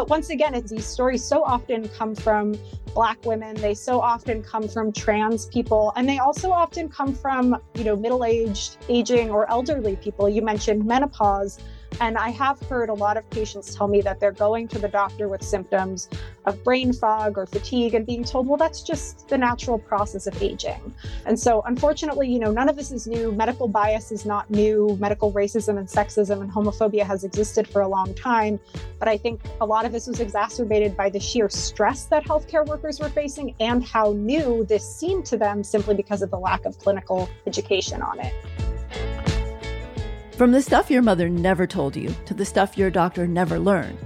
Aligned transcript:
But 0.00 0.08
once 0.08 0.30
again, 0.30 0.54
it's, 0.54 0.70
these 0.70 0.86
stories 0.86 1.22
so 1.22 1.44
often 1.44 1.86
come 1.90 2.14
from 2.14 2.58
Black 2.94 3.22
women. 3.26 3.54
They 3.56 3.74
so 3.74 4.00
often 4.00 4.42
come 4.42 4.66
from 4.66 4.92
trans 4.92 5.44
people. 5.44 5.92
And 5.94 6.08
they 6.08 6.16
also 6.16 6.50
often 6.50 6.88
come 6.88 7.12
from, 7.12 7.60
you 7.74 7.84
know, 7.84 7.96
middle 7.96 8.24
aged, 8.24 8.78
aging, 8.88 9.28
or 9.28 9.46
elderly 9.50 9.96
people. 9.96 10.26
You 10.26 10.40
mentioned 10.40 10.86
menopause. 10.86 11.58
And 12.00 12.16
I 12.16 12.30
have 12.30 12.58
heard 12.62 12.88
a 12.88 12.94
lot 12.94 13.18
of 13.18 13.28
patients 13.28 13.74
tell 13.74 13.86
me 13.86 14.00
that 14.00 14.20
they're 14.20 14.32
going 14.32 14.68
to 14.68 14.78
the 14.78 14.88
doctor 14.88 15.28
with 15.28 15.42
symptoms 15.42 16.08
of 16.46 16.64
brain 16.64 16.94
fog 16.94 17.36
or 17.36 17.44
fatigue 17.44 17.92
and 17.94 18.06
being 18.06 18.24
told, 18.24 18.46
well, 18.46 18.56
that's 18.56 18.82
just 18.82 19.28
the 19.28 19.36
natural 19.36 19.78
process 19.78 20.26
of 20.26 20.42
aging. 20.42 20.94
And 21.26 21.38
so, 21.38 21.62
unfortunately, 21.66 22.28
you 22.28 22.38
know, 22.38 22.50
none 22.50 22.70
of 22.70 22.76
this 22.76 22.90
is 22.90 23.06
new. 23.06 23.32
Medical 23.32 23.68
bias 23.68 24.12
is 24.12 24.24
not 24.24 24.50
new. 24.50 24.96
Medical 24.98 25.30
racism 25.32 25.78
and 25.78 25.86
sexism 25.86 26.40
and 26.40 26.50
homophobia 26.50 27.04
has 27.04 27.22
existed 27.22 27.68
for 27.68 27.82
a 27.82 27.88
long 27.88 28.14
time. 28.14 28.58
But 28.98 29.08
I 29.08 29.18
think 29.18 29.42
a 29.60 29.66
lot 29.66 29.84
of 29.84 29.92
this 29.92 30.06
was 30.06 30.20
exacerbated 30.20 30.96
by 30.96 31.10
the 31.10 31.20
sheer 31.20 31.50
stress 31.50 32.06
that 32.06 32.24
healthcare 32.24 32.64
workers 32.66 32.98
were 32.98 33.10
facing 33.10 33.54
and 33.60 33.84
how 33.84 34.12
new 34.12 34.64
this 34.64 34.84
seemed 34.96 35.26
to 35.26 35.36
them 35.36 35.62
simply 35.62 35.94
because 35.94 36.22
of 36.22 36.30
the 36.30 36.38
lack 36.38 36.64
of 36.64 36.78
clinical 36.78 37.28
education 37.46 38.00
on 38.00 38.20
it. 38.20 38.32
From 40.40 40.52
the 40.52 40.62
stuff 40.62 40.90
your 40.90 41.02
mother 41.02 41.28
never 41.28 41.66
told 41.66 41.94
you 41.94 42.14
to 42.24 42.32
the 42.32 42.46
stuff 42.46 42.78
your 42.78 42.88
doctor 42.90 43.26
never 43.26 43.58
learned, 43.58 43.98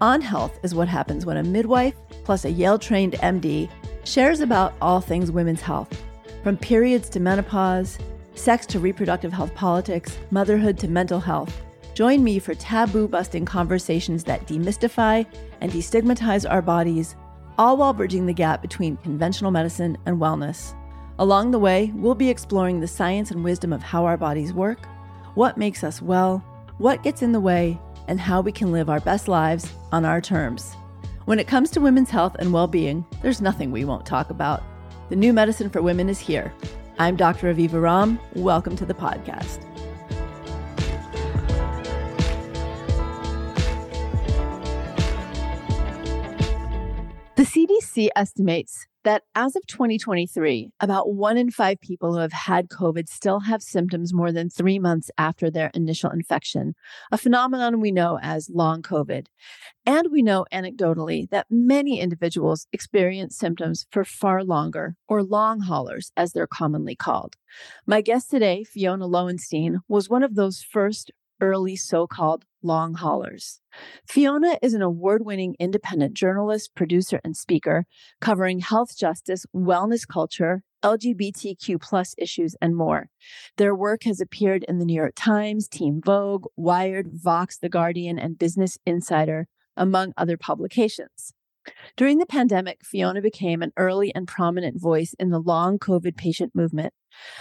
On 0.00 0.20
Health 0.20 0.56
is 0.62 0.72
what 0.72 0.86
happens 0.86 1.26
when 1.26 1.38
a 1.38 1.42
midwife 1.42 1.96
plus 2.22 2.44
a 2.44 2.50
Yale 2.52 2.78
trained 2.78 3.14
MD 3.14 3.68
shares 4.04 4.38
about 4.38 4.74
all 4.80 5.00
things 5.00 5.32
women's 5.32 5.60
health, 5.60 6.00
from 6.44 6.56
periods 6.56 7.08
to 7.08 7.18
menopause, 7.18 7.98
sex 8.36 8.66
to 8.66 8.78
reproductive 8.78 9.32
health 9.32 9.52
politics, 9.56 10.16
motherhood 10.30 10.78
to 10.78 10.86
mental 10.86 11.18
health. 11.18 11.60
Join 11.94 12.22
me 12.22 12.38
for 12.38 12.54
taboo 12.54 13.08
busting 13.08 13.44
conversations 13.44 14.22
that 14.22 14.46
demystify 14.46 15.26
and 15.60 15.72
destigmatize 15.72 16.48
our 16.48 16.62
bodies, 16.62 17.16
all 17.58 17.76
while 17.76 17.92
bridging 17.92 18.26
the 18.26 18.32
gap 18.32 18.62
between 18.62 18.96
conventional 18.98 19.50
medicine 19.50 19.98
and 20.06 20.20
wellness. 20.20 20.72
Along 21.18 21.50
the 21.50 21.58
way, 21.58 21.90
we'll 21.96 22.14
be 22.14 22.30
exploring 22.30 22.78
the 22.78 22.86
science 22.86 23.32
and 23.32 23.42
wisdom 23.42 23.72
of 23.72 23.82
how 23.82 24.04
our 24.04 24.16
bodies 24.16 24.52
work 24.52 24.86
what 25.34 25.56
makes 25.56 25.84
us 25.84 26.02
well, 26.02 26.38
what 26.78 27.02
gets 27.02 27.22
in 27.22 27.32
the 27.32 27.40
way, 27.40 27.78
and 28.08 28.20
how 28.20 28.40
we 28.40 28.50
can 28.50 28.72
live 28.72 28.90
our 28.90 29.00
best 29.00 29.28
lives 29.28 29.70
on 29.92 30.04
our 30.04 30.20
terms. 30.20 30.74
When 31.26 31.38
it 31.38 31.46
comes 31.46 31.70
to 31.70 31.80
women's 31.80 32.10
health 32.10 32.34
and 32.38 32.52
well 32.52 32.66
being, 32.66 33.04
there's 33.22 33.40
nothing 33.40 33.70
we 33.70 33.84
won't 33.84 34.06
talk 34.06 34.30
about. 34.30 34.62
The 35.08 35.16
new 35.16 35.32
medicine 35.32 35.70
for 35.70 35.82
women 35.82 36.08
is 36.08 36.18
here. 36.18 36.52
I'm 36.98 37.16
Dr. 37.16 37.54
Aviva 37.54 37.80
Romm. 37.80 38.18
Welcome 38.34 38.76
to 38.76 38.86
the 38.86 38.94
podcast. 38.94 39.64
The 47.36 47.46
CDC 47.46 48.08
estimates 48.16 48.86
that 49.04 49.22
as 49.34 49.56
of 49.56 49.66
2023, 49.66 50.70
about 50.80 51.12
one 51.12 51.36
in 51.36 51.50
five 51.50 51.80
people 51.80 52.12
who 52.12 52.20
have 52.20 52.32
had 52.32 52.68
COVID 52.68 53.08
still 53.08 53.40
have 53.40 53.62
symptoms 53.62 54.12
more 54.12 54.32
than 54.32 54.50
three 54.50 54.78
months 54.78 55.10
after 55.16 55.50
their 55.50 55.70
initial 55.74 56.10
infection, 56.10 56.74
a 57.10 57.18
phenomenon 57.18 57.80
we 57.80 57.90
know 57.90 58.18
as 58.22 58.50
long 58.52 58.82
COVID. 58.82 59.26
And 59.86 60.08
we 60.10 60.22
know 60.22 60.46
anecdotally 60.52 61.28
that 61.30 61.46
many 61.50 62.00
individuals 62.00 62.66
experience 62.72 63.36
symptoms 63.36 63.86
for 63.90 64.04
far 64.04 64.44
longer, 64.44 64.96
or 65.08 65.22
long 65.22 65.60
haulers, 65.60 66.12
as 66.16 66.32
they're 66.32 66.46
commonly 66.46 66.94
called. 66.94 67.36
My 67.86 68.00
guest 68.00 68.30
today, 68.30 68.64
Fiona 68.64 69.06
Lowenstein, 69.06 69.80
was 69.88 70.08
one 70.08 70.22
of 70.22 70.34
those 70.34 70.62
first 70.62 71.10
early 71.40 71.76
so 71.76 72.06
called 72.06 72.44
long 72.62 72.94
haulers. 72.94 73.60
Fiona 74.06 74.58
is 74.62 74.74
an 74.74 74.82
award 74.82 75.24
winning 75.24 75.56
independent 75.58 76.14
journalist, 76.14 76.74
producer, 76.74 77.20
and 77.24 77.36
speaker 77.36 77.86
covering 78.20 78.60
health 78.60 78.96
justice, 78.96 79.46
wellness 79.54 80.06
culture, 80.06 80.62
LGBTQ 80.82 81.80
plus 81.80 82.14
issues, 82.18 82.56
and 82.60 82.76
more. 82.76 83.08
Their 83.56 83.74
work 83.74 84.04
has 84.04 84.20
appeared 84.20 84.64
in 84.64 84.78
the 84.78 84.84
New 84.84 84.94
York 84.94 85.14
Times, 85.16 85.68
Teen 85.68 86.00
Vogue, 86.04 86.46
Wired, 86.56 87.08
Vox, 87.12 87.58
The 87.58 87.68
Guardian, 87.68 88.18
and 88.18 88.38
Business 88.38 88.78
Insider, 88.86 89.46
among 89.76 90.12
other 90.16 90.36
publications. 90.36 91.32
During 91.96 92.18
the 92.18 92.26
pandemic, 92.26 92.84
Fiona 92.84 93.20
became 93.20 93.62
an 93.62 93.72
early 93.76 94.14
and 94.14 94.26
prominent 94.26 94.80
voice 94.80 95.14
in 95.18 95.30
the 95.30 95.40
long 95.40 95.78
COVID 95.78 96.16
patient 96.16 96.54
movement. 96.54 96.94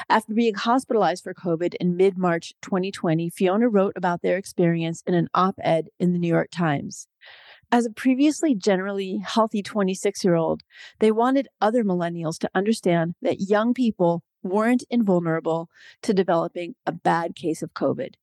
After 0.10 0.34
being 0.34 0.56
hospitalized 0.56 1.24
for 1.24 1.34
COVID 1.34 1.76
in 1.80 1.96
mid 1.96 2.18
March 2.18 2.54
2020, 2.62 3.30
Fiona 3.30 3.70
wrote 3.70 3.94
about 3.96 4.22
their 4.22 4.38
experience 4.38 5.04
in 5.08 5.14
an 5.14 5.30
op 5.34 5.56
ed 5.64 5.90
in 6.00 6.14
the 6.14 6.20
New 6.20 6.28
York 6.28 6.50
Times. 6.52 7.08
As 7.72 7.86
a 7.86 7.92
previously 7.92 8.56
generally 8.56 9.22
healthy 9.24 9.62
26 9.62 10.24
year 10.24 10.36
old, 10.36 10.64
they 11.00 11.12
wanted 11.12 11.48
other 11.62 11.84
millennials 11.84 12.40
to 12.40 12.50
understand 12.56 13.14
that 13.22 13.42
young 13.42 13.74
people 13.74 14.24
weren't 14.42 14.84
invulnerable 14.90 15.70
to 16.02 16.14
developing 16.14 16.76
a 16.86 16.92
bad 16.92 17.36
case 17.36 17.62
of 17.62 17.74
COVID. 17.74 18.16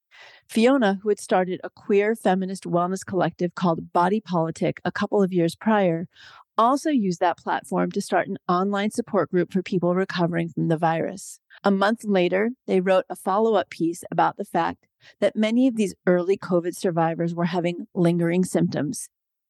Fiona, 0.49 0.99
who 1.03 1.09
had 1.09 1.21
started 1.21 1.61
a 1.65 1.71
queer 1.71 2.15
feminist 2.15 2.65
wellness 2.65 3.05
collective 3.05 3.55
called 3.55 3.93
Body 3.93 4.21
Politic 4.21 4.81
a 4.85 4.93
couple 4.93 5.23
of 5.23 5.33
years 5.33 5.57
prior, 5.57 6.07
also 6.59 6.91
used 6.91 7.21
that 7.21 7.39
platform 7.39 7.91
to 7.93 8.01
start 8.01 8.29
an 8.29 8.39
online 8.49 8.91
support 8.91 9.31
group 9.31 9.53
for 9.53 9.63
people 9.63 9.95
recovering 9.95 10.49
from 10.49 10.69
the 10.69 10.77
virus. 10.77 11.41
A 11.65 11.71
month 11.71 12.05
later, 12.05 12.51
they 12.67 12.81
wrote 12.81 13.05
a 13.11 13.17
follow 13.17 13.55
up 13.55 13.71
piece 13.71 14.05
about 14.11 14.37
the 14.37 14.45
fact 14.45 14.87
that 15.21 15.37
many 15.37 15.69
of 15.69 15.77
these 15.77 15.95
early 16.07 16.37
COVID 16.37 16.75
survivors 16.75 17.35
were 17.35 17.45
having 17.47 17.87
lingering 17.95 18.45
symptoms, 18.45 19.09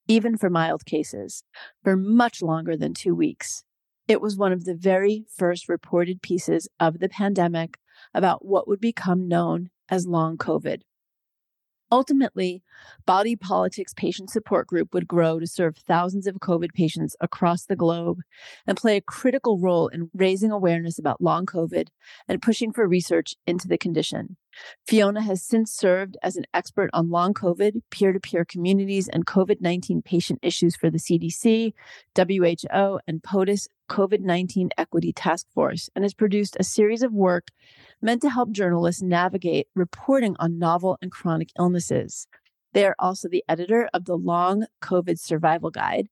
even 0.08 0.36
for 0.36 0.50
mild 0.50 0.84
cases, 0.84 1.44
for 1.82 1.96
much 1.96 2.42
longer 2.42 2.76
than 2.76 2.94
two 2.94 3.14
weeks. 3.14 3.64
It 4.08 4.20
was 4.20 4.36
one 4.36 4.52
of 4.52 4.64
the 4.64 4.74
very 4.74 5.24
first 5.34 5.68
reported 5.68 6.22
pieces 6.22 6.68
of 6.78 6.98
the 6.98 7.08
pandemic 7.08 7.78
about 8.14 8.44
what 8.44 8.68
would 8.68 8.80
become 8.80 9.26
known 9.26 9.70
as 9.88 10.06
long 10.06 10.36
COVID. 10.36 10.82
Ultimately, 11.92 12.64
Body 13.06 13.36
Politics 13.36 13.94
Patient 13.94 14.28
Support 14.28 14.66
Group 14.66 14.92
would 14.92 15.06
grow 15.06 15.38
to 15.38 15.46
serve 15.46 15.76
thousands 15.76 16.26
of 16.26 16.40
COVID 16.40 16.72
patients 16.72 17.14
across 17.20 17.64
the 17.64 17.76
globe 17.76 18.22
and 18.66 18.76
play 18.76 18.96
a 18.96 19.00
critical 19.00 19.58
role 19.58 19.86
in 19.86 20.10
raising 20.12 20.50
awareness 20.50 20.98
about 20.98 21.20
long 21.20 21.46
COVID 21.46 21.86
and 22.26 22.42
pushing 22.42 22.72
for 22.72 22.88
research 22.88 23.36
into 23.46 23.68
the 23.68 23.78
condition. 23.78 24.36
Fiona 24.84 25.22
has 25.22 25.44
since 25.44 25.70
served 25.72 26.16
as 26.24 26.34
an 26.34 26.46
expert 26.52 26.90
on 26.92 27.10
long 27.10 27.32
COVID, 27.34 27.82
peer 27.90 28.12
to 28.12 28.18
peer 28.18 28.44
communities, 28.44 29.06
and 29.06 29.24
COVID 29.24 29.60
19 29.60 30.02
patient 30.02 30.40
issues 30.42 30.74
for 30.74 30.90
the 30.90 30.98
CDC, 30.98 31.72
WHO, 32.16 32.98
and 33.06 33.22
POTUS 33.22 33.68
COVID 33.88 34.20
19 34.20 34.70
Equity 34.76 35.12
Task 35.12 35.46
Force, 35.54 35.90
and 35.94 36.04
has 36.04 36.14
produced 36.14 36.56
a 36.58 36.64
series 36.64 37.02
of 37.02 37.12
work 37.12 37.48
meant 38.00 38.22
to 38.22 38.30
help 38.30 38.50
journalists 38.50 39.02
navigate 39.02 39.68
reporting 39.74 40.36
on 40.38 40.58
novel 40.58 40.98
and 41.00 41.10
chronic 41.10 41.50
illnesses. 41.58 42.26
They 42.72 42.84
are 42.84 42.96
also 42.98 43.28
the 43.28 43.44
editor 43.48 43.88
of 43.94 44.04
the 44.04 44.16
Long 44.16 44.66
COVID 44.82 45.18
Survival 45.18 45.70
Guide, 45.70 46.08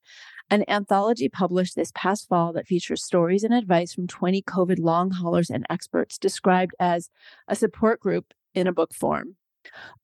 an 0.50 0.64
anthology 0.68 1.28
published 1.28 1.74
this 1.74 1.92
past 1.94 2.28
fall 2.28 2.52
that 2.52 2.66
features 2.66 3.04
stories 3.04 3.44
and 3.44 3.54
advice 3.54 3.94
from 3.94 4.06
20 4.06 4.42
COVID 4.42 4.78
long 4.78 5.10
haulers 5.10 5.50
and 5.50 5.66
experts 5.68 6.18
described 6.18 6.74
as 6.78 7.10
a 7.48 7.56
support 7.56 8.00
group 8.00 8.32
in 8.54 8.66
a 8.66 8.72
book 8.72 8.94
form. 8.94 9.36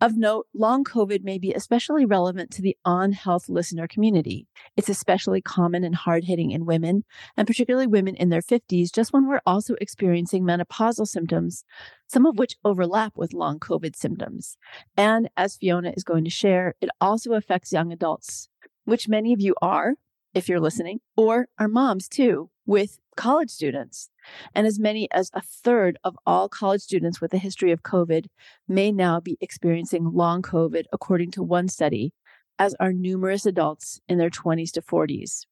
Of 0.00 0.16
note, 0.16 0.47
long 0.54 0.84
COVID 0.84 1.22
may 1.22 1.38
be 1.38 1.53
especially 1.53 2.04
relevant 2.04 2.50
to 2.53 2.62
the 2.62 2.76
on 2.84 3.12
health 3.12 3.48
listener 3.48 3.87
community. 3.87 4.47
It's 4.76 4.88
especially 4.88 5.41
common 5.43 5.84
and 5.84 5.94
hard 5.94 6.25
hitting 6.25 6.50
in 6.50 6.66
women, 6.66 7.04
and 7.37 7.47
particularly 7.47 7.87
women 7.87 8.15
in 8.16 8.28
their 8.28 8.43
50s, 8.43 8.93
just 8.93 9.12
when 9.12 9.26
we're 9.26 9.41
also 9.47 9.75
experiencing 9.81 10.44
menopausal 10.44 11.06
symptoms, 11.06 11.65
some 12.06 12.26
of 12.26 12.38
which 12.38 12.56
overlap 12.65 13.16
with 13.16 13.32
long 13.32 13.59
COVID 13.59 13.97
symptoms. 13.97 14.56
And 14.97 15.28
as 15.37 15.56
Fiona 15.56 15.92
is 15.97 16.04
going 16.04 16.24
to 16.24 16.30
share, 16.30 16.74
it 16.80 16.91
also 17.01 17.33
affects 17.34 17.72
young 17.72 17.92
adults, 17.92 18.48
which 18.84 19.09
many 19.09 19.33
of 19.33 19.41
you 19.41 19.54
are, 19.60 19.95
if 20.34 20.48
you're 20.48 20.60
listening, 20.60 21.01
or 21.16 21.48
are 21.59 21.68
moms 21.68 22.09
too, 22.09 22.51
with 22.66 22.98
college 23.16 23.51
students. 23.51 24.10
And 24.54 24.66
as 24.66 24.78
many 24.78 25.10
as 25.12 25.30
a 25.34 25.40
third 25.42 25.98
of 26.04 26.16
all 26.26 26.48
college 26.48 26.82
students 26.82 27.20
with 27.20 27.32
a 27.34 27.38
history 27.38 27.72
of 27.72 27.82
COVID 27.82 28.26
may 28.68 28.92
now 28.92 29.20
be 29.20 29.38
experiencing 29.40 30.12
long 30.12 30.42
COVID, 30.42 30.84
according 30.92 31.30
to 31.32 31.42
one 31.42 31.68
study, 31.68 32.12
as 32.58 32.74
are 32.78 32.92
numerous 32.92 33.46
adults 33.46 34.00
in 34.08 34.18
their 34.18 34.30
20s 34.30 34.70
to 34.72 34.82
40s. 34.82 35.46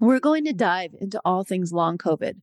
We're 0.00 0.20
going 0.20 0.44
to 0.46 0.52
dive 0.52 0.94
into 1.00 1.20
all 1.24 1.44
things 1.44 1.72
long 1.72 1.98
COVID, 1.98 2.40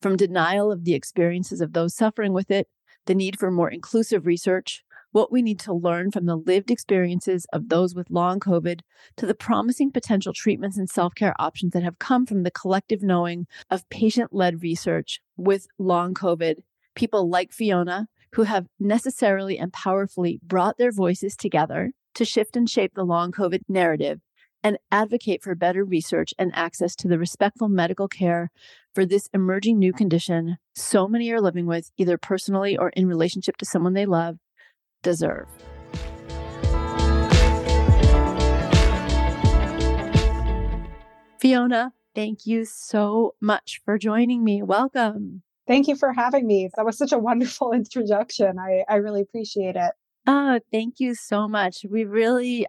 from 0.00 0.16
denial 0.16 0.72
of 0.72 0.84
the 0.84 0.94
experiences 0.94 1.60
of 1.60 1.72
those 1.72 1.94
suffering 1.94 2.32
with 2.32 2.50
it, 2.50 2.68
the 3.06 3.14
need 3.14 3.38
for 3.38 3.50
more 3.50 3.68
inclusive 3.68 4.24
research, 4.26 4.84
what 5.12 5.30
we 5.30 5.42
need 5.42 5.60
to 5.60 5.72
learn 5.72 6.10
from 6.10 6.26
the 6.26 6.36
lived 6.36 6.70
experiences 6.70 7.46
of 7.52 7.68
those 7.68 7.94
with 7.94 8.10
long 8.10 8.40
COVID 8.40 8.80
to 9.16 9.26
the 9.26 9.34
promising 9.34 9.92
potential 9.92 10.32
treatments 10.32 10.76
and 10.76 10.90
self 10.90 11.14
care 11.14 11.34
options 11.38 11.72
that 11.72 11.82
have 11.82 11.98
come 11.98 12.26
from 12.26 12.42
the 12.42 12.50
collective 12.50 13.02
knowing 13.02 13.46
of 13.70 13.88
patient 13.88 14.32
led 14.32 14.62
research 14.62 15.20
with 15.36 15.66
long 15.78 16.14
COVID, 16.14 16.56
people 16.94 17.28
like 17.28 17.52
Fiona, 17.52 18.08
who 18.34 18.42
have 18.42 18.66
necessarily 18.80 19.58
and 19.58 19.72
powerfully 19.72 20.40
brought 20.42 20.78
their 20.78 20.92
voices 20.92 21.36
together 21.36 21.92
to 22.14 22.24
shift 22.24 22.56
and 22.56 22.68
shape 22.68 22.94
the 22.94 23.04
long 23.04 23.30
COVID 23.32 23.60
narrative 23.68 24.20
and 24.64 24.78
advocate 24.90 25.42
for 25.42 25.54
better 25.54 25.84
research 25.84 26.32
and 26.38 26.52
access 26.54 26.94
to 26.96 27.08
the 27.08 27.18
respectful 27.18 27.68
medical 27.68 28.08
care 28.08 28.50
for 28.94 29.04
this 29.04 29.28
emerging 29.34 29.78
new 29.78 29.92
condition 29.92 30.56
so 30.74 31.06
many 31.08 31.30
are 31.30 31.40
living 31.40 31.66
with, 31.66 31.90
either 31.98 32.16
personally 32.16 32.76
or 32.76 32.90
in 32.90 33.06
relationship 33.06 33.56
to 33.58 33.66
someone 33.66 33.92
they 33.92 34.06
love, 34.06 34.38
deserve. 35.02 35.48
Fiona, 41.42 41.92
thank 42.14 42.46
you 42.46 42.64
so 42.64 43.34
much 43.40 43.80
for 43.84 43.98
joining 43.98 44.44
me. 44.44 44.62
Welcome. 44.62 45.42
Thank 45.66 45.88
you 45.88 45.96
for 45.96 46.12
having 46.12 46.46
me. 46.46 46.70
That 46.76 46.84
was 46.84 46.96
such 46.96 47.12
a 47.12 47.18
wonderful 47.18 47.72
introduction. 47.74 48.58
I, 48.58 48.84
I 48.88 48.96
really 48.96 49.22
appreciate 49.22 49.74
it. 49.74 49.92
Oh, 50.26 50.60
thank 50.70 51.00
you 51.00 51.16
so 51.16 51.48
much. 51.48 51.84
We 51.90 52.04
really, 52.04 52.66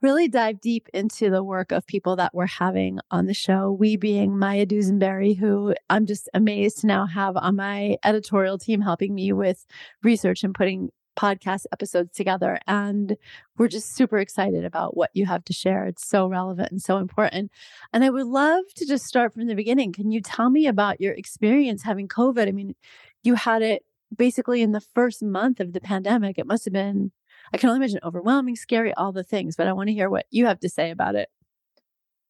really 0.00 0.28
dive 0.28 0.62
deep 0.62 0.88
into 0.94 1.28
the 1.28 1.44
work 1.44 1.72
of 1.72 1.86
people 1.86 2.16
that 2.16 2.34
we're 2.34 2.46
having 2.46 3.00
on 3.10 3.26
the 3.26 3.34
show. 3.34 3.70
We 3.70 3.96
being 3.96 4.38
Maya 4.38 4.64
Dusenbery, 4.64 5.36
who 5.36 5.74
I'm 5.90 6.06
just 6.06 6.28
amazed 6.32 6.80
to 6.80 6.86
now 6.86 7.06
have 7.06 7.36
on 7.36 7.56
my 7.56 7.96
editorial 8.02 8.56
team 8.56 8.80
helping 8.80 9.14
me 9.14 9.32
with 9.32 9.66
research 10.02 10.42
and 10.42 10.54
putting 10.54 10.90
podcast 11.16 11.66
episodes 11.72 12.14
together. 12.14 12.58
And 12.66 13.16
we're 13.58 13.68
just 13.68 13.94
super 13.94 14.18
excited 14.18 14.64
about 14.64 14.96
what 14.96 15.10
you 15.14 15.26
have 15.26 15.44
to 15.46 15.52
share. 15.52 15.86
It's 15.86 16.06
so 16.06 16.26
relevant 16.26 16.70
and 16.70 16.82
so 16.82 16.98
important. 16.98 17.50
And 17.92 18.04
I 18.04 18.10
would 18.10 18.26
love 18.26 18.64
to 18.76 18.86
just 18.86 19.06
start 19.06 19.32
from 19.32 19.46
the 19.46 19.54
beginning. 19.54 19.92
Can 19.92 20.10
you 20.10 20.20
tell 20.20 20.50
me 20.50 20.66
about 20.66 21.00
your 21.00 21.14
experience 21.14 21.82
having 21.82 22.08
COVID? 22.08 22.48
I 22.48 22.52
mean, 22.52 22.74
you 23.22 23.34
had 23.34 23.62
it 23.62 23.84
basically 24.14 24.62
in 24.62 24.72
the 24.72 24.80
first 24.80 25.22
month 25.22 25.60
of 25.60 25.72
the 25.72 25.80
pandemic. 25.80 26.38
It 26.38 26.46
must 26.46 26.64
have 26.64 26.74
been, 26.74 27.12
I 27.52 27.58
can 27.58 27.68
only 27.70 27.78
imagine, 27.78 28.00
overwhelming, 28.04 28.56
scary, 28.56 28.94
all 28.94 29.12
the 29.12 29.24
things. 29.24 29.56
But 29.56 29.66
I 29.66 29.72
want 29.72 29.88
to 29.88 29.94
hear 29.94 30.10
what 30.10 30.26
you 30.30 30.46
have 30.46 30.60
to 30.60 30.68
say 30.68 30.90
about 30.90 31.16
it. 31.16 31.28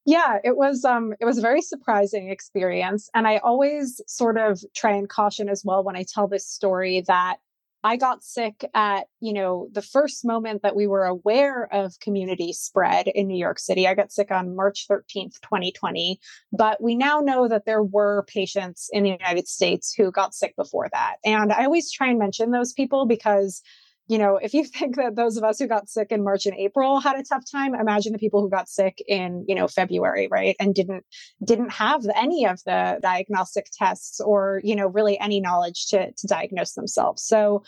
Yeah, 0.09 0.39
it 0.44 0.56
was 0.56 0.85
um 0.85 1.15
it 1.21 1.25
was 1.25 1.37
a 1.37 1.43
very 1.43 1.61
surprising 1.61 2.31
experience 2.31 3.11
and 3.12 3.27
I 3.27 3.39
always 3.39 4.00
sort 4.06 4.39
of 4.39 4.61
try 4.73 4.93
and 4.93 5.09
caution 5.09 5.49
as 5.49 5.65
well 5.65 5.82
when 5.82 5.97
I 5.97 6.05
tell 6.05 6.29
this 6.29 6.47
story 6.47 7.03
that 7.09 7.39
I 7.87 7.94
got 7.94 8.25
sick 8.25 8.69
at, 8.75 9.06
you 9.21 9.33
know, 9.33 9.69
the 9.71 9.81
first 9.81 10.25
moment 10.25 10.62
that 10.62 10.75
we 10.75 10.88
were 10.88 11.05
aware 11.05 11.73
of 11.73 12.00
community 12.00 12.53
spread 12.53 13.06
in 13.06 13.29
New 13.29 13.38
York 13.38 13.61
City. 13.61 13.87
I 13.87 13.94
got 13.94 14.11
sick 14.11 14.33
on 14.33 14.56
March 14.56 14.88
13th, 14.91 15.41
2020. 15.41 16.19
But 16.50 16.83
we 16.83 16.97
now 16.97 17.21
know 17.21 17.47
that 17.47 17.65
there 17.65 17.85
were 17.85 18.25
patients 18.27 18.91
in 18.93 19.05
the 19.05 19.11
United 19.11 19.47
States 19.47 19.94
who 19.94 20.11
got 20.11 20.35
sick 20.35 20.56
before 20.56 20.88
that. 20.93 21.19
And 21.25 21.53
I 21.53 21.65
always 21.65 21.93
try 21.93 22.09
and 22.09 22.19
mention 22.19 22.50
those 22.50 22.73
people 22.73 23.06
because 23.06 23.62
you 24.08 24.19
know, 24.19 24.37
if 24.37 24.55
you 24.55 24.64
think 24.79 24.97
that 24.97 25.17
those 25.17 25.37
of 25.37 25.44
us 25.44 25.58
who 25.58 25.67
got 25.67 25.88
sick 25.88 26.08
in 26.11 26.23
March 26.23 26.47
and 26.47 26.56
April 26.56 27.00
had 27.00 27.19
a 27.19 27.23
tough 27.23 27.44
time, 27.50 27.75
imagine 27.75 28.12
the 28.12 28.19
people 28.19 28.41
who 28.41 28.50
got 28.50 28.69
sick 28.69 29.03
in, 29.06 29.44
you 29.49 29.55
know, 29.55 29.69
February, 29.69 30.29
right? 30.31 30.56
And 30.61 30.75
didn't 30.75 31.05
didn't 31.44 31.73
have 31.73 32.06
any 32.14 32.47
of 32.47 32.62
the 32.64 32.99
diagnostic 33.03 33.67
tests 33.73 34.20
or, 34.20 34.61
you 34.64 34.76
know, 34.76 34.87
really 34.87 35.19
any 35.19 35.41
knowledge 35.41 35.87
to 35.88 36.12
to 36.12 36.26
diagnose 36.26 36.73
themselves. 36.73 37.23
So 37.23 37.62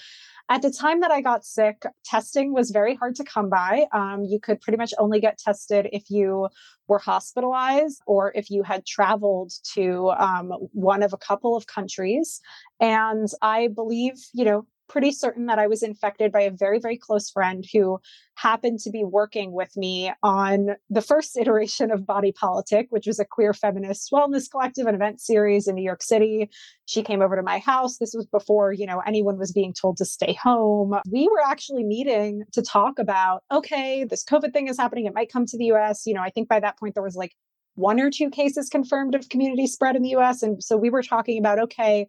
at 0.51 0.63
the 0.63 0.71
time 0.71 1.01
that 1.01 1.11
I 1.11 1.21
got 1.21 1.45
sick, 1.45 1.85
testing 2.07 2.55
was 2.55 2.71
very 2.71 2.95
hard 2.95 3.15
to 3.17 3.25
come 3.25 3.51
by. 3.51 3.87
Um, 3.93 4.25
you 4.25 4.41
could 4.41 4.63
pretty 4.63 4.79
much 4.79 4.95
only 4.99 5.21
get 5.21 5.37
tested 5.39 5.89
if 5.93 6.09
you 6.09 6.49
were 6.87 6.99
hospitalized 6.99 8.01
or 8.07 8.33
if 8.35 8.51
you 8.51 8.63
had 8.63 8.87
traveled 8.87 9.53
to 9.75 10.09
um, 10.19 10.49
one 10.73 11.03
of 11.03 11.13
a 11.13 11.19
couple 11.19 11.55
of 11.55 11.67
countries. 11.67 12.41
And 12.81 13.29
I 13.43 13.69
believe, 13.69 14.15
you 14.33 14.47
know, 14.47 14.67
pretty 14.89 15.13
certain 15.13 15.47
that 15.47 15.59
I 15.59 15.67
was 15.67 15.83
infected 15.83 16.33
by 16.33 16.43
a 16.43 16.51
very, 16.51 16.79
very 16.79 16.97
close 16.97 17.31
friend 17.31 17.65
who 17.73 18.01
happened 18.35 18.79
to 18.81 18.91
be 18.91 19.05
working 19.05 19.53
with 19.53 19.77
me 19.77 20.13
on 20.23 20.77
the 20.89 21.03
first 21.03 21.37
iteration 21.41 21.91
of 21.91 22.07
Body 22.07 22.33
Politic, 22.33 22.87
which 22.91 23.07
was 23.07 23.19
a 23.19 23.25
queer 23.25 23.53
feminist 23.53 24.11
wellness 24.13 24.51
collective 24.51 24.87
and 24.87 24.95
event 24.95 25.21
series 25.21 25.69
in 25.69 25.75
New 25.75 25.83
York 25.83 26.03
City. 26.03 26.49
She 26.87 27.03
came 27.03 27.23
over 27.23 27.37
to 27.37 27.43
my 27.43 27.59
house. 27.59 27.99
This 27.99 28.15
was 28.15 28.27
before, 28.27 28.73
you 28.73 28.87
know, 28.87 29.01
anyone 29.07 29.39
was 29.39 29.53
being 29.53 29.75
told 29.75 29.97
to 29.99 30.05
stay 30.05 30.37
home. 30.43 30.95
We 31.11 31.29
were 31.29 31.45
actually 31.45 31.85
meeting 31.85 32.45
to 32.53 32.63
talk 32.63 32.99
about, 32.99 33.43
okay, 33.53 34.05
this 34.05 34.25
COVID 34.25 34.53
thing 34.53 34.69
is 34.69 34.79
happening. 34.79 35.07
It 35.07 35.15
might 35.15 35.33
come 35.33 35.47
to 35.47 35.59
the 35.59 35.67
US. 35.73 36.07
You 36.07 36.15
know, 36.15 36.23
I 36.23 36.31
think 36.31 36.49
by 36.49 36.61
that 36.61 36.79
point 36.79 36.95
there 36.95 37.03
was 37.03 37.17
like 37.17 37.35
one 37.75 38.01
or 38.01 38.11
two 38.11 38.29
cases 38.29 38.69
confirmed 38.69 39.15
of 39.15 39.29
community 39.29 39.67
spread 39.67 39.95
in 39.95 40.03
the 40.03 40.17
US. 40.17 40.43
And 40.43 40.63
so 40.63 40.77
we 40.77 40.91
were 40.91 41.03
talking 41.03 41.39
about, 41.39 41.61
okay, 41.61 42.09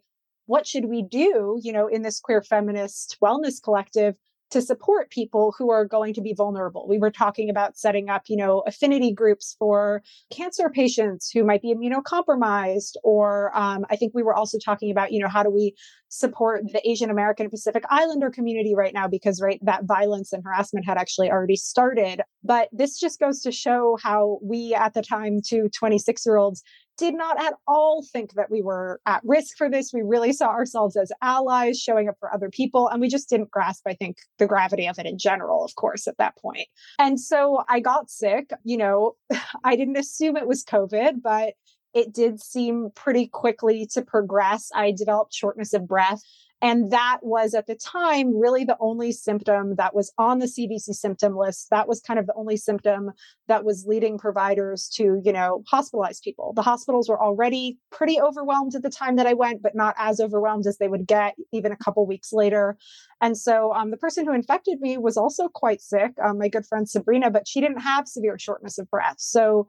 what 0.50 0.66
should 0.66 0.86
we 0.86 1.04
do, 1.04 1.60
you 1.62 1.72
know, 1.72 1.86
in 1.86 2.02
this 2.02 2.20
queer 2.20 2.42
feminist 2.42 3.18
wellness 3.22 3.62
collective 3.62 4.16
to 4.50 4.64
support 4.64 5.12
people 5.12 5.54
who 5.60 5.70
are 5.70 5.86
going 5.86 6.12
to 6.12 6.22
be 6.22 6.34
vulnerable. 6.34 6.88
We 6.90 6.98
were 6.98 7.12
talking 7.12 7.52
about 7.52 7.78
setting 7.78 8.10
up, 8.10 8.24
you 8.28 8.36
know, 8.36 8.62
affinity 8.66 9.14
groups 9.14 9.56
for 9.60 10.02
cancer 10.32 10.68
patients 10.72 11.30
who 11.32 11.44
might 11.44 11.62
be 11.62 11.72
immunocompromised. 11.72 12.96
Or 13.04 13.56
um, 13.56 13.86
I 13.92 13.96
think 13.96 14.14
we 14.16 14.24
were 14.24 14.34
also 14.34 14.58
talking 14.58 14.90
about, 14.90 15.12
you 15.12 15.20
know, 15.22 15.28
how 15.28 15.44
do 15.44 15.52
we 15.52 15.76
support 16.08 16.64
the 16.74 16.82
Asian 16.90 17.12
American 17.12 17.48
Pacific 17.52 17.84
Islander 17.92 18.32
community 18.32 18.74
right 18.76 18.94
now? 18.94 19.08
Because, 19.08 19.40
right, 19.40 19.60
that 19.62 19.84
violence 19.84 20.34
and 20.34 20.44
harassment 20.44 20.84
had 20.84 20.98
actually 20.98 21.30
already 21.30 21.56
started. 21.56 22.22
But 22.44 22.70
this 22.72 23.00
just 23.00 23.20
goes 23.20 23.42
to 23.42 23.52
show 23.52 24.00
how 24.02 24.40
we 24.42 24.74
at 24.74 24.96
the 24.96 25.04
time, 25.04 25.42
to 25.50 25.70
26 25.70 26.26
year 26.26 26.38
olds, 26.38 26.64
did 27.00 27.16
not 27.16 27.42
at 27.42 27.54
all 27.66 28.04
think 28.04 28.34
that 28.34 28.52
we 28.52 28.62
were 28.62 29.00
at 29.06 29.22
risk 29.24 29.56
for 29.58 29.70
this. 29.70 29.92
We 29.94 30.02
really 30.02 30.34
saw 30.34 30.50
ourselves 30.50 30.98
as 30.98 31.12
allies 31.22 31.80
showing 31.80 32.10
up 32.10 32.16
for 32.20 32.32
other 32.32 32.50
people. 32.50 32.90
And 32.90 33.00
we 33.00 33.08
just 33.08 33.30
didn't 33.30 33.52
grasp, 33.52 33.88
I 33.88 33.94
think, 33.94 34.18
the 34.38 34.46
gravity 34.46 34.86
of 34.86 35.00
it 35.00 35.06
in 35.06 35.18
general, 35.18 35.64
of 35.64 35.74
course, 35.76 36.08
at 36.08 36.18
that 36.18 36.38
point. 36.38 36.68
And 37.00 37.20
so 37.20 37.64
I 37.70 37.80
got 37.80 38.12
sick. 38.12 38.52
You 38.64 38.78
know, 38.78 39.16
I 39.64 39.78
didn't 39.78 39.98
assume 39.98 40.36
it 40.36 40.48
was 40.48 40.66
COVID, 40.66 41.22
but 41.24 41.54
it 41.94 42.14
did 42.14 42.42
seem 42.42 42.90
pretty 42.96 43.28
quickly 43.28 43.88
to 43.94 44.02
progress. 44.02 44.70
I 44.76 44.92
developed 44.92 45.34
shortness 45.34 45.74
of 45.74 45.88
breath. 45.88 46.22
And 46.62 46.92
that 46.92 47.20
was 47.22 47.54
at 47.54 47.68
the 47.68 47.76
time 47.76 48.38
really 48.38 48.66
the 48.66 48.78
only 48.80 49.12
symptom 49.12 49.76
that 49.76 49.96
was 49.96 50.12
on 50.18 50.40
the 50.40 50.46
CDC 50.46 50.94
symptom 50.94 51.38
list. 51.38 51.68
That 51.72 51.88
was 51.88 52.02
kind 52.02 52.20
of 52.20 52.28
the 52.28 52.34
only 52.36 52.58
symptom 52.58 53.12
that 53.48 53.64
was 53.64 53.86
leading 53.88 54.18
providers 54.18 54.90
to, 54.96 55.22
you 55.24 55.32
know, 55.32 55.64
hospitalize 55.72 56.22
people. 56.22 56.54
The 56.54 56.62
hospitals 56.62 57.08
were 57.08 57.22
already 57.22 57.78
pretty 57.92 58.20
overwhelmed 58.20 58.76
at 58.76 58.82
the 58.82 58.90
time 58.90 59.16
that 59.16 59.28
I 59.28 59.34
went, 59.34 59.62
but 59.62 59.76
not 59.76 59.96
as 59.98 60.20
overwhelmed 60.20 60.68
as 60.68 60.78
they 60.78 60.90
would 60.90 61.08
get 61.08 61.36
even 61.54 61.72
a 61.72 61.78
couple 61.78 62.06
weeks 62.06 62.34
later. 62.34 62.78
And 63.22 63.38
so 63.38 63.74
um, 63.74 63.92
the 63.92 63.98
person 63.98 64.26
who 64.26 64.34
infected 64.34 64.82
me 64.82 64.98
was 64.98 65.18
also 65.18 65.48
quite 65.48 65.82
sick, 65.82 66.12
um, 66.24 66.40
my 66.40 66.50
good 66.50 66.66
friend 66.66 66.90
Sabrina, 66.90 67.32
but 67.32 67.48
she 67.48 67.62
didn't 67.62 67.80
have 67.80 68.08
severe 68.08 68.38
shortness 68.38 68.78
of 68.78 68.90
breath. 68.90 69.18
So 69.20 69.68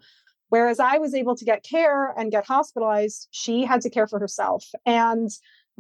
Whereas 0.50 0.81
I 0.81 0.99
was 0.99 1.14
able 1.14 1.37
to 1.37 1.45
get 1.45 1.62
care 1.62 2.12
and 2.19 2.31
get 2.31 2.45
hospitalized, 2.45 3.29
she 3.31 3.64
had 3.64 3.81
to 3.83 3.91
care 3.91 4.09
for 4.09 4.19
herself. 4.19 4.64
And 4.85 5.31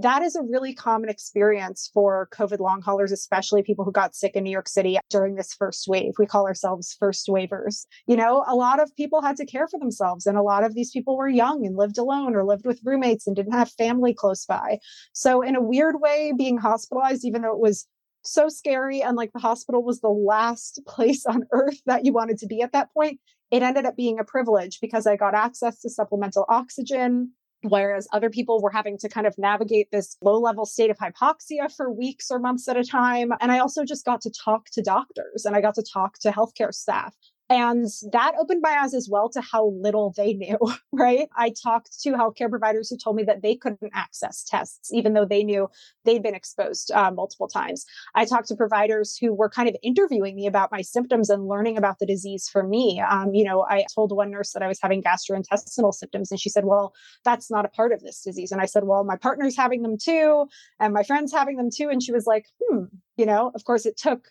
that 0.02 0.22
is 0.22 0.34
a 0.36 0.42
really 0.42 0.74
common 0.74 1.08
experience 1.08 1.90
for 1.92 2.28
COVID 2.32 2.58
long 2.58 2.80
haulers, 2.82 3.12
especially 3.12 3.62
people 3.62 3.84
who 3.84 3.92
got 3.92 4.14
sick 4.14 4.34
in 4.34 4.44
New 4.44 4.50
York 4.50 4.68
City 4.68 4.98
during 5.10 5.34
this 5.34 5.52
first 5.52 5.86
wave. 5.88 6.12
We 6.18 6.26
call 6.26 6.46
ourselves 6.46 6.96
first 6.98 7.28
wavers. 7.28 7.86
You 8.06 8.16
know, 8.16 8.44
a 8.46 8.54
lot 8.54 8.80
of 8.80 8.94
people 8.96 9.22
had 9.22 9.36
to 9.36 9.46
care 9.46 9.68
for 9.68 9.78
themselves, 9.78 10.26
and 10.26 10.36
a 10.36 10.42
lot 10.42 10.64
of 10.64 10.74
these 10.74 10.90
people 10.90 11.16
were 11.16 11.28
young 11.28 11.66
and 11.66 11.76
lived 11.76 11.98
alone 11.98 12.34
or 12.34 12.44
lived 12.44 12.66
with 12.66 12.80
roommates 12.84 13.26
and 13.26 13.36
didn't 13.36 13.52
have 13.52 13.70
family 13.72 14.14
close 14.14 14.46
by. 14.46 14.78
So, 15.12 15.42
in 15.42 15.56
a 15.56 15.62
weird 15.62 16.00
way, 16.00 16.32
being 16.36 16.58
hospitalized, 16.58 17.24
even 17.24 17.42
though 17.42 17.54
it 17.54 17.60
was 17.60 17.86
so 18.22 18.48
scary 18.48 19.02
and 19.02 19.16
like 19.16 19.32
the 19.32 19.40
hospital 19.40 19.82
was 19.82 20.00
the 20.00 20.08
last 20.08 20.80
place 20.86 21.24
on 21.26 21.44
earth 21.52 21.80
that 21.86 22.04
you 22.04 22.12
wanted 22.12 22.38
to 22.38 22.46
be 22.46 22.62
at 22.62 22.72
that 22.72 22.92
point, 22.92 23.20
it 23.50 23.62
ended 23.62 23.84
up 23.84 23.96
being 23.96 24.18
a 24.18 24.24
privilege 24.24 24.78
because 24.80 25.06
I 25.06 25.16
got 25.16 25.34
access 25.34 25.80
to 25.80 25.90
supplemental 25.90 26.44
oxygen. 26.48 27.32
Whereas 27.62 28.08
other 28.12 28.30
people 28.30 28.62
were 28.62 28.70
having 28.70 28.96
to 28.98 29.08
kind 29.08 29.26
of 29.26 29.36
navigate 29.36 29.90
this 29.90 30.16
low 30.22 30.38
level 30.38 30.64
state 30.64 30.90
of 30.90 30.98
hypoxia 30.98 31.74
for 31.74 31.92
weeks 31.92 32.30
or 32.30 32.38
months 32.38 32.68
at 32.68 32.76
a 32.76 32.84
time. 32.84 33.32
And 33.40 33.52
I 33.52 33.58
also 33.58 33.84
just 33.84 34.04
got 34.04 34.20
to 34.22 34.30
talk 34.30 34.70
to 34.70 34.82
doctors 34.82 35.44
and 35.44 35.54
I 35.54 35.60
got 35.60 35.74
to 35.74 35.82
talk 35.82 36.18
to 36.20 36.30
healthcare 36.30 36.72
staff 36.72 37.14
and 37.50 37.88
that 38.12 38.34
opened 38.38 38.60
my 38.62 38.78
eyes 38.80 38.94
as 38.94 39.08
well 39.10 39.28
to 39.30 39.40
how 39.40 39.70
little 39.70 40.14
they 40.16 40.34
knew, 40.34 40.56
right? 40.92 41.28
I 41.36 41.52
talked 41.60 42.00
to 42.02 42.12
healthcare 42.12 42.48
providers 42.48 42.88
who 42.88 42.96
told 42.96 43.16
me 43.16 43.24
that 43.24 43.42
they 43.42 43.56
couldn't 43.56 43.90
access 43.92 44.44
tests, 44.44 44.92
even 44.92 45.14
though 45.14 45.24
they 45.24 45.42
knew 45.42 45.68
they'd 46.04 46.22
been 46.22 46.36
exposed 46.36 46.92
uh, 46.92 47.10
multiple 47.10 47.48
times. 47.48 47.84
I 48.14 48.24
talked 48.24 48.46
to 48.48 48.54
providers 48.54 49.16
who 49.20 49.34
were 49.34 49.48
kind 49.48 49.68
of 49.68 49.74
interviewing 49.82 50.36
me 50.36 50.46
about 50.46 50.70
my 50.70 50.80
symptoms 50.80 51.28
and 51.28 51.48
learning 51.48 51.76
about 51.76 51.98
the 51.98 52.06
disease 52.06 52.48
for 52.48 52.62
me. 52.62 53.00
Um, 53.00 53.34
you 53.34 53.42
know, 53.42 53.66
I 53.68 53.84
told 53.92 54.12
one 54.12 54.30
nurse 54.30 54.52
that 54.52 54.62
I 54.62 54.68
was 54.68 54.78
having 54.80 55.02
gastrointestinal 55.02 55.92
symptoms, 55.92 56.30
and 56.30 56.38
she 56.38 56.50
said, 56.50 56.66
Well, 56.66 56.94
that's 57.24 57.50
not 57.50 57.64
a 57.64 57.68
part 57.68 57.90
of 57.92 58.00
this 58.00 58.22
disease. 58.22 58.52
And 58.52 58.60
I 58.60 58.66
said, 58.66 58.84
Well, 58.84 59.02
my 59.02 59.16
partner's 59.16 59.56
having 59.56 59.82
them 59.82 59.96
too, 60.00 60.46
and 60.78 60.94
my 60.94 61.02
friend's 61.02 61.32
having 61.32 61.56
them 61.56 61.70
too. 61.74 61.88
And 61.90 62.00
she 62.00 62.12
was 62.12 62.26
like, 62.26 62.46
Hmm, 62.62 62.84
you 63.16 63.26
know, 63.26 63.50
of 63.56 63.64
course, 63.64 63.86
it 63.86 63.96
took 63.96 64.28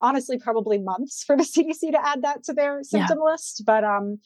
honestly 0.00 0.38
probably 0.38 0.78
months 0.78 1.22
for 1.24 1.36
the 1.36 1.42
CDC 1.44 1.92
to 1.92 2.06
add 2.06 2.22
that 2.22 2.44
to 2.44 2.52
their 2.52 2.82
symptom 2.82 3.18
yeah. 3.18 3.32
list. 3.32 3.62
But 3.64 3.84
um, 3.84 4.20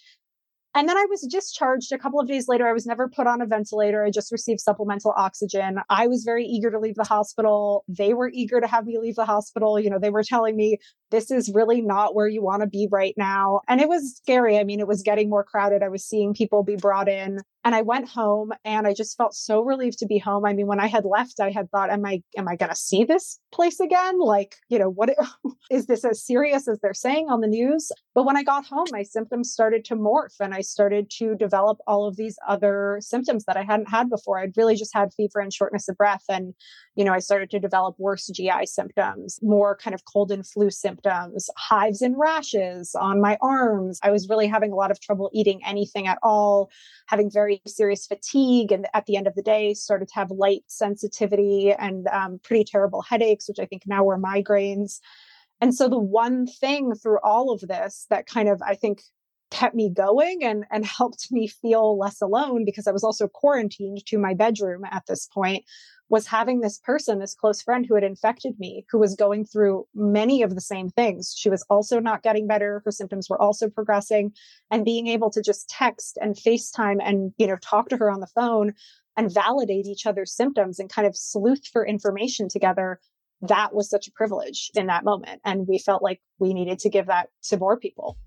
and 0.75 0.89
then 0.89 0.97
I 0.97 1.07
was 1.11 1.27
discharged 1.31 1.93
a 1.93 1.99
couple 1.99 2.21
of 2.21 2.29
days 2.29 2.47
later. 2.47 2.69
I 2.69 2.73
was 2.73 2.87
never 2.87 3.09
put 3.09 3.27
on 3.27 3.41
a 3.41 3.47
ventilator. 3.47 4.05
I 4.05 4.11
just 4.11 4.31
received 4.31 4.61
supplemental 4.61 5.12
oxygen. 5.17 5.81
I 5.89 6.07
was 6.07 6.23
very 6.23 6.45
eager 6.45 6.71
to 6.71 6.79
leave 6.79 6.95
the 6.95 7.05
hospital. 7.05 7.85
They 7.89 8.15
were 8.15 8.31
eager 8.33 8.61
to 8.61 8.67
have 8.69 8.87
me 8.87 8.99
leave 8.99 9.17
the 9.17 9.25
hospital. 9.25 9.81
You 9.81 9.91
know, 9.91 9.99
they 9.99 10.11
were 10.11 10.23
telling 10.23 10.57
me, 10.57 10.79
this 11.11 11.31
is 11.31 11.50
really 11.53 11.81
not 11.81 12.15
where 12.15 12.29
you 12.29 12.43
want 12.43 12.62
to 12.62 12.69
be 12.69 12.89
right 12.91 13.15
now. 13.17 13.61
And 13.69 13.81
it 13.81 13.89
was 13.89 14.17
scary. 14.17 14.59
I 14.59 14.65
mean, 14.65 14.81
it 14.81 14.87
was 14.87 15.03
getting 15.03 15.29
more 15.29 15.45
crowded. 15.45 15.83
I 15.83 15.89
was 15.89 16.05
seeing 16.05 16.35
people 16.35 16.62
be 16.62 16.77
brought 16.77 17.09
in. 17.09 17.41
And 17.62 17.75
I 17.75 17.83
went 17.83 18.09
home 18.09 18.53
and 18.65 18.87
I 18.87 18.95
just 18.95 19.19
felt 19.19 19.35
so 19.35 19.61
relieved 19.61 19.99
to 19.99 20.07
be 20.07 20.19
home. 20.19 20.47
I 20.47 20.55
mean, 20.55 20.67
when 20.67 20.81
I 20.81 20.87
had 20.87 21.05
left, 21.05 21.41
I 21.41 21.50
had 21.50 21.71
thought, 21.71 21.91
am 21.91 22.07
I 22.07 22.23
am 22.39 22.49
I 22.49 22.57
gonna 22.57 22.75
see 22.75 23.05
this 23.05 23.39
place 23.53 23.81
again? 23.81 24.19
Like, 24.19 24.57
you 24.71 24.79
know, 24.79 24.89
what 24.89 25.11
is 25.71 25.87
this 25.87 26.05
as 26.05 26.25
serious 26.25 26.69
as 26.69 26.79
they're 26.81 26.95
saying 26.95 27.27
on 27.29 27.41
the 27.41 27.47
news? 27.47 27.93
But 28.15 28.25
when 28.25 28.37
I 28.37 28.45
got 28.45 28.65
home, 28.65 28.87
my 28.93 29.03
symptoms 29.03 29.53
started 29.53 29.85
to 29.87 29.97
morph 29.97 30.41
and 30.41 30.55
I 30.55 30.60
started 30.62 31.11
to 31.19 31.35
develop 31.35 31.79
all 31.87 32.07
of 32.07 32.17
these 32.17 32.38
other 32.49 32.99
symptoms 33.00 33.45
that 33.45 33.57
I 33.57 33.62
hadn't 33.62 33.90
had 33.90 34.09
before. 34.09 34.38
I'd 34.38 34.57
really 34.57 34.76
just 34.76 34.95
had 34.95 35.12
fever 35.12 35.40
and 35.40 35.52
shortness 35.52 35.88
of 35.88 35.97
breath. 35.97 36.25
And, 36.29 36.55
you 36.95 37.05
know, 37.05 37.12
I 37.12 37.19
started 37.19 37.50
to 37.50 37.61
develop 37.61 37.97
worse 37.99 38.26
GI 38.29 38.67
symptoms, 38.67 39.38
more 39.43 39.76
kind 39.76 39.95
of 39.95 40.05
cold 40.05 40.31
and 40.31 40.47
flu 40.47 40.71
symptoms, 40.71 41.50
hives 41.57 42.00
and 42.00 42.19
rashes 42.19 42.95
on 42.95 43.21
my 43.21 43.37
arms. 43.43 43.99
I 44.02 44.11
was 44.11 44.29
really 44.29 44.47
having 44.47 44.73
a 44.73 44.76
lot 44.76 44.90
of 44.90 45.00
trouble 45.00 45.31
eating 45.35 45.61
anything 45.67 46.07
at 46.07 46.19
all, 46.23 46.71
having 47.07 47.31
very 47.31 47.50
very 47.50 47.61
serious 47.67 48.07
fatigue 48.07 48.71
and 48.71 48.87
at 48.95 49.07
the 49.07 49.17
end 49.17 49.26
of 49.26 49.35
the 49.35 49.43
day 49.43 49.75
started 49.75 50.09
to 50.09 50.14
have 50.14 50.31
light 50.31 50.62
sensitivity 50.67 51.73
and 51.73 52.07
um, 52.09 52.38
pretty 52.43 52.64
terrible 52.64 53.02
headaches 53.02 53.49
which 53.49 53.59
i 53.59 53.64
think 53.67 53.83
now 53.87 54.05
were 54.05 54.19
migraines 54.19 55.00
and 55.61 55.75
so 55.75 55.88
the 55.88 55.99
one 55.99 56.47
thing 56.47 56.95
through 56.95 57.19
all 57.23 57.50
of 57.50 57.61
this 57.62 58.07
that 58.11 58.26
kind 58.26 58.49
of 58.49 58.61
i 58.62 58.75
think 58.75 59.02
kept 59.50 59.75
me 59.75 59.90
going 59.90 60.45
and 60.45 60.64
and 60.71 60.85
helped 60.87 61.30
me 61.30 61.47
feel 61.47 61.99
less 61.99 62.21
alone 62.21 62.64
because 62.64 62.87
i 62.87 62.92
was 62.92 63.04
also 63.04 63.26
quarantined 63.26 64.04
to 64.07 64.19
my 64.19 64.35
bedroom 64.35 64.85
at 64.90 65.04
this 65.07 65.26
point 65.26 65.64
was 66.11 66.26
having 66.26 66.61
this 66.61 66.78
person, 66.78 67.21
this 67.21 67.35
close 67.35 67.62
friend 67.62 67.87
who 67.87 67.95
had 67.95 68.02
infected 68.02 68.59
me, 68.59 68.85
who 68.90 68.99
was 68.99 69.14
going 69.14 69.45
through 69.45 69.87
many 69.95 70.42
of 70.42 70.57
the 70.57 70.61
same 70.61 70.90
things. 70.90 71.33
She 71.35 71.49
was 71.49 71.64
also 71.71 72.00
not 72.00 72.25
getting 72.25 72.49
better. 72.49 72.83
Her 72.85 72.90
symptoms 72.90 73.30
were 73.30 73.40
also 73.40 73.71
progressing. 73.71 74.33
And 74.73 74.85
being 74.85 75.07
able 75.07 75.30
to 75.30 75.40
just 75.40 75.69
text 75.69 76.19
and 76.21 76.35
FaceTime 76.35 76.99
and, 77.00 77.33
you 77.38 77.47
know, 77.47 77.57
talk 77.57 77.88
to 77.90 77.97
her 77.97 78.11
on 78.11 78.21
the 78.21 78.26
phone 78.26 78.75
and 79.16 79.33
validate 79.33 79.87
each 79.87 80.04
other's 80.04 80.35
symptoms 80.35 80.80
and 80.80 80.90
kind 80.90 81.07
of 81.07 81.16
sleuth 81.16 81.66
for 81.73 81.87
information 81.87 82.49
together. 82.49 82.99
That 83.42 83.73
was 83.73 83.88
such 83.88 84.09
a 84.09 84.12
privilege 84.12 84.71
in 84.75 84.88
that 84.88 85.04
moment. 85.04 85.40
And 85.45 85.69
we 85.69 85.78
felt 85.78 86.02
like 86.02 86.21
we 86.40 86.52
needed 86.52 86.80
to 86.80 86.90
give 86.90 87.07
that 87.07 87.28
to 87.45 87.57
more 87.57 87.78
people. 87.78 88.19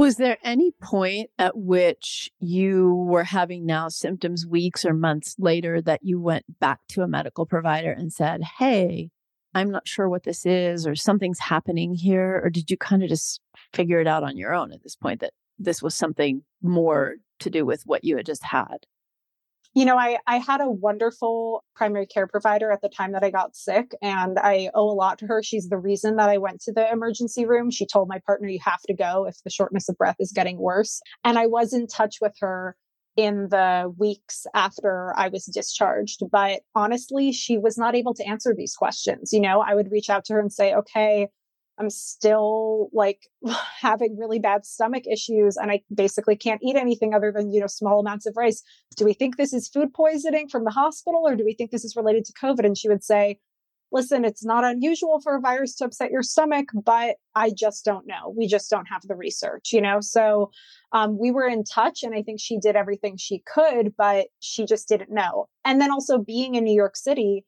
Was 0.00 0.16
there 0.16 0.38
any 0.42 0.70
point 0.80 1.28
at 1.38 1.58
which 1.58 2.30
you 2.38 2.94
were 3.06 3.24
having 3.24 3.66
now 3.66 3.88
symptoms 3.88 4.46
weeks 4.46 4.86
or 4.86 4.94
months 4.94 5.36
later 5.38 5.82
that 5.82 6.00
you 6.02 6.18
went 6.18 6.58
back 6.58 6.78
to 6.88 7.02
a 7.02 7.06
medical 7.06 7.44
provider 7.44 7.92
and 7.92 8.10
said, 8.10 8.40
Hey, 8.58 9.10
I'm 9.54 9.70
not 9.70 9.86
sure 9.86 10.08
what 10.08 10.22
this 10.22 10.46
is, 10.46 10.86
or 10.86 10.94
something's 10.94 11.40
happening 11.40 11.92
here? 11.92 12.40
Or 12.42 12.48
did 12.48 12.70
you 12.70 12.78
kind 12.78 13.02
of 13.02 13.10
just 13.10 13.42
figure 13.74 14.00
it 14.00 14.06
out 14.06 14.22
on 14.22 14.38
your 14.38 14.54
own 14.54 14.72
at 14.72 14.82
this 14.82 14.96
point 14.96 15.20
that 15.20 15.34
this 15.58 15.82
was 15.82 15.94
something 15.94 16.44
more 16.62 17.16
to 17.40 17.50
do 17.50 17.66
with 17.66 17.82
what 17.84 18.02
you 18.02 18.16
had 18.16 18.24
just 18.24 18.44
had? 18.44 18.86
You 19.74 19.84
know, 19.84 19.96
I, 19.96 20.18
I 20.26 20.38
had 20.38 20.60
a 20.60 20.68
wonderful 20.68 21.64
primary 21.76 22.06
care 22.06 22.26
provider 22.26 22.72
at 22.72 22.82
the 22.82 22.88
time 22.88 23.12
that 23.12 23.22
I 23.22 23.30
got 23.30 23.54
sick, 23.54 23.92
and 24.02 24.38
I 24.38 24.70
owe 24.74 24.90
a 24.90 24.92
lot 24.92 25.18
to 25.18 25.26
her. 25.26 25.42
She's 25.42 25.68
the 25.68 25.78
reason 25.78 26.16
that 26.16 26.28
I 26.28 26.38
went 26.38 26.60
to 26.62 26.72
the 26.72 26.90
emergency 26.90 27.46
room. 27.46 27.70
She 27.70 27.86
told 27.86 28.08
my 28.08 28.20
partner, 28.26 28.48
You 28.48 28.58
have 28.64 28.82
to 28.88 28.94
go 28.94 29.26
if 29.26 29.36
the 29.44 29.50
shortness 29.50 29.88
of 29.88 29.96
breath 29.96 30.16
is 30.18 30.32
getting 30.32 30.58
worse. 30.58 31.00
And 31.24 31.38
I 31.38 31.46
was 31.46 31.72
in 31.72 31.86
touch 31.86 32.16
with 32.20 32.34
her 32.40 32.76
in 33.16 33.48
the 33.50 33.92
weeks 33.96 34.46
after 34.54 35.14
I 35.16 35.28
was 35.28 35.44
discharged. 35.46 36.22
But 36.30 36.62
honestly, 36.74 37.32
she 37.32 37.58
was 37.58 37.78
not 37.78 37.94
able 37.94 38.14
to 38.14 38.26
answer 38.26 38.54
these 38.56 38.74
questions. 38.74 39.32
You 39.32 39.40
know, 39.40 39.60
I 39.60 39.74
would 39.74 39.92
reach 39.92 40.10
out 40.10 40.24
to 40.26 40.34
her 40.34 40.40
and 40.40 40.52
say, 40.52 40.74
Okay, 40.74 41.28
I'm 41.80 41.90
still 41.90 42.90
like 42.92 43.26
having 43.80 44.16
really 44.18 44.38
bad 44.38 44.66
stomach 44.66 45.04
issues 45.10 45.56
and 45.56 45.70
I 45.70 45.80
basically 45.92 46.36
can't 46.36 46.60
eat 46.62 46.76
anything 46.76 47.14
other 47.14 47.32
than, 47.32 47.50
you 47.52 47.60
know, 47.60 47.66
small 47.66 48.00
amounts 48.00 48.26
of 48.26 48.36
rice. 48.36 48.62
Do 48.96 49.04
we 49.04 49.14
think 49.14 49.36
this 49.36 49.52
is 49.52 49.68
food 49.68 49.92
poisoning 49.94 50.48
from 50.48 50.64
the 50.64 50.70
hospital 50.70 51.22
or 51.24 51.34
do 51.34 51.44
we 51.44 51.54
think 51.54 51.70
this 51.70 51.84
is 51.84 51.96
related 51.96 52.24
to 52.26 52.32
COVID? 52.34 52.64
And 52.64 52.76
she 52.76 52.88
would 52.88 53.02
say, 53.02 53.38
listen, 53.92 54.24
it's 54.24 54.44
not 54.44 54.64
unusual 54.64 55.20
for 55.20 55.36
a 55.36 55.40
virus 55.40 55.74
to 55.76 55.84
upset 55.84 56.10
your 56.10 56.22
stomach, 56.22 56.68
but 56.84 57.16
I 57.34 57.50
just 57.50 57.84
don't 57.84 58.06
know. 58.06 58.32
We 58.36 58.46
just 58.46 58.70
don't 58.70 58.86
have 58.86 59.02
the 59.02 59.16
research, 59.16 59.72
you 59.72 59.80
know? 59.80 60.00
So 60.00 60.50
um, 60.92 61.18
we 61.18 61.30
were 61.30 61.46
in 61.46 61.64
touch 61.64 62.02
and 62.02 62.14
I 62.14 62.22
think 62.22 62.40
she 62.40 62.58
did 62.58 62.76
everything 62.76 63.16
she 63.16 63.42
could, 63.52 63.94
but 63.96 64.26
she 64.38 64.64
just 64.64 64.86
didn't 64.86 65.10
know. 65.10 65.46
And 65.64 65.80
then 65.80 65.90
also 65.90 66.18
being 66.18 66.54
in 66.54 66.64
New 66.64 66.74
York 66.74 66.96
City, 66.96 67.44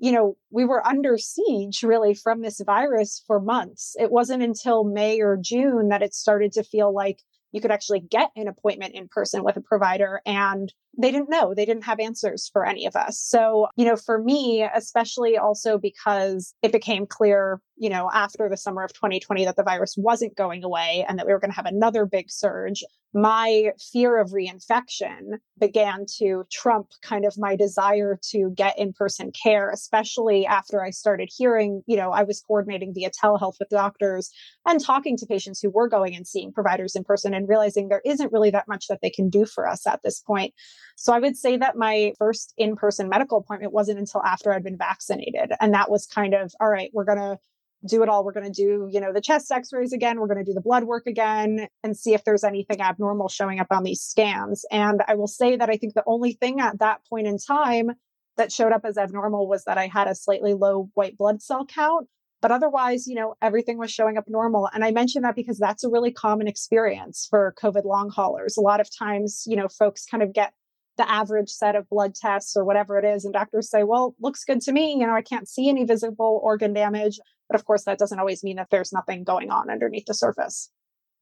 you 0.00 0.12
know, 0.12 0.36
we 0.50 0.64
were 0.64 0.86
under 0.86 1.18
siege 1.18 1.82
really 1.82 2.14
from 2.14 2.40
this 2.40 2.60
virus 2.64 3.22
for 3.26 3.38
months. 3.38 3.94
It 4.00 4.10
wasn't 4.10 4.42
until 4.42 4.84
May 4.84 5.20
or 5.20 5.36
June 5.40 5.88
that 5.88 6.02
it 6.02 6.14
started 6.14 6.52
to 6.52 6.64
feel 6.64 6.92
like 6.92 7.20
you 7.52 7.60
could 7.60 7.70
actually 7.70 8.00
get 8.00 8.30
an 8.36 8.48
appointment 8.48 8.94
in 8.94 9.08
person 9.08 9.44
with 9.44 9.56
a 9.56 9.60
provider 9.60 10.20
and 10.24 10.72
they 10.98 11.10
didn't 11.10 11.30
know 11.30 11.54
they 11.54 11.64
didn't 11.64 11.84
have 11.84 12.00
answers 12.00 12.48
for 12.52 12.64
any 12.64 12.86
of 12.86 12.96
us 12.96 13.20
so 13.20 13.68
you 13.76 13.84
know 13.84 13.96
for 13.96 14.22
me 14.22 14.66
especially 14.74 15.36
also 15.36 15.78
because 15.78 16.54
it 16.62 16.72
became 16.72 17.06
clear 17.06 17.60
you 17.76 17.88
know 17.88 18.10
after 18.12 18.48
the 18.48 18.56
summer 18.56 18.82
of 18.82 18.92
2020 18.92 19.44
that 19.44 19.56
the 19.56 19.62
virus 19.62 19.94
wasn't 19.96 20.36
going 20.36 20.64
away 20.64 21.04
and 21.08 21.18
that 21.18 21.26
we 21.26 21.32
were 21.32 21.40
going 21.40 21.50
to 21.50 21.56
have 21.56 21.66
another 21.66 22.06
big 22.06 22.30
surge 22.30 22.84
my 23.12 23.72
fear 23.92 24.18
of 24.18 24.30
reinfection 24.30 25.38
began 25.58 26.06
to 26.18 26.44
trump 26.50 26.88
kind 27.02 27.24
of 27.24 27.36
my 27.36 27.56
desire 27.56 28.18
to 28.22 28.50
get 28.54 28.78
in-person 28.78 29.32
care 29.32 29.70
especially 29.70 30.46
after 30.46 30.82
i 30.82 30.90
started 30.90 31.28
hearing 31.36 31.82
you 31.86 31.96
know 31.96 32.10
i 32.10 32.22
was 32.22 32.40
coordinating 32.40 32.94
via 32.94 33.10
telehealth 33.10 33.58
with 33.58 33.68
doctors 33.68 34.30
and 34.66 34.80
talking 34.80 35.16
to 35.16 35.26
patients 35.26 35.60
who 35.60 35.70
were 35.70 35.88
going 35.88 36.14
and 36.14 36.26
seeing 36.26 36.52
providers 36.52 36.94
in 36.94 37.02
person 37.02 37.34
and 37.34 37.48
realizing 37.48 37.88
there 37.88 38.02
isn't 38.04 38.32
really 38.32 38.50
that 38.50 38.68
much 38.68 38.86
that 38.88 39.00
they 39.02 39.10
can 39.10 39.28
do 39.28 39.44
for 39.44 39.68
us 39.68 39.86
at 39.86 40.00
this 40.02 40.20
point 40.20 40.54
so 41.00 41.14
I 41.14 41.18
would 41.18 41.38
say 41.38 41.56
that 41.56 41.76
my 41.76 42.12
first 42.18 42.52
in 42.58 42.76
person 42.76 43.08
medical 43.08 43.38
appointment 43.38 43.72
wasn't 43.72 43.98
until 43.98 44.22
after 44.22 44.52
I'd 44.52 44.62
been 44.62 44.76
vaccinated. 44.76 45.50
And 45.58 45.72
that 45.72 45.90
was 45.90 46.06
kind 46.06 46.34
of, 46.34 46.52
all 46.60 46.68
right, 46.68 46.90
we're 46.92 47.06
going 47.06 47.16
to 47.16 47.38
do 47.86 48.02
it 48.02 48.08
all. 48.08 48.24
We're 48.24 48.32
going 48.32 48.52
to 48.52 48.62
do, 48.62 48.88
you 48.90 49.00
know, 49.00 49.12
the 49.12 49.20
chest 49.20 49.50
x 49.50 49.72
rays 49.72 49.92
again. 49.92 50.20
We're 50.20 50.26
going 50.26 50.44
to 50.44 50.44
do 50.44 50.52
the 50.52 50.60
blood 50.60 50.84
work 50.84 51.06
again 51.06 51.66
and 51.82 51.96
see 51.96 52.14
if 52.14 52.24
there's 52.24 52.44
anything 52.44 52.80
abnormal 52.80 53.28
showing 53.28 53.58
up 53.58 53.68
on 53.70 53.84
these 53.84 54.02
scans. 54.02 54.64
And 54.70 55.02
I 55.08 55.14
will 55.14 55.26
say 55.26 55.56
that 55.56 55.70
I 55.70 55.76
think 55.76 55.94
the 55.94 56.04
only 56.06 56.32
thing 56.32 56.60
at 56.60 56.78
that 56.78 57.00
point 57.08 57.26
in 57.26 57.38
time 57.38 57.92
that 58.36 58.52
showed 58.52 58.72
up 58.72 58.84
as 58.84 58.98
abnormal 58.98 59.48
was 59.48 59.64
that 59.64 59.78
I 59.78 59.86
had 59.86 60.08
a 60.08 60.14
slightly 60.14 60.54
low 60.54 60.90
white 60.94 61.16
blood 61.16 61.42
cell 61.42 61.64
count. 61.66 62.08
But 62.42 62.50
otherwise, 62.50 63.06
you 63.06 63.14
know, 63.14 63.34
everything 63.42 63.76
was 63.76 63.90
showing 63.90 64.16
up 64.16 64.24
normal. 64.26 64.68
And 64.72 64.82
I 64.82 64.92
mention 64.92 65.22
that 65.22 65.36
because 65.36 65.58
that's 65.58 65.84
a 65.84 65.90
really 65.90 66.10
common 66.10 66.48
experience 66.48 67.26
for 67.28 67.54
COVID 67.62 67.84
long 67.84 68.08
haulers. 68.08 68.56
A 68.56 68.62
lot 68.62 68.80
of 68.80 68.88
times, 68.94 69.44
you 69.46 69.56
know, 69.56 69.68
folks 69.68 70.06
kind 70.06 70.22
of 70.22 70.32
get 70.32 70.52
the 70.96 71.10
average 71.10 71.50
set 71.50 71.76
of 71.76 71.88
blood 71.88 72.14
tests 72.14 72.56
or 72.56 72.64
whatever 72.64 72.98
it 72.98 73.04
is. 73.04 73.24
And 73.24 73.32
doctors 73.32 73.70
say, 73.70 73.84
well, 73.84 74.14
looks 74.20 74.44
good 74.44 74.60
to 74.62 74.72
me. 74.72 74.92
You 74.92 75.06
know, 75.06 75.14
I 75.14 75.22
can't 75.22 75.48
see 75.48 75.68
any 75.68 75.84
visible 75.84 76.40
organ 76.42 76.72
damage. 76.72 77.20
But 77.50 77.58
of 77.58 77.66
course, 77.66 77.84
that 77.84 77.98
doesn't 77.98 78.18
always 78.18 78.44
mean 78.44 78.56
that 78.56 78.68
there's 78.70 78.92
nothing 78.92 79.24
going 79.24 79.50
on 79.50 79.70
underneath 79.70 80.06
the 80.06 80.14
surface. 80.14 80.70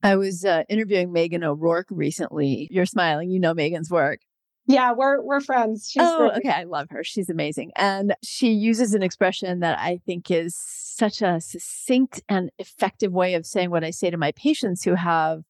I 0.02 0.16
was 0.16 0.44
uh, 0.44 0.64
interviewing 0.68 1.12
Megan 1.12 1.42
O'Rourke 1.42 1.88
recently. 1.90 2.68
You're 2.70 2.87
smiling. 2.87 3.30
You 3.30 3.40
know 3.40 3.54
Megan's 3.54 3.90
work. 3.90 4.20
Yeah, 4.66 4.92
we're 4.92 5.23
we're 5.23 5.40
friends. 5.40 5.88
She's 5.90 6.02
oh, 6.04 6.28
great. 6.28 6.38
okay. 6.38 6.50
I 6.50 6.64
love 6.64 6.88
her. 6.90 7.02
She's 7.02 7.30
amazing. 7.30 7.73
And 7.75 8.14
she 8.23 8.50
uses 8.50 8.92
an 8.92 9.02
expression 9.02 9.61
that 9.61 9.78
I 9.78 10.00
think 10.04 10.30
is 10.30 10.54
such 10.54 11.23
a 11.23 11.40
succinct 11.40 12.23
and 12.28 12.50
effective 12.58 13.12
way 13.12 13.32
of 13.32 13.47
saying 13.47 13.70
what 13.70 13.82
I 13.82 13.90
say 13.90 14.11
to 14.11 14.18
my 14.18 14.32
patients 14.32 14.85
who 14.85 14.94
have 14.94 15.44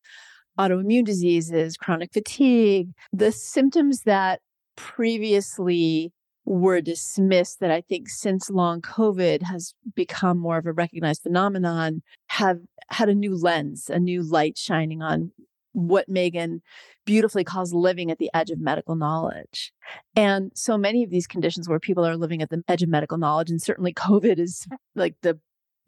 autoimmune 0.58 1.04
diseases, 1.04 1.76
chronic 1.76 2.12
fatigue, 2.12 2.90
the 3.12 3.32
symptoms 3.32 4.02
that 4.02 4.40
previously 4.76 6.12
were 6.48 6.80
dismissed 6.80 7.60
that 7.60 7.70
I 7.70 7.82
think 7.82 8.08
since 8.08 8.48
long 8.48 8.80
COVID 8.80 9.42
has 9.42 9.74
become 9.94 10.38
more 10.38 10.56
of 10.56 10.66
a 10.66 10.72
recognized 10.72 11.22
phenomenon 11.22 12.02
have 12.28 12.60
had 12.88 13.10
a 13.10 13.14
new 13.14 13.36
lens, 13.36 13.90
a 13.90 13.98
new 13.98 14.22
light 14.22 14.56
shining 14.56 15.02
on 15.02 15.30
what 15.72 16.08
Megan 16.08 16.62
beautifully 17.04 17.44
calls 17.44 17.74
living 17.74 18.10
at 18.10 18.18
the 18.18 18.30
edge 18.32 18.50
of 18.50 18.58
medical 18.58 18.96
knowledge. 18.96 19.72
And 20.16 20.50
so 20.54 20.78
many 20.78 21.04
of 21.04 21.10
these 21.10 21.26
conditions 21.26 21.68
where 21.68 21.78
people 21.78 22.06
are 22.06 22.16
living 22.16 22.40
at 22.40 22.48
the 22.48 22.62
edge 22.66 22.82
of 22.82 22.88
medical 22.88 23.18
knowledge, 23.18 23.50
and 23.50 23.60
certainly 23.60 23.92
COVID 23.92 24.38
is 24.38 24.66
like 24.94 25.16
the 25.20 25.38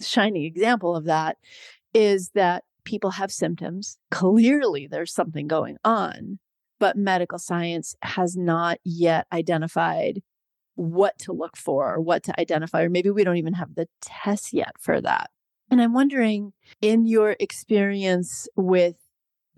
shining 0.00 0.44
example 0.44 0.94
of 0.94 1.06
that, 1.06 1.38
is 1.94 2.30
that 2.34 2.64
people 2.84 3.12
have 3.12 3.32
symptoms. 3.32 3.96
Clearly, 4.10 4.86
there's 4.86 5.12
something 5.12 5.48
going 5.48 5.78
on, 5.84 6.38
but 6.78 6.96
medical 6.96 7.38
science 7.38 7.94
has 8.02 8.36
not 8.36 8.78
yet 8.84 9.26
identified 9.32 10.20
what 10.80 11.18
to 11.18 11.32
look 11.32 11.58
for 11.58 11.94
or 11.94 12.00
what 12.00 12.22
to 12.22 12.40
identify, 12.40 12.82
or 12.82 12.88
maybe 12.88 13.10
we 13.10 13.22
don't 13.22 13.36
even 13.36 13.52
have 13.52 13.74
the 13.74 13.86
tests 14.00 14.52
yet 14.54 14.72
for 14.80 14.98
that. 15.00 15.30
And 15.70 15.80
I'm 15.80 15.92
wondering, 15.92 16.52
in 16.80 17.06
your 17.06 17.36
experience 17.38 18.48
with 18.56 18.96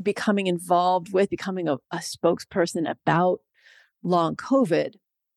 becoming 0.02 0.48
involved 0.48 1.12
with 1.12 1.30
becoming 1.30 1.68
a, 1.68 1.76
a 1.92 1.98
spokesperson 1.98 2.90
about 2.90 3.40
long 4.02 4.34
COVID, 4.34 4.94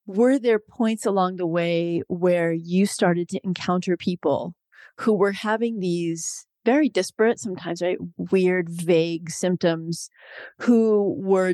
were 0.07 0.39
there 0.39 0.59
points 0.59 1.05
along 1.05 1.35
the 1.35 1.45
way 1.45 2.01
where 2.07 2.51
you 2.51 2.87
started 2.87 3.29
to 3.29 3.39
encounter 3.43 3.95
people 3.95 4.55
who 5.01 5.13
were 5.13 5.33
having 5.33 5.79
these 5.79 6.47
very 6.65 6.89
disparate, 6.89 7.39
sometimes 7.39 7.83
right, 7.83 7.99
weird, 8.17 8.69
vague 8.69 9.29
symptoms, 9.29 10.09
who 10.61 11.15
were 11.19 11.53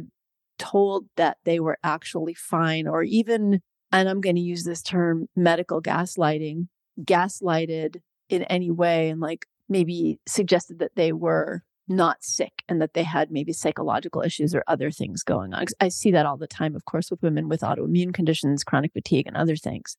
told 0.57 1.05
that 1.17 1.37
they 1.43 1.59
were 1.59 1.77
actually 1.83 2.33
fine, 2.33 2.87
or 2.87 3.03
even, 3.03 3.61
and 3.91 4.09
I'm 4.09 4.21
going 4.21 4.35
to 4.35 4.41
use 4.41 4.63
this 4.63 4.81
term, 4.81 5.27
medical 5.35 5.81
gaslighting, 5.81 6.67
gaslighted 7.01 8.01
in 8.29 8.43
any 8.43 8.71
way, 8.71 9.09
and 9.09 9.19
like 9.19 9.45
maybe 9.67 10.19
suggested 10.27 10.79
that 10.79 10.95
they 10.95 11.11
were 11.11 11.63
not 11.87 12.23
sick 12.23 12.63
and 12.69 12.81
that 12.81 12.93
they 12.93 13.03
had 13.03 13.31
maybe 13.31 13.51
psychological 13.51 14.21
issues 14.21 14.55
or 14.55 14.63
other 14.67 14.91
things 14.91 15.23
going 15.23 15.53
on. 15.53 15.65
I 15.79 15.89
see 15.89 16.11
that 16.11 16.25
all 16.25 16.37
the 16.37 16.47
time, 16.47 16.75
of 16.75 16.85
course, 16.85 17.11
with 17.11 17.21
women 17.21 17.49
with 17.49 17.61
autoimmune 17.61 18.13
conditions, 18.13 18.63
chronic 18.63 18.93
fatigue, 18.93 19.27
and 19.27 19.35
other 19.35 19.55
things. 19.55 19.97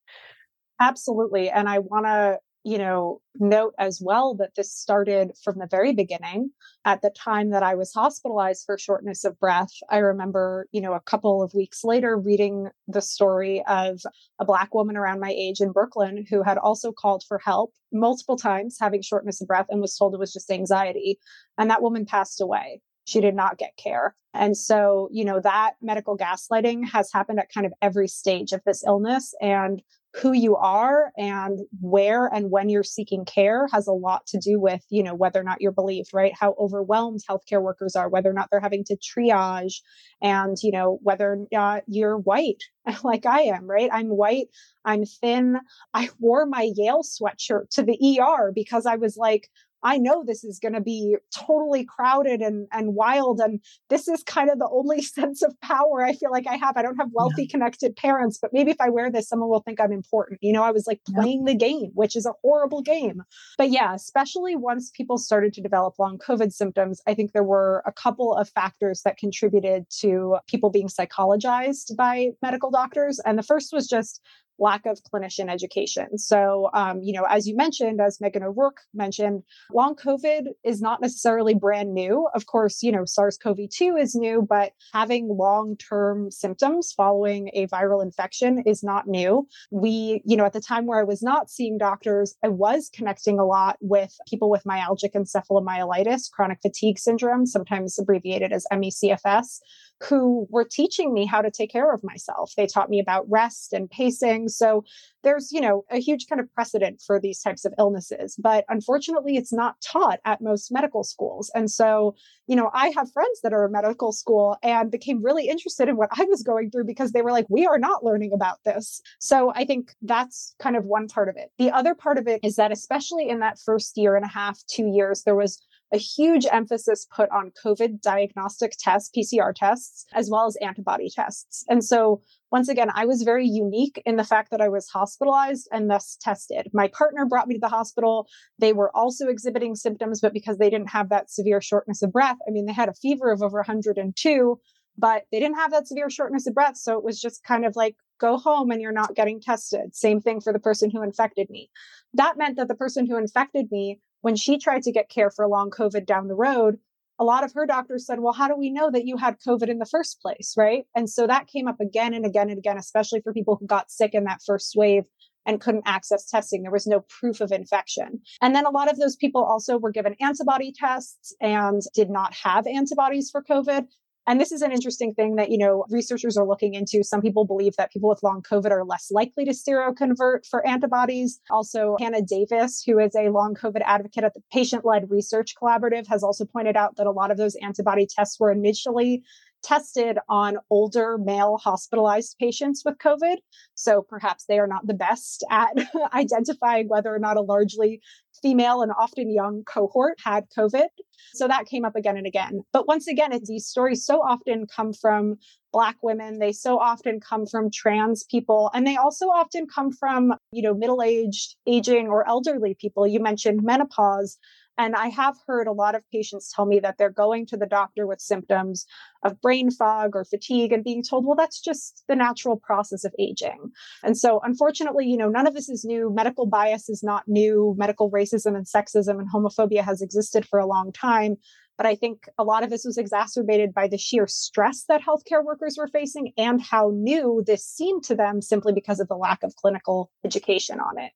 Absolutely. 0.81 1.51
And 1.51 1.69
I 1.69 1.81
want 1.81 2.07
to 2.07 2.39
you 2.65 2.79
know, 2.79 3.21
note 3.39 3.75
as 3.79 4.01
well 4.01 4.35
that 4.37 4.55
this 4.55 4.73
started 4.73 5.33
from 5.43 5.59
the 5.59 5.67
very 5.67 5.93
beginning. 5.93 6.51
At 6.85 7.03
the 7.03 7.11
time 7.11 7.51
that 7.51 7.63
I 7.63 7.75
was 7.75 7.93
hospitalized 7.93 8.65
for 8.67 8.79
shortness 8.79 9.25
of 9.25 9.39
breath, 9.39 9.71
I 9.91 9.99
remember, 9.99 10.67
you 10.73 10.81
know, 10.81 10.95
a 10.95 11.01
couple 11.01 11.43
of 11.43 11.55
weeks 11.55 11.85
later 11.85 12.17
reading 12.17 12.69
the 12.87 13.03
story 13.03 13.65
of 13.67 14.01
a 14.39 14.45
Black 14.45 14.75
woman 14.75 14.97
around 14.97 15.21
my 15.21 15.31
age 15.37 15.61
in 15.61 15.73
Brooklyn 15.73 16.25
who 16.29 16.43
had 16.43 16.59
also 16.59 16.93
called 16.93 17.25
for 17.27 17.39
help 17.39 17.73
multiple 17.93 18.37
times, 18.37 18.77
having 18.81 19.03
shortness 19.03 19.41
of 19.41 19.49
breath, 19.49 19.67
and 19.69 19.81
was 19.81 19.97
told 19.97 20.15
it 20.15 20.21
was 20.21 20.33
just 20.33 20.51
anxiety. 20.51 21.19
And 21.59 21.71
that 21.71 21.83
woman 21.83 22.07
passed 22.07 22.41
away. 22.41 22.81
She 23.05 23.21
did 23.21 23.35
not 23.35 23.59
get 23.59 23.77
care. 23.77 24.15
And 24.35 24.57
so, 24.57 25.09
you 25.13 25.25
know, 25.25 25.41
that 25.41 25.75
medical 25.83 26.17
gaslighting 26.17 26.89
has 26.89 27.13
happened 27.13 27.41
at 27.41 27.53
kind 27.53 27.67
of 27.67 27.73
every 27.83 28.09
stage 28.09 28.53
of 28.53 28.63
this 28.65 28.85
illness. 28.87 29.35
And 29.41 29.83
who 30.15 30.33
you 30.33 30.57
are 30.57 31.11
and 31.17 31.61
where 31.81 32.27
and 32.27 32.51
when 32.51 32.69
you're 32.69 32.83
seeking 32.83 33.25
care 33.25 33.67
has 33.73 33.87
a 33.87 33.93
lot 33.93 34.27
to 34.27 34.39
do 34.39 34.61
with 34.61 34.85
you 34.91 35.03
know 35.03 35.15
whether 35.15 35.41
or 35.41 35.45
not 35.45 35.61
you're 35.61 35.73
believed 35.73 36.11
right? 36.13 36.35
How 36.39 36.55
overwhelmed 36.59 37.21
healthcare 37.29 37.63
workers 37.63 37.97
are 37.97 38.09
whether 38.09 38.29
or 38.31 38.35
not 38.35 38.49
they're 38.51 38.61
having 38.61 38.85
to 38.85 38.97
triage 38.97 39.81
and 40.21 40.57
you 40.63 40.71
know 40.71 40.99
whether 41.03 41.33
or 41.33 41.47
not 41.51 41.83
you're 41.87 42.19
white 42.19 42.63
like 43.05 43.25
i 43.27 43.41
am 43.43 43.67
right? 43.67 43.91
I'm 43.93 44.09
white 44.09 44.49
i'm 44.85 45.05
thin. 45.05 45.59
I 45.95 46.11
wore 46.19 46.47
my 46.47 46.71
yale 46.75 47.03
sweatshirt 47.03 47.71
to 47.71 47.83
the 47.83 48.21
er 48.21 48.53
because 48.55 48.87
i 48.87 48.97
was 48.97 49.17
like 49.17 49.49
I 49.83 49.99
know 49.99 50.25
this 50.25 50.45
is 50.45 50.59
going 50.59 50.75
to 50.75 50.81
be 50.81 51.17
totally 51.35 51.85
crowded 51.85 52.41
and, 52.41 52.69
and 52.73 52.95
wild. 52.95 53.41
And 53.41 53.61
this 53.91 54.09
is 54.09 54.23
kind 54.23 54.51
of 54.51 54.59
the 54.59 54.69
only 54.71 55.03
sense 55.03 55.43
of 55.43 55.59
power 55.61 56.05
I 56.05 56.15
feel 56.15 56.31
like 56.31 56.47
I 56.47 56.57
have. 56.57 56.77
I 56.77 56.83
don't 56.83 56.97
have 56.97 57.11
wealthy, 57.13 57.43
yeah. 57.43 57.51
connected 57.51 57.97
parents, 57.97 58.39
but 58.41 58.53
maybe 58.53 58.71
if 58.71 58.81
I 58.81 58.91
wear 58.91 59.11
this, 59.11 59.29
someone 59.29 59.49
will 59.49 59.61
think 59.61 59.81
I'm 59.81 59.93
important. 59.93 60.41
You 60.43 60.53
know, 60.53 60.63
I 60.63 60.71
was 60.71 60.87
like 60.87 61.01
playing 61.07 61.45
yeah. 61.47 61.53
the 61.53 61.59
game, 61.59 61.91
which 61.95 62.17
is 62.17 62.27
a 62.27 62.33
horrible 62.43 62.83
game. 62.83 63.23
But 63.59 63.71
yeah, 63.71 63.95
especially 63.95 64.57
once 64.57 64.91
people 64.91 65.19
started 65.19 65.53
to 65.55 65.61
develop 65.63 65.99
long 65.99 66.19
COVID 66.19 66.53
symptoms, 66.53 67.01
I 67.07 67.15
think 67.15 67.33
there 67.33 67.43
were 67.43 67.83
a 67.87 67.93
couple 67.93 68.35
of 68.35 68.49
factors 68.49 69.03
that 69.05 69.17
contributed 69.17 69.87
to 70.01 70.37
people 70.47 70.71
being 70.71 70.89
psychologized 70.89 71.97
by 71.97 72.31
medical 72.43 72.71
doctors. 72.71 73.21
And 73.25 73.39
the 73.39 73.43
first 73.43 73.73
was 73.73 73.89
just 73.89 74.21
lack 74.63 74.87
of 74.87 75.01
clinician 75.03 75.51
education. 75.51 76.17
So, 76.17 76.71
um, 76.73 77.01
you 77.03 77.13
know, 77.13 77.25
as 77.25 77.49
you 77.49 77.57
mentioned, 77.57 78.01
as 78.01 78.21
Megan 78.21 78.45
O'Rourke 78.45 78.81
mentioned, 78.95 79.43
long 79.73 79.97
COVID 79.97 80.47
is 80.65 80.81
not 80.81 81.01
necessarily 81.01 81.55
brand 81.55 81.93
new. 81.93 82.29
Of 82.35 82.47
course, 82.47 82.83
you 82.83 82.93
know, 82.93 83.05
SARS 83.05 83.37
CoV 83.37 83.69
2 83.69 83.97
is 83.97 84.15
new, 84.15 84.47
but 84.49 84.73
having 84.93 85.29
long 85.29 85.77
term 85.77 86.31
symptoms 86.31 86.93
following 86.97 87.51
a 87.55 87.67
viral 87.67 88.03
infection 88.03 88.63
is 88.65 88.85
not 88.85 89.09
new. 89.09 89.49
We, 89.73 90.23
you 90.25 90.37
know, 90.37 90.45
at 90.45 90.53
the 90.53 90.61
time 90.61 90.87
where 90.87 91.01
I 91.01 91.05
was 91.05 91.23
not 91.23 91.51
seeing 91.51 91.77
doctors, 91.77 92.37
I 92.45 92.49
was 92.49 92.89
connecting 92.95 93.41
a 93.41 93.45
lot 93.45 93.77
with 93.81 94.17
people 94.29 94.49
with 94.49 94.63
myalgic 94.65 95.15
encephalomyelitis, 95.15 96.31
chronic 96.31 96.61
fatigue 96.63 97.01
syndrome, 97.01 97.47
sometimes 97.47 97.99
abbreviated 97.99 98.53
as 98.53 98.65
ME/CFS 98.71 99.61
who 100.09 100.47
were 100.51 100.65
teaching 100.65 101.13
me 101.15 101.27
how 101.27 101.41
to 101.41 101.51
take 101.51 101.71
care 101.71 101.93
of 101.93 102.03
myself. 102.03 102.53
They 102.57 102.67
taught 102.67 102.91
me 102.91 102.99
about 102.99 103.25
rest 103.29 103.73
and 103.73 103.91
pacing. 103.91 104.49
So 104.49 104.85
there's, 105.23 105.53
you 105.53 105.61
know, 105.61 105.85
a 105.91 105.99
huge 105.99 106.27
kind 106.29 106.41
of 106.41 106.53
precedent 106.55 107.03
for 107.07 107.21
these 107.21 107.41
types 107.41 107.65
of 107.65 107.73
illnesses. 107.79 108.37
But 108.39 108.65
unfortunately, 108.69 109.37
it's 109.37 109.53
not 109.53 109.77
taught 109.81 110.19
at 110.25 110.41
most 110.41 110.73
medical 110.73 111.05
schools. 111.05 111.51
And 111.55 111.71
so, 111.71 112.15
you 112.49 112.57
know, 112.57 112.71
I 112.75 112.89
have 112.97 113.13
friends 113.13 113.41
that 113.43 113.53
are 113.53 113.67
in 113.67 113.73
medical 113.73 114.13
school 114.13 114.57
and 114.63 114.91
became 114.91 115.23
really 115.23 115.49
interested 115.49 115.89
in 115.89 115.97
what 115.97 116.11
I 116.11 116.25
was 116.25 116.43
going 116.43 116.71
through 116.71 116.85
because 116.85 117.13
they 117.13 117.23
were 117.23 117.33
like, 117.33 117.47
we 117.49 117.67
are 117.67 117.79
not 117.79 118.05
learning 118.05 118.33
about 118.33 118.59
this. 118.65 119.01
So 119.21 119.53
I 119.55 119.65
think 119.65 119.95
that's 120.03 120.55
kind 120.59 120.77
of 120.77 120.85
one 120.85 121.07
part 121.07 121.29
of 121.29 121.37
it. 121.37 121.51
The 121.59 121.71
other 121.71 121.95
part 121.95 122.19
of 122.19 122.27
it 122.27 122.41
is 122.43 122.57
that, 122.57 122.73
especially 122.73 123.29
in 123.29 123.41
that 123.41 123.59
first 123.59 123.97
year 123.97 124.17
and 124.17 124.25
a 124.25 124.29
half, 124.29 124.61
two 124.69 124.89
years, 124.89 125.23
there 125.23 125.37
was 125.37 125.61
a 125.93 125.99
huge 125.99 126.47
emphasis 126.51 127.07
put 127.15 127.31
on 127.31 127.53
COVID 127.65 128.01
diagnostic 128.01 128.73
tests, 128.79 129.11
PCR 129.17 129.55
tests, 129.55 130.07
as 130.15 130.31
well 130.31 130.47
as 130.47 130.57
antibody 130.57 131.11
tests. 131.11 131.65
And 131.69 131.85
so, 131.85 132.23
once 132.51 132.69
again, 132.69 132.91
I 132.95 133.07
was 133.07 133.23
very 133.23 133.47
unique 133.47 134.03
in 134.05 134.17
the 134.17 134.25
fact 134.25 134.51
that 134.51 134.61
I 134.61 134.69
was 134.69 134.89
hospitalized 134.89 135.69
and 135.73 135.91
thus 135.91 136.19
tested. 136.21 136.69
My 136.73 136.89
partner 136.89 137.25
brought 137.25 137.49
me 137.49 137.55
to 137.55 137.61
the 137.61 137.69
hospital. 137.69 138.27
They 138.59 138.73
were 138.73 138.95
also 138.97 139.29
exhibiting 139.29 139.75
symptoms, 139.75 140.21
but 140.21 140.35
because 140.35 140.59
they 140.59 140.69
didn't 140.69 140.91
have 140.91 141.09
that 141.09 141.31
severe 141.31 141.61
shortness 141.61 142.03
of 142.03 142.13
breath, 142.13 142.37
I 142.47 142.51
mean, 142.51 142.67
they 142.67 142.73
had 142.73 142.89
a 142.89 142.95
fever 142.95 143.31
of 143.31 143.43
over 143.43 143.59
102, 143.59 144.61
but 144.99 145.25
they 145.33 145.41
didn't 145.41 145.57
have 145.57 145.71
that 145.71 145.89
severe 145.89 146.11
shortness 146.11 146.47
of 146.47 146.55
breath. 146.55 146.77
So 146.77 146.99
it 146.99 147.05
was 147.05 147.21
just 147.21 147.43
kind 147.45 147.65
of 147.65 147.75
like, 147.77 147.97
go 148.23 148.39
home 148.39 148.71
and 148.71 148.81
you're 148.81 148.93
not 148.93 149.17
getting 149.17 149.41
tested. 149.41 149.95
Same 149.97 150.21
thing 150.21 150.41
for 150.41 150.53
the 150.53 150.61
person 150.61 150.91
who 150.91 151.03
infected 151.03 151.51
me. 151.51 151.71
That 152.15 152.39
meant 152.39 152.57
that 152.57 152.69
the 152.69 152.75
person 152.75 153.07
who 153.07 153.17
infected 153.17 153.67
me 153.73 153.99
when 154.23 154.37
she 154.37 154.59
tried 154.59 154.83
to 154.83 154.93
get 154.93 155.11
care 155.11 155.31
for 155.31 155.47
long 155.47 155.71
COVID 155.71 156.07
down 156.07 156.29
the 156.29 156.35
road, 156.35 156.79
a 157.19 157.25
lot 157.25 157.45
of 157.45 157.53
her 157.53 157.67
doctors 157.67 158.07
said, 158.07 158.21
Well, 158.21 158.33
how 158.33 158.49
do 158.49 158.57
we 158.57 158.71
know 158.71 158.91
that 158.91 159.05
you 159.05 159.17
had 159.17 159.37
COVID 159.47 159.69
in 159.69 159.79
the 159.79 159.87
first 159.87 160.21
place? 160.21 160.55
Right. 160.57 160.87
And 160.97 161.11
so 161.11 161.27
that 161.27 161.47
came 161.47 161.69
up 161.69 161.81
again 161.81 162.15
and 162.15 162.25
again 162.25 162.49
and 162.49 162.59
again, 162.59 162.79
especially 162.79 163.21
for 163.21 163.33
people 163.33 163.57
who 163.57 163.67
got 163.67 163.91
sick 163.91 164.15
in 164.15 164.25
that 164.25 164.41
first 164.45 164.73
wave 164.75 165.05
and 165.47 165.61
couldn't 165.61 165.85
access 165.87 166.29
testing. 166.29 166.63
There 166.63 166.73
was 166.73 166.87
no 166.87 167.05
proof 167.21 167.41
of 167.41 167.53
infection. 167.53 168.21
And 168.41 168.55
then 168.55 168.65
a 168.65 168.71
lot 168.71 168.91
of 168.91 168.99
those 168.99 169.17
people 169.17 169.45
also 169.45 169.77
were 169.77 169.91
given 169.91 170.15
antibody 170.21 170.73
tests 170.73 171.35
and 171.41 171.83
did 171.95 172.11
not 172.11 172.35
have 172.35 172.67
antibodies 172.67 173.31
for 173.31 173.43
COVID. 173.43 173.87
And 174.27 174.41
this 174.41 174.53
is 174.53 174.63
an 174.63 174.71
interesting 174.71 175.15
thing 175.15 175.35
that, 175.37 175.51
you 175.51 175.59
know, 175.59 175.85
researchers 175.91 176.37
are 176.37 176.47
looking 176.47 176.75
into. 176.75 177.03
Some 177.03 177.21
people 177.21 177.45
believe 177.45 177.75
that 177.77 177.93
people 177.93 178.09
with 178.09 178.23
long 178.23 178.41
COVID 178.43 178.71
are 178.71 178.85
less 178.85 179.11
likely 179.11 179.45
to 179.45 179.51
seroconvert 179.51 180.47
for 180.49 180.65
antibodies. 180.67 181.41
Also, 181.51 181.97
Hannah 181.99 182.23
Davis, 182.23 182.85
who 182.87 183.01
is 183.01 183.17
a 183.17 183.31
long 183.31 183.55
COVID 183.55 183.83
advocate 183.85 184.23
at 184.23 184.35
the 184.35 184.43
Patient 184.53 184.85
Led 184.85 185.11
Research 185.11 185.55
Collaborative, 185.61 186.07
has 186.07 186.23
also 186.23 186.45
pointed 186.45 186.77
out 186.77 186.97
that 186.97 187.09
a 187.09 187.11
lot 187.11 187.33
of 187.33 187.37
those 187.37 187.57
antibody 187.57 188.07
tests 188.07 188.39
were 188.39 188.53
initially 188.53 189.25
tested 189.63 190.19
on 190.29 190.59
older 190.71 191.19
male 191.19 191.57
hospitalized 191.57 192.37
patients 192.39 192.83
with 192.85 192.99
COVID. 192.99 193.37
So 193.75 194.03
perhaps 194.03 194.45
they 194.47 194.59
are 194.59 194.67
not 194.67 194.87
the 194.87 194.95
best 194.95 195.45
at 195.51 195.73
identifying 196.15 196.89
whether 196.89 197.15
or 197.15 197.19
not 197.19 197.37
a 197.37 197.43
largely 197.43 198.01
female 198.43 198.83
and 198.83 198.93
often 198.99 199.33
young 199.33 199.63
cohort 199.65 200.19
had 200.23 200.45
COVID. 200.57 200.89
So 201.35 201.49
that 201.49 201.67
came 201.67 201.85
up 201.85 201.97
again 201.97 202.17
and 202.17 202.27
again. 202.27 202.63
But 202.73 202.87
once 202.87 203.07
again, 203.07 203.39
these 203.45 203.67
stories 203.67 204.05
so 204.05 204.21
often 204.21 204.67
come 204.67 204.93
from 204.93 205.37
Black 205.73 205.97
women. 206.03 206.39
They 206.39 206.53
so 206.53 206.79
often 206.79 207.21
come 207.21 207.47
from 207.47 207.71
trans 207.71 208.25
people. 208.25 208.71
And 208.75 208.87
they 208.87 208.97
also 208.97 209.27
often 209.27 209.67
come 209.67 209.93
from, 209.93 210.35
you 210.53 210.63
know, 210.63 210.75
middle 210.75 211.03
aged, 211.03 211.57
aging, 211.67 212.09
or 212.09 212.29
elderly 212.29 212.75
people. 212.75 213.07
You 213.07 213.21
mentioned 213.21 213.63
menopause. 213.63 214.39
And 214.79 214.97
I 214.97 215.09
have 215.09 215.37
heard 215.47 215.67
a 215.67 215.73
lot 215.73 215.95
of 215.95 216.03
patients 216.11 216.51
tell 216.53 216.65
me 216.65 216.81
that 216.81 216.97
they're 216.97 217.11
going 217.11 217.47
to 217.47 217.57
the 217.57 217.67
doctor 217.67 218.07
with 218.07 218.21
symptoms 218.21 218.87
of 219.23 219.41
brain 219.41 219.71
fog 219.71 220.13
or 220.15 220.25
fatigue 220.25 220.73
and 220.73 220.83
being 220.83 221.03
told, 221.03 221.27
well, 221.27 221.37
that's 221.37 221.61
just 221.61 222.05
the 222.09 222.17
natural 222.17 222.57
process 222.57 223.05
of 223.05 223.15
aging. 223.19 223.71
And 224.03 224.17
so, 224.17 224.41
unfortunately, 224.43 225.07
you 225.07 225.17
know, 225.17 225.29
none 225.29 225.47
of 225.47 225.55
this 225.55 225.69
is 225.69 225.85
new. 225.85 226.13
Medical 226.15 226.47
bias 226.47 226.89
is 226.89 227.03
not 227.03 227.29
new. 227.29 227.75
Medical 227.77 228.11
racism 228.11 228.57
and 228.57 228.67
sexism 228.67 229.19
and 229.19 229.29
homophobia 229.31 229.85
has 229.85 230.01
existed 230.01 230.47
for 230.47 230.59
a 230.59 230.67
long 230.67 230.91
time. 230.93 231.37
But 231.77 231.87
I 231.87 231.95
think 231.95 232.29
a 232.39 232.45
lot 232.45 232.65
of 232.65 232.71
this 232.71 232.85
was 232.85 232.97
exacerbated 232.97 233.75
by 233.75 233.89
the 233.89 233.99
sheer 233.99 234.27
stress 234.27 234.85
that 234.89 235.03
healthcare 235.03 235.45
workers 235.45 235.77
were 235.79 235.89
facing 235.89 236.33
and 236.37 236.63
how 236.63 236.93
new 236.95 237.43
this 237.47 237.67
seemed 237.67 238.05
to 238.05 238.15
them 238.15 238.41
simply 238.41 238.73
because 238.73 239.01
of 239.01 239.09
the 239.09 239.17
lack 239.17 239.43
of 239.43 239.57
clinical 239.57 240.11
education 240.25 240.81
on 240.81 240.99
it. 240.99 241.13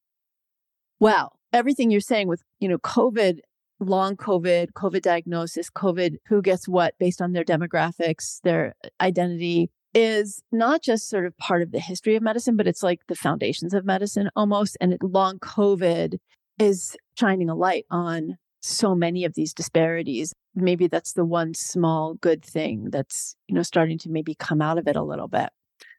Wow 0.98 1.32
everything 1.56 1.90
you're 1.90 2.00
saying 2.00 2.28
with, 2.28 2.42
you 2.60 2.68
know, 2.68 2.78
COVID, 2.78 3.40
long 3.80 4.16
COVID, 4.16 4.72
COVID 4.72 5.02
diagnosis, 5.02 5.70
COVID, 5.70 6.16
who 6.28 6.42
gets 6.42 6.68
what 6.68 6.94
based 6.98 7.20
on 7.20 7.32
their 7.32 7.44
demographics, 7.44 8.40
their 8.42 8.74
uh, 8.84 8.88
identity 9.00 9.70
is 9.94 10.42
not 10.52 10.82
just 10.82 11.08
sort 11.08 11.24
of 11.24 11.36
part 11.38 11.62
of 11.62 11.72
the 11.72 11.80
history 11.80 12.16
of 12.16 12.22
medicine, 12.22 12.56
but 12.56 12.66
it's 12.66 12.82
like 12.82 13.00
the 13.08 13.14
foundations 13.14 13.72
of 13.72 13.84
medicine 13.84 14.28
almost. 14.36 14.76
And 14.80 14.98
long 15.02 15.38
COVID 15.38 16.18
is 16.58 16.96
shining 17.18 17.48
a 17.48 17.54
light 17.54 17.86
on 17.90 18.36
so 18.60 18.94
many 18.94 19.24
of 19.24 19.34
these 19.34 19.54
disparities. 19.54 20.34
Maybe 20.54 20.86
that's 20.86 21.14
the 21.14 21.24
one 21.24 21.54
small 21.54 22.14
good 22.14 22.44
thing 22.44 22.90
that's, 22.90 23.36
you 23.48 23.54
know, 23.54 23.62
starting 23.62 23.98
to 23.98 24.10
maybe 24.10 24.34
come 24.34 24.60
out 24.60 24.76
of 24.76 24.86
it 24.86 24.96
a 24.96 25.02
little 25.02 25.28
bit. 25.28 25.48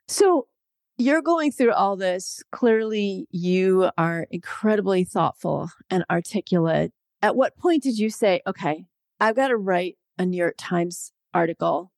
So 0.07 0.47
you're 0.97 1.21
going 1.21 1.51
through 1.51 1.73
all 1.73 1.95
this. 1.95 2.43
Clearly, 2.51 3.27
you 3.31 3.89
are 3.97 4.27
incredibly 4.31 5.03
thoughtful 5.03 5.69
and 5.89 6.03
articulate. 6.09 6.91
At 7.21 7.35
what 7.35 7.57
point 7.57 7.83
did 7.83 7.97
you 7.97 8.09
say, 8.09 8.41
okay, 8.47 8.85
I've 9.19 9.35
got 9.35 9.49
to 9.49 9.57
write 9.57 9.97
a 10.17 10.25
New 10.25 10.37
York 10.37 10.55
Times 10.57 11.11
article? 11.33 11.91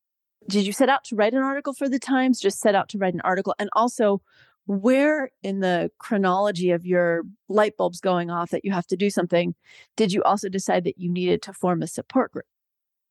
Did 0.48 0.66
you 0.66 0.72
set 0.72 0.88
out 0.88 1.04
to 1.04 1.16
write 1.16 1.34
an 1.34 1.42
article 1.42 1.72
for 1.72 1.88
the 1.88 1.98
Times? 1.98 2.40
Just 2.40 2.60
set 2.60 2.74
out 2.74 2.88
to 2.90 2.98
write 2.98 3.14
an 3.14 3.20
article? 3.22 3.54
And 3.58 3.70
also, 3.74 4.22
where 4.66 5.30
in 5.42 5.60
the 5.60 5.90
chronology 5.98 6.70
of 6.70 6.86
your 6.86 7.22
light 7.48 7.76
bulbs 7.76 8.00
going 8.00 8.30
off 8.30 8.50
that 8.50 8.64
you 8.64 8.72
have 8.72 8.86
to 8.86 8.96
do 8.96 9.10
something 9.10 9.54
did 9.96 10.12
you 10.12 10.22
also 10.22 10.48
decide 10.48 10.84
that 10.84 10.98
you 10.98 11.10
needed 11.10 11.42
to 11.42 11.52
form 11.52 11.82
a 11.82 11.86
support 11.86 12.32
group? 12.32 12.44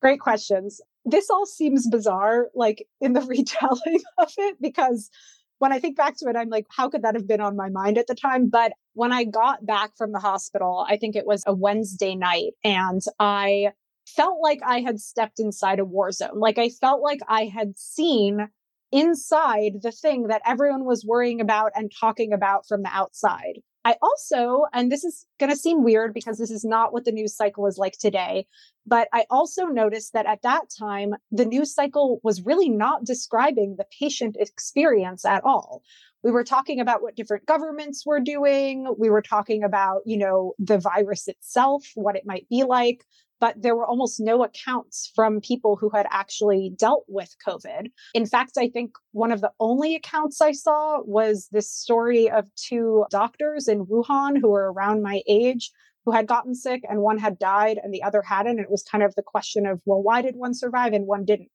Great 0.02 0.20
questions. 0.20 0.80
This 1.04 1.30
all 1.30 1.46
seems 1.46 1.88
bizarre, 1.90 2.48
like 2.56 2.88
in 3.02 3.14
the 3.14 3.22
retelling 3.28 4.00
of 4.18 4.32
it, 4.38 4.58
because 4.62 5.10
when 5.60 5.72
I 5.72 5.80
think 5.80 5.96
back 5.96 6.18
to 6.18 6.30
it, 6.30 6.36
I'm 6.36 6.50
like, 6.50 6.66
how 6.70 6.90
could 6.90 7.04
that 7.04 7.16
have 7.16 7.28
been 7.28 7.42
on 7.42 7.56
my 7.56 7.70
mind 7.70 7.98
at 7.98 8.08
the 8.08 8.16
time? 8.16 8.50
But 8.50 8.74
when 8.94 9.14
I 9.14 9.24
got 9.26 9.66
back 9.66 9.92
from 9.98 10.12
the 10.12 10.20
hospital, 10.20 10.86
I 10.90 10.98
think 10.98 11.16
it 11.16 11.26
was 11.26 11.44
a 11.46 11.54
Wednesday 11.54 12.16
night, 12.16 12.54
and 12.64 13.02
I 13.20 13.74
felt 14.08 14.40
like 14.42 14.60
I 14.66 14.82
had 14.82 15.00
stepped 15.00 15.40
inside 15.40 15.80
a 15.80 15.86
war 15.86 16.12
zone. 16.12 16.40
Like 16.40 16.58
I 16.58 16.70
felt 16.70 17.02
like 17.02 17.20
I 17.28 17.46
had 17.46 17.78
seen 17.78 18.50
inside 18.92 19.74
the 19.82 19.92
thing 19.92 20.28
that 20.28 20.42
everyone 20.46 20.86
was 20.86 21.06
worrying 21.06 21.42
about 21.42 21.72
and 21.76 21.92
talking 21.92 22.34
about 22.34 22.68
from 22.68 22.82
the 22.82 22.90
outside. 22.92 23.60
I 23.86 23.96
also, 24.02 24.66
and 24.74 24.92
this 24.92 25.04
is 25.04 25.26
going 25.40 25.50
to 25.50 25.56
seem 25.56 25.84
weird 25.84 26.14
because 26.14 26.38
this 26.38 26.52
is 26.52 26.66
not 26.66 26.92
what 26.92 27.06
the 27.06 27.12
news 27.12 27.36
cycle 27.36 27.66
is 27.66 27.78
like 27.78 27.98
today, 27.98 28.46
but 28.86 29.08
I 29.14 29.26
also 29.30 29.66
noticed 29.66 30.14
that 30.14 30.26
at 30.26 30.42
that 30.42 30.66
time, 30.78 31.16
the 31.32 31.46
news 31.46 31.74
cycle 31.74 32.20
was 32.24 32.46
really 32.46 32.70
not 32.70 33.06
describing 33.06 33.76
the 33.78 33.86
patient 33.98 34.36
experience 34.40 35.24
at 35.24 35.44
all. 35.46 35.82
We 36.24 36.32
were 36.32 36.44
talking 36.44 36.82
about 36.82 37.02
what 37.02 37.16
different 37.16 37.46
governments 37.46 38.06
were 38.06 38.20
doing. 38.20 38.94
We 38.98 39.10
were 39.10 39.22
talking 39.22 39.64
about, 39.64 40.02
you 40.06 40.18
know, 40.18 40.54
the 40.60 40.78
virus 40.78 41.30
itself, 41.30 41.86
what 41.96 42.18
it 42.18 42.24
might 42.26 42.48
be 42.50 42.64
like 42.64 43.06
but 43.40 43.62
there 43.62 43.76
were 43.76 43.86
almost 43.86 44.20
no 44.20 44.44
accounts 44.44 45.12
from 45.16 45.42
people 45.42 45.76
who 45.76 45.90
had 45.90 46.08
actually 46.10 46.74
dealt 46.78 47.06
with 47.08 47.36
COVID. 47.48 47.88
In 48.14 48.26
fact, 48.26 48.58
I 48.58 48.70
think 48.70 48.92
one 49.12 49.32
of 49.32 49.42
the 49.42 49.52
only 49.60 49.96
accounts 49.96 50.42
I 50.42 50.52
saw 50.52 51.02
was 51.04 51.48
this 51.52 51.72
story 51.72 52.30
of 52.30 52.54
two 52.56 53.06
doctors 53.10 53.68
in 53.68 53.86
Wuhan 53.86 54.38
who 54.40 54.50
were 54.50 54.72
around 54.72 55.02
my 55.02 55.22
age 55.28 55.72
who 56.06 56.12
had 56.12 56.28
gotten 56.28 56.56
sick 56.56 56.82
and 56.90 57.02
one 57.02 57.18
had 57.18 57.38
died 57.38 57.78
and 57.82 57.94
the 57.94 58.04
other 58.04 58.22
hadn't. 58.22 58.52
And 58.52 58.60
it 58.60 58.72
was 58.72 58.84
kind 58.84 59.04
of 59.04 59.16
the 59.16 59.24
question 59.24 59.66
of, 59.66 59.82
well, 59.86 60.02
why 60.02 60.22
did 60.22 60.36
one 60.36 60.54
survive 60.54 60.94
and 60.94 61.06
one 61.06 61.26
didn't? 61.26 61.50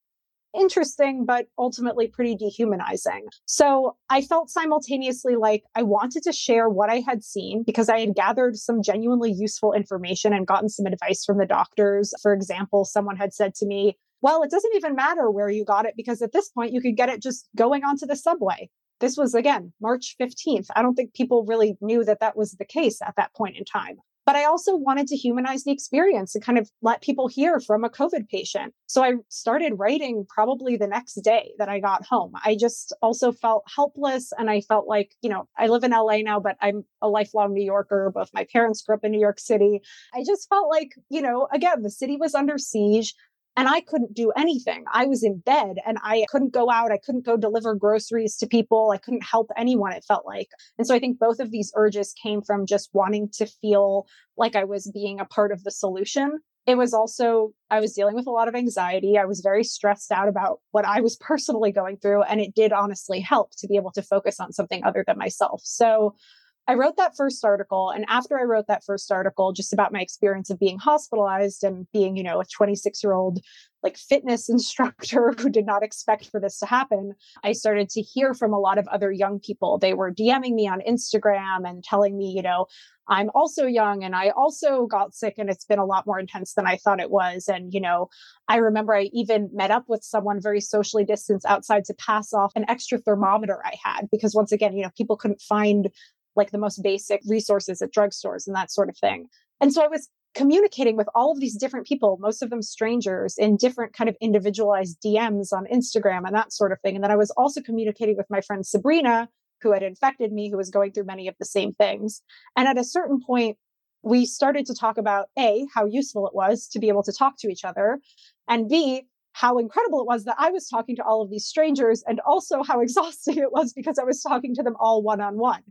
Interesting, 0.54 1.24
but 1.24 1.46
ultimately 1.58 2.08
pretty 2.08 2.34
dehumanizing. 2.34 3.26
So 3.46 3.96
I 4.10 4.22
felt 4.22 4.50
simultaneously 4.50 5.36
like 5.36 5.64
I 5.74 5.82
wanted 5.82 6.22
to 6.24 6.32
share 6.32 6.68
what 6.68 6.90
I 6.90 7.00
had 7.00 7.24
seen 7.24 7.62
because 7.64 7.88
I 7.88 8.00
had 8.00 8.14
gathered 8.14 8.56
some 8.56 8.82
genuinely 8.82 9.32
useful 9.32 9.72
information 9.72 10.32
and 10.32 10.46
gotten 10.46 10.68
some 10.68 10.86
advice 10.86 11.24
from 11.24 11.38
the 11.38 11.46
doctors. 11.46 12.12
For 12.22 12.32
example, 12.32 12.84
someone 12.84 13.16
had 13.16 13.34
said 13.34 13.54
to 13.56 13.66
me, 13.66 13.96
well, 14.20 14.42
it 14.42 14.50
doesn't 14.50 14.74
even 14.76 14.94
matter 14.94 15.30
where 15.30 15.50
you 15.50 15.64
got 15.64 15.84
it 15.84 15.94
because 15.96 16.22
at 16.22 16.32
this 16.32 16.48
point 16.48 16.72
you 16.72 16.80
could 16.80 16.96
get 16.96 17.10
it 17.10 17.22
just 17.22 17.48
going 17.56 17.84
onto 17.84 18.06
the 18.06 18.16
subway. 18.16 18.70
This 19.00 19.16
was 19.16 19.34
again 19.34 19.72
March 19.82 20.16
15th. 20.20 20.68
I 20.74 20.82
don't 20.82 20.94
think 20.94 21.14
people 21.14 21.44
really 21.44 21.76
knew 21.80 22.04
that 22.04 22.20
that 22.20 22.36
was 22.36 22.52
the 22.52 22.64
case 22.64 23.02
at 23.02 23.14
that 23.16 23.34
point 23.34 23.56
in 23.56 23.64
time. 23.64 23.96
But 24.26 24.36
I 24.36 24.44
also 24.44 24.76
wanted 24.76 25.06
to 25.08 25.16
humanize 25.16 25.64
the 25.64 25.72
experience 25.72 26.34
and 26.34 26.44
kind 26.44 26.58
of 26.58 26.70
let 26.82 27.02
people 27.02 27.28
hear 27.28 27.60
from 27.60 27.84
a 27.84 27.90
COVID 27.90 28.28
patient. 28.28 28.74
So 28.86 29.02
I 29.02 29.14
started 29.28 29.74
writing 29.78 30.26
probably 30.28 30.76
the 30.76 30.86
next 30.86 31.14
day 31.16 31.52
that 31.58 31.68
I 31.68 31.80
got 31.80 32.06
home. 32.06 32.32
I 32.44 32.56
just 32.58 32.94
also 33.02 33.32
felt 33.32 33.64
helpless 33.74 34.32
and 34.38 34.50
I 34.50 34.60
felt 34.62 34.86
like, 34.86 35.14
you 35.20 35.28
know, 35.28 35.48
I 35.58 35.66
live 35.66 35.84
in 35.84 35.90
LA 35.90 36.18
now, 36.18 36.40
but 36.40 36.56
I'm 36.60 36.84
a 37.02 37.08
lifelong 37.08 37.52
New 37.52 37.64
Yorker. 37.64 38.10
Both 38.14 38.30
my 38.32 38.46
parents 38.52 38.82
grew 38.82 38.94
up 38.94 39.04
in 39.04 39.12
New 39.12 39.20
York 39.20 39.38
City. 39.38 39.82
I 40.14 40.24
just 40.24 40.48
felt 40.48 40.68
like, 40.70 40.94
you 41.10 41.20
know, 41.20 41.48
again, 41.52 41.82
the 41.82 41.90
city 41.90 42.16
was 42.16 42.34
under 42.34 42.58
siege 42.58 43.14
and 43.56 43.68
I 43.68 43.80
couldn't 43.80 44.14
do 44.14 44.32
anything. 44.36 44.84
I 44.92 45.06
was 45.06 45.22
in 45.22 45.38
bed 45.38 45.76
and 45.86 45.98
I 46.02 46.24
couldn't 46.28 46.52
go 46.52 46.70
out. 46.70 46.90
I 46.90 46.98
couldn't 46.98 47.24
go 47.24 47.36
deliver 47.36 47.74
groceries 47.74 48.36
to 48.38 48.46
people. 48.46 48.90
I 48.90 48.98
couldn't 48.98 49.24
help 49.24 49.50
anyone, 49.56 49.92
it 49.92 50.04
felt 50.06 50.26
like. 50.26 50.48
And 50.78 50.86
so 50.86 50.94
I 50.94 50.98
think 50.98 51.18
both 51.18 51.38
of 51.38 51.50
these 51.50 51.72
urges 51.76 52.14
came 52.20 52.42
from 52.42 52.66
just 52.66 52.90
wanting 52.92 53.28
to 53.34 53.46
feel 53.46 54.06
like 54.36 54.56
I 54.56 54.64
was 54.64 54.90
being 54.92 55.20
a 55.20 55.24
part 55.24 55.52
of 55.52 55.62
the 55.62 55.70
solution. 55.70 56.40
It 56.66 56.76
was 56.76 56.94
also, 56.94 57.52
I 57.70 57.78
was 57.78 57.92
dealing 57.92 58.14
with 58.16 58.26
a 58.26 58.32
lot 58.32 58.48
of 58.48 58.54
anxiety. 58.54 59.18
I 59.18 59.26
was 59.26 59.40
very 59.40 59.62
stressed 59.62 60.10
out 60.10 60.28
about 60.28 60.60
what 60.72 60.84
I 60.84 61.00
was 61.00 61.16
personally 61.20 61.70
going 61.70 61.98
through. 61.98 62.22
And 62.22 62.40
it 62.40 62.54
did 62.54 62.72
honestly 62.72 63.20
help 63.20 63.52
to 63.58 63.68
be 63.68 63.76
able 63.76 63.92
to 63.92 64.02
focus 64.02 64.40
on 64.40 64.52
something 64.52 64.82
other 64.82 65.04
than 65.06 65.18
myself. 65.18 65.60
So 65.64 66.16
I 66.66 66.74
wrote 66.74 66.96
that 66.96 67.14
first 67.16 67.44
article. 67.44 67.90
And 67.90 68.06
after 68.08 68.38
I 68.38 68.44
wrote 68.44 68.66
that 68.68 68.84
first 68.84 69.12
article, 69.12 69.52
just 69.52 69.72
about 69.72 69.92
my 69.92 70.00
experience 70.00 70.48
of 70.48 70.58
being 70.58 70.78
hospitalized 70.78 71.62
and 71.62 71.86
being, 71.92 72.16
you 72.16 72.22
know, 72.22 72.40
a 72.40 72.44
26 72.44 73.02
year 73.04 73.12
old 73.12 73.40
like 73.82 73.98
fitness 73.98 74.48
instructor 74.48 75.34
who 75.38 75.50
did 75.50 75.66
not 75.66 75.82
expect 75.82 76.30
for 76.30 76.40
this 76.40 76.58
to 76.60 76.66
happen, 76.66 77.14
I 77.42 77.52
started 77.52 77.90
to 77.90 78.00
hear 78.00 78.32
from 78.32 78.54
a 78.54 78.58
lot 78.58 78.78
of 78.78 78.88
other 78.88 79.12
young 79.12 79.40
people. 79.40 79.78
They 79.78 79.92
were 79.94 80.10
DMing 80.10 80.54
me 80.54 80.66
on 80.66 80.80
Instagram 80.88 81.68
and 81.68 81.84
telling 81.84 82.16
me, 82.16 82.32
you 82.34 82.42
know, 82.42 82.66
I'm 83.08 83.30
also 83.34 83.66
young 83.66 84.02
and 84.02 84.16
I 84.16 84.30
also 84.30 84.86
got 84.86 85.14
sick 85.14 85.34
and 85.36 85.50
it's 85.50 85.64
been 85.64 85.78
a 85.78 85.84
lot 85.84 86.06
more 86.06 86.18
intense 86.18 86.54
than 86.54 86.66
I 86.66 86.76
thought 86.76 87.00
it 87.00 87.10
was. 87.10 87.48
And, 87.48 87.74
you 87.74 87.80
know, 87.80 88.08
I 88.48 88.56
remember 88.56 88.94
I 88.94 89.10
even 89.12 89.50
met 89.52 89.70
up 89.70 89.84
with 89.88 90.02
someone 90.02 90.40
very 90.40 90.60
socially 90.60 91.04
distanced 91.04 91.44
outside 91.46 91.84
to 91.84 91.94
pass 91.94 92.32
off 92.32 92.52
an 92.56 92.64
extra 92.68 92.98
thermometer 92.98 93.60
I 93.64 93.74
had 93.82 94.08
because 94.10 94.34
once 94.34 94.52
again, 94.52 94.74
you 94.74 94.82
know, 94.82 94.90
people 94.96 95.16
couldn't 95.16 95.42
find 95.42 95.90
like 96.36 96.50
the 96.50 96.58
most 96.58 96.82
basic 96.82 97.20
resources 97.26 97.80
at 97.82 97.92
drugstores 97.92 98.46
and 98.46 98.56
that 98.56 98.70
sort 98.70 98.88
of 98.88 98.96
thing. 98.96 99.26
And 99.60 99.72
so 99.72 99.82
I 99.82 99.88
was 99.88 100.08
communicating 100.34 100.96
with 100.96 101.08
all 101.14 101.30
of 101.30 101.40
these 101.40 101.56
different 101.56 101.86
people, 101.86 102.18
most 102.20 102.42
of 102.42 102.50
them 102.50 102.62
strangers, 102.62 103.36
in 103.38 103.56
different 103.56 103.92
kind 103.92 104.10
of 104.10 104.16
individualized 104.20 104.98
DMs 105.00 105.52
on 105.52 105.66
Instagram 105.72 106.26
and 106.26 106.34
that 106.34 106.52
sort 106.52 106.72
of 106.72 106.80
thing. 106.80 106.96
And 106.96 107.04
then 107.04 107.12
I 107.12 107.16
was 107.16 107.30
also 107.32 107.60
communicating 107.60 108.16
with 108.16 108.26
my 108.28 108.40
friend 108.40 108.66
Sabrina, 108.66 109.28
who 109.60 109.72
had 109.72 109.82
infected 109.82 110.32
me, 110.32 110.50
who 110.50 110.56
was 110.56 110.70
going 110.70 110.92
through 110.92 111.04
many 111.04 111.28
of 111.28 111.36
the 111.38 111.44
same 111.44 111.72
things. 111.72 112.20
And 112.56 112.66
at 112.66 112.78
a 112.78 112.84
certain 112.84 113.20
point, 113.24 113.56
we 114.02 114.26
started 114.26 114.66
to 114.66 114.74
talk 114.74 114.98
about 114.98 115.28
A, 115.38 115.66
how 115.74 115.86
useful 115.86 116.26
it 116.26 116.34
was 116.34 116.68
to 116.68 116.78
be 116.78 116.88
able 116.88 117.02
to 117.04 117.12
talk 117.12 117.38
to 117.38 117.48
each 117.48 117.64
other, 117.64 118.00
and 118.46 118.68
B, 118.68 119.06
how 119.32 119.58
incredible 119.58 120.00
it 120.00 120.06
was 120.06 120.24
that 120.24 120.36
I 120.38 120.50
was 120.50 120.68
talking 120.68 120.94
to 120.96 121.04
all 121.04 121.22
of 121.22 121.30
these 121.30 121.46
strangers, 121.46 122.04
and 122.06 122.20
also 122.20 122.62
how 122.62 122.80
exhausting 122.82 123.38
it 123.38 123.52
was 123.52 123.72
because 123.72 123.98
I 123.98 124.04
was 124.04 124.22
talking 124.22 124.54
to 124.56 124.62
them 124.62 124.76
all 124.78 125.02
one 125.02 125.20
on 125.20 125.38
one. 125.38 125.62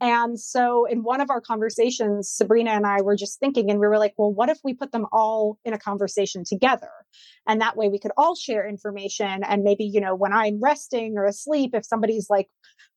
And 0.00 0.38
so 0.38 0.86
in 0.86 1.02
one 1.02 1.20
of 1.20 1.30
our 1.30 1.40
conversations, 1.40 2.28
Sabrina 2.28 2.70
and 2.70 2.86
I 2.86 3.00
were 3.00 3.16
just 3.16 3.38
thinking, 3.38 3.70
and 3.70 3.78
we 3.78 3.86
were 3.86 3.98
like, 3.98 4.14
well, 4.16 4.32
what 4.32 4.48
if 4.48 4.58
we 4.64 4.74
put 4.74 4.92
them 4.92 5.06
all 5.12 5.58
in 5.64 5.72
a 5.72 5.78
conversation 5.78 6.44
together? 6.44 6.90
And 7.46 7.60
that 7.60 7.76
way 7.76 7.88
we 7.88 7.98
could 7.98 8.10
all 8.16 8.34
share 8.34 8.68
information. 8.68 9.44
And 9.44 9.62
maybe, 9.62 9.84
you 9.84 10.00
know, 10.00 10.14
when 10.14 10.32
I'm 10.32 10.60
resting 10.60 11.16
or 11.16 11.24
asleep, 11.24 11.74
if 11.74 11.84
somebody's 11.84 12.28
like 12.28 12.48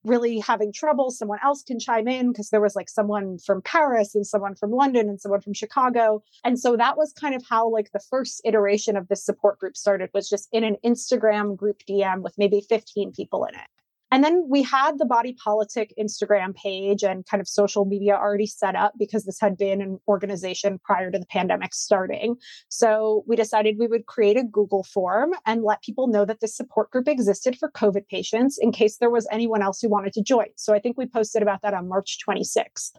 really 0.03 0.39
having 0.39 0.73
trouble, 0.73 1.12
someone 1.12 1.39
else 1.43 1.63
can 1.63 1.79
chime 1.79 2.07
in 2.07 2.31
because 2.31 2.49
there 2.49 2.62
was 2.62 2.75
like 2.75 2.89
someone 2.89 3.38
from 3.45 3.62
Paris 3.62 4.15
and 4.15 4.25
someone 4.25 4.55
from 4.55 4.71
London 4.71 5.10
and 5.10 5.21
someone 5.21 5.41
from 5.41 5.53
Chicago. 5.53 6.23
And 6.43 6.60
so 6.60 6.75
that 6.77 6.97
was 6.97 7.13
kind 7.13 7.36
of 7.36 7.43
how 7.47 7.69
like 7.69 7.91
the 7.93 8.01
first 8.10 8.41
iteration 8.43 8.97
of 8.97 9.07
this 9.07 9.23
support 9.23 9.60
group 9.60 9.77
started 9.77 10.10
was 10.13 10.29
just 10.29 10.47
in 10.51 10.63
an 10.63 10.77
Instagram 10.83 11.55
group 11.55 11.81
DM 11.88 12.21
with 12.21 12.33
maybe 12.38 12.62
15 12.67 13.12
people 13.12 13.45
in 13.45 13.55
it. 13.55 13.67
And 14.12 14.24
then 14.24 14.46
we 14.50 14.63
had 14.63 14.98
the 14.98 15.06
Body 15.06 15.36
Politic 15.43 15.93
Instagram 16.00 16.56
page 16.56 17.04
and 17.04 17.26
kind 17.26 17.41
of 17.41 17.48
social 17.48 17.86
media 17.86 18.13
already 18.15 18.46
set 18.46 18.76
up 18.76 18.93
because 18.98 19.26
this 19.26 19.39
had 19.39 19.58
been 19.58 19.82
an 19.82 20.00
organization 20.08 20.80
prior 20.84 21.12
to 21.12 21.20
the 21.20 21.26
pandemic 21.26 21.74
starting. 21.74 22.36
So 22.70 23.24
we 23.28 23.36
decided 23.36 23.78
we 23.78 23.88
would 23.88 24.06
create 24.06 24.38
a 24.38 24.43
Google 24.43 24.84
form 24.84 25.34
and 25.46 25.63
let 25.63 25.82
people 25.82 26.08
know 26.08 26.26
that 26.26 26.39
this 26.39 26.56
support 26.56 26.91
group 26.91 27.08
existed 27.08 27.58
for 27.58 27.72
COVID 27.72 28.08
patients 28.08 28.58
in 28.58 28.72
case 28.72 28.98
there 28.98 29.10
was 29.10 29.28
anyone 29.32 29.62
else 29.62 29.82
who 29.82 29.89
wanted 29.89 30.13
to 30.13 30.24
join. 30.24 30.48
So 30.56 30.74
I 30.74 30.80
think 30.80 30.98
we 30.98 31.06
posted 31.06 31.41
about 31.41 31.62
that 31.63 31.74
on 31.74 31.89
March 31.89 32.17
26th. 32.28 32.93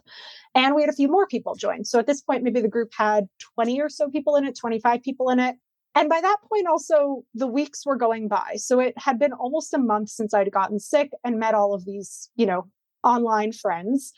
And 0.55 0.75
we 0.75 0.81
had 0.81 0.89
a 0.89 0.95
few 0.95 1.07
more 1.07 1.27
people 1.27 1.55
join. 1.55 1.85
So 1.85 1.99
at 1.99 2.07
this 2.07 2.21
point, 2.21 2.43
maybe 2.43 2.61
the 2.61 2.67
group 2.67 2.91
had 2.95 3.27
20 3.55 3.81
or 3.81 3.89
so 3.89 4.09
people 4.09 4.35
in 4.35 4.45
it, 4.45 4.55
25 4.55 5.01
people 5.01 5.29
in 5.29 5.39
it. 5.39 5.55
And 5.95 6.07
by 6.09 6.21
that 6.21 6.37
point, 6.47 6.67
also, 6.67 7.23
the 7.33 7.47
weeks 7.47 7.85
were 7.85 7.95
going 7.95 8.27
by. 8.27 8.53
So 8.55 8.79
it 8.79 8.93
had 8.97 9.19
been 9.19 9.33
almost 9.33 9.73
a 9.73 9.79
month 9.79 10.09
since 10.09 10.33
I'd 10.33 10.51
gotten 10.51 10.79
sick 10.79 11.11
and 11.23 11.39
met 11.39 11.55
all 11.55 11.73
of 11.73 11.85
these, 11.85 12.29
you 12.35 12.45
know, 12.45 12.67
online 13.03 13.51
friends. 13.51 14.13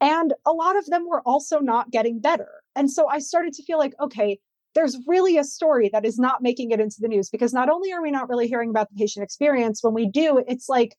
And 0.00 0.34
a 0.46 0.52
lot 0.52 0.76
of 0.76 0.86
them 0.86 1.08
were 1.08 1.22
also 1.22 1.58
not 1.58 1.90
getting 1.90 2.20
better. 2.20 2.48
And 2.74 2.90
so 2.90 3.08
I 3.08 3.18
started 3.18 3.54
to 3.54 3.62
feel 3.64 3.78
like, 3.78 3.94
okay, 4.00 4.38
there's 4.74 4.98
really 5.06 5.38
a 5.38 5.44
story 5.44 5.88
that 5.92 6.04
is 6.04 6.18
not 6.18 6.42
making 6.42 6.70
it 6.70 6.80
into 6.80 6.98
the 7.00 7.08
news 7.08 7.30
because 7.30 7.54
not 7.54 7.70
only 7.70 7.92
are 7.92 8.02
we 8.02 8.10
not 8.10 8.28
really 8.28 8.46
hearing 8.46 8.70
about 8.70 8.88
the 8.90 8.96
patient 8.96 9.24
experience, 9.24 9.82
when 9.82 9.94
we 9.94 10.06
do, 10.06 10.42
it's 10.46 10.68
like 10.68 10.96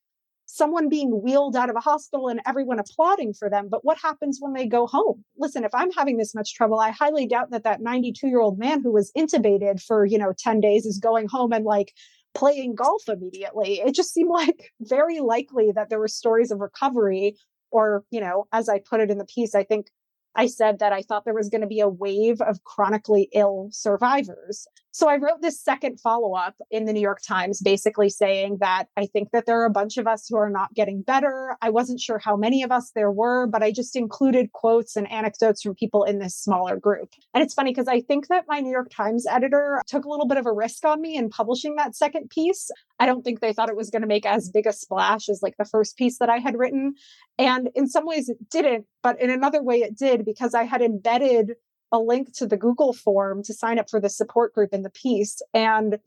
someone 0.47 0.87
being 0.87 1.21
wheeled 1.21 1.55
out 1.55 1.69
of 1.69 1.75
a 1.75 1.81
hospital 1.81 2.29
and 2.29 2.39
everyone 2.47 2.79
applauding 2.79 3.33
for 3.33 3.49
them. 3.49 3.67
But 3.69 3.85
what 3.85 3.99
happens 4.01 4.39
when 4.41 4.53
they 4.53 4.65
go 4.65 4.87
home? 4.87 5.23
Listen, 5.37 5.65
if 5.65 5.75
I'm 5.75 5.91
having 5.91 6.17
this 6.17 6.33
much 6.33 6.55
trouble, 6.55 6.79
I 6.79 6.89
highly 6.89 7.27
doubt 7.27 7.51
that 7.51 7.65
that 7.65 7.81
92 7.81 8.27
year 8.27 8.39
old 8.39 8.57
man 8.57 8.81
who 8.81 8.91
was 8.91 9.11
intubated 9.15 9.83
for, 9.83 10.05
you 10.05 10.17
know, 10.17 10.33
10 10.37 10.61
days 10.61 10.85
is 10.85 10.97
going 10.97 11.27
home 11.27 11.51
and 11.51 11.65
like 11.65 11.93
playing 12.33 12.75
golf 12.75 13.03
immediately. 13.09 13.81
It 13.81 13.93
just 13.93 14.13
seemed 14.13 14.29
like 14.33 14.71
very 14.79 15.19
likely 15.19 15.71
that 15.75 15.89
there 15.89 15.99
were 15.99 16.07
stories 16.07 16.49
of 16.49 16.61
recovery 16.61 17.35
or, 17.69 18.05
you 18.09 18.21
know, 18.21 18.47
as 18.53 18.69
I 18.69 18.79
put 18.79 19.01
it 19.01 19.11
in 19.11 19.17
the 19.17 19.25
piece, 19.25 19.53
I 19.53 19.63
think 19.63 19.87
I 20.33 20.47
said 20.47 20.79
that 20.79 20.93
I 20.93 21.01
thought 21.01 21.25
there 21.25 21.33
was 21.33 21.49
going 21.49 21.61
to 21.61 21.67
be 21.67 21.81
a 21.81 21.89
wave 21.89 22.39
of 22.41 22.63
chronically 22.63 23.27
ill 23.33 23.69
survivors. 23.71 24.67
So 24.97 25.07
I 25.07 25.17
wrote 25.17 25.43
this 25.43 25.61
second 25.61 25.99
follow 25.99 26.33
up 26.33 26.55
in 26.71 26.85
the 26.85 26.91
New 26.91 27.01
York 27.01 27.19
Times, 27.21 27.61
basically 27.61 28.09
saying 28.09 28.57
that 28.61 28.87
I 28.97 29.05
think 29.05 29.29
that 29.29 29.45
there 29.45 29.61
are 29.61 29.65
a 29.65 29.69
bunch 29.69 29.97
of 29.97 30.07
us 30.07 30.25
who 30.27 30.37
are 30.37 30.49
not 30.49 30.73
getting 30.73 31.03
better. 31.03 31.55
I 31.61 31.69
wasn't 31.69 31.99
sure 31.99 32.17
how 32.17 32.35
many 32.35 32.63
of 32.63 32.71
us 32.71 32.93
there 32.95 33.11
were, 33.11 33.45
but 33.45 33.61
I 33.61 33.71
just 33.71 33.95
included 33.95 34.53
quotes 34.53 34.95
and 34.95 35.07
anecdotes 35.11 35.61
from 35.61 35.75
people 35.75 36.03
in 36.03 36.17
this 36.17 36.35
smaller 36.35 36.77
group. 36.77 37.09
And 37.35 37.43
it's 37.43 37.53
funny 37.53 37.69
because 37.69 37.87
I 37.87 38.01
think 38.01 38.27
that 38.29 38.45
my 38.47 38.59
New 38.59 38.71
York 38.71 38.89
Times 38.89 39.27
editor 39.27 39.83
took 39.85 40.03
a 40.03 40.09
little 40.09 40.25
bit 40.25 40.39
of 40.39 40.47
a 40.47 40.51
risk 40.51 40.83
on 40.83 40.99
me 40.99 41.15
in 41.15 41.29
publishing 41.29 41.75
that 41.75 41.95
second 41.95 42.31
piece. 42.31 42.71
I 42.97 43.05
don't 43.05 43.21
think 43.21 43.39
they 43.39 43.53
thought 43.53 43.69
it 43.69 43.77
was 43.77 43.91
going 43.91 44.01
to 44.01 44.07
make 44.07 44.25
as 44.25 44.49
big 44.49 44.65
a 44.65 44.73
splash 44.73 45.29
as 45.29 45.43
like 45.43 45.57
the 45.59 45.65
first 45.65 45.95
piece 45.95 46.17
that 46.17 46.31
I 46.31 46.39
had 46.39 46.57
written. 46.57 46.95
And 47.37 47.69
in 47.75 47.87
some 47.87 48.07
ways 48.07 48.29
it 48.29 48.49
didn't, 48.49 48.87
but 49.03 49.21
in 49.21 49.29
another 49.29 49.61
way 49.61 49.83
it 49.83 49.95
did 49.95 50.25
because 50.25 50.55
I 50.55 50.63
had 50.63 50.81
embedded 50.81 51.51
a 51.91 51.99
link 51.99 52.33
to 52.37 52.47
the 52.47 52.57
Google 52.57 52.93
form 52.93 53.43
to 53.43 53.53
sign 53.53 53.79
up 53.79 53.89
for 53.89 53.99
the 53.99 54.09
support 54.09 54.53
group 54.53 54.73
in 54.73 54.83
the 54.83 54.89
piece. 54.89 55.41
And 55.53 55.99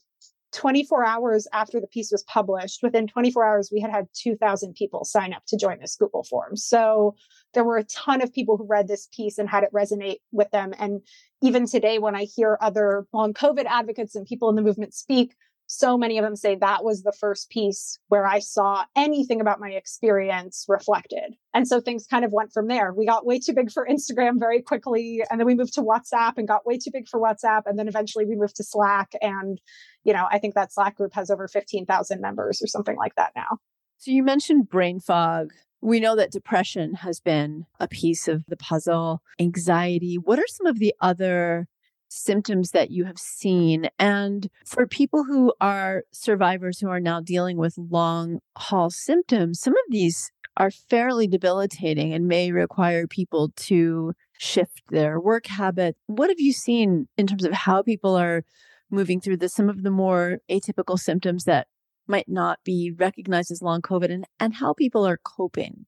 24 0.53 1.05
hours 1.05 1.47
after 1.53 1.81
the 1.81 1.87
piece 1.87 2.11
was 2.11 2.25
published, 2.25 2.83
within 2.83 3.07
24 3.07 3.47
hours, 3.47 3.71
we 3.73 3.81
had 3.81 3.91
had 3.91 4.09
2,000 4.15 4.75
people 4.75 5.05
sign 5.05 5.33
up 5.33 5.45
to 5.47 5.57
join 5.57 5.79
this 5.81 5.97
Google 5.97 6.25
form. 6.25 6.57
So 6.57 7.15
there 7.55 7.65
were 7.65 7.79
a 7.79 7.85
ton 7.85 8.21
of 8.21 8.33
people 8.33 8.57
who 8.57 8.67
read 8.67 8.89
this 8.89 9.09
piece 9.15 9.39
and 9.39 9.49
had 9.49 9.63
it 9.63 9.73
resonate 9.73 10.19
with 10.33 10.51
them. 10.51 10.75
And 10.79 11.03
even 11.41 11.67
today, 11.67 11.99
when 11.99 12.17
I 12.17 12.25
hear 12.25 12.59
other 12.61 13.07
long 13.13 13.33
COVID 13.33 13.67
advocates 13.67 14.17
and 14.17 14.27
people 14.27 14.49
in 14.49 14.57
the 14.57 14.63
movement 14.63 14.93
speak, 14.93 15.35
so 15.73 15.97
many 15.97 16.19
of 16.19 16.25
them 16.25 16.35
say 16.35 16.57
that 16.57 16.83
was 16.83 17.05
the 17.05 17.13
first 17.13 17.49
piece 17.49 17.97
where 18.09 18.27
I 18.27 18.41
saw 18.41 18.87
anything 18.97 19.41
about 19.41 19.61
my 19.61 19.71
experience 19.71 20.67
reflected. 20.69 21.37
And 21.55 21.69
so 21.69 21.81
things 21.81 22.09
kind 22.09 22.25
of 22.25 22.33
went 22.33 22.53
from 22.53 22.67
there. 22.67 22.93
We 22.93 23.07
got 23.07 23.25
way 23.25 23.39
too 23.39 23.53
big 23.53 23.71
for 23.71 23.87
Instagram 23.89 24.41
very 24.41 24.61
quickly. 24.63 25.23
And 25.31 25.39
then 25.39 25.47
we 25.47 25.55
moved 25.55 25.75
to 25.75 25.83
WhatsApp 25.83 26.33
and 26.39 26.49
got 26.49 26.67
way 26.67 26.77
too 26.77 26.91
big 26.93 27.07
for 27.07 27.21
WhatsApp. 27.21 27.63
And 27.67 27.79
then 27.79 27.87
eventually 27.87 28.27
we 28.27 28.35
moved 28.35 28.57
to 28.57 28.65
Slack. 28.65 29.13
And, 29.23 29.61
you 30.03 30.13
know, 30.13 30.27
I 30.29 30.41
think 30.41 30.57
that 30.57 30.73
Slack 30.73 30.97
group 30.97 31.15
has 31.15 31.31
over 31.31 31.47
15,000 31.47 32.21
members 32.21 32.61
or 32.61 32.67
something 32.67 32.97
like 32.97 33.15
that 33.15 33.31
now. 33.37 33.59
So 33.99 34.11
you 34.11 34.25
mentioned 34.25 34.69
brain 34.69 34.99
fog. 34.99 35.53
We 35.81 36.01
know 36.01 36.17
that 36.17 36.33
depression 36.33 36.95
has 36.95 37.21
been 37.21 37.65
a 37.79 37.87
piece 37.87 38.27
of 38.27 38.45
the 38.49 38.57
puzzle, 38.57 39.23
anxiety. 39.39 40.17
What 40.17 40.41
are 40.41 40.49
some 40.49 40.67
of 40.67 40.81
the 40.81 40.95
other 41.01 41.69
symptoms 42.11 42.73
that 42.73 42.91
you 42.91 43.05
have 43.05 43.19
seen. 43.19 43.89
And 43.99 44.49
for 44.67 44.87
people 44.87 45.25
who 45.25 45.55
are 45.61 46.03
survivors 46.13 46.81
who 46.81 46.89
are 46.89 47.01
now 47.01 47.21
dealing 47.21 47.57
with 47.57 47.79
long 47.79 48.41
haul 48.57 48.91
symptoms, 48.91 49.61
some 49.61 49.73
of 49.73 49.85
these 49.89 50.31
are 50.57 50.71
fairly 50.71 51.27
debilitating 51.27 52.13
and 52.13 52.27
may 52.27 52.53
require 52.53 53.07
people 53.07 53.51
to 53.57 54.13
shift 54.39 54.83
their 54.91 55.21
work 55.21 55.47
habit. 55.47 55.97
What 56.07 56.29
have 56.29 56.41
you 56.41 56.53
seen 56.53 57.09
in 57.17 57.27
terms 57.27 57.45
of 57.45 57.53
how 57.53 57.83
people 57.83 58.17
are 58.17 58.43
moving 58.91 59.21
through 59.21 59.39
this, 59.39 59.55
some 59.55 59.69
of 59.69 59.83
the 59.83 59.91
more 59.91 60.39
atypical 60.51 60.99
symptoms 60.99 61.45
that 61.45 61.69
might 62.07 62.29
not 62.29 62.59
be 62.65 62.93
recognized 62.97 63.53
as 63.53 63.63
long 63.63 63.81
COVID 63.81 64.11
and, 64.11 64.25
and 64.41 64.55
how 64.55 64.75
people 64.75 65.07
are 65.07 65.19
coping? 65.23 65.87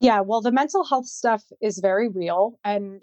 Yeah, 0.00 0.20
well, 0.20 0.40
the 0.40 0.50
mental 0.50 0.84
health 0.84 1.06
stuff 1.06 1.44
is 1.60 1.78
very 1.78 2.08
real. 2.08 2.58
And 2.64 3.02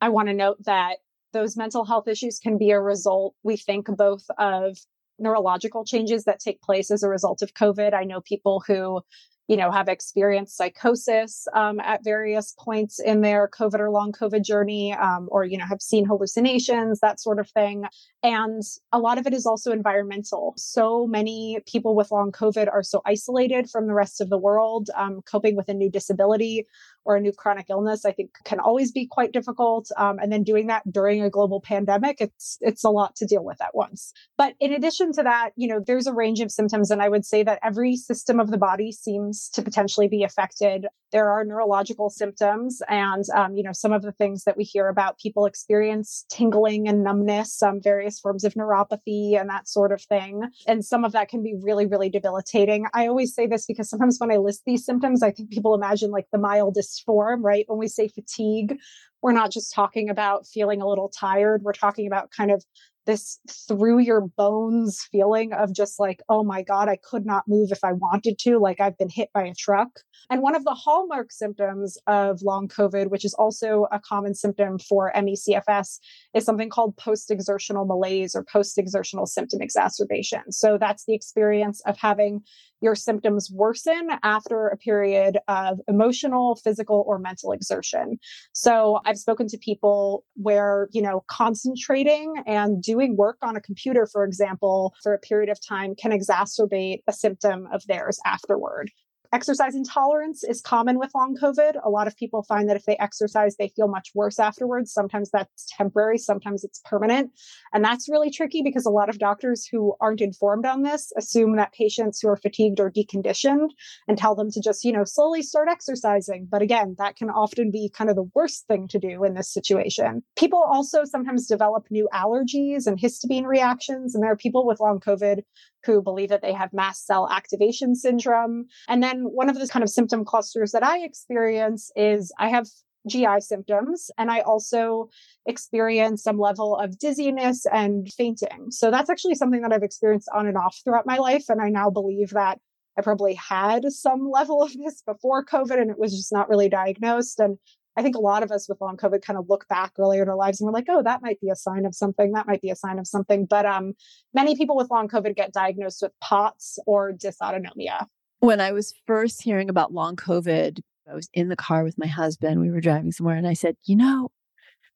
I 0.00 0.08
want 0.08 0.28
to 0.28 0.34
note 0.34 0.64
that 0.64 0.96
those 1.32 1.56
mental 1.56 1.84
health 1.84 2.08
issues 2.08 2.38
can 2.38 2.58
be 2.58 2.70
a 2.70 2.80
result, 2.80 3.34
we 3.42 3.56
think, 3.56 3.86
both 3.96 4.24
of 4.38 4.78
neurological 5.18 5.84
changes 5.84 6.24
that 6.24 6.40
take 6.40 6.60
place 6.62 6.90
as 6.90 7.02
a 7.02 7.08
result 7.08 7.42
of 7.42 7.54
COVID. 7.54 7.92
I 7.92 8.04
know 8.04 8.20
people 8.20 8.62
who 8.66 9.02
you 9.50 9.56
know, 9.56 9.72
have 9.72 9.88
experienced 9.88 10.56
psychosis 10.56 11.48
um, 11.54 11.80
at 11.80 12.04
various 12.04 12.54
points 12.56 13.00
in 13.00 13.20
their 13.20 13.48
COVID 13.48 13.80
or 13.80 13.90
long 13.90 14.12
COVID 14.12 14.44
journey, 14.44 14.92
um, 14.92 15.26
or, 15.28 15.44
you 15.44 15.58
know, 15.58 15.64
have 15.68 15.82
seen 15.82 16.04
hallucinations, 16.04 17.00
that 17.00 17.18
sort 17.18 17.40
of 17.40 17.50
thing. 17.50 17.82
And 18.22 18.62
a 18.92 19.00
lot 19.00 19.18
of 19.18 19.26
it 19.26 19.34
is 19.34 19.46
also 19.46 19.72
environmental. 19.72 20.54
So 20.56 21.04
many 21.08 21.58
people 21.66 21.96
with 21.96 22.12
long 22.12 22.30
COVID 22.30 22.72
are 22.72 22.84
so 22.84 23.02
isolated 23.04 23.68
from 23.68 23.88
the 23.88 23.92
rest 23.92 24.20
of 24.20 24.30
the 24.30 24.38
world, 24.38 24.88
um, 24.94 25.20
coping 25.22 25.56
with 25.56 25.68
a 25.68 25.74
new 25.74 25.90
disability 25.90 26.64
or 27.04 27.16
a 27.16 27.20
new 27.20 27.32
chronic 27.32 27.66
illness, 27.70 28.04
I 28.04 28.12
think 28.12 28.30
can 28.44 28.60
always 28.60 28.92
be 28.92 29.06
quite 29.06 29.32
difficult. 29.32 29.88
Um, 29.96 30.18
and 30.18 30.32
then 30.32 30.42
doing 30.42 30.66
that 30.68 30.90
during 30.90 31.22
a 31.22 31.30
global 31.30 31.60
pandemic, 31.60 32.20
it's 32.20 32.58
it's 32.60 32.84
a 32.84 32.90
lot 32.90 33.16
to 33.16 33.26
deal 33.26 33.44
with 33.44 33.60
at 33.60 33.74
once. 33.74 34.12
But 34.36 34.54
in 34.60 34.72
addition 34.72 35.12
to 35.14 35.22
that, 35.22 35.50
you 35.56 35.68
know, 35.68 35.80
there's 35.84 36.06
a 36.06 36.12
range 36.12 36.40
of 36.40 36.50
symptoms, 36.50 36.90
and 36.90 37.02
I 37.02 37.08
would 37.08 37.24
say 37.24 37.42
that 37.42 37.58
every 37.62 37.96
system 37.96 38.40
of 38.40 38.50
the 38.50 38.58
body 38.58 38.92
seems 38.92 39.48
to 39.50 39.62
potentially 39.62 40.08
be 40.08 40.22
affected. 40.22 40.86
There 41.12 41.30
are 41.30 41.44
neurological 41.44 42.10
symptoms, 42.10 42.82
and 42.88 43.24
um, 43.34 43.56
you 43.56 43.62
know, 43.62 43.72
some 43.72 43.92
of 43.92 44.02
the 44.02 44.12
things 44.12 44.44
that 44.44 44.56
we 44.56 44.64
hear 44.64 44.88
about 44.88 45.18
people 45.18 45.46
experience 45.46 46.24
tingling 46.28 46.88
and 46.88 47.02
numbness, 47.02 47.62
um, 47.62 47.80
various 47.82 48.20
forms 48.20 48.44
of 48.44 48.54
neuropathy, 48.54 49.40
and 49.40 49.48
that 49.50 49.68
sort 49.68 49.92
of 49.92 50.02
thing. 50.02 50.42
And 50.66 50.84
some 50.84 51.04
of 51.04 51.12
that 51.12 51.28
can 51.28 51.42
be 51.42 51.54
really, 51.60 51.86
really 51.86 52.10
debilitating. 52.10 52.86
I 52.94 53.06
always 53.06 53.34
say 53.34 53.46
this 53.46 53.66
because 53.66 53.88
sometimes 53.88 54.18
when 54.18 54.30
I 54.30 54.36
list 54.36 54.62
these 54.66 54.84
symptoms, 54.84 55.22
I 55.22 55.30
think 55.30 55.50
people 55.50 55.74
imagine 55.74 56.10
like 56.10 56.26
the 56.32 56.38
mildest 56.38 56.89
form, 56.98 57.44
right? 57.44 57.64
When 57.68 57.78
we 57.78 57.88
say 57.88 58.08
fatigue, 58.08 58.78
we're 59.22 59.32
not 59.32 59.50
just 59.50 59.74
talking 59.74 60.08
about 60.08 60.46
feeling 60.46 60.80
a 60.80 60.88
little 60.88 61.08
tired. 61.08 61.62
We're 61.62 61.72
talking 61.72 62.06
about 62.06 62.30
kind 62.30 62.50
of 62.50 62.64
this 63.06 63.38
through 63.68 63.98
your 64.00 64.20
bones 64.36 65.06
feeling 65.10 65.52
of 65.52 65.74
just 65.74 65.98
like, 65.98 66.22
oh 66.28 66.44
my 66.44 66.62
God, 66.62 66.88
I 66.88 66.98
could 67.02 67.26
not 67.26 67.44
move 67.48 67.72
if 67.72 67.82
I 67.82 67.92
wanted 67.92 68.38
to, 68.40 68.58
like 68.58 68.80
I've 68.80 68.98
been 68.98 69.08
hit 69.10 69.30
by 69.32 69.44
a 69.44 69.54
truck. 69.54 69.88
And 70.28 70.42
one 70.42 70.54
of 70.54 70.64
the 70.64 70.74
hallmark 70.74 71.32
symptoms 71.32 71.96
of 72.06 72.40
long 72.42 72.68
COVID, 72.68 73.08
which 73.08 73.24
is 73.24 73.34
also 73.34 73.86
a 73.90 73.98
common 73.98 74.34
symptom 74.34 74.78
for 74.78 75.10
ME/CFS, 75.14 75.98
is 76.34 76.44
something 76.44 76.68
called 76.68 76.96
post 76.96 77.30
exertional 77.30 77.84
malaise 77.84 78.34
or 78.34 78.44
post 78.44 78.78
exertional 78.78 79.26
symptom 79.26 79.60
exacerbation. 79.60 80.52
So 80.52 80.78
that's 80.78 81.04
the 81.06 81.14
experience 81.14 81.80
of 81.86 81.96
having 81.96 82.42
your 82.82 82.94
symptoms 82.94 83.50
worsen 83.52 84.08
after 84.22 84.68
a 84.68 84.76
period 84.76 85.38
of 85.48 85.80
emotional, 85.86 86.56
physical, 86.56 87.04
or 87.06 87.18
mental 87.18 87.52
exertion. 87.52 88.18
So 88.52 89.00
I've 89.04 89.18
spoken 89.18 89.48
to 89.48 89.58
people 89.58 90.24
where, 90.34 90.88
you 90.92 91.02
know, 91.02 91.22
concentrating 91.28 92.34
and 92.46 92.82
doing 92.90 93.16
work 93.16 93.38
on 93.40 93.54
a 93.54 93.60
computer, 93.60 94.04
for 94.04 94.24
example, 94.24 94.92
for 95.00 95.14
a 95.14 95.18
period 95.18 95.48
of 95.48 95.64
time 95.64 95.94
can 95.94 96.10
exacerbate 96.10 97.02
a 97.06 97.12
symptom 97.12 97.68
of 97.72 97.86
theirs 97.86 98.18
afterward. 98.26 98.90
Exercise 99.32 99.76
intolerance 99.76 100.42
is 100.42 100.60
common 100.60 100.98
with 100.98 101.12
long 101.14 101.36
COVID. 101.40 101.80
A 101.84 101.88
lot 101.88 102.08
of 102.08 102.16
people 102.16 102.42
find 102.42 102.68
that 102.68 102.76
if 102.76 102.84
they 102.84 102.96
exercise, 102.96 103.54
they 103.56 103.68
feel 103.68 103.86
much 103.86 104.10
worse 104.12 104.40
afterwards. 104.40 104.92
Sometimes 104.92 105.30
that's 105.30 105.66
temporary, 105.76 106.18
sometimes 106.18 106.64
it's 106.64 106.80
permanent. 106.84 107.30
And 107.72 107.84
that's 107.84 108.08
really 108.08 108.30
tricky 108.30 108.60
because 108.62 108.86
a 108.86 108.90
lot 108.90 109.08
of 109.08 109.20
doctors 109.20 109.68
who 109.70 109.94
aren't 110.00 110.20
informed 110.20 110.66
on 110.66 110.82
this 110.82 111.12
assume 111.16 111.56
that 111.56 111.72
patients 111.72 112.20
who 112.20 112.28
are 112.28 112.36
fatigued 112.36 112.80
or 112.80 112.90
deconditioned 112.90 113.68
and 114.08 114.18
tell 114.18 114.34
them 114.34 114.50
to 114.50 114.60
just, 114.60 114.84
you 114.84 114.92
know, 114.92 115.04
slowly 115.04 115.42
start 115.42 115.68
exercising. 115.70 116.48
But 116.50 116.62
again, 116.62 116.96
that 116.98 117.14
can 117.14 117.30
often 117.30 117.70
be 117.70 117.88
kind 117.94 118.10
of 118.10 118.16
the 118.16 118.28
worst 118.34 118.66
thing 118.66 118.88
to 118.88 118.98
do 118.98 119.22
in 119.22 119.34
this 119.34 119.52
situation. 119.52 120.24
People 120.36 120.60
also 120.60 121.04
sometimes 121.04 121.46
develop 121.46 121.86
new 121.88 122.08
allergies 122.12 122.88
and 122.88 122.98
histamine 122.98 123.46
reactions. 123.46 124.12
And 124.12 124.24
there 124.24 124.32
are 124.32 124.36
people 124.36 124.66
with 124.66 124.80
long 124.80 124.98
COVID 124.98 125.42
who 125.84 126.02
believe 126.02 126.28
that 126.28 126.42
they 126.42 126.52
have 126.52 126.72
mast 126.72 127.06
cell 127.06 127.28
activation 127.30 127.94
syndrome. 127.94 128.66
And 128.88 129.02
then 129.02 129.22
one 129.22 129.48
of 129.48 129.58
the 129.58 129.68
kind 129.68 129.82
of 129.82 129.90
symptom 129.90 130.24
clusters 130.24 130.72
that 130.72 130.82
I 130.82 131.00
experience 131.00 131.90
is 131.96 132.32
I 132.38 132.48
have 132.48 132.66
GI 133.08 133.40
symptoms 133.40 134.10
and 134.18 134.30
I 134.30 134.40
also 134.40 135.08
experience 135.46 136.22
some 136.22 136.38
level 136.38 136.76
of 136.76 136.98
dizziness 136.98 137.64
and 137.72 138.12
fainting. 138.12 138.70
So 138.70 138.90
that's 138.90 139.10
actually 139.10 139.36
something 139.36 139.62
that 139.62 139.72
I've 139.72 139.82
experienced 139.82 140.28
on 140.34 140.46
and 140.46 140.56
off 140.56 140.78
throughout 140.84 141.06
my 141.06 141.16
life. 141.16 141.44
And 141.48 141.60
I 141.62 141.70
now 141.70 141.90
believe 141.90 142.30
that 142.30 142.58
I 142.98 143.02
probably 143.02 143.34
had 143.34 143.90
some 143.92 144.28
level 144.30 144.62
of 144.62 144.72
this 144.72 145.02
before 145.02 145.44
COVID 145.44 145.80
and 145.80 145.90
it 145.90 145.98
was 145.98 146.14
just 146.14 146.32
not 146.32 146.48
really 146.48 146.68
diagnosed. 146.68 147.40
And 147.40 147.58
I 147.96 148.02
think 148.02 148.16
a 148.16 148.20
lot 148.20 148.42
of 148.42 148.50
us 148.50 148.68
with 148.68 148.80
long 148.80 148.96
COVID 148.96 149.22
kind 149.22 149.38
of 149.38 149.48
look 149.48 149.66
back 149.68 149.92
earlier 149.98 150.22
in 150.22 150.28
our 150.28 150.36
lives 150.36 150.60
and 150.60 150.66
we're 150.66 150.72
like, 150.72 150.86
oh, 150.88 151.02
that 151.02 151.22
might 151.22 151.40
be 151.40 151.50
a 151.50 151.56
sign 151.56 151.84
of 151.84 151.94
something. 151.94 152.32
That 152.32 152.46
might 152.46 152.62
be 152.62 152.70
a 152.70 152.76
sign 152.76 152.98
of 152.98 153.06
something. 153.06 153.46
But 153.46 153.66
um, 153.66 153.94
many 154.32 154.56
people 154.56 154.76
with 154.76 154.90
long 154.90 155.08
COVID 155.08 155.34
get 155.34 155.52
diagnosed 155.52 156.02
with 156.02 156.12
POTS 156.20 156.78
or 156.86 157.12
dysautonomia. 157.12 158.06
When 158.38 158.60
I 158.60 158.72
was 158.72 158.94
first 159.06 159.42
hearing 159.42 159.68
about 159.68 159.92
long 159.92 160.16
COVID, 160.16 160.80
I 161.10 161.14
was 161.14 161.28
in 161.34 161.48
the 161.48 161.56
car 161.56 161.82
with 161.82 161.98
my 161.98 162.06
husband. 162.06 162.60
We 162.60 162.70
were 162.70 162.80
driving 162.80 163.12
somewhere 163.12 163.36
and 163.36 163.46
I 163.46 163.54
said, 163.54 163.76
you 163.84 163.96
know, 163.96 164.30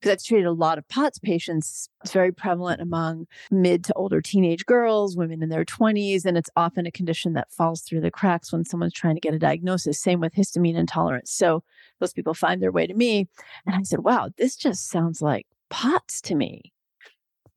because 0.05 0.21
I've 0.21 0.27
treated 0.27 0.47
a 0.47 0.53
lot 0.53 0.77
of 0.77 0.87
POTS 0.88 1.19
patients. 1.19 1.88
It's 2.03 2.12
very 2.12 2.31
prevalent 2.31 2.83
among 2.83 3.27
mid 3.51 3.85
to 3.85 3.95
older 3.95 4.21
teenage 4.21 4.67
girls, 4.67 5.17
women 5.17 5.43
in 5.43 5.49
their 5.49 5.64
20s, 5.64 6.27
and 6.27 6.37
it's 6.37 6.51
often 6.57 6.85
a 6.85 6.90
condition 6.90 7.33
that 7.33 7.51
falls 7.51 7.81
through 7.81 8.03
the 8.03 8.11
cracks 8.11 8.53
when 8.53 8.67
someone's 8.67 8.93
trying 8.93 9.14
to 9.14 9.21
get 9.21 9.33
a 9.33 9.38
diagnosis. 9.38 9.99
Same 9.99 10.21
with 10.21 10.35
histamine 10.35 10.77
intolerance. 10.77 11.33
So 11.33 11.62
those 12.01 12.12
people 12.12 12.35
find 12.35 12.61
their 12.61 12.71
way 12.71 12.87
to 12.87 12.93
me. 12.93 13.29
And 13.67 13.75
I 13.75 13.83
said, 13.83 14.01
wow, 14.01 14.29
this 14.37 14.57
just 14.57 14.90
sounds 14.90 15.23
like 15.23 15.47
POTS 15.71 16.21
to 16.23 16.35
me. 16.35 16.75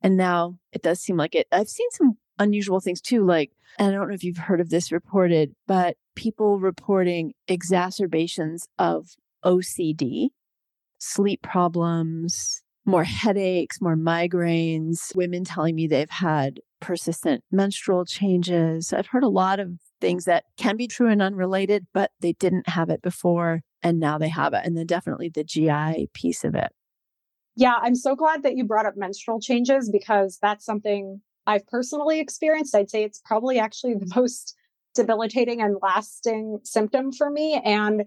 And 0.00 0.16
now 0.16 0.58
it 0.72 0.80
does 0.80 1.00
seem 1.00 1.18
like 1.18 1.34
it. 1.34 1.48
I've 1.52 1.68
seen 1.68 1.90
some 1.90 2.16
unusual 2.38 2.80
things 2.80 3.02
too, 3.02 3.26
like, 3.26 3.52
and 3.78 3.88
I 3.88 3.90
don't 3.90 4.08
know 4.08 4.14
if 4.14 4.24
you've 4.24 4.38
heard 4.38 4.62
of 4.62 4.70
this 4.70 4.90
reported, 4.90 5.54
but 5.66 5.98
people 6.14 6.58
reporting 6.58 7.34
exacerbations 7.46 8.66
of 8.78 9.16
OCD 9.44 10.28
sleep 10.98 11.42
problems, 11.42 12.62
more 12.84 13.04
headaches, 13.04 13.80
more 13.80 13.96
migraines, 13.96 15.14
women 15.14 15.44
telling 15.44 15.74
me 15.74 15.86
they've 15.86 16.10
had 16.10 16.60
persistent 16.80 17.42
menstrual 17.50 18.04
changes. 18.04 18.92
I've 18.92 19.06
heard 19.06 19.24
a 19.24 19.28
lot 19.28 19.60
of 19.60 19.72
things 20.00 20.24
that 20.24 20.44
can 20.56 20.76
be 20.76 20.86
true 20.86 21.08
and 21.08 21.20
unrelated, 21.20 21.86
but 21.92 22.12
they 22.20 22.32
didn't 22.34 22.68
have 22.68 22.88
it 22.88 23.02
before 23.02 23.62
and 23.82 23.98
now 23.98 24.18
they 24.18 24.28
have 24.28 24.54
it. 24.54 24.62
And 24.64 24.76
then 24.76 24.86
definitely 24.86 25.28
the 25.28 25.44
GI 25.44 26.10
piece 26.14 26.44
of 26.44 26.54
it. 26.54 26.72
Yeah, 27.56 27.74
I'm 27.82 27.96
so 27.96 28.14
glad 28.14 28.44
that 28.44 28.56
you 28.56 28.64
brought 28.64 28.86
up 28.86 28.96
menstrual 28.96 29.40
changes 29.40 29.90
because 29.90 30.38
that's 30.40 30.64
something 30.64 31.20
I've 31.46 31.66
personally 31.66 32.20
experienced. 32.20 32.74
I'd 32.74 32.90
say 32.90 33.02
it's 33.02 33.20
probably 33.24 33.58
actually 33.58 33.94
the 33.94 34.12
most 34.16 34.54
debilitating 34.94 35.60
and 35.60 35.76
lasting 35.82 36.60
symptom 36.64 37.12
for 37.12 37.30
me. 37.30 37.60
And 37.64 38.04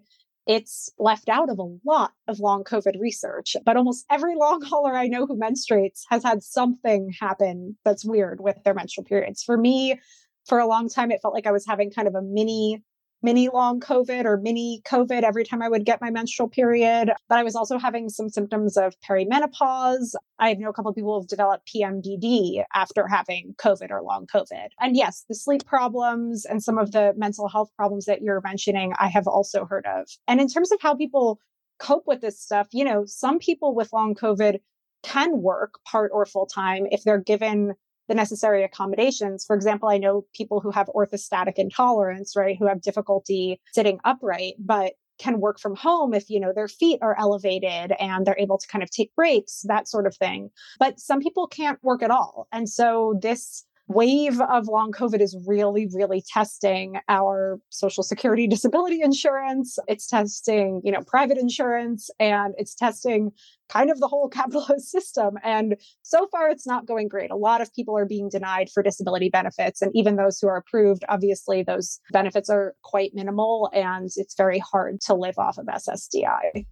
it's 0.48 0.90
left 0.98 1.30
out 1.30 1.50
of 1.50 1.60
a 1.60 1.78
lot 1.86 2.12
of 2.28 2.40
long 2.40 2.64
COVID 2.64 3.00
research, 3.00 3.56
but 3.66 3.78
almost 3.78 4.06
every 4.10 4.36
long 4.36 4.62
hauler 4.62 4.96
I 4.96 5.08
know 5.08 5.26
who 5.26 5.38
menstruates 5.38 6.02
has 6.10 6.24
had 6.24 6.44
something 6.44 7.14
happen 7.20 7.78
that's 7.86 8.06
weird 8.06 8.42
with 8.42 8.58
their 8.64 8.74
menstrual 8.74 9.06
periods. 9.06 9.44
For 9.44 9.58
me, 9.58 10.00
for 10.48 10.60
a 10.60 10.68
long 10.68 10.90
time, 10.90 11.12
it 11.12 11.22
felt 11.22 11.34
like 11.34 11.46
I 11.46 11.52
was 11.52 11.66
having 11.66 11.92
kind 11.92 12.08
of 12.08 12.16
a 12.16 12.22
mini 12.22 12.84
mini 13.24 13.50
long 13.50 13.80
COVID 13.80 14.26
or 14.26 14.38
mini 14.38 14.82
COVID 14.86 15.24
every 15.24 15.44
time 15.44 15.62
I 15.62 15.70
would 15.70 15.86
get 15.86 16.02
my 16.02 16.10
menstrual 16.10 16.50
period. 16.50 17.12
But 17.30 17.38
I 17.38 17.44
was 17.44 17.56
also 17.56 17.78
having 17.78 18.10
some 18.10 18.30
symptoms 18.30 18.78
of 18.78 18.96
perimenopause. 19.08 20.16
I 20.40 20.54
know 20.56 20.70
a 20.70 20.74
couple 20.74 20.90
of 20.90 20.96
people 20.96 21.20
have 21.20 21.28
developed 21.28 21.70
PMDD 21.74 22.64
after 22.74 23.08
having 23.08 23.54
COVID 23.58 23.92
or 23.92 24.02
long 24.02 24.28
COVID. 24.28 24.70
And 24.80 24.96
yes, 24.96 25.26
the 25.30 25.36
sleep 25.36 25.66
problems 25.66 26.46
and 26.46 26.64
some 26.64 26.78
of 26.78 26.92
the 26.92 27.14
mental 27.16 27.48
health 27.48 27.70
problems 27.76 28.06
that 28.06 28.22
you're 28.22 28.42
mentioning, 28.42 28.94
I 29.00 29.08
have 29.08 29.28
also 29.28 29.66
heard 29.66 29.86
of. 29.86 30.08
And 30.28 30.42
in 30.42 30.48
terms 30.48 30.72
of 30.72 30.80
how 30.82 30.96
people 30.96 31.40
cope 31.80 32.04
with 32.08 32.22
this 32.22 32.40
stuff, 32.40 32.68
you 32.72 32.84
know, 32.84 33.06
some 33.06 33.40
people 33.40 33.76
with 33.76 33.94
long 33.94 34.16
COVID 34.16 34.60
can 35.04 35.42
work 35.42 35.80
part 35.86 36.12
or 36.14 36.26
full 36.26 36.46
time 36.46 36.86
if 36.92 37.04
they're 37.04 37.20
given 37.20 37.74
the 38.12 38.16
necessary 38.16 38.66
accommodations. 38.66 39.46
For 39.46 39.56
example, 39.56 39.88
I 39.88 39.98
know 39.98 40.26
people 40.36 40.60
who 40.60 40.70
have 40.72 40.88
orthostatic 40.88 41.54
intolerance, 41.56 42.36
right, 42.36 42.58
who 42.60 42.68
have 42.68 42.82
difficulty 42.82 43.62
sitting 43.72 44.00
upright, 44.04 44.56
but 44.60 44.96
can 45.18 45.40
work 45.40 45.62
from 45.62 45.78
home 45.78 46.14
if 46.14 46.30
you 46.30 46.40
know 46.40 46.52
their 46.54 46.68
feet 46.68 47.00
are 47.02 47.18
elevated 47.18 47.94
and 48.00 48.26
they're 48.26 48.38
able 48.38 48.58
to 48.58 48.68
kind 48.68 48.84
of 48.84 48.90
take 48.90 49.16
breaks 49.16 49.62
that 49.68 49.88
sort 49.88 50.08
of 50.08 50.16
thing 50.16 50.50
but 50.80 51.00
some 51.00 51.20
people 51.20 51.46
can't 51.46 51.78
work 51.84 52.02
at 52.02 52.10
all 52.10 52.48
and 52.52 52.68
so 52.68 53.14
this 53.22 53.64
wave 53.92 54.40
of 54.42 54.68
long 54.68 54.92
COVID 54.92 55.22
is 55.22 55.38
really, 55.46 55.88
really 55.94 56.24
testing 56.28 57.00
our 57.08 57.60
social 57.70 58.04
security 58.04 58.48
disability 58.56 59.02
insurance. 59.02 59.78
It's 59.88 60.08
testing, 60.08 60.82
you 60.84 60.92
know, 60.92 61.02
private 61.06 61.38
insurance 61.38 62.10
and 62.20 62.54
it's 62.58 62.74
testing 62.74 63.32
kind 63.70 63.90
of 63.90 64.00
the 64.00 64.08
whole 64.08 64.30
capitalist 64.40 64.90
system. 64.90 65.38
And 65.44 65.76
so 66.02 66.28
far, 66.32 66.50
it's 66.50 66.68
not 66.68 66.86
going 66.86 67.08
great. 67.08 67.32
A 67.32 67.36
lot 67.36 67.62
of 67.62 67.74
people 67.74 67.98
are 67.98 68.06
being 68.06 68.30
denied 68.30 68.70
for 68.70 68.84
disability 68.84 69.30
benefits. 69.30 69.82
And 69.82 69.92
even 69.96 70.16
those 70.16 70.40
who 70.40 70.48
are 70.48 70.58
approved, 70.58 71.04
obviously, 71.10 71.64
those 71.64 72.00
benefits 72.12 72.50
are 72.50 72.76
quite 72.84 73.12
minimal 73.14 73.70
and 73.74 74.10
it's 74.16 74.36
very 74.36 74.60
hard 74.60 75.02
to 75.02 75.14
live 75.14 75.38
off 75.38 75.58
of 75.58 75.68
SSDI. 75.68 76.66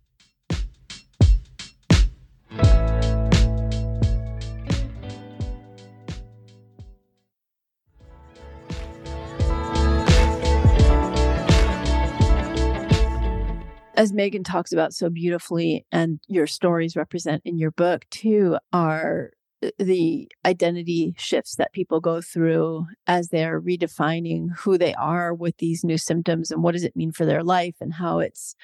As 14.00 14.14
Megan 14.14 14.46
talks 14.46 14.72
about 14.72 14.94
so 14.94 15.10
beautifully, 15.10 15.86
and 15.92 16.22
your 16.30 16.48
stories 16.48 16.96
represent 16.96 17.42
in 17.44 17.58
your 17.58 17.72
book 17.72 18.06
too, 18.10 18.58
are 18.72 19.32
uh, 19.62 19.72
the 19.78 20.32
identity 20.46 21.14
shifts 21.18 21.56
that 21.58 21.74
people 21.74 22.00
go 22.00 22.22
through 22.22 22.86
as 23.08 23.28
they're 23.28 23.60
redefining 23.60 24.58
who 24.60 24.78
they 24.78 24.94
are 24.94 25.34
with 25.34 25.58
these 25.58 25.84
new 25.84 25.98
symptoms 25.98 26.50
and 26.50 26.64
what 26.64 26.72
does 26.72 26.86
it 26.86 26.96
mean 26.96 27.12
for 27.12 27.26
their 27.26 27.44
life 27.44 27.76
and 27.82 27.94
how 27.96 28.20
it's 28.20 28.56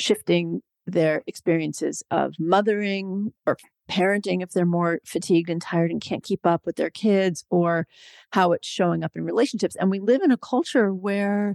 shifting 0.00 0.60
their 0.88 1.22
experiences 1.28 2.02
of 2.10 2.34
mothering 2.40 3.32
or 3.46 3.56
parenting 3.88 4.42
if 4.42 4.50
they're 4.50 4.66
more 4.66 4.98
fatigued 5.06 5.48
and 5.50 5.62
tired 5.62 5.92
and 5.92 6.00
can't 6.00 6.24
keep 6.24 6.44
up 6.44 6.66
with 6.66 6.74
their 6.74 6.90
kids 6.90 7.44
or 7.48 7.86
how 8.32 8.50
it's 8.50 8.66
showing 8.66 9.04
up 9.04 9.12
in 9.14 9.22
relationships. 9.22 9.76
And 9.76 9.88
we 9.88 10.00
live 10.00 10.22
in 10.22 10.32
a 10.32 10.36
culture 10.36 10.92
where 10.92 11.54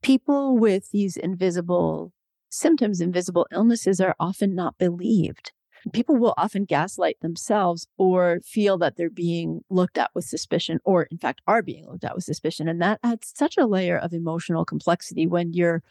people 0.00 0.56
with 0.56 0.90
these 0.92 1.18
invisible 1.18 2.14
symptoms, 2.50 3.00
invisible 3.00 3.46
illnesses 3.52 4.00
are 4.00 4.16
often 4.20 4.54
not 4.54 4.78
believed. 4.78 5.52
People 5.92 6.16
will 6.16 6.34
often 6.36 6.64
gaslight 6.64 7.18
themselves 7.20 7.86
or 7.96 8.40
feel 8.44 8.76
that 8.78 8.96
they're 8.96 9.08
being 9.08 9.62
looked 9.70 9.96
at 9.96 10.10
with 10.14 10.26
suspicion, 10.26 10.78
or 10.84 11.04
in 11.04 11.16
fact, 11.16 11.40
are 11.46 11.62
being 11.62 11.86
looked 11.86 12.04
at 12.04 12.14
with 12.14 12.24
suspicion. 12.24 12.68
And 12.68 12.82
that 12.82 13.00
adds 13.02 13.32
such 13.34 13.56
a 13.56 13.66
layer 13.66 13.96
of 13.96 14.12
emotional 14.12 14.64
complexity 14.64 15.26
when 15.26 15.54
you're 15.54 15.82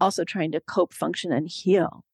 also 0.00 0.24
trying 0.24 0.52
to 0.52 0.60
cope, 0.60 0.92
function, 0.92 1.32
and 1.32 1.48
heal. 1.48 2.04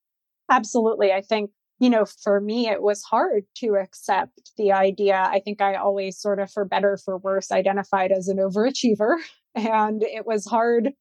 Absolutely. 0.51 1.13
I 1.13 1.23
think, 1.23 1.51
you 1.79 1.89
know, 1.89 2.05
for 2.05 2.41
me, 2.41 2.69
it 2.69 2.83
was 2.83 3.03
hard 3.03 3.45
to 3.57 3.77
accept 3.77 4.53
the 4.59 4.73
idea. 4.73 5.17
I 5.17 5.41
think 5.41 5.63
I 5.63 5.77
always 5.77 6.19
sort 6.19 6.41
of, 6.41 6.51
for 6.51 6.65
better, 6.67 6.99
for 7.03 7.17
worse, 7.17 7.51
identified 7.51 8.13
as 8.13 8.29
an 8.29 8.39
overachiever. 8.39 9.17
And 9.57 10.03
it 10.03 10.27
was 10.27 10.45
hard 10.47 10.95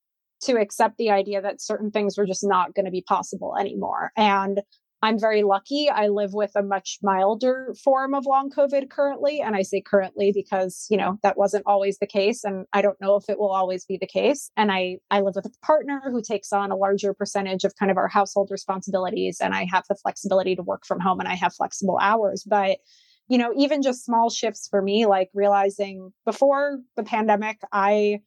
to 0.46 0.60
accept 0.60 0.98
the 0.98 1.12
idea 1.12 1.42
that 1.42 1.62
certain 1.62 1.92
things 1.92 2.18
were 2.18 2.26
just 2.26 2.44
not 2.44 2.74
going 2.74 2.86
to 2.86 2.92
be 2.92 3.02
possible 3.02 3.56
anymore. 3.60 4.12
And 4.18 4.62
I'm 5.04 5.20
very 5.20 5.44
lucky. 5.44 5.90
I 5.90 6.08
live 6.08 6.34
with 6.34 6.52
a 6.56 6.64
much 6.64 6.98
milder 7.04 7.76
form 7.84 8.14
of 8.14 8.26
long 8.26 8.50
COVID 8.50 8.90
currently. 8.90 9.42
And 9.42 9.54
I 9.54 9.62
say 9.62 9.82
currently 9.86 10.32
because, 10.34 10.88
you 10.90 10.96
know, 10.96 11.20
that 11.24 11.38
wasn't 11.38 11.66
always 11.68 11.98
the 11.98 12.08
case. 12.08 12.46
And 12.46 12.66
I 12.72 12.82
don't 12.82 13.00
know 13.02 13.18
if 13.18 13.26
it 13.28 13.38
will 13.38 13.52
always 13.52 13.84
be 13.84 13.98
the 14.00 14.08
case. 14.08 14.50
And 14.56 14.72
I, 14.72 15.00
I 15.12 15.20
live 15.20 15.34
with 15.36 15.46
a 15.46 15.52
partner 15.66 16.02
who 16.06 16.22
takes 16.22 16.54
on 16.54 16.72
a 16.72 16.78
larger 16.78 17.14
percentage 17.14 17.66
of 17.66 17.76
kind 17.76 17.92
of 17.92 17.98
our 17.98 18.08
household 18.08 18.48
responsibilities. 18.50 19.40
And 19.42 19.54
I 19.54 19.68
have 19.70 19.84
the 19.90 19.96
flexibility 20.02 20.56
to 20.56 20.64
work 20.64 20.86
from 20.86 21.02
home 21.02 21.20
and 21.20 21.28
I 21.28 21.36
have 21.36 21.54
flexible 21.54 22.00
hours. 22.02 22.46
But, 22.48 22.78
you 23.28 23.38
know, 23.38 23.52
even 23.58 23.82
just 23.82 24.06
small 24.06 24.30
shifts 24.30 24.70
for 24.70 24.82
me, 24.82 25.06
like 25.06 25.30
realizing 25.34 26.14
before 26.26 26.80
the 26.96 27.04
pandemic, 27.04 27.60
I 27.74 28.20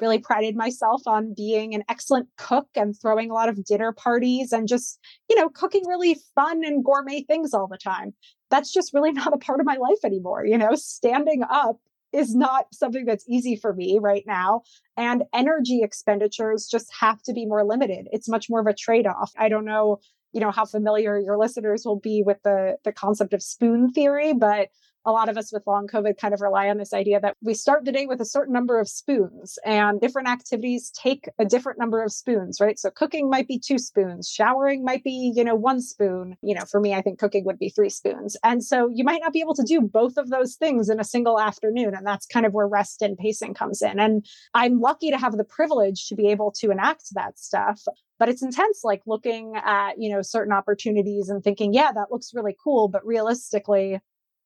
really 0.00 0.18
prided 0.18 0.56
myself 0.56 1.02
on 1.06 1.34
being 1.34 1.74
an 1.74 1.84
excellent 1.88 2.28
cook 2.36 2.68
and 2.74 2.94
throwing 3.00 3.30
a 3.30 3.34
lot 3.34 3.48
of 3.48 3.64
dinner 3.64 3.92
parties 3.92 4.52
and 4.52 4.68
just, 4.68 4.98
you 5.28 5.36
know, 5.36 5.48
cooking 5.48 5.86
really 5.86 6.16
fun 6.34 6.64
and 6.64 6.84
gourmet 6.84 7.22
things 7.22 7.54
all 7.54 7.68
the 7.68 7.78
time. 7.78 8.14
That's 8.50 8.72
just 8.72 8.92
really 8.92 9.12
not 9.12 9.32
a 9.32 9.38
part 9.38 9.60
of 9.60 9.66
my 9.66 9.76
life 9.76 10.04
anymore. 10.04 10.44
You 10.44 10.58
know, 10.58 10.74
standing 10.74 11.42
up 11.48 11.76
is 12.12 12.34
not 12.34 12.66
something 12.72 13.04
that's 13.04 13.24
easy 13.28 13.56
for 13.56 13.74
me 13.74 13.98
right 14.00 14.22
now. 14.26 14.62
And 14.96 15.24
energy 15.34 15.82
expenditures 15.82 16.68
just 16.70 16.92
have 17.00 17.20
to 17.24 17.32
be 17.32 17.44
more 17.44 17.64
limited. 17.64 18.06
It's 18.12 18.28
much 18.28 18.48
more 18.48 18.60
of 18.60 18.66
a 18.66 18.74
trade 18.74 19.06
off. 19.06 19.32
I 19.36 19.48
don't 19.48 19.64
know 19.64 19.98
you 20.34 20.40
know 20.40 20.50
how 20.50 20.64
familiar 20.64 21.18
your 21.18 21.38
listeners 21.38 21.84
will 21.86 21.98
be 21.98 22.22
with 22.26 22.42
the 22.42 22.76
the 22.84 22.92
concept 22.92 23.32
of 23.32 23.42
spoon 23.42 23.92
theory 23.92 24.34
but 24.34 24.68
a 25.06 25.12
lot 25.12 25.28
of 25.28 25.36
us 25.36 25.52
with 25.52 25.66
long 25.66 25.86
COVID 25.86 26.18
kind 26.18 26.32
of 26.32 26.40
rely 26.40 26.68
on 26.68 26.78
this 26.78 26.92
idea 26.92 27.20
that 27.20 27.36
we 27.42 27.54
start 27.54 27.84
the 27.84 27.92
day 27.92 28.06
with 28.06 28.20
a 28.20 28.24
certain 28.24 28.54
number 28.54 28.80
of 28.80 28.88
spoons 28.88 29.58
and 29.64 30.00
different 30.00 30.28
activities 30.28 30.90
take 30.90 31.28
a 31.38 31.44
different 31.44 31.78
number 31.78 32.02
of 32.02 32.12
spoons, 32.12 32.60
right? 32.60 32.78
So 32.78 32.90
cooking 32.90 33.28
might 33.28 33.46
be 33.46 33.58
two 33.58 33.78
spoons, 33.78 34.28
showering 34.28 34.84
might 34.84 35.04
be, 35.04 35.32
you 35.34 35.44
know, 35.44 35.54
one 35.54 35.80
spoon. 35.80 36.36
You 36.42 36.54
know, 36.54 36.64
for 36.70 36.80
me, 36.80 36.94
I 36.94 37.02
think 37.02 37.18
cooking 37.18 37.44
would 37.44 37.58
be 37.58 37.68
three 37.68 37.90
spoons. 37.90 38.36
And 38.42 38.64
so 38.64 38.90
you 38.92 39.04
might 39.04 39.20
not 39.22 39.32
be 39.32 39.40
able 39.40 39.54
to 39.54 39.62
do 39.62 39.80
both 39.80 40.16
of 40.16 40.30
those 40.30 40.54
things 40.54 40.88
in 40.88 41.00
a 41.00 41.04
single 41.04 41.38
afternoon. 41.38 41.94
And 41.94 42.06
that's 42.06 42.26
kind 42.26 42.46
of 42.46 42.52
where 42.52 42.66
rest 42.66 43.02
and 43.02 43.18
pacing 43.18 43.54
comes 43.54 43.82
in. 43.82 44.00
And 44.00 44.24
I'm 44.54 44.80
lucky 44.80 45.10
to 45.10 45.18
have 45.18 45.36
the 45.36 45.44
privilege 45.44 46.08
to 46.08 46.14
be 46.14 46.28
able 46.28 46.52
to 46.52 46.70
enact 46.70 47.14
that 47.14 47.38
stuff 47.38 47.82
but 48.18 48.28
it's 48.28 48.42
intense 48.42 48.82
like 48.84 49.02
looking 49.06 49.54
at 49.56 49.94
you 49.98 50.08
know 50.08 50.22
certain 50.22 50.52
opportunities 50.52 51.28
and 51.28 51.42
thinking 51.42 51.74
yeah 51.74 51.90
that 51.92 52.10
looks 52.10 52.32
really 52.32 52.56
cool 52.62 52.88
but 52.88 53.04
realistically 53.04 54.00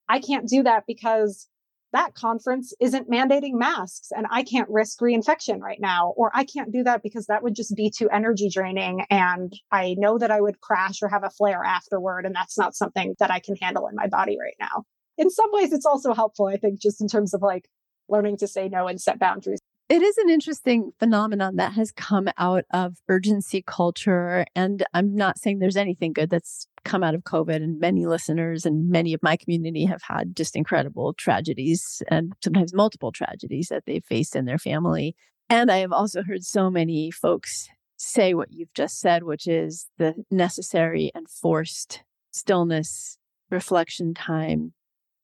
I 0.09 0.21
can't 0.21 0.49
do 0.49 0.63
that 0.63 0.85
because 0.87 1.49
that 1.93 2.15
conference 2.15 2.75
isn't 2.81 3.11
mandating 3.11 3.55
masks 3.55 4.09
and 4.15 4.27
I 4.31 4.43
can't 4.43 4.69
risk 4.69 5.01
reinfection 5.01 5.61
right 5.61 5.81
now, 5.81 6.13
or 6.17 6.31
I 6.35 6.45
can't 6.45 6.71
do 6.71 6.83
that 6.85 7.03
because 7.03 7.27
that 7.27 7.43
would 7.43 7.55
just 7.55 7.75
be 7.75 7.91
too 7.91 8.11
energy 8.11 8.51
draining. 8.51 9.05
And 9.11 9.53
I 9.73 9.95
know 9.99 10.19
that 10.19 10.31
I 10.31 10.41
would 10.41 10.61
crash 10.61 11.03
or 11.03 11.09
have 11.09 11.25
a 11.25 11.31
flare 11.31 11.65
afterward. 11.65 12.27
And 12.27 12.35
that's 12.35 12.59
not 12.59 12.75
something 12.75 13.15
that 13.19 13.31
I 13.31 13.41
can 13.41 13.57
handle 13.57 13.87
in 13.87 13.95
my 13.95 14.07
body 14.07 14.37
right 14.39 14.57
now. 14.61 14.85
In 15.17 15.31
some 15.31 15.49
ways, 15.53 15.73
it's 15.73 15.87
also 15.87 16.13
helpful, 16.13 16.47
I 16.47 16.57
think, 16.57 16.81
just 16.81 17.01
in 17.01 17.09
terms 17.09 17.33
of 17.33 17.43
like 17.43 17.69
learning 18.09 18.37
to 18.39 18.47
say 18.47 18.69
no 18.69 18.87
and 18.87 19.01
set 19.01 19.19
boundaries. 19.19 19.61
It 19.89 20.03
is 20.03 20.18
an 20.18 20.28
interesting 20.28 20.93
phenomenon 20.99 21.57
that 21.57 21.72
has 21.72 21.93
come 21.93 22.28
out 22.36 22.66
of 22.72 22.97
urgency 23.09 23.62
culture. 23.66 24.45
And 24.55 24.84
I'm 24.93 25.14
not 25.14 25.39
saying 25.39 25.61
there's 25.61 25.78
anything 25.78 26.12
good 26.12 26.28
that's 26.28 26.66
come 26.84 27.03
out 27.03 27.14
of 27.14 27.22
COVID. 27.22 27.57
And 27.57 27.80
many 27.80 28.05
listeners 28.05 28.66
and 28.66 28.91
many 28.91 29.14
of 29.14 29.22
my 29.22 29.36
community 29.36 29.86
have 29.86 30.03
had 30.03 30.36
just 30.36 30.57
incredible 30.57 31.14
tragedies 31.14 32.03
and 32.09 32.34
sometimes 32.45 32.74
multiple 32.74 33.12
tragedies 33.12 33.68
that 33.68 33.84
they've 33.86 34.05
faced 34.05 34.36
in 34.36 34.45
their 34.45 34.59
family. 34.59 35.16
And 35.49 35.70
I 35.70 35.78
have 35.78 35.93
also 35.93 36.22
heard 36.22 36.45
so 36.45 36.68
many 36.68 37.11
folks 37.11 37.70
say 37.97 38.34
what 38.34 38.53
you've 38.53 38.74
just 38.74 39.01
said, 39.01 39.22
which 39.22 39.47
is 39.47 39.86
the 39.97 40.22
necessary 40.30 41.11
and 41.14 41.30
forced 41.30 42.03
stillness, 42.30 43.16
reflection 43.51 44.12
time, 44.12 44.74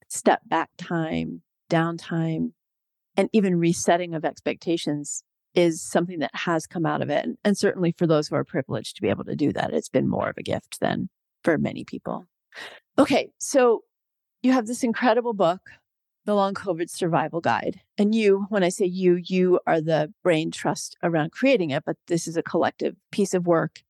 step 0.09 0.41
back 0.47 0.71
time, 0.79 1.43
downtime, 1.71 2.53
and 3.17 3.29
even 3.33 3.59
resetting 3.59 4.15
of 4.15 4.25
expectations 4.25 5.23
is 5.55 5.81
something 5.81 6.19
that 6.19 6.35
has 6.35 6.67
come 6.67 6.85
out 6.85 7.01
of 7.01 7.11
it. 7.11 7.27
And, 7.45 7.57
certainly 7.57 7.95
for 7.97 8.07
those 8.07 8.29
who 8.29 8.35
are 8.37 8.45
privileged 8.45 8.97
to 8.97 9.03
be 9.03 9.09
able 9.09 9.25
to 9.25 9.37
do 9.37 9.53
that, 9.53 9.73
it's 9.73 9.89
been 9.89 10.09
more 10.09 10.29
of 10.29 10.37
a 10.37 10.43
gift 10.43 10.81
than 10.81 11.09
for 11.45 11.59
many 11.59 11.85
people. 11.85 12.27
Okay, 12.99 13.31
so 13.39 13.83
you 14.43 14.53
have 14.53 14.67
this 14.67 14.83
incredible 14.83 15.33
book, 15.33 15.61
The 16.25 16.35
Long 16.35 16.55
COVID 16.55 16.91
Survival 16.91 17.41
Guide. 17.41 17.81
And 17.99 18.15
you, 18.15 18.47
when 18.49 18.65
I 18.65 18.69
say 18.69 18.87
you, 18.87 19.21
you 19.25 19.61
are 19.67 19.81
the 19.81 20.13
brain 20.23 20.51
trust 20.51 20.97
around 21.03 21.33
creating 21.33 21.71
it, 21.71 21.85
but 21.85 21.97
this 22.09 22.27
is 22.27 22.37
a 22.37 22.43
collective 22.43 22.97
piece 23.13 23.35
of 23.35 23.47
work. 23.47 23.83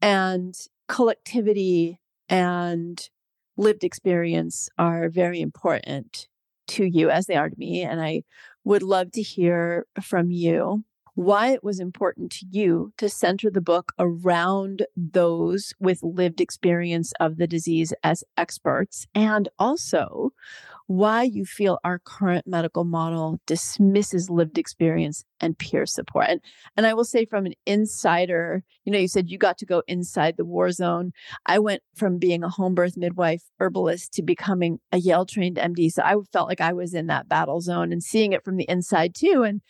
And 0.00 0.58
collectivity 0.88 2.00
and 2.28 3.08
lived 3.56 3.84
experience 3.84 4.68
are 4.78 5.08
very 5.08 5.40
important 5.40 6.28
to 6.72 6.84
you 6.84 7.10
as 7.10 7.26
they 7.26 7.36
are 7.36 7.48
to 7.48 7.58
me. 7.58 7.82
And 7.82 8.00
I 8.00 8.22
would 8.64 8.82
love 8.82 9.12
to 9.12 9.22
hear 9.22 9.86
from 10.00 10.30
you 10.30 10.84
why 11.14 11.48
it 11.48 11.62
was 11.62 11.78
important 11.78 12.32
to 12.32 12.46
you 12.50 12.92
to 12.96 13.08
center 13.08 13.50
the 13.50 13.60
book 13.60 13.92
around 13.98 14.86
those 14.96 15.74
with 15.78 16.02
lived 16.02 16.40
experience 16.40 17.12
of 17.20 17.36
the 17.36 17.46
disease 17.46 17.92
as 18.02 18.24
experts, 18.36 19.06
and 19.14 19.48
also 19.58 20.30
why 20.92 21.22
you 21.22 21.46
feel 21.46 21.78
our 21.84 21.98
current 21.98 22.46
medical 22.46 22.84
model 22.84 23.40
dismisses 23.46 24.28
lived 24.28 24.58
experience 24.58 25.24
and 25.40 25.56
peer 25.56 25.86
support. 25.86 26.26
And, 26.28 26.40
and 26.76 26.86
I 26.86 26.92
will 26.92 27.04
say, 27.04 27.24
from 27.24 27.46
an 27.46 27.54
insider, 27.64 28.62
you 28.84 28.92
know, 28.92 28.98
you 28.98 29.08
said 29.08 29.30
you 29.30 29.38
got 29.38 29.56
to 29.58 29.66
go 29.66 29.82
inside 29.88 30.36
the 30.36 30.44
war 30.44 30.70
zone. 30.70 31.12
I 31.46 31.58
went 31.60 31.82
from 31.94 32.18
being 32.18 32.44
a 32.44 32.50
home 32.50 32.74
birth 32.74 32.98
midwife 32.98 33.42
herbalist 33.58 34.12
to 34.14 34.22
becoming 34.22 34.80
a 34.92 34.98
Yale 34.98 35.24
trained 35.24 35.56
MD. 35.56 35.90
So 35.90 36.02
I 36.02 36.14
felt 36.30 36.48
like 36.48 36.60
I 36.60 36.74
was 36.74 36.92
in 36.92 37.06
that 37.06 37.26
battle 37.26 37.62
zone 37.62 37.90
and 37.90 38.02
seeing 38.02 38.32
it 38.32 38.44
from 38.44 38.56
the 38.56 38.68
inside 38.68 39.14
too. 39.14 39.44
And 39.44 39.62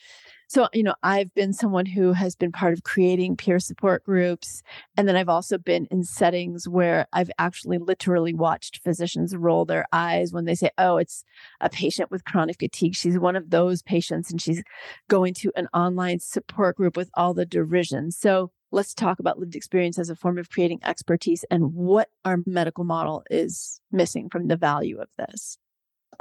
so, 0.53 0.69
you 0.75 0.83
know, 0.83 0.95
I've 1.03 1.33
been 1.33 1.55
someone 1.55 1.87
who 1.87 2.13
has 2.13 2.37
been 2.37 2.53
part 2.53 2.75
of 2.75 2.83
creating 2.83 3.39
peer 3.39 3.59
support 3.59 4.05
groups. 4.05 4.63
And 4.99 5.09
then 5.09 5.17
I've 5.17 5.31
also 5.31 5.57
been 5.57 5.87
in 5.91 6.05
settings 6.05 6.69
where 6.69 7.07
I've 7.11 7.31
actually 7.39 7.79
literally 7.79 8.35
watched 8.35 8.83
physicians 8.85 9.35
roll 9.35 9.65
their 9.65 9.87
eyes 9.95 10.31
when 10.31 10.45
they 10.45 10.55
say, 10.55 10.69
oh, 10.77 10.99
it's 10.99 11.25
a 11.63 11.71
patient 11.71 12.11
with 12.11 12.27
chronic 12.27 12.59
fatigue. 12.59 12.95
She's 12.95 13.19
one 13.19 13.35
of 13.35 13.49
those 13.49 13.81
patients 13.81 14.31
and 14.31 14.43
she's 14.43 14.63
going 15.09 15.33
to 15.39 15.53
an 15.57 15.69
online 15.73 16.21
support 16.21 16.77
group 16.77 16.99
with 16.99 17.09
all 17.15 17.33
the 17.33 17.47
derision. 17.47 18.11
So, 18.11 18.53
let's 18.75 18.93
talk 18.93 19.21
about 19.21 19.39
lived 19.39 19.57
experience 19.57 19.99
as 19.99 20.11
a 20.11 20.17
form 20.17 20.37
of 20.37 20.51
creating 20.51 20.81
expertise 20.83 21.45
and 21.51 21.73
what 21.75 22.09
our 22.27 22.39
medical 22.45 22.85
model 22.85 23.23
is 23.31 23.81
missing 23.91 24.29
from 24.31 24.49
the 24.49 24.57
value 24.57 24.99
of 24.99 25.09
this. 25.17 25.59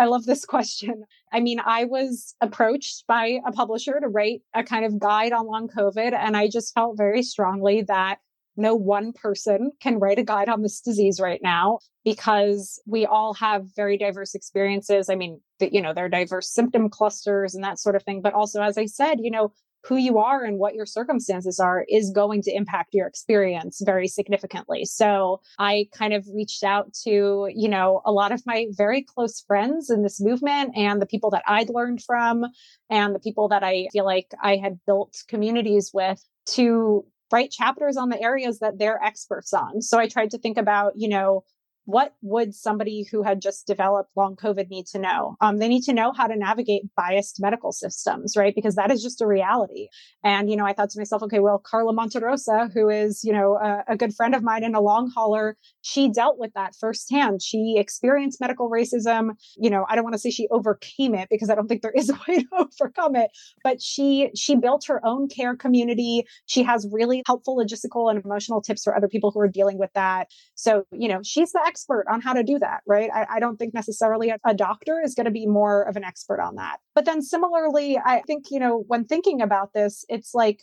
I 0.02 0.06
love 0.06 0.26
this 0.26 0.46
question. 0.56 1.04
I 1.32 1.40
mean, 1.40 1.62
I 1.64 1.86
was 1.86 2.36
approached 2.42 3.06
by 3.08 3.40
a 3.46 3.52
publisher 3.52 4.00
to 4.00 4.08
write 4.08 4.42
a 4.54 4.64
kind 4.64 4.84
of 4.84 5.00
guide 5.00 5.32
on 5.32 5.46
long 5.46 5.70
COVID, 5.70 6.14
and 6.14 6.36
I 6.36 6.48
just 6.48 6.74
felt 6.74 6.98
very 6.98 7.22
strongly 7.22 7.84
that 7.84 8.18
no 8.58 8.76
one 8.76 9.14
person 9.14 9.72
can 9.80 10.00
write 10.00 10.20
a 10.20 10.24
guide 10.24 10.50
on 10.50 10.62
this 10.62 10.82
disease 10.82 11.22
right 11.22 11.40
now 11.42 11.80
because 12.04 12.82
we 12.86 13.06
all 13.06 13.34
have 13.36 13.64
very 13.76 13.98
diverse 13.98 14.36
experiences. 14.36 15.10
I 15.10 15.16
mean, 15.16 15.40
you 15.60 15.82
know, 15.82 15.94
there 15.94 16.06
are 16.06 16.10
diverse 16.10 16.50
symptom 16.50 16.90
clusters 16.90 17.56
and 17.56 17.64
that 17.64 17.80
sort 17.80 17.96
of 17.96 18.04
thing. 18.04 18.22
But 18.22 18.34
also, 18.34 18.62
as 18.62 18.78
I 18.78 18.88
said, 18.88 19.20
you 19.22 19.32
know, 19.32 19.54
who 19.84 19.98
you 19.98 20.18
are 20.20 20.44
and 20.44 20.60
what 20.60 20.76
your 20.76 20.86
circumstances 20.86 21.60
are 21.60 21.86
is 21.90 22.12
going 22.12 22.42
to 22.44 22.56
impact 22.56 22.94
your 22.94 23.08
experience 23.08 23.82
very 23.84 24.08
significantly. 24.08 24.86
So 24.86 25.42
I 25.58 25.88
kind 25.94 26.14
of 26.14 26.26
reached 26.34 26.64
out 26.64 26.94
to, 27.04 27.50
you 27.54 27.70
know, 27.70 28.02
a 28.06 28.12
lot 28.12 28.32
of 28.32 28.46
my 28.46 28.68
very 28.72 29.02
close 29.02 29.42
friends 29.42 29.90
in 29.90 30.04
this 30.04 30.22
movement 30.22 30.74
and 30.76 31.02
the 31.02 31.08
people 31.08 31.32
that 31.32 31.44
I'd 31.48 31.70
learned 31.70 32.04
from 32.04 32.46
and 32.90 33.16
the 33.16 33.20
people 33.20 33.48
that 33.50 33.64
I 33.64 33.88
feel 33.92 34.06
like 34.06 34.28
I 34.42 34.58
had 34.58 34.80
built 34.86 35.18
communities 35.28 35.92
with 35.94 36.24
to 36.48 37.06
write 37.32 37.52
chapters 37.52 37.98
on 37.98 38.10
the 38.10 38.22
areas 38.22 38.60
that 38.60 38.78
they're 38.78 39.02
experts 39.02 39.54
on. 39.54 39.82
So 39.82 39.98
I 39.98 40.08
tried 40.08 40.32
to 40.32 40.38
think 40.38 40.58
about, 40.58 40.94
you 40.96 41.08
know, 41.08 41.44
what 41.86 42.14
would 42.22 42.54
somebody 42.54 43.06
who 43.12 43.24
had 43.24 43.42
just 43.42 43.66
developed 43.66 44.12
long 44.16 44.36
COVID 44.36 44.70
need 44.70 44.86
to 44.88 45.00
know? 45.00 45.36
Um, 45.42 45.58
they 45.58 45.68
need 45.68 45.84
to 45.84 45.94
know 45.94 46.14
how 46.14 46.28
to 46.28 46.36
navigate 46.36 46.84
biased 46.96 47.42
medical 47.42 47.72
systems, 47.72 48.38
right? 48.38 48.54
Because 48.54 48.76
that 48.76 48.92
is 48.92 49.02
just 49.02 49.22
a 49.22 49.28
reality. 49.28 49.88
And, 50.24 50.50
you 50.50 50.56
know, 50.56 50.66
I 50.66 50.74
thought 50.74 50.90
to 50.92 51.00
myself, 51.00 51.24
okay, 51.24 51.40
well, 51.40 51.60
Karla 51.60 51.94
Monterroso, 51.94 52.72
who 52.72 52.90
is, 52.90 53.24
you 53.24 53.34
know, 53.34 53.56
a, 53.56 53.84
a 53.90 53.98
good 53.98 54.14
friend 54.14 54.36
of 54.36 54.44
mine 54.44 54.64
and 54.64 54.76
a 54.76 54.80
long 54.80 55.12
hauler, 55.16 55.58
she 55.82 56.10
dealt 56.10 56.38
with 56.38 56.54
that 56.54 56.76
firsthand. 56.80 57.42
She 57.42 57.76
experienced 57.78 58.40
medical 58.40 58.70
racism. 58.70 59.32
You 59.58 59.70
know, 59.70 59.86
I 59.90 59.96
don't 59.96 60.04
want 60.04 60.14
to 60.14 60.20
say 60.20 60.30
she 60.30 60.48
overcame 60.52 61.16
it 61.16 61.30
because 61.32 61.50
I 61.50 61.56
don't 61.56 61.68
think 61.68 61.82
there 61.82 61.92
is 61.92 62.10
a 62.12 62.20
way 62.28 62.44
to 62.44 62.48
overcome 62.60 63.16
it, 63.16 63.32
but 63.64 63.82
she, 63.82 64.30
she 64.36 64.56
built 64.56 64.86
her 64.88 65.04
own 65.06 65.28
care 65.28 65.56
community. 65.56 66.26
She 66.46 66.64
has 66.64 66.88
really 66.92 67.24
helpful 67.26 67.58
logistical 67.58 68.10
and 68.10 68.24
emotional 68.24 68.62
tips 68.62 68.84
for 68.84 68.96
other 68.96 69.08
people 69.08 69.32
who 69.32 69.40
are 69.40 69.48
dealing 69.48 69.80
with 69.80 69.92
that. 69.94 70.28
So, 70.56 70.84
you 70.92 71.08
know, 71.08 71.22
she's 71.24 71.52
the 71.52 71.71
expert 71.72 72.06
on 72.12 72.20
how 72.22 72.34
to 72.34 72.44
do 72.44 72.60
that, 72.60 72.82
right? 72.86 73.10
I, 73.14 73.26
I 73.36 73.40
don't 73.40 73.58
think 73.58 73.74
necessarily 73.74 74.30
a, 74.30 74.38
a 74.46 74.54
doctor 74.54 75.02
is 75.04 75.16
going 75.16 75.30
to 75.32 75.32
be 75.32 75.48
more 75.48 75.84
of 75.84 75.96
an 75.96 76.04
expert 76.04 76.42
on 76.42 76.56
that. 76.56 76.78
But 76.96 77.06
then 77.06 77.22
similarly, 77.22 77.98
I 77.98 78.22
think, 78.28 78.52
you 78.52 78.60
know, 78.60 78.84
when 78.88 79.06
thinking 79.06 79.42
about 79.42 79.70
this, 79.74 80.06
it's 80.10 80.34
like 80.34 80.60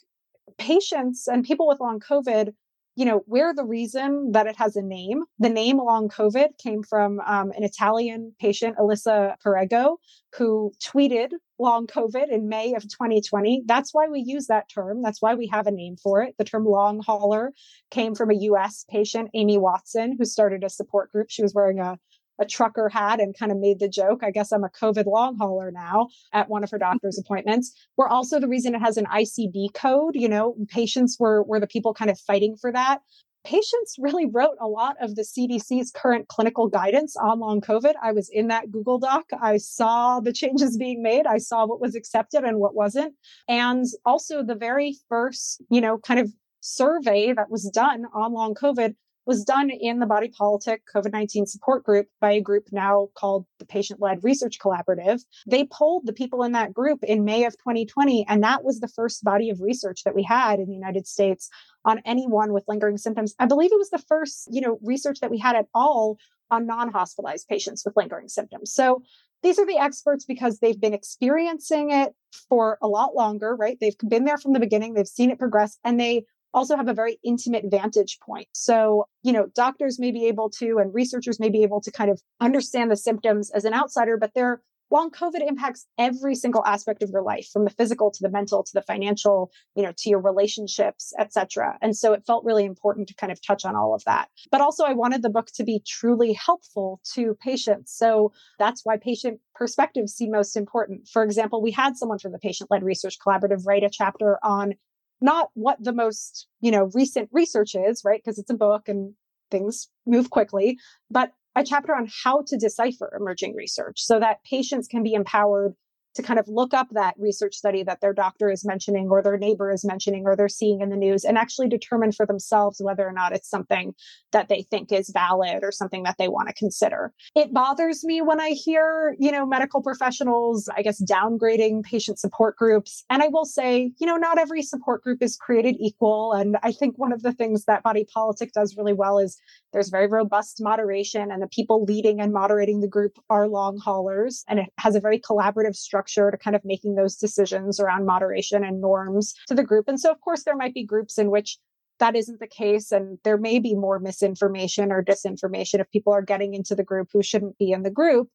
patients 0.58 1.26
and 1.26 1.44
people 1.44 1.66
with 1.66 1.80
long 1.80 2.00
COVID 2.00 2.52
you 2.98 3.04
know, 3.04 3.22
we're 3.28 3.54
the 3.54 3.64
reason 3.64 4.32
that 4.32 4.48
it 4.48 4.56
has 4.56 4.74
a 4.74 4.82
name. 4.82 5.22
The 5.38 5.48
name 5.48 5.78
long 5.78 6.08
COVID 6.08 6.58
came 6.58 6.82
from 6.82 7.20
um, 7.20 7.52
an 7.52 7.62
Italian 7.62 8.34
patient, 8.40 8.74
Elisa 8.76 9.36
Perego, 9.46 9.98
who 10.36 10.72
tweeted 10.82 11.28
long 11.60 11.86
COVID 11.86 12.28
in 12.28 12.48
May 12.48 12.74
of 12.74 12.82
2020. 12.82 13.62
That's 13.66 13.94
why 13.94 14.08
we 14.08 14.18
use 14.26 14.48
that 14.48 14.68
term. 14.68 15.00
That's 15.00 15.22
why 15.22 15.36
we 15.36 15.46
have 15.46 15.68
a 15.68 15.70
name 15.70 15.94
for 15.96 16.22
it. 16.22 16.34
The 16.38 16.44
term 16.44 16.64
long 16.64 17.00
hauler 17.00 17.52
came 17.92 18.16
from 18.16 18.32
a 18.32 18.38
US 18.50 18.84
patient, 18.90 19.30
Amy 19.32 19.58
Watson, 19.58 20.16
who 20.18 20.24
started 20.24 20.64
a 20.64 20.68
support 20.68 21.12
group. 21.12 21.28
She 21.30 21.42
was 21.42 21.54
wearing 21.54 21.78
a 21.78 21.98
a 22.38 22.46
trucker 22.46 22.88
hat 22.88 23.20
and 23.20 23.36
kind 23.36 23.52
of 23.52 23.58
made 23.58 23.78
the 23.78 23.88
joke. 23.88 24.22
I 24.22 24.30
guess 24.30 24.52
I'm 24.52 24.64
a 24.64 24.68
COVID 24.68 25.06
long 25.06 25.36
hauler 25.36 25.70
now 25.70 26.08
at 26.32 26.48
one 26.48 26.64
of 26.64 26.70
her 26.70 26.78
doctor's 26.78 27.18
appointments. 27.24 27.74
We're 27.96 28.08
also 28.08 28.40
the 28.40 28.48
reason 28.48 28.74
it 28.74 28.80
has 28.80 28.96
an 28.96 29.06
ICD 29.06 29.74
code. 29.74 30.14
You 30.14 30.28
know, 30.28 30.56
patients 30.68 31.16
were, 31.18 31.42
were 31.42 31.60
the 31.60 31.66
people 31.66 31.94
kind 31.94 32.10
of 32.10 32.18
fighting 32.18 32.56
for 32.56 32.72
that. 32.72 33.00
Patients 33.44 33.96
really 33.98 34.26
wrote 34.26 34.56
a 34.60 34.66
lot 34.66 34.96
of 35.00 35.14
the 35.14 35.22
CDC's 35.22 35.92
current 35.92 36.28
clinical 36.28 36.68
guidance 36.68 37.16
on 37.16 37.38
long 37.38 37.60
COVID. 37.60 37.94
I 38.02 38.12
was 38.12 38.28
in 38.28 38.48
that 38.48 38.70
Google 38.70 38.98
Doc. 38.98 39.26
I 39.40 39.56
saw 39.56 40.20
the 40.20 40.32
changes 40.32 40.76
being 40.76 41.02
made. 41.02 41.26
I 41.26 41.38
saw 41.38 41.64
what 41.64 41.80
was 41.80 41.94
accepted 41.94 42.44
and 42.44 42.58
what 42.58 42.74
wasn't. 42.74 43.14
And 43.48 43.86
also 44.04 44.42
the 44.42 44.56
very 44.56 44.96
first, 45.08 45.62
you 45.70 45.80
know, 45.80 45.98
kind 45.98 46.20
of 46.20 46.32
survey 46.60 47.32
that 47.32 47.50
was 47.50 47.70
done 47.70 48.04
on 48.12 48.32
long 48.32 48.54
COVID 48.54 48.94
was 49.28 49.44
done 49.44 49.68
in 49.68 49.98
the 49.98 50.06
Body 50.06 50.28
Politic 50.28 50.82
COVID 50.92 51.12
19 51.12 51.44
support 51.44 51.84
group 51.84 52.06
by 52.18 52.32
a 52.32 52.40
group 52.40 52.68
now 52.72 53.10
called 53.14 53.44
the 53.58 53.66
Patient 53.66 54.00
Led 54.00 54.24
Research 54.24 54.58
Collaborative. 54.58 55.20
They 55.46 55.66
polled 55.66 56.06
the 56.06 56.14
people 56.14 56.42
in 56.44 56.52
that 56.52 56.72
group 56.72 57.04
in 57.04 57.26
May 57.26 57.44
of 57.44 57.52
2020, 57.58 58.24
and 58.26 58.42
that 58.42 58.64
was 58.64 58.80
the 58.80 58.88
first 58.88 59.22
body 59.22 59.50
of 59.50 59.60
research 59.60 60.04
that 60.04 60.14
we 60.14 60.22
had 60.22 60.60
in 60.60 60.66
the 60.66 60.74
United 60.74 61.06
States 61.06 61.50
on 61.84 62.00
anyone 62.06 62.54
with 62.54 62.64
lingering 62.68 62.96
symptoms. 62.96 63.34
I 63.38 63.44
believe 63.44 63.70
it 63.70 63.78
was 63.78 63.90
the 63.90 64.02
first, 64.08 64.48
you 64.50 64.62
know, 64.62 64.78
research 64.82 65.20
that 65.20 65.30
we 65.30 65.38
had 65.38 65.56
at 65.56 65.66
all 65.74 66.16
on 66.50 66.66
non-hospitalized 66.66 67.46
patients 67.48 67.84
with 67.84 67.96
lingering 67.98 68.28
symptoms. 68.28 68.72
So 68.72 69.02
these 69.42 69.58
are 69.58 69.66
the 69.66 69.76
experts 69.76 70.24
because 70.24 70.58
they've 70.58 70.80
been 70.80 70.94
experiencing 70.94 71.90
it 71.90 72.14
for 72.48 72.78
a 72.82 72.88
lot 72.88 73.14
longer, 73.14 73.54
right? 73.54 73.76
They've 73.78 73.94
been 74.08 74.24
there 74.24 74.38
from 74.38 74.54
the 74.54 74.60
beginning, 74.60 74.94
they've 74.94 75.06
seen 75.06 75.30
it 75.30 75.38
progress, 75.38 75.78
and 75.84 76.00
they 76.00 76.24
also 76.54 76.76
have 76.76 76.88
a 76.88 76.94
very 76.94 77.18
intimate 77.24 77.64
vantage 77.68 78.18
point. 78.20 78.48
So, 78.52 79.06
you 79.22 79.32
know, 79.32 79.46
doctors 79.54 79.98
may 79.98 80.10
be 80.10 80.26
able 80.26 80.50
to 80.58 80.78
and 80.78 80.94
researchers 80.94 81.38
may 81.38 81.50
be 81.50 81.62
able 81.62 81.80
to 81.82 81.90
kind 81.90 82.10
of 82.10 82.20
understand 82.40 82.90
the 82.90 82.96
symptoms 82.96 83.50
as 83.50 83.64
an 83.64 83.74
outsider, 83.74 84.16
but 84.16 84.32
they're 84.34 84.62
long 84.90 85.10
COVID 85.10 85.46
impacts 85.46 85.86
every 85.98 86.34
single 86.34 86.64
aspect 86.64 87.02
of 87.02 87.10
your 87.10 87.22
life, 87.22 87.48
from 87.52 87.64
the 87.64 87.70
physical 87.70 88.10
to 88.10 88.18
the 88.22 88.30
mental 88.30 88.62
to 88.62 88.70
the 88.72 88.82
financial, 88.82 89.50
you 89.74 89.82
know, 89.82 89.92
to 89.98 90.08
your 90.08 90.20
relationships, 90.20 91.12
etc. 91.18 91.76
And 91.82 91.96
so 91.96 92.12
it 92.12 92.24
felt 92.26 92.44
really 92.44 92.64
important 92.64 93.08
to 93.08 93.14
kind 93.14 93.30
of 93.30 93.40
touch 93.42 93.64
on 93.64 93.76
all 93.76 93.94
of 93.94 94.02
that. 94.04 94.28
But 94.50 94.60
also 94.60 94.84
I 94.84 94.94
wanted 94.94 95.22
the 95.22 95.30
book 95.30 95.48
to 95.56 95.64
be 95.64 95.82
truly 95.86 96.32
helpful 96.32 97.00
to 97.14 97.36
patients. 97.42 97.92
So 97.94 98.32
that's 98.58 98.82
why 98.84 98.96
patient 98.96 99.40
perspectives 99.54 100.14
seem 100.14 100.30
most 100.30 100.56
important. 100.56 101.08
For 101.08 101.22
example, 101.22 101.60
we 101.60 101.70
had 101.70 101.96
someone 101.96 102.18
from 102.18 102.32
the 102.32 102.38
patient-led 102.38 102.82
research 102.82 103.18
collaborative 103.18 103.66
write 103.66 103.84
a 103.84 103.90
chapter 103.90 104.38
on 104.42 104.74
not 105.20 105.50
what 105.54 105.82
the 105.82 105.92
most, 105.92 106.46
you 106.60 106.70
know, 106.70 106.90
recent 106.94 107.28
research 107.32 107.74
is, 107.74 108.02
right? 108.04 108.20
Because 108.22 108.38
it's 108.38 108.50
a 108.50 108.54
book 108.54 108.88
and 108.88 109.14
things 109.50 109.88
move 110.06 110.30
quickly, 110.30 110.78
but 111.10 111.32
a 111.56 111.64
chapter 111.64 111.94
on 111.94 112.08
how 112.22 112.42
to 112.46 112.56
decipher 112.56 113.12
emerging 113.18 113.54
research 113.56 114.00
so 114.00 114.20
that 114.20 114.44
patients 114.44 114.86
can 114.86 115.02
be 115.02 115.14
empowered 115.14 115.74
to 116.18 116.22
kind 116.22 116.40
of 116.40 116.48
look 116.48 116.74
up 116.74 116.88
that 116.90 117.14
research 117.16 117.54
study 117.54 117.84
that 117.84 118.00
their 118.00 118.12
doctor 118.12 118.50
is 118.50 118.64
mentioning 118.64 119.08
or 119.08 119.22
their 119.22 119.38
neighbor 119.38 119.70
is 119.70 119.84
mentioning 119.84 120.24
or 120.26 120.34
they're 120.34 120.48
seeing 120.48 120.80
in 120.80 120.90
the 120.90 120.96
news 120.96 121.24
and 121.24 121.38
actually 121.38 121.68
determine 121.68 122.10
for 122.10 122.26
themselves 122.26 122.80
whether 122.82 123.06
or 123.06 123.12
not 123.12 123.32
it's 123.32 123.48
something 123.48 123.94
that 124.32 124.48
they 124.48 124.62
think 124.62 124.90
is 124.90 125.10
valid 125.10 125.60
or 125.62 125.70
something 125.70 126.02
that 126.02 126.16
they 126.18 126.26
want 126.26 126.48
to 126.48 126.54
consider. 126.54 127.12
It 127.36 127.54
bothers 127.54 128.02
me 128.04 128.20
when 128.20 128.40
I 128.40 128.50
hear, 128.50 129.14
you 129.20 129.30
know, 129.30 129.46
medical 129.46 129.80
professionals, 129.80 130.68
I 130.76 130.82
guess, 130.82 131.00
downgrading 131.00 131.84
patient 131.84 132.18
support 132.18 132.56
groups. 132.56 133.04
And 133.08 133.22
I 133.22 133.28
will 133.28 133.44
say, 133.44 133.92
you 133.98 134.06
know, 134.06 134.16
not 134.16 134.38
every 134.38 134.62
support 134.62 135.04
group 135.04 135.22
is 135.22 135.36
created 135.36 135.76
equal. 135.78 136.32
And 136.32 136.56
I 136.64 136.72
think 136.72 136.98
one 136.98 137.12
of 137.12 137.22
the 137.22 137.32
things 137.32 137.64
that 137.66 137.84
body 137.84 138.04
politic 138.12 138.52
does 138.52 138.76
really 138.76 138.92
well 138.92 139.20
is 139.20 139.40
there's 139.72 139.88
very 139.88 140.08
robust 140.08 140.60
moderation 140.60 141.30
and 141.30 141.40
the 141.40 141.46
people 141.46 141.84
leading 141.84 142.20
and 142.20 142.32
moderating 142.32 142.80
the 142.80 142.88
group 142.88 143.18
are 143.30 143.46
long 143.46 143.78
haulers 143.78 144.44
and 144.48 144.58
it 144.58 144.72
has 144.78 144.96
a 144.96 145.00
very 145.00 145.20
collaborative 145.20 145.76
structure 145.76 146.07
structure 146.08 146.30
to 146.30 146.38
kind 146.38 146.56
of 146.56 146.64
making 146.64 146.94
those 146.94 147.16
decisions 147.16 147.78
around 147.80 148.06
moderation 148.06 148.64
and 148.64 148.80
norms 148.80 149.34
to 149.46 149.54
the 149.54 149.62
group. 149.62 149.88
And 149.88 150.00
so, 150.00 150.10
of 150.10 150.20
course, 150.20 150.44
there 150.44 150.56
might 150.56 150.74
be 150.74 150.84
groups 150.84 151.18
in 151.18 151.30
which 151.30 151.58
that 151.98 152.16
isn't 152.16 152.40
the 152.40 152.46
case. 152.46 152.92
And 152.92 153.18
there 153.24 153.36
may 153.36 153.58
be 153.58 153.74
more 153.74 153.98
misinformation 153.98 154.92
or 154.92 155.02
disinformation 155.02 155.80
if 155.80 155.90
people 155.90 156.12
are 156.12 156.22
getting 156.22 156.54
into 156.54 156.74
the 156.74 156.84
group 156.84 157.08
who 157.12 157.22
shouldn't 157.22 157.58
be 157.58 157.72
in 157.72 157.82
the 157.82 157.90
group. 157.90 158.28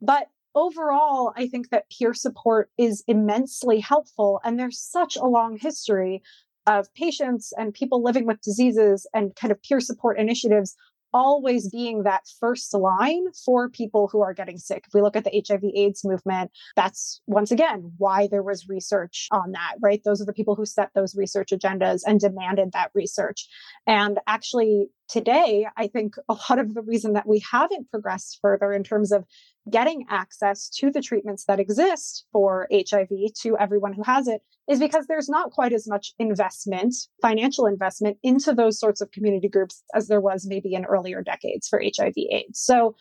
But 0.00 0.28
overall, 0.54 1.32
I 1.36 1.48
think 1.48 1.70
that 1.70 1.90
peer 1.90 2.14
support 2.14 2.70
is 2.78 3.02
immensely 3.06 3.80
helpful. 3.80 4.40
And 4.44 4.58
there's 4.58 4.80
such 4.80 5.16
a 5.16 5.24
long 5.24 5.58
history 5.58 6.22
of 6.66 6.92
patients 6.94 7.52
and 7.56 7.72
people 7.72 8.02
living 8.02 8.26
with 8.26 8.40
diseases 8.42 9.06
and 9.14 9.34
kind 9.36 9.52
of 9.52 9.62
peer 9.62 9.80
support 9.80 10.18
initiatives 10.18 10.74
always 11.12 11.70
being 11.70 12.02
that 12.02 12.22
first 12.40 12.72
line 12.74 13.24
for 13.44 13.68
people 13.68 14.08
who 14.10 14.20
are 14.20 14.34
getting 14.34 14.58
sick. 14.58 14.84
If 14.86 14.94
we 14.94 15.02
look 15.02 15.16
at 15.16 15.24
the 15.24 15.44
HIV 15.46 15.64
AIDS 15.74 16.04
movement, 16.04 16.50
that's 16.74 17.20
once 17.26 17.50
again 17.50 17.92
why 17.98 18.28
there 18.30 18.42
was 18.42 18.68
research 18.68 19.28
on 19.30 19.52
that, 19.52 19.74
right? 19.80 20.02
Those 20.04 20.20
are 20.20 20.26
the 20.26 20.32
people 20.32 20.54
who 20.54 20.66
set 20.66 20.90
those 20.94 21.14
research 21.16 21.50
agendas 21.50 22.02
and 22.06 22.20
demanded 22.20 22.72
that 22.72 22.90
research. 22.94 23.46
And 23.86 24.18
actually, 24.26 24.88
today, 25.08 25.66
I 25.76 25.86
think 25.86 26.14
a 26.28 26.34
lot 26.34 26.58
of 26.58 26.74
the 26.74 26.82
reason 26.82 27.12
that 27.14 27.26
we 27.26 27.42
haven't 27.50 27.90
progressed 27.90 28.38
further 28.42 28.72
in 28.72 28.82
terms 28.82 29.12
of 29.12 29.24
getting 29.70 30.04
access 30.10 30.68
to 30.68 30.90
the 30.90 31.02
treatments 31.02 31.44
that 31.46 31.60
exist 31.60 32.26
for 32.32 32.68
HIV 32.72 33.08
to 33.42 33.56
everyone 33.58 33.92
who 33.92 34.02
has 34.02 34.28
it 34.28 34.42
is 34.68 34.78
because 34.78 35.06
there's 35.06 35.28
not 35.28 35.50
quite 35.50 35.72
as 35.72 35.88
much 35.88 36.12
investment, 36.18 36.94
financial 37.22 37.66
investment 37.66 38.18
into 38.22 38.52
those 38.52 38.78
sorts 38.78 39.00
of 39.00 39.10
community 39.12 39.48
groups 39.48 39.82
as 39.94 40.08
there 40.08 40.20
was 40.20 40.46
maybe 40.46 40.74
in 40.74 40.84
earlier 40.84 41.22
decades 41.22 41.68
for 41.68 41.80
HIV 41.80 42.14
AIDS. 42.30 42.60
So 42.60 42.96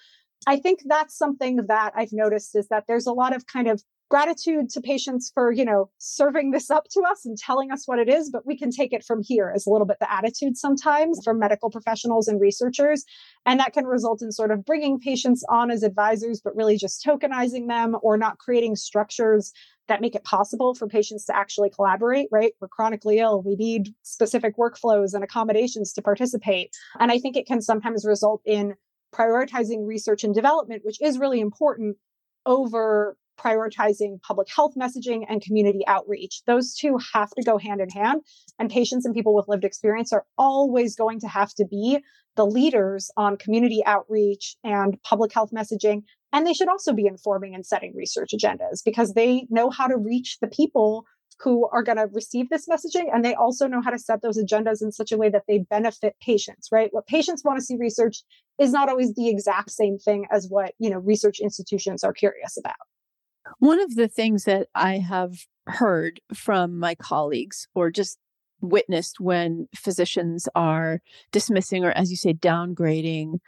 I 0.47 0.57
think 0.57 0.81
that's 0.85 1.17
something 1.17 1.65
that 1.67 1.93
I've 1.95 2.13
noticed 2.13 2.55
is 2.55 2.67
that 2.67 2.85
there's 2.87 3.07
a 3.07 3.13
lot 3.13 3.35
of 3.35 3.47
kind 3.47 3.67
of 3.67 3.83
gratitude 4.09 4.69
to 4.69 4.81
patients 4.81 5.31
for, 5.33 5.51
you 5.51 5.65
know, 5.65 5.89
serving 5.97 6.51
this 6.51 6.69
up 6.69 6.85
to 6.91 7.01
us 7.01 7.25
and 7.25 7.37
telling 7.37 7.71
us 7.71 7.87
what 7.87 7.99
it 7.99 8.07
is, 8.07 8.29
but 8.29 8.45
we 8.45 8.57
can 8.57 8.69
take 8.69 8.93
it 8.93 9.03
from 9.03 9.21
here 9.23 9.51
is 9.55 9.65
a 9.65 9.69
little 9.69 9.87
bit 9.87 9.97
the 9.99 10.11
attitude 10.11 10.57
sometimes 10.57 11.19
from 11.23 11.39
medical 11.39 11.69
professionals 11.69 12.27
and 12.27 12.39
researchers. 12.39 13.03
And 13.45 13.59
that 13.59 13.73
can 13.73 13.85
result 13.85 14.21
in 14.21 14.31
sort 14.31 14.51
of 14.51 14.63
bringing 14.63 14.99
patients 14.99 15.43
on 15.49 15.71
as 15.71 15.83
advisors, 15.83 16.39
but 16.43 16.55
really 16.55 16.77
just 16.77 17.03
tokenizing 17.03 17.67
them 17.67 17.95
or 18.01 18.17
not 18.17 18.37
creating 18.37 18.75
structures 18.75 19.51
that 19.87 20.01
make 20.01 20.15
it 20.15 20.23
possible 20.23 20.73
for 20.73 20.87
patients 20.87 21.25
to 21.25 21.35
actually 21.35 21.69
collaborate, 21.69 22.27
right? 22.31 22.53
We're 22.59 22.67
chronically 22.67 23.19
ill. 23.19 23.43
We 23.43 23.55
need 23.55 23.93
specific 24.03 24.57
workflows 24.57 25.13
and 25.13 25.23
accommodations 25.23 25.93
to 25.93 26.01
participate. 26.01 26.71
And 26.99 27.11
I 27.11 27.19
think 27.19 27.37
it 27.37 27.45
can 27.45 27.61
sometimes 27.61 28.05
result 28.05 28.41
in 28.45 28.75
prioritizing 29.13 29.85
research 29.85 30.23
and 30.23 30.33
development, 30.33 30.81
which 30.83 31.01
is 31.01 31.19
really 31.19 31.39
important 31.39 31.97
over 32.45 33.17
prioritizing 33.37 34.21
public 34.21 34.47
health 34.53 34.73
messaging 34.79 35.25
and 35.27 35.41
community 35.41 35.81
outreach. 35.87 36.41
Those 36.47 36.75
two 36.75 36.97
have 37.13 37.29
to 37.31 37.43
go 37.43 37.57
hand 37.57 37.81
in 37.81 37.89
hand. 37.89 38.21
And 38.59 38.69
patients 38.69 39.05
and 39.05 39.13
people 39.13 39.35
with 39.35 39.47
lived 39.47 39.63
experience 39.63 40.13
are 40.13 40.25
always 40.37 40.95
going 40.95 41.19
to 41.21 41.27
have 41.27 41.53
to 41.55 41.65
be 41.65 41.99
the 42.35 42.45
leaders 42.45 43.09
on 43.17 43.37
community 43.37 43.81
outreach 43.85 44.55
and 44.63 45.01
public 45.03 45.33
health 45.33 45.51
messaging. 45.55 46.03
And 46.33 46.45
they 46.45 46.53
should 46.53 46.67
also 46.67 46.93
be 46.93 47.07
informing 47.07 47.55
and 47.55 47.65
setting 47.65 47.93
research 47.95 48.31
agendas 48.35 48.83
because 48.83 49.13
they 49.13 49.47
know 49.49 49.69
how 49.69 49.87
to 49.87 49.97
reach 49.97 50.37
the 50.41 50.47
people 50.47 51.05
who 51.39 51.67
are 51.69 51.83
going 51.83 51.97
to 51.97 52.07
receive 52.13 52.49
this 52.49 52.67
messaging 52.67 53.13
and 53.13 53.23
they 53.23 53.33
also 53.33 53.67
know 53.67 53.81
how 53.81 53.91
to 53.91 53.99
set 53.99 54.21
those 54.21 54.37
agendas 54.37 54.81
in 54.81 54.91
such 54.91 55.11
a 55.11 55.17
way 55.17 55.29
that 55.29 55.43
they 55.47 55.59
benefit 55.59 56.15
patients 56.21 56.69
right 56.71 56.89
what 56.93 57.05
patients 57.07 57.43
want 57.43 57.59
to 57.59 57.65
see 57.65 57.75
research 57.77 58.23
is 58.57 58.71
not 58.71 58.87
always 58.87 59.13
the 59.15 59.27
exact 59.27 59.69
same 59.69 59.97
thing 59.97 60.25
as 60.31 60.47
what 60.49 60.73
you 60.79 60.89
know 60.89 60.99
research 60.99 61.39
institutions 61.39 62.03
are 62.03 62.13
curious 62.13 62.57
about 62.57 62.75
one 63.59 63.79
of 63.79 63.95
the 63.95 64.07
things 64.07 64.45
that 64.45 64.67
I 64.75 64.97
have 64.97 65.33
heard 65.67 66.19
from 66.33 66.77
my 66.77 66.95
colleagues 66.95 67.67
or 67.73 67.91
just 67.91 68.17
witnessed 68.61 69.19
when 69.19 69.67
physicians 69.75 70.47
are 70.55 71.01
dismissing 71.31 71.83
or, 71.83 71.91
as 71.91 72.09
you 72.09 72.17
say, 72.17 72.33
downgrading 72.33 73.39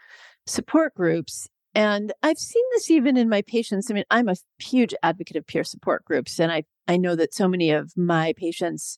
support 0.46 0.94
groups. 0.96 1.48
And 1.76 2.12
I've 2.24 2.40
seen 2.40 2.64
this 2.74 2.90
even 2.90 3.18
in 3.18 3.30
my 3.30 3.42
patients. 3.44 3.90
I 3.90 3.94
mean, 3.94 4.04
I'm 4.10 4.30
a 4.30 4.36
huge 4.60 4.94
advocate 5.04 5.38
of 5.38 5.46
peer 5.46 5.64
support 5.64 6.04
groups, 6.06 6.40
and 6.40 6.52
I, 6.52 6.64
I 6.88 6.98
know 6.98 7.16
that 7.16 7.34
so 7.34 7.48
many 7.48 7.72
of 7.72 7.96
my 7.96 8.34
patients 8.36 8.98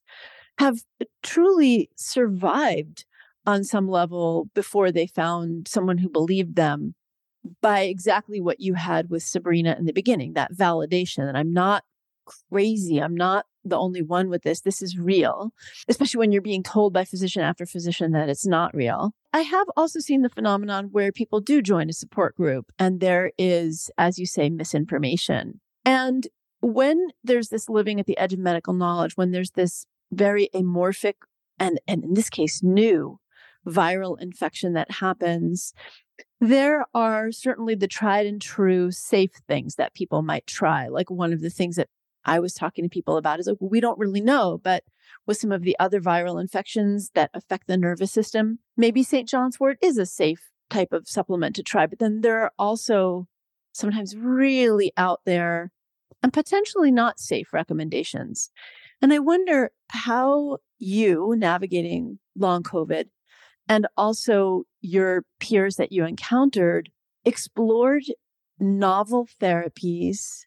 have 0.60 0.80
truly 1.24 1.90
survived 1.98 3.06
on 3.46 3.64
some 3.64 3.88
level 3.88 4.50
before 4.54 4.92
they 4.92 5.08
found 5.08 5.68
someone 5.68 5.98
who 5.98 6.10
believed 6.10 6.56
them 6.56 6.96
by 7.62 7.82
exactly 7.82 8.42
what 8.42 8.60
you 8.60 8.74
had 8.74 9.10
with 9.10 9.24
Sabrina 9.24 9.76
in 9.78 9.86
the 9.86 9.94
beginning 9.94 10.34
that 10.34 10.54
validation 10.54 11.26
that 11.26 11.36
I'm 11.36 11.54
not 11.54 11.84
crazy. 12.52 13.00
I'm 13.00 13.16
not 13.16 13.46
the 13.64 13.78
only 13.78 14.02
one 14.02 14.30
with 14.30 14.44
this. 14.44 14.62
This 14.62 14.82
is 14.82 14.98
real, 14.98 15.52
especially 15.88 16.20
when 16.20 16.32
you're 16.32 16.42
being 16.42 16.64
told 16.64 16.94
by 16.94 17.06
physician 17.06 17.42
after 17.42 17.66
physician 17.66 18.12
that 18.12 18.30
it's 18.30 18.46
not 18.46 18.74
real. 18.74 19.14
I 19.34 19.42
have 19.42 19.68
also 19.76 20.00
seen 20.00 20.22
the 20.22 20.30
phenomenon 20.30 20.90
where 20.92 21.12
people 21.12 21.40
do 21.40 21.62
join 21.62 21.90
a 21.90 21.94
support 21.94 22.36
group 22.36 22.72
and 22.78 23.00
there 23.00 23.32
is, 23.38 23.90
as 23.98 24.18
you 24.18 24.26
say, 24.26 24.50
misinformation. 24.50 25.60
And 25.86 26.28
when 26.62 27.08
there's 27.24 27.50
this 27.50 27.70
living 27.70 28.00
at 28.00 28.06
the 28.06 28.18
edge 28.18 28.34
of 28.34 28.40
medical 28.40 28.74
knowledge, 28.74 29.14
when 29.16 29.32
there's 29.32 29.52
this 29.52 29.86
very 30.12 30.50
amorphic 30.54 31.14
and, 31.60 31.80
and 31.88 32.04
in 32.04 32.14
this 32.14 32.30
case, 32.30 32.64
new 32.64 33.20
viral 33.68 34.20
infection 34.20 34.74
that 34.74 34.92
happens 34.92 35.74
there 36.40 36.86
are 36.94 37.32
certainly 37.32 37.76
the 37.76 37.88
tried 37.88 38.26
and 38.26 38.42
true 38.42 38.92
safe 38.92 39.32
things 39.48 39.76
that 39.76 39.94
people 39.94 40.22
might 40.22 40.48
try. 40.48 40.88
Like 40.88 41.10
one 41.10 41.34
of 41.34 41.42
the 41.42 41.50
things 41.50 41.76
that 41.76 41.90
I 42.26 42.40
was 42.40 42.54
talking 42.54 42.84
to 42.84 42.90
people 42.90 43.18
about 43.18 43.40
is 43.40 43.48
like, 43.48 43.58
we 43.60 43.80
don't 43.80 44.00
really 44.00 44.22
know, 44.22 44.60
but 44.64 44.84
with 45.26 45.38
some 45.38 45.52
of 45.52 45.64
the 45.64 45.78
other 45.80 46.00
viral 46.00 46.40
infections 46.40 47.12
that 47.16 47.32
affect 47.34 47.68
the 47.68 47.78
nervous 47.78 48.12
system, 48.12 48.60
maybe 48.78 49.04
St. 49.04 49.28
John's 49.28 49.60
wort 49.60 49.78
is 49.82 49.98
a 49.98 50.06
safe 50.06 50.50
type 50.70 50.94
of 50.94 51.08
supplement 51.08 51.56
to 51.56 51.64
try. 51.64 51.88
But 51.88 52.00
then 52.00 52.22
there 52.22 52.42
are 52.42 52.52
also 52.60 53.28
sometimes 53.74 54.16
really 54.16 54.92
out 54.98 55.22
there 55.26 55.72
and 56.22 56.34
potentially 56.34 56.92
not 56.92 57.20
safe 57.20 57.54
recommendations. 57.54 58.52
And 59.02 59.14
I 59.14 59.20
wonder 59.20 59.72
how 59.90 60.58
you 60.78 61.34
navigating 61.38 62.20
long 62.36 62.64
COVID 62.64 63.06
and 63.70 63.88
also 63.96 64.64
your 64.82 65.24
peers 65.40 65.76
that 65.78 65.92
you 65.92 66.04
encountered 66.04 66.90
explored 67.24 68.04
novel 68.60 69.28
therapies 69.40 70.42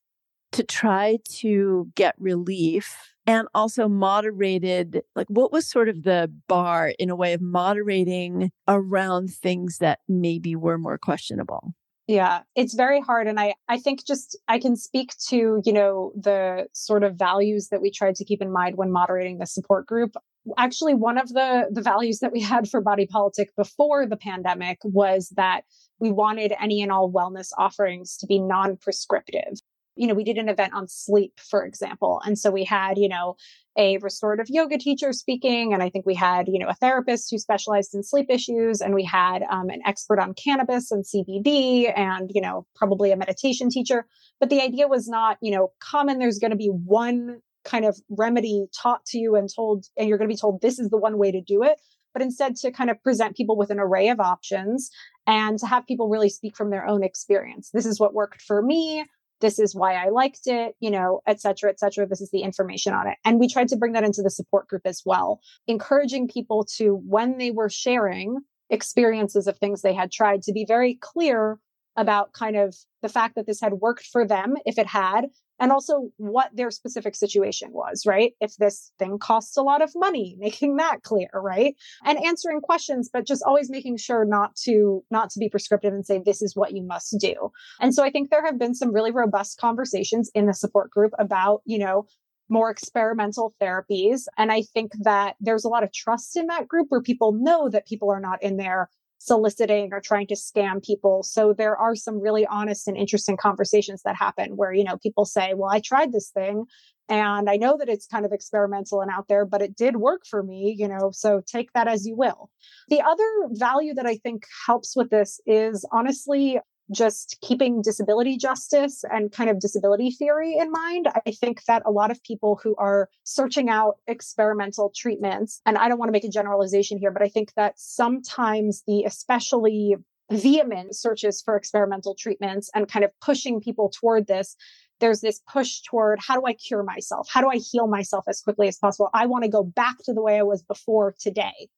to 0.50 0.62
try 0.62 1.18
to 1.30 1.90
get 1.94 2.14
relief 2.18 3.12
and 3.26 3.46
also 3.54 3.88
moderated 3.88 5.00
like 5.14 5.28
what 5.28 5.52
was 5.52 5.66
sort 5.66 5.88
of 5.88 6.02
the 6.02 6.30
bar 6.48 6.92
in 6.98 7.08
a 7.08 7.16
way 7.16 7.32
of 7.32 7.40
moderating 7.40 8.50
around 8.66 9.30
things 9.30 9.78
that 9.78 10.00
maybe 10.08 10.56
were 10.56 10.76
more 10.76 10.98
questionable? 10.98 11.72
Yeah 12.08 12.40
it's 12.56 12.74
very 12.74 13.00
hard 13.00 13.28
and 13.28 13.38
i 13.38 13.54
i 13.68 13.78
think 13.78 14.04
just 14.04 14.36
i 14.48 14.58
can 14.58 14.74
speak 14.74 15.14
to 15.28 15.62
you 15.64 15.72
know 15.72 16.12
the 16.16 16.66
sort 16.72 17.04
of 17.04 17.14
values 17.14 17.68
that 17.68 17.80
we 17.80 17.90
tried 17.90 18.16
to 18.16 18.24
keep 18.24 18.42
in 18.42 18.52
mind 18.52 18.76
when 18.76 18.90
moderating 18.90 19.38
the 19.38 19.46
support 19.46 19.86
group 19.86 20.16
actually 20.56 20.94
one 20.94 21.18
of 21.18 21.28
the 21.28 21.68
the 21.70 21.82
values 21.82 22.18
that 22.20 22.32
we 22.32 22.40
had 22.40 22.68
for 22.68 22.80
body 22.80 23.06
politic 23.06 23.54
before 23.56 24.06
the 24.06 24.16
pandemic 24.16 24.78
was 24.82 25.32
that 25.36 25.62
we 25.98 26.10
wanted 26.10 26.52
any 26.60 26.82
and 26.82 26.90
all 26.90 27.10
wellness 27.10 27.50
offerings 27.56 28.16
to 28.16 28.26
be 28.26 28.38
non-prescriptive 28.38 29.60
you 29.96 30.06
know, 30.06 30.14
we 30.14 30.24
did 30.24 30.38
an 30.38 30.48
event 30.48 30.72
on 30.74 30.88
sleep, 30.88 31.38
for 31.38 31.64
example. 31.64 32.20
And 32.24 32.38
so 32.38 32.50
we 32.50 32.64
had, 32.64 32.96
you 32.96 33.08
know, 33.08 33.36
a 33.76 33.98
restorative 33.98 34.46
yoga 34.48 34.78
teacher 34.78 35.12
speaking. 35.12 35.72
And 35.72 35.82
I 35.82 35.90
think 35.90 36.06
we 36.06 36.14
had, 36.14 36.48
you 36.48 36.58
know, 36.58 36.68
a 36.68 36.74
therapist 36.74 37.30
who 37.30 37.38
specialized 37.38 37.94
in 37.94 38.02
sleep 38.02 38.26
issues. 38.28 38.80
And 38.80 38.94
we 38.94 39.04
had 39.04 39.42
um, 39.50 39.68
an 39.68 39.80
expert 39.86 40.18
on 40.18 40.34
cannabis 40.34 40.90
and 40.90 41.04
CBD 41.04 41.92
and, 41.96 42.30
you 42.34 42.40
know, 42.40 42.66
probably 42.74 43.12
a 43.12 43.16
meditation 43.16 43.68
teacher. 43.70 44.06
But 44.40 44.50
the 44.50 44.62
idea 44.62 44.88
was 44.88 45.08
not, 45.08 45.38
you 45.40 45.52
know, 45.52 45.72
come 45.80 46.08
and 46.08 46.20
there's 46.20 46.38
going 46.38 46.50
to 46.50 46.56
be 46.56 46.68
one 46.68 47.40
kind 47.64 47.84
of 47.84 47.98
remedy 48.08 48.66
taught 48.76 49.04
to 49.06 49.18
you 49.18 49.36
and 49.36 49.48
told, 49.54 49.86
and 49.96 50.08
you're 50.08 50.18
going 50.18 50.28
to 50.28 50.34
be 50.34 50.38
told 50.38 50.60
this 50.60 50.78
is 50.78 50.90
the 50.90 50.98
one 50.98 51.18
way 51.18 51.30
to 51.30 51.40
do 51.40 51.62
it. 51.62 51.80
But 52.12 52.22
instead, 52.22 52.56
to 52.56 52.70
kind 52.70 52.90
of 52.90 53.02
present 53.02 53.36
people 53.36 53.56
with 53.56 53.70
an 53.70 53.80
array 53.80 54.08
of 54.10 54.20
options 54.20 54.90
and 55.26 55.58
to 55.60 55.66
have 55.66 55.86
people 55.86 56.10
really 56.10 56.28
speak 56.28 56.56
from 56.56 56.68
their 56.70 56.86
own 56.86 57.02
experience. 57.02 57.70
This 57.72 57.86
is 57.86 57.98
what 57.98 58.12
worked 58.12 58.42
for 58.42 58.60
me 58.60 59.06
this 59.42 59.58
is 59.58 59.74
why 59.74 59.94
I 59.94 60.08
liked 60.08 60.46
it, 60.46 60.74
you 60.80 60.90
know, 60.90 61.20
et 61.26 61.40
cetera, 61.40 61.68
et 61.68 61.78
cetera. 61.78 62.06
This 62.06 62.22
is 62.22 62.30
the 62.30 62.40
information 62.40 62.94
on 62.94 63.08
it. 63.08 63.18
And 63.24 63.38
we 63.38 63.48
tried 63.48 63.68
to 63.68 63.76
bring 63.76 63.92
that 63.92 64.04
into 64.04 64.22
the 64.22 64.30
support 64.30 64.68
group 64.68 64.82
as 64.86 65.02
well, 65.04 65.40
encouraging 65.66 66.28
people 66.28 66.64
to, 66.76 66.94
when 67.06 67.36
they 67.36 67.50
were 67.50 67.68
sharing 67.68 68.38
experiences 68.70 69.46
of 69.46 69.58
things 69.58 69.82
they 69.82 69.92
had 69.92 70.10
tried, 70.10 70.42
to 70.42 70.52
be 70.52 70.64
very 70.64 70.94
clear 70.94 71.58
about 71.96 72.32
kind 72.32 72.56
of 72.56 72.74
the 73.02 73.08
fact 73.08 73.34
that 73.34 73.46
this 73.46 73.60
had 73.60 73.74
worked 73.74 74.06
for 74.06 74.26
them, 74.26 74.54
if 74.64 74.78
it 74.78 74.86
had, 74.86 75.26
and 75.62 75.70
also 75.70 76.10
what 76.16 76.50
their 76.52 76.72
specific 76.72 77.14
situation 77.14 77.70
was, 77.72 78.04
right? 78.04 78.32
If 78.40 78.56
this 78.56 78.90
thing 78.98 79.16
costs 79.20 79.56
a 79.56 79.62
lot 79.62 79.80
of 79.80 79.92
money, 79.94 80.36
making 80.40 80.76
that 80.76 81.02
clear, 81.04 81.30
right? 81.32 81.76
And 82.04 82.22
answering 82.22 82.60
questions, 82.60 83.08
but 83.10 83.26
just 83.26 83.44
always 83.46 83.70
making 83.70 83.98
sure 83.98 84.24
not 84.24 84.56
to 84.64 85.04
not 85.10 85.30
to 85.30 85.38
be 85.38 85.48
prescriptive 85.48 85.94
and 85.94 86.04
say 86.04 86.18
this 86.18 86.42
is 86.42 86.56
what 86.56 86.72
you 86.72 86.82
must 86.82 87.16
do. 87.18 87.52
And 87.80 87.94
so 87.94 88.02
I 88.02 88.10
think 88.10 88.30
there 88.30 88.44
have 88.44 88.58
been 88.58 88.74
some 88.74 88.92
really 88.92 89.12
robust 89.12 89.58
conversations 89.58 90.30
in 90.34 90.46
the 90.46 90.54
support 90.54 90.90
group 90.90 91.12
about, 91.20 91.62
you 91.64 91.78
know, 91.78 92.06
more 92.48 92.68
experimental 92.68 93.54
therapies. 93.62 94.22
And 94.36 94.50
I 94.50 94.62
think 94.74 94.92
that 95.02 95.36
there's 95.40 95.64
a 95.64 95.68
lot 95.68 95.84
of 95.84 95.92
trust 95.92 96.36
in 96.36 96.48
that 96.48 96.66
group 96.66 96.88
where 96.90 97.00
people 97.00 97.32
know 97.32 97.68
that 97.68 97.86
people 97.86 98.10
are 98.10 98.20
not 98.20 98.42
in 98.42 98.56
there 98.56 98.90
soliciting 99.24 99.90
or 99.92 100.00
trying 100.00 100.26
to 100.26 100.34
scam 100.34 100.84
people. 100.84 101.22
So 101.22 101.52
there 101.52 101.76
are 101.76 101.94
some 101.94 102.20
really 102.20 102.44
honest 102.46 102.88
and 102.88 102.96
interesting 102.96 103.36
conversations 103.36 104.02
that 104.04 104.16
happen 104.16 104.56
where, 104.56 104.72
you 104.72 104.82
know, 104.82 104.96
people 104.96 105.24
say, 105.24 105.54
well, 105.54 105.70
I 105.70 105.80
tried 105.80 106.12
this 106.12 106.30
thing 106.30 106.64
and 107.08 107.48
I 107.48 107.56
know 107.56 107.76
that 107.78 107.88
it's 107.88 108.06
kind 108.06 108.24
of 108.24 108.32
experimental 108.32 109.00
and 109.00 109.10
out 109.12 109.28
there, 109.28 109.44
but 109.44 109.62
it 109.62 109.76
did 109.76 109.96
work 109.96 110.22
for 110.28 110.42
me, 110.42 110.74
you 110.76 110.88
know, 110.88 111.10
so 111.12 111.40
take 111.46 111.72
that 111.72 111.86
as 111.86 112.04
you 112.04 112.16
will. 112.16 112.50
The 112.88 113.00
other 113.00 113.24
value 113.50 113.94
that 113.94 114.06
I 114.06 114.16
think 114.16 114.44
helps 114.66 114.96
with 114.96 115.10
this 115.10 115.40
is 115.46 115.86
honestly 115.92 116.58
just 116.90 117.38
keeping 117.40 117.82
disability 117.82 118.36
justice 118.36 119.04
and 119.10 119.32
kind 119.32 119.48
of 119.48 119.60
disability 119.60 120.10
theory 120.10 120.56
in 120.56 120.70
mind. 120.70 121.08
I 121.26 121.30
think 121.30 121.64
that 121.64 121.82
a 121.86 121.90
lot 121.90 122.10
of 122.10 122.22
people 122.22 122.60
who 122.62 122.74
are 122.76 123.08
searching 123.24 123.70
out 123.70 123.96
experimental 124.06 124.92
treatments, 124.94 125.60
and 125.64 125.78
I 125.78 125.88
don't 125.88 125.98
want 125.98 126.08
to 126.08 126.12
make 126.12 126.24
a 126.24 126.28
generalization 126.28 126.98
here, 126.98 127.10
but 127.10 127.22
I 127.22 127.28
think 127.28 127.52
that 127.54 127.78
sometimes 127.78 128.82
the 128.86 129.04
especially 129.04 129.96
vehement 130.30 130.96
searches 130.96 131.42
for 131.42 131.56
experimental 131.56 132.14
treatments 132.14 132.70
and 132.74 132.88
kind 132.88 133.04
of 133.04 133.10
pushing 133.20 133.60
people 133.60 133.90
toward 133.90 134.26
this 134.26 134.56
there's 135.02 135.20
this 135.20 135.40
push 135.52 135.80
toward 135.82 136.20
how 136.20 136.38
do 136.38 136.46
I 136.46 136.52
cure 136.54 136.84
myself? 136.84 137.28
How 137.28 137.40
do 137.40 137.48
I 137.48 137.56
heal 137.56 137.88
myself 137.88 138.24
as 138.28 138.40
quickly 138.40 138.68
as 138.68 138.78
possible? 138.78 139.10
I 139.12 139.26
want 139.26 139.42
to 139.42 139.50
go 139.50 139.64
back 139.64 139.96
to 140.04 140.14
the 140.14 140.22
way 140.22 140.38
I 140.38 140.44
was 140.44 140.62
before 140.62 141.14
today. 141.18 141.68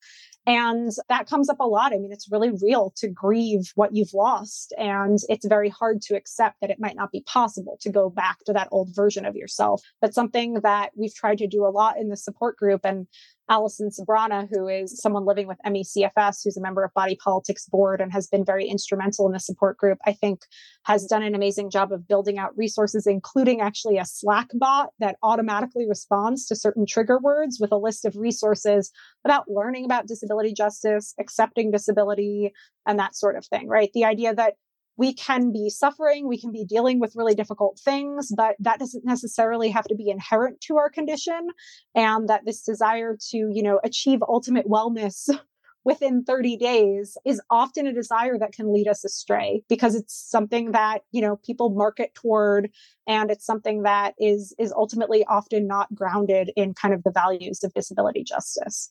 And 0.47 0.91
that 1.09 1.29
comes 1.29 1.49
up 1.49 1.61
a 1.61 1.67
lot. 1.67 1.93
I 1.93 1.97
mean, 1.97 2.13
it's 2.13 2.31
really 2.31 2.51
real 2.63 2.93
to 2.97 3.09
grieve 3.09 3.73
what 3.75 3.95
you've 3.95 4.13
lost. 4.13 4.75
And 4.77 5.19
it's 5.29 5.47
very 5.47 5.71
hard 5.71 6.03
to 6.03 6.17
accept 6.17 6.57
that 6.61 6.71
it 6.71 6.81
might 6.81 6.97
not 6.97 7.13
be 7.13 7.23
possible 7.23 7.79
to 7.81 7.91
go 7.91 8.11
back 8.11 8.39
to 8.45 8.53
that 8.53 8.69
old 8.71 8.95
version 8.95 9.25
of 9.25 9.37
yourself. 9.37 9.83
But 10.01 10.15
something 10.15 10.55
that 10.63 10.91
we've 10.97 11.15
tried 11.15 11.39
to 11.39 11.47
do 11.47 11.65
a 11.65 11.69
lot 11.69 11.99
in 11.99 12.09
the 12.09 12.17
support 12.17 12.57
group. 12.59 12.85
And 12.85 13.07
Alison 13.49 13.91
Sbrana, 13.91 14.49
who 14.51 14.69
is 14.69 15.01
someone 15.01 15.25
living 15.25 15.47
with 15.47 15.59
ME/CFS, 15.65 16.43
who's 16.43 16.57
a 16.57 16.63
member 16.63 16.83
of 16.83 16.95
Body 16.95 17.17
Politic's 17.23 17.67
Board 17.69 18.01
and 18.01 18.13
has 18.13 18.27
been 18.27 18.45
very 18.45 18.67
instrumental 18.67 19.27
in 19.27 19.33
the 19.33 19.41
support 19.41 19.77
group, 19.77 19.99
I 20.07 20.13
think 20.13 20.41
has 20.85 21.05
done 21.07 21.23
an 21.23 21.35
amazing 21.35 21.71
job 21.71 21.93
of 21.93 22.09
building 22.09 22.39
out 22.39 22.57
resources, 22.57 23.07
including 23.07 23.61
actually 23.61 23.99
a 23.99 24.05
Slack 24.05 24.49
bot 24.55 24.91
that 24.99 25.17
automatically 25.23 25.87
responds 25.89 26.47
to 26.47 26.57
certain 26.57 26.87
trigger 26.87 27.19
words 27.19 27.59
with 27.61 27.73
a 27.73 27.77
list 27.77 28.05
of 28.05 28.17
resources 28.17 28.91
about 29.25 29.49
learning 29.49 29.85
about 29.85 30.07
disability 30.07 30.55
justice, 30.55 31.15
accepting 31.19 31.71
disability, 31.71 32.53
and 32.87 32.99
that 32.99 33.15
sort 33.15 33.37
of 33.37 33.47
thing, 33.47 33.69
right? 33.69 33.91
The 33.93 34.05
idea 34.05 34.35
that 34.35 34.55
we 34.97 35.13
can 35.13 35.53
be 35.53 35.71
suffering, 35.71 36.29
we 36.29 36.41
can 36.41 36.53
be 36.53 36.65
dealing 36.65 37.01
with 37.01 37.17
really 37.17 37.35
difficult 37.35 37.79
things, 37.79 38.33
but 38.37 38.57
that 38.61 38.79
doesn't 38.79 39.05
necessarily 39.05 39.71
have 39.71 39.85
to 39.87 39.95
be 39.95 40.09
inherent 40.09 40.61
to 40.63 40.77
our 40.77 40.89
condition. 40.89 41.49
And 41.95 42.29
that 42.29 42.45
this 42.45 42.63
desire 42.63 43.17
to, 43.31 43.37
you 43.37 43.63
know, 43.63 43.81
achieve 43.83 44.21
ultimate 44.27 44.67
wellness 44.69 45.29
within 45.85 46.25
30 46.25 46.57
days 46.57 47.17
is 47.25 47.41
often 47.51 47.87
a 47.87 47.93
desire 47.93 48.39
that 48.39 48.53
can 48.53 48.73
lead 48.73 48.89
us 48.89 49.05
astray 49.05 49.63
because 49.69 49.95
it's 49.95 50.15
something 50.15 50.73
that 50.73 51.03
you 51.13 51.21
know 51.21 51.37
people 51.37 51.69
market 51.69 52.15
toward 52.15 52.71
and 53.07 53.31
it's 53.31 53.45
something 53.45 53.83
that 53.83 54.15
is 54.19 54.55
is 54.59 54.73
ultimately 54.73 55.25
often 55.27 55.67
not 55.67 55.95
grounded 55.95 56.51
in 56.57 56.73
kind 56.73 56.95
of 56.95 57.03
the 57.03 57.11
values 57.11 57.63
of 57.63 57.75
disability 57.75 58.25
justice 58.25 58.91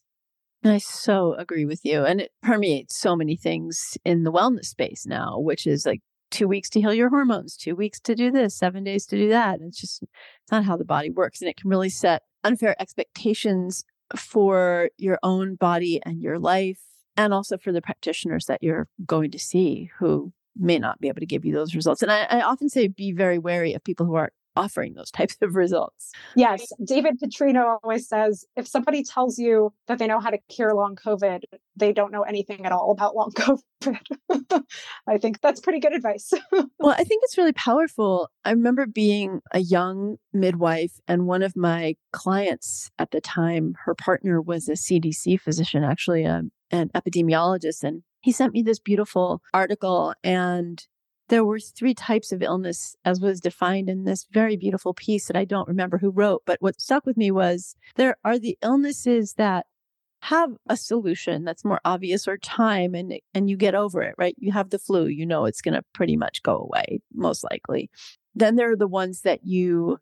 I 0.66 0.78
so 0.78 1.34
agree 1.34 1.66
with 1.66 1.82
you. 1.84 2.06
And 2.06 2.22
it 2.22 2.32
permeates 2.42 2.98
so 2.98 3.16
many 3.16 3.36
things 3.36 3.98
in 4.06 4.24
the 4.24 4.32
wellness 4.32 4.66
space 4.66 5.06
now, 5.06 5.38
which 5.38 5.68
is 5.68 5.86
like 5.86 6.02
two 6.32 6.48
weeks 6.48 6.70
to 6.72 6.82
heal 6.82 6.94
your 6.94 7.10
hormones, 7.10 7.56
two 7.58 7.76
weeks 7.76 8.00
to 8.02 8.16
do 8.16 8.32
this, 8.32 8.56
seven 8.56 8.84
days 8.84 9.06
to 9.08 9.18
do 9.18 9.30
that. 9.30 9.60
It's 9.62 9.80
just, 9.80 10.04
it's 10.04 10.52
not 10.52 10.66
how 10.66 10.78
the 10.78 10.86
body 10.86 11.10
works. 11.10 11.42
And 11.42 11.50
it 11.50 11.58
can 11.58 11.70
really 11.70 11.90
set 11.90 12.24
unfair 12.44 12.76
expectations 12.82 13.84
for 14.16 14.90
your 14.98 15.20
own 15.24 15.56
body 15.56 16.00
and 16.06 16.22
your 16.22 16.40
life, 16.40 16.80
and 17.18 17.34
also 17.34 17.58
for 17.58 17.72
the 17.72 17.82
practitioners 17.82 18.46
that 18.46 18.62
you're 18.62 18.88
going 19.06 19.32
to 19.32 19.40
see 19.40 19.90
who 20.00 20.32
may 20.56 20.78
not 20.78 21.00
be 21.00 21.08
able 21.08 21.20
to 21.20 21.26
give 21.26 21.46
you 21.46 21.54
those 21.54 21.74
results. 21.74 22.02
And 22.02 22.12
I, 22.12 22.24
I 22.24 22.42
often 22.42 22.70
say 22.70 22.88
be 22.88 23.12
very 23.12 23.40
wary 23.40 23.74
of 23.74 23.84
people 23.84 24.06
who 24.06 24.16
are 24.16 24.32
offering 24.56 24.94
those 24.94 25.12
types 25.12 25.38
of 25.42 25.56
results. 25.56 26.12
Yes. 26.36 26.66
David 26.84 27.20
Putrino 27.20 27.78
always 27.84 28.08
says 28.08 28.46
if 28.56 28.68
somebody 28.68 29.04
tells 29.04 29.40
you 29.40 29.74
that 29.88 30.00
they 30.00 30.08
know 30.08 30.20
how 30.20 30.30
to 30.30 30.38
cure 30.50 30.74
long 30.74 30.96
COVID, 30.96 31.44
they 31.76 31.92
don't 31.92 32.12
know 32.12 32.22
anything 32.22 32.66
at 32.66 32.72
all 32.72 32.92
about 32.92 33.16
long 33.16 33.32
COVID. 33.36 34.64
I 35.08 35.18
think 35.18 35.42
that's 35.42 35.60
pretty 35.60 35.80
good 35.80 35.94
advice. 35.94 36.32
well, 36.52 36.96
I 36.98 37.04
think 37.04 37.22
it's 37.24 37.38
really 37.38 37.54
powerful. 37.54 38.30
I 38.46 38.52
remember 38.52 38.86
being 38.86 39.42
a 39.52 39.60
young 39.60 40.18
midwife, 40.32 41.00
and 41.08 41.28
one 41.28 41.44
of 41.44 41.56
my 41.56 41.96
clients 42.12 42.92
at 43.00 43.12
the 43.12 43.22
time, 43.22 43.76
her 43.86 43.96
partner 43.96 44.42
was 44.42 44.70
a 44.70 44.74
CDC 44.74 45.40
physician, 45.40 45.84
actually, 45.84 46.26
a, 46.26 46.36
um, 46.36 46.52
an 46.72 46.90
epidemiologist. 46.96 47.84
And 47.84 48.04
he 48.22 48.32
sent 48.32 48.54
me 48.54 48.64
this 48.64 48.80
beautiful 48.80 49.42
article 49.54 50.14
and 50.24 50.84
there 51.30 51.46
were 51.46 51.60
three 51.60 51.94
types 51.94 52.32
of 52.32 52.42
illness 52.42 52.96
as 53.06 53.20
was 53.20 53.40
defined 53.40 53.90
in 53.90 54.04
this 54.04 54.28
very 54.32 54.58
beautiful 54.58 54.94
piece 54.94 55.28
that 55.28 55.38
I 55.38 55.46
don't 55.46 55.68
remember 55.68 55.98
who 55.98 56.10
wrote, 56.10 56.44
but 56.46 56.62
what 56.62 56.82
stuck 56.82 57.06
with 57.06 57.18
me 57.18 57.32
was 57.32 57.76
there 57.96 58.18
are 58.24 58.38
the 58.38 58.58
illnesses 58.62 59.34
that 59.34 59.66
have 60.24 60.52
a 60.70 60.78
solution 60.78 61.44
that's 61.44 61.66
more 61.66 61.82
obvious 61.84 62.28
or 62.28 62.38
time 62.38 62.96
and 62.96 63.20
and 63.34 63.50
you 63.50 63.58
get 63.58 63.76
over 63.76 64.02
it, 64.02 64.16
right? 64.18 64.36
You 64.38 64.54
have 64.54 64.70
the 64.70 64.80
flu, 64.80 65.08
you 65.08 65.26
know 65.26 65.46
it's 65.46 65.62
going 65.62 65.74
to 65.74 65.84
pretty 65.94 66.16
much 66.16 66.44
go 66.44 66.58
away 66.58 67.02
most 67.14 67.44
likely. 67.44 67.90
Then 68.34 68.56
there 68.56 68.72
are 68.72 68.78
the 68.78 68.88
ones 68.88 69.22
that 69.22 69.46
you 69.46 69.98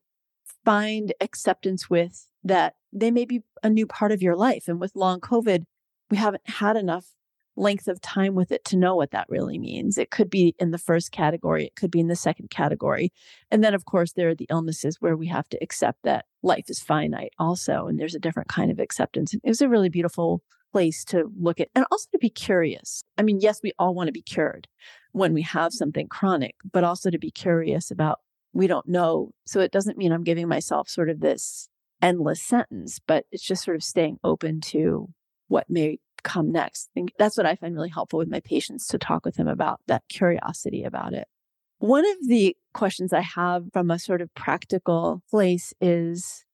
find 0.64 1.14
acceptance 1.22 1.90
with 1.90 2.28
that 2.44 2.76
they 2.94 3.12
may 3.12 3.26
be 3.26 3.42
a 3.64 3.70
new 3.70 3.88
part 3.88 4.12
of 4.12 4.22
your 4.22 4.36
life 4.36 4.68
and 4.68 4.80
with 4.80 4.96
long 4.96 5.20
covid 5.20 5.64
we 6.10 6.18
haven't 6.18 6.48
had 6.48 6.76
enough 6.76 7.08
length 7.56 7.88
of 7.88 8.02
time 8.02 8.34
with 8.34 8.52
it 8.52 8.64
to 8.66 8.78
know 8.78 8.96
what 8.96 9.12
that 9.12 9.28
really 9.30 9.60
means. 9.60 9.98
It 9.98 10.12
could 10.12 10.30
be 10.30 10.56
in 10.60 10.72
the 10.72 10.78
first 10.78 11.12
category, 11.12 11.66
it 11.66 11.76
could 11.76 11.92
be 11.92 12.00
in 12.00 12.08
the 12.08 12.16
second 12.16 12.50
category. 12.50 13.12
And 13.50 13.64
then, 13.64 13.74
of 13.74 13.86
course, 13.86 14.14
there 14.14 14.30
are 14.30 14.36
the 14.36 14.48
illnesses 14.50 14.98
where 15.00 15.18
we 15.18 15.28
have 15.28 15.50
to 15.50 15.58
accept 15.62 16.00
that 16.04 16.26
life 16.42 16.66
is 16.70 16.80
finite 16.80 17.34
also. 17.38 17.88
And 17.88 18.00
there's 18.00 18.16
a 18.16 18.20
different 18.20 18.50
kind 18.50 18.72
of 18.72 18.80
acceptance. 18.80 19.34
It 19.34 19.42
was 19.44 19.62
a 19.62 19.70
really 19.70 19.90
beautiful 19.90 20.42
place 20.72 21.04
to 21.06 21.30
look 21.38 21.60
at 21.60 21.68
and 21.76 21.86
also 21.92 22.08
to 22.14 22.18
be 22.18 22.30
curious. 22.30 23.04
I 23.18 23.24
mean, 23.24 23.40
yes, 23.42 23.60
we 23.62 23.74
all 23.78 23.94
want 23.94 24.08
to 24.08 24.14
be 24.14 24.22
cured 24.22 24.68
when 25.12 25.34
we 25.34 25.42
have 25.42 25.74
something 25.74 26.08
chronic, 26.08 26.56
but 26.72 26.84
also 26.84 27.10
to 27.10 27.20
be 27.20 27.32
curious 27.32 27.92
about 27.92 28.20
we 28.54 28.68
don't 28.68 28.88
know. 28.88 29.32
So 29.46 29.60
it 29.62 29.72
doesn't 29.72 29.98
mean 29.98 30.12
I'm 30.12 30.24
giving 30.24 30.48
myself 30.48 30.90
sort 30.90 31.10
of 31.10 31.20
this 31.20 31.70
endless 32.02 32.42
sentence, 32.42 33.00
but 33.06 33.26
it's 33.32 33.46
just 33.46 33.64
sort 33.64 33.76
of 33.76 33.84
staying 33.84 34.18
open 34.24 34.62
to 34.62 35.10
what 35.48 35.70
may 35.70 36.00
come 36.24 36.52
next. 36.52 36.90
I 36.92 36.94
think 36.94 37.14
that's 37.18 37.38
what 37.38 37.46
I 37.46 37.56
find 37.56 37.76
really 37.76 37.90
helpful 37.90 38.20
with 38.20 38.30
my 38.30 38.40
patients 38.40 38.88
to 38.88 38.98
talk 38.98 39.26
with 39.26 39.36
them 39.36 39.48
about 39.48 39.82
that 39.88 40.04
curiosity 40.10 40.84
about 40.84 41.14
it. 41.14 41.28
One 41.80 42.06
of 42.06 42.28
the 42.28 42.56
questions 42.74 43.12
I 43.12 43.22
have 43.22 43.66
from 43.74 43.90
a 43.90 44.00
sort 44.00 44.22
of 44.22 44.34
practical 44.36 45.24
place 45.30 45.74
is 45.82 46.46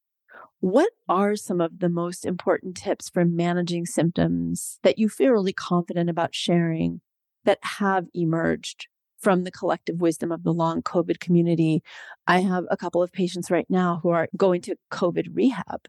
what 0.59 0.91
are 1.07 1.36
some 1.36 1.61
of 1.61 1.80
the 1.80 1.89
most 1.89 2.26
important 2.26 2.78
tips 2.78 3.09
for 3.09 3.26
managing 3.26 3.86
symptoms 3.86 4.80
that 4.84 4.97
you 4.97 5.09
feel 5.09 5.32
really 5.32 5.53
confident 5.53 6.09
about 6.09 6.34
sharing 6.34 7.01
that 7.43 7.59
have 7.61 8.07
emerged 8.13 8.88
from 9.20 9.43
the 9.43 9.51
collective 9.51 9.99
wisdom 9.99 10.32
of 10.32 10.43
the 10.43 10.53
long 10.53 10.82
COVID 10.82 11.20
community. 11.20 11.84
I 12.28 12.41
have 12.41 12.65
a 12.70 12.78
couple 12.78 13.01
of 13.01 13.11
patients 13.11 13.51
right 13.51 13.65
now 13.70 13.99
who 14.03 14.09
are 14.09 14.30
going 14.38 14.61
to 14.61 14.76
COVID 14.91 15.30
rehab, 15.34 15.88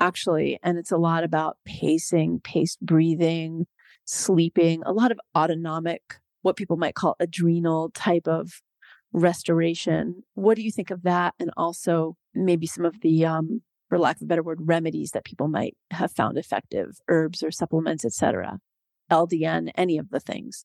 actually. 0.00 0.58
And 0.62 0.78
it's 0.78 0.90
a 0.90 0.96
lot 0.96 1.22
about 1.22 1.58
pacing, 1.64 2.40
paced 2.40 2.80
breathing, 2.80 3.66
sleeping, 4.04 4.82
a 4.84 4.92
lot 4.92 5.12
of 5.12 5.20
autonomic, 5.36 6.02
what 6.42 6.56
people 6.56 6.76
might 6.76 6.94
call 6.94 7.16
adrenal 7.20 7.90
type 7.90 8.26
of 8.26 8.62
restoration. 9.12 10.22
What 10.34 10.56
do 10.56 10.62
you 10.62 10.72
think 10.72 10.90
of 10.90 11.02
that? 11.02 11.34
And 11.38 11.50
also 11.56 12.16
maybe 12.34 12.66
some 12.66 12.84
of 12.84 13.00
the, 13.02 13.24
um, 13.26 13.62
for 13.88 13.98
lack 13.98 14.16
of 14.16 14.22
a 14.22 14.26
better 14.26 14.42
word, 14.42 14.60
remedies 14.62 15.10
that 15.12 15.24
people 15.24 15.48
might 15.48 15.76
have 15.90 16.12
found 16.12 16.38
effective, 16.38 16.98
herbs 17.08 17.42
or 17.42 17.50
supplements, 17.50 18.04
etc. 18.04 18.58
LDN, 19.10 19.70
any 19.76 19.98
of 19.98 20.10
the 20.10 20.20
things. 20.20 20.64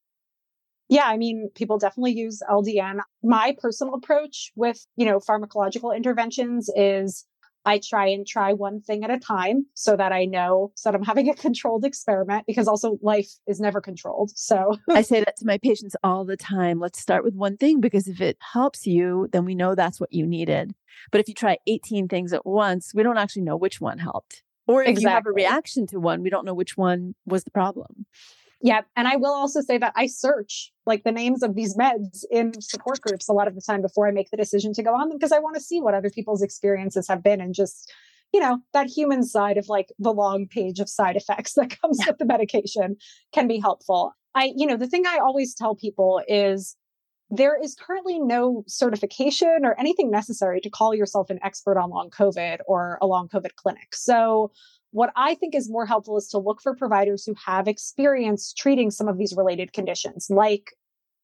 Yeah, 0.88 1.06
I 1.06 1.18
mean, 1.18 1.50
people 1.56 1.80
definitely 1.80 2.14
use 2.14 2.42
LDN. 2.48 3.00
My 3.24 3.56
personal 3.60 3.96
approach 3.96 4.52
with, 4.56 4.86
you 4.96 5.06
know, 5.06 5.20
pharmacological 5.20 5.96
interventions 5.96 6.70
is 6.76 7.26
I 7.66 7.80
try 7.80 8.08
and 8.08 8.26
try 8.26 8.54
one 8.54 8.82
thing 8.82 9.04
at 9.04 9.10
a 9.10 9.20
time 9.20 9.66
so 9.74 9.96
that 9.96 10.12
I 10.12 10.26
know 10.26 10.72
so 10.76 10.92
that 10.92 10.98
I'm 10.98 11.04
having 11.04 11.30
a 11.30 11.34
controlled 11.34 11.86
experiment 11.86 12.46
because 12.48 12.68
also 12.68 12.98
life 13.02 13.30
is 13.48 13.60
never 13.60 13.82
controlled. 13.82 14.32
So 14.36 14.78
I 14.90 15.02
say 15.02 15.20
that 15.20 15.38
to 15.38 15.46
my 15.46 15.58
patients 15.58 15.96
all 16.04 16.26
the 16.26 16.38
time. 16.38 16.80
Let's 16.80 17.00
start 17.00 17.24
with 17.24 17.36
one 17.36 17.58
thing 17.58 17.82
because 17.82 18.08
if 18.08 18.22
it 18.22 18.38
helps 18.54 18.86
you, 18.86 19.28
then 19.32 19.46
we 19.46 19.56
know 19.56 19.76
that's 19.76 20.00
what 20.00 20.14
you 20.14 20.26
needed. 20.28 20.74
But 21.12 21.22
if 21.22 21.28
you 21.28 21.34
try 21.34 21.58
18 21.68 22.08
things 22.08 22.34
at 22.34 22.46
once, 22.46 22.92
we 22.94 23.04
don't 23.04 23.18
actually 23.18 23.44
know 23.44 23.58
which 23.58 23.82
one 23.82 24.00
helped. 24.00 24.44
Or 24.68 24.82
if 24.82 24.90
exactly. 24.90 25.04
you 25.04 25.14
have 25.14 25.26
a 25.28 25.32
reaction 25.32 25.88
to 25.88 26.00
one, 26.00 26.24
we 26.24 26.30
don't 26.30 26.46
know 26.46 26.54
which 26.54 26.78
one 26.78 27.14
was 27.26 27.44
the 27.44 27.52
problem. 27.52 28.06
Yeah. 28.66 28.82
And 28.96 29.08
I 29.08 29.16
will 29.16 29.32
also 29.32 29.62
say 29.62 29.78
that 29.78 29.94
I 29.96 30.08
search 30.08 30.72
like 30.88 31.04
the 31.04 31.12
names 31.12 31.44
of 31.44 31.54
these 31.54 31.78
meds 31.78 32.24
in 32.32 32.60
support 32.60 33.00
groups 33.00 33.30
a 33.30 33.32
lot 33.32 33.48
of 33.48 33.54
the 33.54 33.62
time 33.62 33.84
before 33.84 34.08
I 34.08 34.12
make 34.12 34.32
the 34.32 34.38
decision 34.38 34.74
to 34.74 34.82
go 34.82 34.96
on 34.96 35.08
them 35.08 35.20
because 35.20 35.32
I 35.32 35.38
want 35.38 35.54
to 35.56 35.62
see 35.62 35.80
what 35.80 35.94
other 35.94 36.10
people's 36.10 36.42
experiences 36.42 37.08
have 37.08 37.22
been 37.22 37.40
and 37.42 37.54
just, 37.54 37.94
you 38.34 38.40
know, 38.40 38.58
that 38.74 38.88
human 38.88 39.22
side 39.22 39.60
of 39.60 39.70
like 39.70 39.90
the 40.00 40.12
long 40.12 40.48
page 40.48 40.80
of 40.80 40.90
side 40.90 41.16
effects 41.16 41.54
that 41.54 41.80
comes 41.82 42.00
yeah. 42.00 42.08
with 42.08 42.18
the 42.18 42.26
medication 42.26 42.96
can 43.36 43.48
be 43.48 43.60
helpful. 43.60 44.14
I, 44.34 44.52
you 44.58 44.66
know, 44.66 44.78
the 44.78 44.88
thing 44.88 45.06
I 45.06 45.20
always 45.20 45.54
tell 45.54 45.76
people 45.76 46.24
is 46.28 46.76
there 47.30 47.62
is 47.62 47.76
currently 47.76 48.18
no 48.18 48.64
certification 48.68 49.60
or 49.64 49.80
anything 49.80 50.10
necessary 50.10 50.60
to 50.62 50.72
call 50.72 50.96
yourself 50.96 51.30
an 51.30 51.38
expert 51.44 51.78
on 51.78 51.92
long 51.92 52.10
COVID 52.10 52.62
or 52.68 52.98
a 53.00 53.06
long 53.06 53.28
COVID 53.28 53.56
clinic. 53.58 53.94
So 53.94 54.52
what 54.96 55.12
I 55.18 55.36
think 55.36 55.56
is 55.56 55.70
more 55.70 55.86
helpful 55.86 56.16
is 56.16 56.30
to 56.30 56.38
look 56.38 56.62
for 56.62 56.74
providers 56.74 57.26
who 57.26 57.36
have 57.46 57.68
experience 57.68 58.54
treating 58.54 58.92
some 58.92 59.10
of 59.10 59.18
these 59.18 59.34
related 59.36 59.74
conditions, 59.74 60.28
like, 60.30 60.72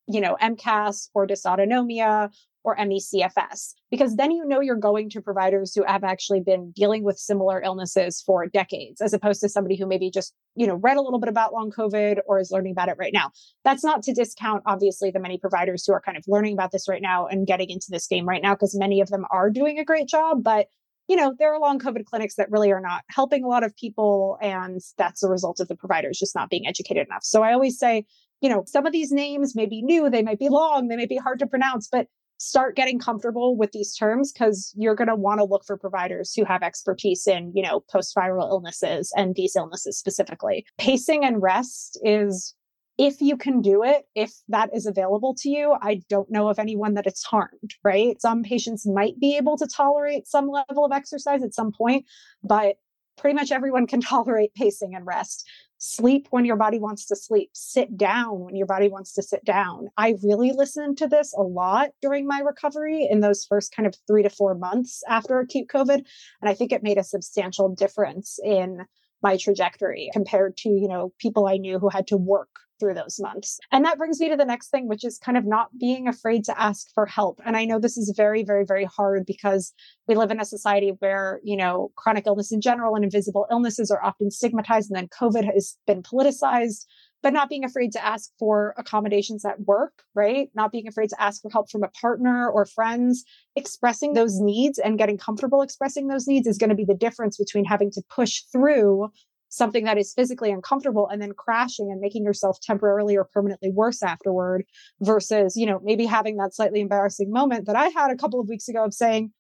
you 0.09 0.19
know, 0.19 0.35
MCAS 0.41 1.07
or 1.13 1.25
dysautonomia 1.25 2.33
or 2.65 2.75
ME/CFS, 2.75 3.73
because 3.89 4.17
then 4.17 4.29
you 4.29 4.45
know 4.45 4.59
you're 4.59 4.75
going 4.75 5.09
to 5.09 5.21
providers 5.21 5.73
who 5.73 5.85
have 5.87 6.03
actually 6.03 6.41
been 6.41 6.71
dealing 6.75 7.03
with 7.05 7.17
similar 7.17 7.61
illnesses 7.61 8.21
for 8.21 8.45
decades, 8.45 8.99
as 8.99 9.13
opposed 9.13 9.39
to 9.39 9.47
somebody 9.47 9.77
who 9.77 9.87
maybe 9.87 10.11
just, 10.11 10.33
you 10.55 10.67
know, 10.67 10.75
read 10.75 10.97
a 10.97 11.01
little 11.01 11.17
bit 11.17 11.29
about 11.29 11.53
long 11.53 11.71
COVID 11.71 12.19
or 12.27 12.39
is 12.39 12.51
learning 12.51 12.73
about 12.73 12.89
it 12.89 12.97
right 12.99 13.13
now. 13.13 13.31
That's 13.63 13.85
not 13.85 14.03
to 14.03 14.13
discount, 14.13 14.63
obviously, 14.65 15.11
the 15.11 15.19
many 15.21 15.37
providers 15.37 15.85
who 15.87 15.93
are 15.93 16.01
kind 16.01 16.17
of 16.17 16.25
learning 16.27 16.53
about 16.53 16.73
this 16.73 16.89
right 16.89 17.01
now 17.01 17.25
and 17.25 17.47
getting 17.47 17.69
into 17.69 17.87
this 17.89 18.05
game 18.05 18.27
right 18.27 18.43
now, 18.43 18.53
because 18.53 18.77
many 18.77 18.99
of 18.99 19.09
them 19.09 19.25
are 19.31 19.49
doing 19.49 19.79
a 19.79 19.85
great 19.85 20.09
job. 20.09 20.43
But 20.43 20.67
you 21.11 21.17
know, 21.17 21.35
there 21.37 21.53
are 21.53 21.59
long 21.59 21.77
COVID 21.77 22.05
clinics 22.05 22.35
that 22.35 22.49
really 22.49 22.71
are 22.71 22.79
not 22.79 23.03
helping 23.09 23.43
a 23.43 23.47
lot 23.49 23.65
of 23.65 23.75
people. 23.75 24.37
And 24.41 24.79
that's 24.97 25.21
a 25.21 25.27
result 25.27 25.59
of 25.59 25.67
the 25.67 25.75
providers 25.75 26.17
just 26.17 26.33
not 26.33 26.49
being 26.49 26.65
educated 26.65 27.05
enough. 27.05 27.25
So 27.25 27.43
I 27.43 27.51
always 27.51 27.77
say, 27.77 28.05
you 28.39 28.47
know, 28.47 28.63
some 28.65 28.85
of 28.85 28.93
these 28.93 29.11
names 29.11 29.53
may 29.53 29.65
be 29.65 29.81
new, 29.81 30.09
they 30.09 30.23
might 30.23 30.39
be 30.39 30.47
long, 30.47 30.87
they 30.87 30.95
may 30.95 31.05
be 31.05 31.17
hard 31.17 31.39
to 31.39 31.47
pronounce, 31.47 31.89
but 31.91 32.07
start 32.37 32.77
getting 32.77 32.97
comfortable 32.97 33.57
with 33.57 33.73
these 33.73 33.93
terms 33.93 34.31
because 34.31 34.73
you're 34.77 34.95
going 34.95 35.09
to 35.09 35.15
want 35.15 35.39
to 35.39 35.43
look 35.43 35.65
for 35.67 35.75
providers 35.75 36.33
who 36.33 36.45
have 36.45 36.63
expertise 36.63 37.27
in, 37.27 37.51
you 37.53 37.61
know, 37.61 37.81
post 37.91 38.15
viral 38.15 38.49
illnesses 38.49 39.11
and 39.17 39.35
these 39.35 39.57
illnesses 39.57 39.99
specifically. 39.99 40.65
Pacing 40.77 41.25
and 41.25 41.41
rest 41.41 41.99
is 42.05 42.55
if 42.97 43.21
you 43.21 43.37
can 43.37 43.61
do 43.61 43.83
it, 43.83 44.03
if 44.15 44.33
that 44.49 44.69
is 44.75 44.85
available 44.85 45.33
to 45.35 45.49
you, 45.49 45.75
I 45.81 46.01
don't 46.09 46.29
know 46.29 46.49
of 46.49 46.59
anyone 46.59 46.93
that 46.95 47.07
it's 47.07 47.23
harmed, 47.23 47.75
right? 47.83 48.21
Some 48.21 48.43
patients 48.43 48.85
might 48.85 49.19
be 49.19 49.37
able 49.37 49.57
to 49.57 49.67
tolerate 49.67 50.27
some 50.27 50.49
level 50.49 50.85
of 50.85 50.91
exercise 50.91 51.43
at 51.43 51.53
some 51.53 51.71
point, 51.71 52.05
but 52.43 52.75
pretty 53.17 53.35
much 53.35 53.51
everyone 53.51 53.87
can 53.87 54.01
tolerate 54.01 54.53
pacing 54.53 54.93
and 54.95 55.05
rest. 55.05 55.47
Sleep 55.77 56.27
when 56.29 56.45
your 56.45 56.57
body 56.57 56.77
wants 56.77 57.07
to 57.07 57.15
sleep, 57.15 57.49
sit 57.53 57.97
down 57.97 58.41
when 58.41 58.55
your 58.55 58.67
body 58.67 58.87
wants 58.87 59.13
to 59.13 59.23
sit 59.23 59.43
down. 59.43 59.87
I 59.97 60.15
really 60.21 60.51
listened 60.51 60.99
to 60.99 61.07
this 61.07 61.33
a 61.35 61.41
lot 61.41 61.89
during 62.03 62.27
my 62.27 62.39
recovery 62.39 63.07
in 63.09 63.21
those 63.21 63.45
first 63.45 63.75
kind 63.75 63.87
of 63.87 63.95
three 64.05 64.21
to 64.21 64.29
four 64.29 64.53
months 64.53 65.01
after 65.09 65.39
acute 65.39 65.69
COVID. 65.69 65.95
And 65.95 66.49
I 66.49 66.53
think 66.53 66.71
it 66.71 66.83
made 66.83 66.99
a 66.99 67.03
substantial 67.03 67.69
difference 67.69 68.37
in 68.43 68.85
my 69.23 69.37
trajectory 69.37 70.11
compared 70.13 70.57
to, 70.57 70.69
you 70.69 70.87
know, 70.87 71.13
people 71.17 71.47
I 71.47 71.57
knew 71.57 71.79
who 71.79 71.89
had 71.89 72.07
to 72.07 72.17
work 72.17 72.49
through 72.81 72.95
those 72.95 73.19
months. 73.19 73.59
And 73.71 73.85
that 73.85 73.97
brings 73.97 74.19
me 74.19 74.29
to 74.29 74.35
the 74.35 74.43
next 74.43 74.69
thing, 74.69 74.87
which 74.87 75.05
is 75.05 75.19
kind 75.19 75.37
of 75.37 75.45
not 75.45 75.69
being 75.79 76.07
afraid 76.07 76.43
to 76.45 76.59
ask 76.59 76.87
for 76.93 77.05
help. 77.05 77.39
And 77.45 77.55
I 77.55 77.63
know 77.63 77.79
this 77.79 77.97
is 77.97 78.13
very, 78.17 78.43
very, 78.43 78.65
very 78.65 78.85
hard 78.85 79.25
because 79.25 79.71
we 80.07 80.15
live 80.15 80.31
in 80.31 80.41
a 80.41 80.45
society 80.45 80.93
where, 80.99 81.39
you 81.43 81.55
know, 81.55 81.91
chronic 81.95 82.25
illness 82.25 82.51
in 82.51 82.59
general 82.59 82.95
and 82.95 83.05
invisible 83.05 83.45
illnesses 83.51 83.91
are 83.91 84.03
often 84.03 84.31
stigmatized. 84.31 84.89
And 84.89 84.97
then 84.97 85.07
COVID 85.07 85.45
has 85.53 85.77
been 85.85 86.01
politicized 86.01 86.85
but 87.23 87.33
not 87.33 87.49
being 87.49 87.63
afraid 87.63 87.91
to 87.91 88.03
ask 88.03 88.31
for 88.39 88.73
accommodations 88.77 89.45
at 89.45 89.59
work, 89.61 90.03
right? 90.15 90.49
Not 90.55 90.71
being 90.71 90.87
afraid 90.87 91.09
to 91.09 91.21
ask 91.21 91.41
for 91.41 91.51
help 91.51 91.69
from 91.69 91.83
a 91.83 91.89
partner 91.89 92.49
or 92.49 92.65
friends, 92.65 93.23
expressing 93.55 94.13
those 94.13 94.39
needs 94.39 94.79
and 94.79 94.97
getting 94.97 95.17
comfortable 95.17 95.61
expressing 95.61 96.07
those 96.07 96.27
needs 96.27 96.47
is 96.47 96.57
going 96.57 96.69
to 96.69 96.75
be 96.75 96.85
the 96.85 96.95
difference 96.95 97.37
between 97.37 97.65
having 97.65 97.91
to 97.91 98.01
push 98.09 98.41
through 98.51 99.09
something 99.51 99.83
that 99.83 99.97
is 99.97 100.13
physically 100.13 100.49
uncomfortable 100.49 101.07
and 101.09 101.21
then 101.21 101.33
crashing 101.33 101.91
and 101.91 101.99
making 101.99 102.23
yourself 102.23 102.59
temporarily 102.61 103.15
or 103.17 103.25
permanently 103.25 103.69
worse 103.69 104.01
afterward 104.01 104.63
versus, 105.01 105.55
you 105.55 105.65
know, 105.65 105.79
maybe 105.83 106.05
having 106.05 106.37
that 106.37 106.55
slightly 106.55 106.79
embarrassing 106.79 107.31
moment 107.31 107.67
that 107.67 107.75
I 107.75 107.89
had 107.89 108.11
a 108.11 108.15
couple 108.15 108.39
of 108.39 108.47
weeks 108.47 108.67
ago 108.67 108.85
of 108.85 108.93
saying, 108.93 109.31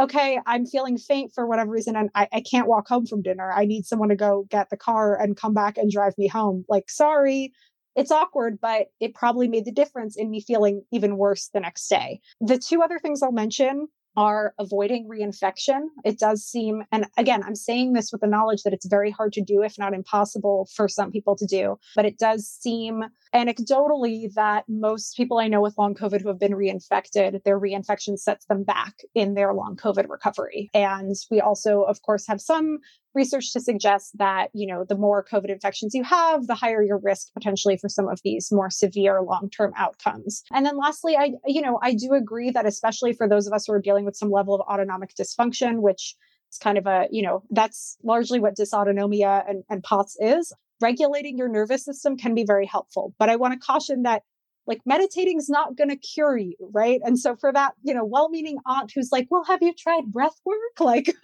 okay, 0.00 0.40
I'm 0.46 0.64
feeling 0.64 0.96
faint 0.96 1.32
for 1.34 1.46
whatever 1.46 1.70
reason 1.70 1.94
and 1.94 2.08
I, 2.14 2.26
I 2.32 2.40
can't 2.40 2.68
walk 2.68 2.88
home 2.88 3.04
from 3.04 3.20
dinner. 3.20 3.52
I 3.52 3.66
need 3.66 3.84
someone 3.84 4.08
to 4.08 4.16
go 4.16 4.46
get 4.48 4.70
the 4.70 4.78
car 4.78 5.14
and 5.20 5.36
come 5.36 5.52
back 5.52 5.76
and 5.76 5.90
drive 5.90 6.14
me 6.16 6.26
home. 6.26 6.64
Like, 6.66 6.88
sorry, 6.88 7.52
it's 7.96 8.10
awkward, 8.10 8.58
but 8.62 8.86
it 8.98 9.14
probably 9.14 9.46
made 9.46 9.66
the 9.66 9.72
difference 9.72 10.16
in 10.16 10.30
me 10.30 10.40
feeling 10.40 10.82
even 10.90 11.18
worse 11.18 11.50
the 11.52 11.60
next 11.60 11.86
day. 11.88 12.20
The 12.40 12.56
two 12.56 12.80
other 12.80 12.98
things 12.98 13.22
I'll 13.22 13.30
mention 13.30 13.88
are 14.16 14.54
avoiding 14.58 15.08
reinfection. 15.08 15.80
It 16.04 16.18
does 16.18 16.44
seem, 16.44 16.82
and 16.92 17.06
again, 17.16 17.42
I'm 17.44 17.54
saying 17.54 17.92
this 17.92 18.10
with 18.12 18.20
the 18.20 18.26
knowledge 18.26 18.62
that 18.62 18.72
it's 18.72 18.86
very 18.86 19.10
hard 19.10 19.32
to 19.34 19.42
do, 19.42 19.62
if 19.62 19.78
not 19.78 19.94
impossible 19.94 20.68
for 20.74 20.88
some 20.88 21.10
people 21.10 21.36
to 21.36 21.46
do, 21.46 21.78
but 21.94 22.04
it 22.04 22.18
does 22.18 22.48
seem 22.48 23.04
anecdotally 23.34 24.32
that 24.34 24.64
most 24.68 25.16
people 25.16 25.38
I 25.38 25.48
know 25.48 25.60
with 25.60 25.78
long 25.78 25.94
COVID 25.94 26.22
who 26.22 26.28
have 26.28 26.40
been 26.40 26.52
reinfected, 26.52 27.42
their 27.44 27.60
reinfection 27.60 28.18
sets 28.18 28.46
them 28.46 28.64
back 28.64 28.94
in 29.14 29.34
their 29.34 29.54
long 29.54 29.76
COVID 29.76 30.08
recovery. 30.08 30.70
And 30.74 31.14
we 31.30 31.40
also, 31.40 31.82
of 31.82 32.02
course, 32.02 32.26
have 32.26 32.40
some 32.40 32.78
research 33.14 33.52
to 33.52 33.60
suggest 33.60 34.16
that, 34.18 34.48
you 34.52 34.66
know, 34.66 34.84
the 34.84 34.96
more 34.96 35.24
COVID 35.24 35.50
infections 35.50 35.94
you 35.94 36.04
have, 36.04 36.46
the 36.46 36.54
higher 36.54 36.82
your 36.82 36.98
risk 36.98 37.32
potentially 37.34 37.76
for 37.76 37.88
some 37.88 38.08
of 38.08 38.20
these 38.22 38.50
more 38.52 38.70
severe 38.70 39.22
long-term 39.22 39.72
outcomes. 39.76 40.42
And 40.52 40.64
then 40.64 40.76
lastly, 40.76 41.16
I, 41.16 41.32
you 41.46 41.60
know, 41.60 41.78
I 41.82 41.94
do 41.94 42.12
agree 42.14 42.50
that 42.50 42.66
especially 42.66 43.12
for 43.12 43.28
those 43.28 43.46
of 43.46 43.52
us 43.52 43.66
who 43.66 43.72
are 43.72 43.80
dealing 43.80 44.04
with 44.04 44.16
some 44.16 44.30
level 44.30 44.54
of 44.54 44.60
autonomic 44.60 45.14
dysfunction, 45.14 45.80
which 45.80 46.14
is 46.52 46.58
kind 46.58 46.78
of 46.78 46.86
a, 46.86 47.08
you 47.10 47.22
know, 47.22 47.42
that's 47.50 47.96
largely 48.02 48.40
what 48.40 48.56
dysautonomia 48.56 49.48
and, 49.48 49.64
and 49.68 49.82
POTS 49.82 50.16
is. 50.20 50.52
Regulating 50.80 51.36
your 51.36 51.48
nervous 51.48 51.84
system 51.84 52.16
can 52.16 52.34
be 52.34 52.44
very 52.44 52.64
helpful. 52.64 53.14
But 53.18 53.28
I 53.28 53.36
want 53.36 53.52
to 53.52 53.58
caution 53.58 54.04
that 54.04 54.22
like 54.66 54.80
meditating 54.86 55.38
is 55.38 55.48
not 55.48 55.76
going 55.76 55.90
to 55.90 55.96
cure 55.96 56.36
you 56.36 56.54
right? 56.72 57.00
And 57.04 57.18
so 57.18 57.36
for 57.36 57.52
that 57.52 57.74
you 57.82 57.94
know 57.94 58.04
well-meaning 58.04 58.58
aunt 58.66 58.92
who's 58.94 59.10
like 59.12 59.26
well 59.30 59.44
have 59.44 59.62
you 59.62 59.74
tried 59.74 60.12
breath 60.12 60.38
work? 60.44 60.56
Like 60.80 61.14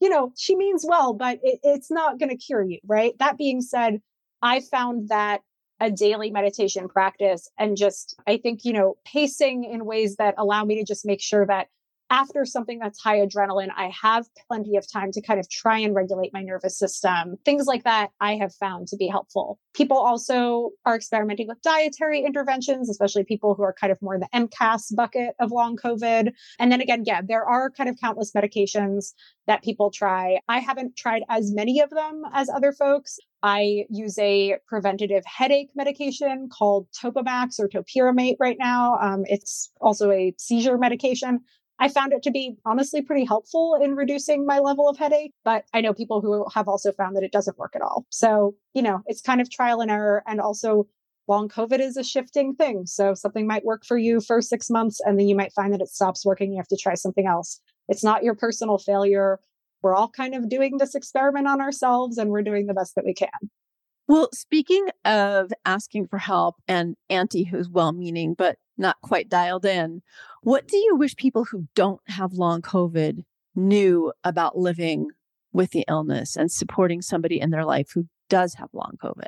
you 0.00 0.08
know 0.08 0.32
she 0.36 0.56
means 0.56 0.84
well 0.86 1.12
but 1.12 1.38
it, 1.42 1.58
it's 1.62 1.90
not 1.90 2.18
going 2.18 2.30
to 2.30 2.36
cure 2.36 2.62
you 2.62 2.78
right? 2.86 3.12
That 3.18 3.38
being 3.38 3.60
said 3.60 4.00
i 4.42 4.60
found 4.60 5.08
that 5.08 5.40
a 5.80 5.90
daily 5.90 6.30
meditation 6.30 6.88
practice 6.88 7.50
and 7.58 7.76
just 7.76 8.14
i 8.26 8.36
think 8.36 8.64
you 8.64 8.72
know 8.72 8.96
pacing 9.04 9.64
in 9.64 9.84
ways 9.84 10.16
that 10.16 10.34
allow 10.38 10.64
me 10.64 10.76
to 10.76 10.84
just 10.84 11.04
make 11.04 11.20
sure 11.20 11.46
that 11.46 11.68
after 12.10 12.44
something 12.44 12.78
that's 12.78 13.00
high 13.00 13.18
adrenaline, 13.18 13.70
I 13.76 13.90
have 14.02 14.26
plenty 14.48 14.76
of 14.76 14.90
time 14.90 15.10
to 15.12 15.20
kind 15.20 15.40
of 15.40 15.48
try 15.50 15.78
and 15.78 15.94
regulate 15.94 16.32
my 16.32 16.42
nervous 16.42 16.78
system. 16.78 17.36
Things 17.44 17.66
like 17.66 17.84
that 17.84 18.10
I 18.20 18.36
have 18.36 18.54
found 18.54 18.88
to 18.88 18.96
be 18.96 19.08
helpful. 19.08 19.58
People 19.74 19.98
also 19.98 20.70
are 20.84 20.94
experimenting 20.94 21.48
with 21.48 21.60
dietary 21.62 22.24
interventions, 22.24 22.88
especially 22.88 23.24
people 23.24 23.54
who 23.54 23.62
are 23.62 23.74
kind 23.78 23.92
of 23.92 24.00
more 24.00 24.14
in 24.14 24.20
the 24.20 24.28
MCAS 24.34 24.94
bucket 24.94 25.34
of 25.40 25.50
long 25.50 25.76
COVID. 25.76 26.32
And 26.58 26.72
then 26.72 26.80
again, 26.80 27.02
yeah, 27.04 27.20
there 27.26 27.44
are 27.44 27.70
kind 27.70 27.88
of 27.88 27.96
countless 28.00 28.32
medications 28.32 29.12
that 29.46 29.62
people 29.62 29.90
try. 29.90 30.38
I 30.48 30.60
haven't 30.60 30.96
tried 30.96 31.22
as 31.28 31.52
many 31.52 31.80
of 31.80 31.90
them 31.90 32.22
as 32.32 32.48
other 32.48 32.72
folks, 32.72 33.18
I 33.46 33.84
use 33.90 34.18
a 34.18 34.56
preventative 34.66 35.24
headache 35.24 35.70
medication 35.76 36.48
called 36.48 36.88
Topamax 36.90 37.60
or 37.60 37.68
Topiramate 37.68 38.36
right 38.40 38.56
now. 38.58 38.98
Um, 39.00 39.22
it's 39.26 39.70
also 39.80 40.10
a 40.10 40.34
seizure 40.36 40.78
medication. 40.78 41.40
I 41.78 41.88
found 41.88 42.12
it 42.12 42.22
to 42.22 42.30
be 42.30 42.56
honestly 42.64 43.02
pretty 43.02 43.24
helpful 43.24 43.78
in 43.80 43.96
reducing 43.96 44.46
my 44.46 44.58
level 44.58 44.88
of 44.88 44.96
headache, 44.96 45.32
but 45.44 45.64
I 45.74 45.80
know 45.80 45.92
people 45.92 46.20
who 46.20 46.46
have 46.54 46.68
also 46.68 46.92
found 46.92 47.16
that 47.16 47.22
it 47.22 47.32
doesn't 47.32 47.58
work 47.58 47.76
at 47.76 47.82
all. 47.82 48.06
So, 48.10 48.54
you 48.72 48.82
know, 48.82 49.02
it's 49.06 49.20
kind 49.20 49.40
of 49.40 49.50
trial 49.50 49.80
and 49.80 49.90
error. 49.90 50.22
And 50.26 50.40
also, 50.40 50.86
long 51.28 51.48
COVID 51.48 51.80
is 51.80 51.96
a 51.96 52.04
shifting 52.04 52.54
thing. 52.54 52.86
So, 52.86 53.12
something 53.14 53.46
might 53.46 53.64
work 53.64 53.84
for 53.84 53.98
you 53.98 54.20
for 54.20 54.40
six 54.40 54.70
months, 54.70 55.00
and 55.04 55.18
then 55.18 55.28
you 55.28 55.36
might 55.36 55.52
find 55.52 55.72
that 55.74 55.82
it 55.82 55.88
stops 55.88 56.24
working. 56.24 56.52
You 56.52 56.58
have 56.58 56.68
to 56.68 56.76
try 56.76 56.94
something 56.94 57.26
else. 57.26 57.60
It's 57.88 58.04
not 58.04 58.24
your 58.24 58.34
personal 58.34 58.78
failure. 58.78 59.38
We're 59.82 59.94
all 59.94 60.08
kind 60.08 60.34
of 60.34 60.48
doing 60.48 60.78
this 60.78 60.94
experiment 60.94 61.46
on 61.46 61.60
ourselves, 61.60 62.16
and 62.16 62.30
we're 62.30 62.42
doing 62.42 62.66
the 62.66 62.74
best 62.74 62.94
that 62.96 63.04
we 63.04 63.12
can. 63.12 63.28
Well, 64.08 64.28
speaking 64.32 64.86
of 65.04 65.52
asking 65.64 66.06
for 66.06 66.18
help 66.18 66.56
and 66.68 66.96
Auntie 67.10 67.42
who's 67.44 67.68
well 67.68 67.92
meaning 67.92 68.34
but 68.34 68.56
not 68.78 68.96
quite 69.02 69.28
dialed 69.28 69.64
in, 69.64 70.02
what 70.46 70.68
do 70.68 70.76
you 70.76 70.94
wish 70.94 71.16
people 71.16 71.44
who 71.44 71.66
don't 71.74 72.00
have 72.06 72.34
long 72.34 72.62
COVID 72.62 73.24
knew 73.56 74.12
about 74.22 74.56
living 74.56 75.08
with 75.52 75.72
the 75.72 75.84
illness 75.88 76.36
and 76.36 76.52
supporting 76.52 77.02
somebody 77.02 77.40
in 77.40 77.50
their 77.50 77.64
life 77.64 77.90
who 77.92 78.06
does 78.28 78.54
have 78.54 78.68
long 78.72 78.92
COVID? 79.02 79.26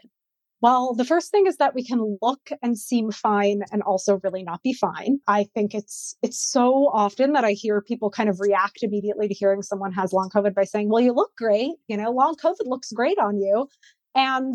Well, 0.61 0.95
the 0.95 1.05
first 1.05 1.33
thing 1.33 1.49
is 1.49 1.57
that 1.57 1.75
we 1.75 1.85
can 1.85 2.19
look 2.23 2.51
and 2.63 2.79
seem 2.79 3.11
fine 3.11 3.63
and 3.73 3.83
also 3.83 4.21
really 4.23 4.45
not 4.45 4.63
be 4.63 4.73
fine. 4.73 5.19
I 5.27 5.43
think 5.43 5.75
it's 5.75 6.17
it's 6.23 6.41
so 6.41 6.89
often 6.93 7.33
that 7.33 7.45
I 7.45 7.51
hear 7.51 7.83
people 7.83 8.11
kind 8.11 8.29
of 8.29 8.39
react 8.39 8.85
immediately 8.85 9.27
to 9.27 9.35
hearing 9.35 9.63
someone 9.63 9.91
has 9.95 10.13
long 10.13 10.31
COVID 10.33 10.55
by 10.55 10.63
saying, 10.63 10.89
"Well, 10.89 11.03
you 11.03 11.13
look 11.13 11.35
great. 11.37 11.73
You 11.89 11.97
know, 11.97 12.13
long 12.13 12.37
COVID 12.37 12.67
looks 12.67 12.93
great 12.93 13.19
on 13.19 13.41
you." 13.41 13.67
And 14.15 14.55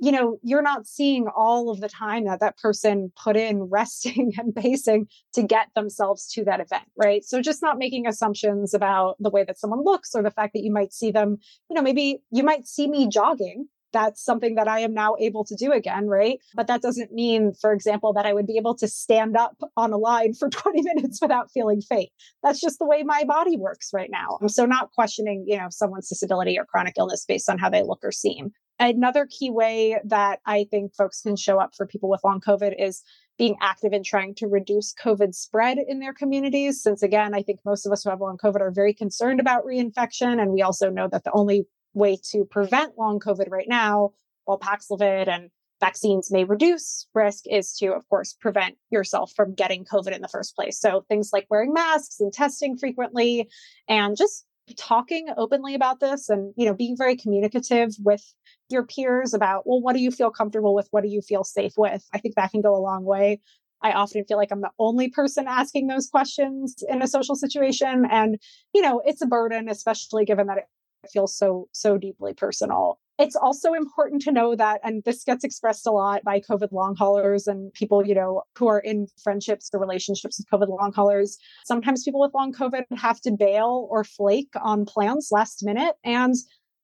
you 0.00 0.12
know, 0.12 0.38
you're 0.42 0.62
not 0.62 0.86
seeing 0.86 1.26
all 1.36 1.70
of 1.70 1.80
the 1.80 1.88
time 1.88 2.24
that 2.24 2.40
that 2.40 2.56
person 2.58 3.12
put 3.22 3.36
in 3.36 3.62
resting 3.70 4.32
and 4.38 4.54
pacing 4.54 5.06
to 5.34 5.42
get 5.42 5.68
themselves 5.74 6.26
to 6.32 6.44
that 6.44 6.60
event, 6.60 6.84
right? 6.96 7.24
So 7.24 7.40
just 7.40 7.62
not 7.62 7.78
making 7.78 8.06
assumptions 8.06 8.74
about 8.74 9.16
the 9.20 9.30
way 9.30 9.44
that 9.44 9.58
someone 9.58 9.84
looks 9.84 10.14
or 10.14 10.22
the 10.22 10.30
fact 10.30 10.54
that 10.54 10.64
you 10.64 10.72
might 10.72 10.92
see 10.92 11.10
them, 11.10 11.38
you 11.68 11.74
know, 11.74 11.82
maybe 11.82 12.22
you 12.30 12.42
might 12.42 12.66
see 12.66 12.88
me 12.88 13.08
jogging 13.08 13.68
that's 13.92 14.24
something 14.24 14.54
that 14.54 14.68
I 14.68 14.80
am 14.80 14.94
now 14.94 15.16
able 15.18 15.44
to 15.44 15.54
do 15.56 15.72
again, 15.72 16.06
right? 16.06 16.38
But 16.54 16.66
that 16.68 16.82
doesn't 16.82 17.12
mean, 17.12 17.52
for 17.60 17.72
example, 17.72 18.12
that 18.12 18.26
I 18.26 18.32
would 18.32 18.46
be 18.46 18.56
able 18.56 18.74
to 18.76 18.88
stand 18.88 19.36
up 19.36 19.56
on 19.76 19.92
a 19.92 19.96
line 19.98 20.34
for 20.38 20.48
20 20.48 20.82
minutes 20.82 21.20
without 21.20 21.50
feeling 21.50 21.80
faint. 21.80 22.10
That's 22.42 22.60
just 22.60 22.78
the 22.78 22.86
way 22.86 23.02
my 23.02 23.24
body 23.24 23.56
works 23.56 23.90
right 23.92 24.10
now. 24.10 24.38
So 24.46 24.64
not 24.64 24.92
questioning, 24.92 25.44
you 25.46 25.56
know, 25.56 25.68
someone's 25.70 26.08
disability 26.08 26.58
or 26.58 26.64
chronic 26.64 26.94
illness 26.98 27.24
based 27.26 27.48
on 27.48 27.58
how 27.58 27.70
they 27.70 27.82
look 27.82 28.00
or 28.02 28.12
seem. 28.12 28.52
Another 28.80 29.28
key 29.28 29.50
way 29.50 30.00
that 30.06 30.40
I 30.46 30.66
think 30.70 30.94
folks 30.94 31.20
can 31.20 31.36
show 31.36 31.60
up 31.60 31.74
for 31.76 31.86
people 31.86 32.08
with 32.08 32.24
long 32.24 32.40
COVID 32.40 32.74
is 32.82 33.02
being 33.36 33.56
active 33.60 33.92
in 33.92 34.02
trying 34.02 34.34
to 34.36 34.46
reduce 34.46 34.94
COVID 34.94 35.34
spread 35.34 35.76
in 35.86 35.98
their 35.98 36.14
communities. 36.14 36.82
Since 36.82 37.02
again, 37.02 37.34
I 37.34 37.42
think 37.42 37.60
most 37.62 37.84
of 37.84 37.92
us 37.92 38.04
who 38.04 38.10
have 38.10 38.22
long 38.22 38.38
COVID 38.38 38.62
are 38.62 38.70
very 38.70 38.94
concerned 38.94 39.38
about 39.38 39.66
reinfection. 39.66 40.40
And 40.40 40.50
we 40.50 40.62
also 40.62 40.88
know 40.88 41.08
that 41.12 41.24
the 41.24 41.32
only 41.32 41.66
way 41.92 42.16
to 42.30 42.46
prevent 42.46 42.96
long 42.96 43.20
COVID 43.20 43.50
right 43.50 43.68
now, 43.68 44.12
while 44.46 44.58
Paxlovid 44.58 45.28
and 45.28 45.50
vaccines 45.78 46.30
may 46.30 46.44
reduce 46.44 47.06
risk, 47.14 47.44
is 47.46 47.76
to, 47.76 47.92
of 47.92 48.08
course, 48.08 48.32
prevent 48.32 48.78
yourself 48.88 49.30
from 49.36 49.54
getting 49.54 49.84
COVID 49.84 50.16
in 50.16 50.22
the 50.22 50.28
first 50.28 50.56
place. 50.56 50.80
So 50.80 51.04
things 51.06 51.30
like 51.34 51.46
wearing 51.50 51.74
masks 51.74 52.18
and 52.18 52.32
testing 52.32 52.78
frequently 52.78 53.46
and 53.88 54.16
just 54.16 54.46
talking 54.76 55.28
openly 55.36 55.74
about 55.74 56.00
this 56.00 56.28
and 56.28 56.52
you 56.56 56.66
know 56.66 56.74
being 56.74 56.96
very 56.96 57.16
communicative 57.16 57.94
with 58.00 58.22
your 58.68 58.84
peers 58.84 59.34
about 59.34 59.66
well 59.66 59.80
what 59.80 59.94
do 59.94 60.00
you 60.00 60.10
feel 60.10 60.30
comfortable 60.30 60.74
with 60.74 60.88
what 60.90 61.02
do 61.02 61.08
you 61.08 61.20
feel 61.20 61.44
safe 61.44 61.72
with 61.76 62.04
i 62.12 62.18
think 62.18 62.34
that 62.34 62.50
can 62.50 62.60
go 62.60 62.74
a 62.74 62.78
long 62.78 63.04
way 63.04 63.40
I 63.82 63.92
often 63.92 64.24
feel 64.24 64.36
like 64.36 64.52
I'm 64.52 64.60
the 64.60 64.70
only 64.78 65.08
person 65.08 65.46
asking 65.48 65.86
those 65.86 66.08
questions 66.08 66.84
in 66.88 67.02
a 67.02 67.08
social 67.08 67.34
situation. 67.34 68.06
And, 68.10 68.38
you 68.74 68.82
know, 68.82 69.00
it's 69.04 69.22
a 69.22 69.26
burden, 69.26 69.68
especially 69.68 70.24
given 70.24 70.48
that 70.48 70.58
it 70.58 70.64
feels 71.08 71.36
so 71.36 71.68
so 71.72 71.96
deeply 71.98 72.34
personal. 72.34 72.98
It's 73.18 73.36
also 73.36 73.74
important 73.74 74.22
to 74.22 74.32
know 74.32 74.54
that 74.56 74.80
and 74.82 75.02
this 75.04 75.24
gets 75.24 75.44
expressed 75.44 75.86
a 75.86 75.90
lot 75.90 76.24
by 76.24 76.40
covid 76.40 76.72
long 76.72 76.96
haulers 76.96 77.46
and 77.46 77.72
people 77.72 78.06
you 78.06 78.14
know 78.14 78.42
who 78.56 78.68
are 78.68 78.80
in 78.80 79.06
friendships 79.22 79.70
or 79.72 79.80
relationships 79.80 80.38
with 80.38 80.46
covid 80.60 80.68
long 80.68 80.92
haulers. 80.92 81.38
Sometimes 81.64 82.04
people 82.04 82.20
with 82.20 82.34
long 82.34 82.52
covid 82.52 82.84
have 82.96 83.20
to 83.22 83.30
bail 83.30 83.86
or 83.90 84.04
flake 84.04 84.52
on 84.62 84.84
plans 84.84 85.28
last 85.30 85.64
minute 85.64 85.94
and 86.04 86.34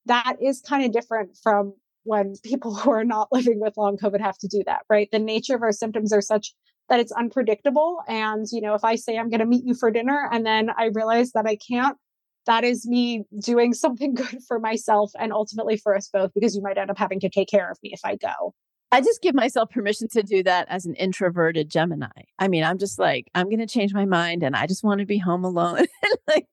that 0.07 0.37
is 0.41 0.61
kind 0.61 0.85
of 0.85 0.93
different 0.93 1.37
from 1.43 1.75
when 2.05 2.35
people 2.45 2.75
who 2.77 2.91
are 2.91 3.05
not 3.05 3.29
living 3.33 3.61
with 3.61 3.77
long 3.77 3.97
covid 3.97 4.21
have 4.21 4.39
to 4.39 4.49
do 4.49 4.63
that 4.67 4.83
right? 4.89 5.09
The 5.13 5.19
nature 5.19 5.55
of 5.55 5.63
our 5.63 5.73
symptoms 5.73 6.13
are 6.13 6.21
such 6.23 6.55
that 6.89 7.01
it's 7.01 7.13
unpredictable 7.13 8.01
and 8.07 8.47
you 8.53 8.61
know 8.61 8.75
if 8.75 8.85
i 8.85 8.95
say 8.95 9.19
i'm 9.19 9.29
going 9.29 9.41
to 9.41 9.47
meet 9.47 9.65
you 9.65 9.75
for 9.75 9.91
dinner 9.91 10.29
and 10.31 10.47
then 10.47 10.71
i 10.77 10.91
realize 10.95 11.33
that 11.33 11.45
i 11.45 11.57
can't 11.57 11.97
that 12.47 12.65
is 12.65 12.87
me 12.87 13.25
doing 13.41 13.75
something 13.75 14.15
good 14.15 14.39
for 14.47 14.59
myself 14.59 15.13
and 15.19 15.33
ultimately 15.33 15.77
for 15.77 15.95
us 15.97 16.09
both 16.13 16.33
because 16.35 16.57
you 16.57 16.63
might 16.63 16.79
end 16.79 16.91
up 16.91 16.99
having 16.99 17.21
to 17.21 17.29
take 17.29 17.49
care 17.49 17.71
of 17.71 17.79
me 17.83 17.91
if 17.93 18.01
I 18.05 18.17
go. 18.17 18.55
I 18.93 19.01
just 19.01 19.21
give 19.21 19.35
myself 19.35 19.71
permission 19.71 20.09
to 20.09 20.23
do 20.23 20.43
that 20.45 20.69
as 20.71 20.87
an 20.87 20.95
introverted 20.95 21.69
Gemini. 21.69 22.07
I 22.39 22.47
mean, 22.47 22.63
I'm 22.63 22.79
just 22.79 22.99
like, 22.99 23.29
I'm 23.35 23.47
going 23.47 23.59
to 23.59 23.67
change 23.67 23.93
my 23.93 24.05
mind 24.05 24.45
and 24.45 24.55
I 24.55 24.67
just 24.67 24.85
want 24.85 25.01
to 25.01 25.07
be 25.07 25.19
home 25.19 25.45
alone. 25.45 25.87
like, 26.29 26.47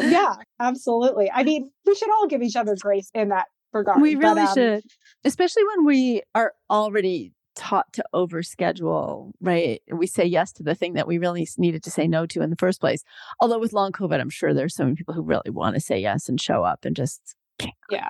yeah, 0.00 0.36
absolutely. 0.58 1.30
I 1.30 1.42
mean, 1.42 1.70
we 1.84 1.94
should 1.94 2.10
all 2.10 2.26
give 2.26 2.42
each 2.42 2.56
other 2.56 2.74
grace 2.74 3.10
in 3.14 3.28
that 3.28 3.46
regard. 3.72 4.00
We 4.00 4.14
really 4.14 4.34
but, 4.34 4.48
um, 4.48 4.54
should, 4.54 4.82
especially 5.24 5.64
when 5.64 5.84
we 5.84 6.22
are 6.34 6.52
already 6.70 7.32
taught 7.58 7.92
to 7.92 8.04
overschedule, 8.14 9.32
right? 9.40 9.82
We 9.92 10.06
say 10.06 10.24
yes 10.24 10.52
to 10.52 10.62
the 10.62 10.74
thing 10.74 10.94
that 10.94 11.06
we 11.06 11.18
really 11.18 11.46
needed 11.58 11.82
to 11.82 11.90
say 11.90 12.06
no 12.06 12.24
to 12.26 12.40
in 12.40 12.50
the 12.50 12.56
first 12.56 12.80
place. 12.80 13.02
Although 13.40 13.58
with 13.58 13.74
long 13.74 13.92
COVID, 13.92 14.20
I'm 14.20 14.30
sure 14.30 14.54
there's 14.54 14.74
so 14.74 14.84
many 14.84 14.96
people 14.96 15.12
who 15.12 15.22
really 15.22 15.50
want 15.50 15.74
to 15.74 15.80
say 15.80 15.98
yes 15.98 16.28
and 16.28 16.40
show 16.40 16.62
up 16.62 16.84
and 16.84 16.96
just 16.96 17.34
can't. 17.58 17.74
Yeah. 17.90 18.08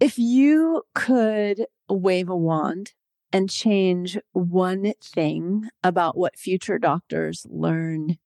If 0.00 0.18
you 0.18 0.82
could 0.94 1.66
wave 1.88 2.28
a 2.28 2.36
wand 2.36 2.92
and 3.32 3.48
change 3.48 4.18
one 4.32 4.92
thing 5.02 5.68
about 5.82 6.16
what 6.16 6.36
future 6.36 6.78
doctors 6.78 7.46
learn 7.48 8.18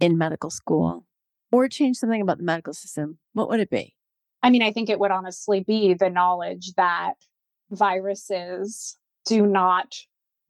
in 0.00 0.16
medical 0.18 0.50
school 0.50 1.04
or 1.52 1.68
change 1.68 1.98
something 1.98 2.20
about 2.20 2.38
the 2.38 2.44
medical 2.44 2.72
system, 2.72 3.18
what 3.34 3.48
would 3.48 3.60
it 3.60 3.70
be? 3.70 3.94
I 4.42 4.50
mean, 4.50 4.62
I 4.62 4.72
think 4.72 4.88
it 4.88 4.98
would 5.00 5.10
honestly 5.10 5.60
be 5.60 5.94
the 5.94 6.10
knowledge 6.10 6.72
that 6.76 7.14
viruses 7.70 8.96
do 9.28 9.46
not 9.46 9.94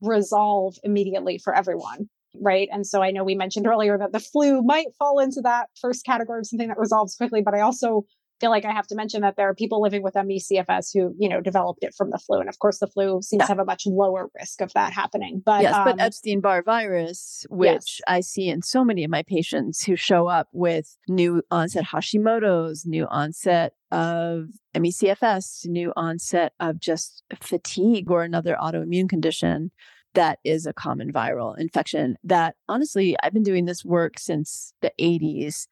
resolve 0.01 0.77
immediately 0.85 1.39
for 1.39 1.55
everyone. 1.55 2.09
Right. 2.41 2.69
And 2.71 2.87
so 2.87 3.03
I 3.03 3.11
know 3.11 3.25
we 3.25 3.35
mentioned 3.35 3.67
earlier 3.67 3.99
that 3.99 4.13
the 4.13 4.21
flu 4.21 4.63
might 4.63 4.89
fall 4.99 5.19
into 5.19 5.41
that 5.43 5.69
first 5.81 6.05
category 6.05 6.41
of 6.41 6.47
something 6.47 6.69
that 6.69 6.79
resolves 6.79 7.17
quickly, 7.17 7.43
but 7.43 7.55
I 7.55 7.61
also 7.61 8.05
feel 8.41 8.51
like 8.51 8.65
I 8.65 8.73
have 8.73 8.87
to 8.89 8.95
mention 8.95 9.23
that 9.23 9.37
there 9.37 9.49
are 9.49 9.55
people 9.55 9.81
living 9.83 10.03
with 10.03 10.15
ME/CFS 10.15 10.93
who, 10.93 11.15
you 11.19 11.29
know, 11.29 11.41
developed 11.41 11.83
it 11.83 11.95
from 11.97 12.11
the 12.11 12.19
flu, 12.19 12.41
and 12.41 12.49
of 12.49 12.59
course, 12.59 12.79
the 12.79 12.87
flu 12.87 13.21
seems 13.23 13.41
yeah. 13.41 13.47
to 13.47 13.53
have 13.53 13.59
a 13.59 13.65
much 13.65 13.87
lower 13.87 14.31
risk 14.39 14.61
of 14.61 14.73
that 14.75 14.93
happening. 14.93 15.43
But 15.45 15.63
yes, 15.63 15.75
um, 15.75 15.85
but 15.85 16.01
Epstein-Barr 16.01 16.63
virus, 16.63 17.47
which 17.51 17.71
yes. 17.71 18.01
I 18.07 18.21
see 18.21 18.49
in 18.49 18.63
so 18.63 18.85
many 18.85 19.05
of 19.05 19.11
my 19.11 19.23
patients 19.23 19.85
who 19.85 19.97
show 19.97 20.29
up 20.29 20.49
with 20.53 20.97
new 21.09 21.43
onset 21.51 21.85
Hashimoto's, 21.85 22.87
new 22.87 23.07
onset 23.07 23.75
of 23.91 24.47
ME/CFS, 24.79 25.67
new 25.67 25.93
onset 25.97 26.53
of 26.61 26.79
just 26.79 27.23
fatigue 27.41 28.11
or 28.11 28.23
another 28.23 28.57
autoimmune 28.61 29.09
condition 29.09 29.71
that 30.15 30.39
is 30.43 30.67
a 30.67 30.73
common 30.73 31.13
viral 31.13 31.57
infection 31.59 32.17
that 32.25 32.57
honestly 32.69 33.15
i've 33.23 33.33
been 33.33 33.43
doing 33.43 33.67
this 33.67 33.85
work 33.85 34.19
since 34.19 34.73
the 34.81 34.91
80s 34.99 35.69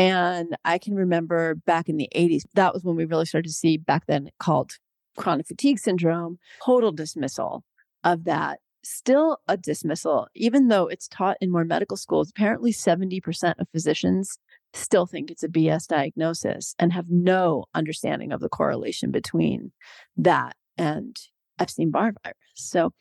and 0.00 0.56
I 0.64 0.78
can 0.78 0.94
remember 0.94 1.54
back 1.54 1.90
in 1.90 1.98
the 1.98 2.08
80s, 2.16 2.44
that 2.54 2.72
was 2.72 2.82
when 2.82 2.96
we 2.96 3.04
really 3.04 3.26
started 3.26 3.48
to 3.48 3.54
see 3.54 3.76
back 3.76 4.06
then 4.06 4.30
called 4.38 4.78
chronic 5.18 5.46
fatigue 5.46 5.78
syndrome, 5.78 6.38
total 6.64 6.90
dismissal 6.90 7.64
of 8.02 8.24
that. 8.24 8.60
Still 8.82 9.40
a 9.46 9.58
dismissal, 9.58 10.28
even 10.34 10.68
though 10.68 10.86
it's 10.86 11.06
taught 11.06 11.36
in 11.42 11.52
more 11.52 11.66
medical 11.66 11.98
schools. 11.98 12.30
Apparently, 12.30 12.72
70% 12.72 13.20
of 13.58 13.68
physicians 13.72 14.38
still 14.72 15.04
think 15.04 15.30
it's 15.30 15.42
a 15.42 15.48
BS 15.48 15.86
diagnosis 15.86 16.74
and 16.78 16.94
have 16.94 17.10
no 17.10 17.66
understanding 17.74 18.32
of 18.32 18.40
the 18.40 18.48
correlation 18.48 19.10
between 19.10 19.72
that 20.16 20.56
and 20.78 21.14
Epstein 21.58 21.90
Barr 21.90 22.14
virus. 22.24 22.36
So, 22.54 22.94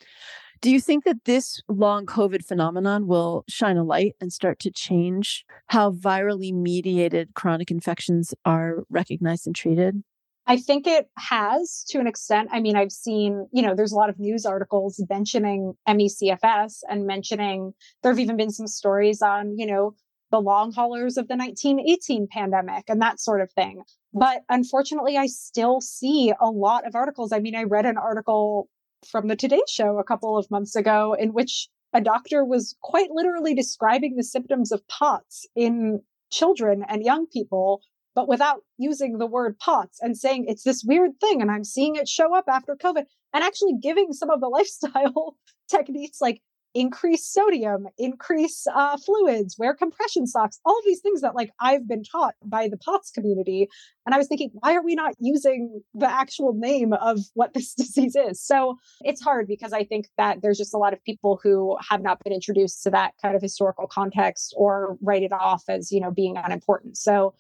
do 0.62 0.72
you 0.72 0.80
think 0.80 1.06
that 1.06 1.26
this 1.26 1.62
long 1.68 2.06
COVID 2.06 2.46
phenomenon 2.46 3.08
will 3.08 3.44
shine 3.48 3.78
a 3.78 3.84
light 3.84 4.16
and 4.20 4.34
start 4.34 4.60
to 4.60 4.72
change 4.72 5.46
how 5.68 5.92
virally 5.92 6.54
mediated 6.54 7.34
chronic 7.34 7.72
infections 7.72 8.34
are 8.46 8.84
recognized 8.90 9.48
and 9.48 9.56
treated? 9.56 10.04
I 10.48 10.58
think 10.58 10.88
it 10.88 11.08
has 11.18 11.86
to 11.90 12.00
an 12.00 12.08
extent. 12.08 12.50
I 12.52 12.60
mean, 12.60 12.76
I've 12.76 12.92
seen, 12.92 13.48
you 13.52 13.62
know, 13.62 13.76
there's 13.76 13.92
a 13.92 13.96
lot 13.96 14.10
of 14.10 14.20
news 14.20 14.46
articles 14.48 15.00
mentioning 15.08 15.76
ME/CFS 15.88 16.80
and 16.90 17.06
mentioning 17.06 17.74
there 18.02 18.12
have 18.12 18.20
even 18.20 18.36
been 18.36 18.50
some 18.50 18.66
stories 18.66 19.22
on, 19.22 19.58
you 19.58 19.68
know, 19.68 19.94
the 20.32 20.42
long 20.42 20.72
haulers 20.72 21.18
of 21.18 21.28
the 21.28 21.36
1918 21.36 22.28
pandemic 22.32 22.86
and 22.88 23.02
that 23.02 23.20
sort 23.20 23.42
of 23.42 23.52
thing. 23.52 23.84
But 24.14 24.42
unfortunately, 24.50 25.18
I 25.18 25.28
still 25.28 25.82
see 25.82 26.34
a 26.40 26.50
lot 26.50 26.88
of 26.88 26.96
articles. 26.96 27.32
I 27.32 27.40
mean, 27.40 27.56
I 27.56 27.64
read 27.64 27.86
an 27.86 27.98
article 27.98 28.70
from 29.08 29.28
the 29.28 29.36
Today 29.36 29.62
Show 29.68 29.98
a 29.98 30.04
couple 30.04 30.38
of 30.38 30.50
months 30.52 30.76
ago 30.76 31.14
in 31.14 31.34
which 31.34 31.70
a 31.94 32.02
doctor 32.02 32.46
was 32.46 32.76
quite 32.82 33.12
literally 33.12 33.54
describing 33.54 34.16
the 34.16 34.24
symptoms 34.24 34.72
of 34.72 34.88
POTS 34.88 35.48
in 35.56 36.02
children 36.32 36.84
and 36.88 37.04
young 37.04 37.26
people, 37.28 37.82
but 38.14 38.28
without 38.28 38.64
using 38.78 39.18
the 39.18 39.26
word 39.26 39.58
POTS 39.60 40.00
and 40.02 40.18
saying 40.18 40.46
it's 40.48 40.64
this 40.64 40.84
weird 40.84 41.20
thing. 41.20 41.42
And 41.42 41.50
I'm 41.50 41.64
seeing 41.64 41.96
it 41.96 42.08
show 42.08 42.36
up 42.36 42.46
after 42.48 42.76
COVID 42.76 43.06
and 43.34 43.44
actually 43.44 43.76
giving 43.82 44.14
some 44.14 44.30
of 44.30 44.40
the 44.40 44.48
lifestyle 44.50 45.36
techniques 45.70 46.22
like 46.22 46.42
increase 46.80 47.28
sodium, 47.28 47.88
increase 47.98 48.66
uh, 48.74 48.96
fluids, 48.98 49.58
wear 49.60 49.74
compression 49.74 50.26
socks, 50.26 50.60
all 50.64 50.80
these 50.86 51.02
things 51.02 51.20
that 51.20 51.36
like 51.36 51.52
I've 51.60 51.88
been 51.88 52.04
taught 52.04 52.36
by 52.46 52.70
the 52.70 52.78
POTS 52.78 53.12
community. 53.12 53.68
And 54.06 54.16
I 54.16 54.18
was 54.18 54.28
thinking, 54.28 54.50
why 54.54 54.76
are 54.76 54.82
we 54.82 54.96
not 54.96 55.14
using 55.20 55.82
the 55.94 56.10
actual 56.10 56.54
name 56.54 56.94
of 56.94 57.20
what 57.34 57.54
this 57.54 57.74
disease 57.76 58.16
is? 58.16 58.42
So 58.42 58.78
it's 59.02 59.22
hard 59.22 59.46
because 59.48 59.74
I 59.74 59.84
think 59.84 60.08
that 60.18 60.42
there's 60.42 60.58
just 60.58 60.74
a 60.74 60.78
lot 60.78 60.94
of 60.94 61.04
people 61.04 61.38
who 61.44 61.78
have 61.90 62.02
not 62.02 62.24
been 62.24 62.32
introduced 62.32 62.82
to 62.84 62.92
that 62.92 63.14
kind 63.22 63.36
of 63.36 63.42
historical 63.42 63.88
context 63.88 64.54
or 64.56 64.98
write 65.02 65.24
it 65.24 65.34
off 65.34 65.64
as, 65.68 65.92
you 65.92 66.00
know, 66.00 66.12
being 66.12 66.38
unimportant. 66.38 66.98
So 66.98 67.34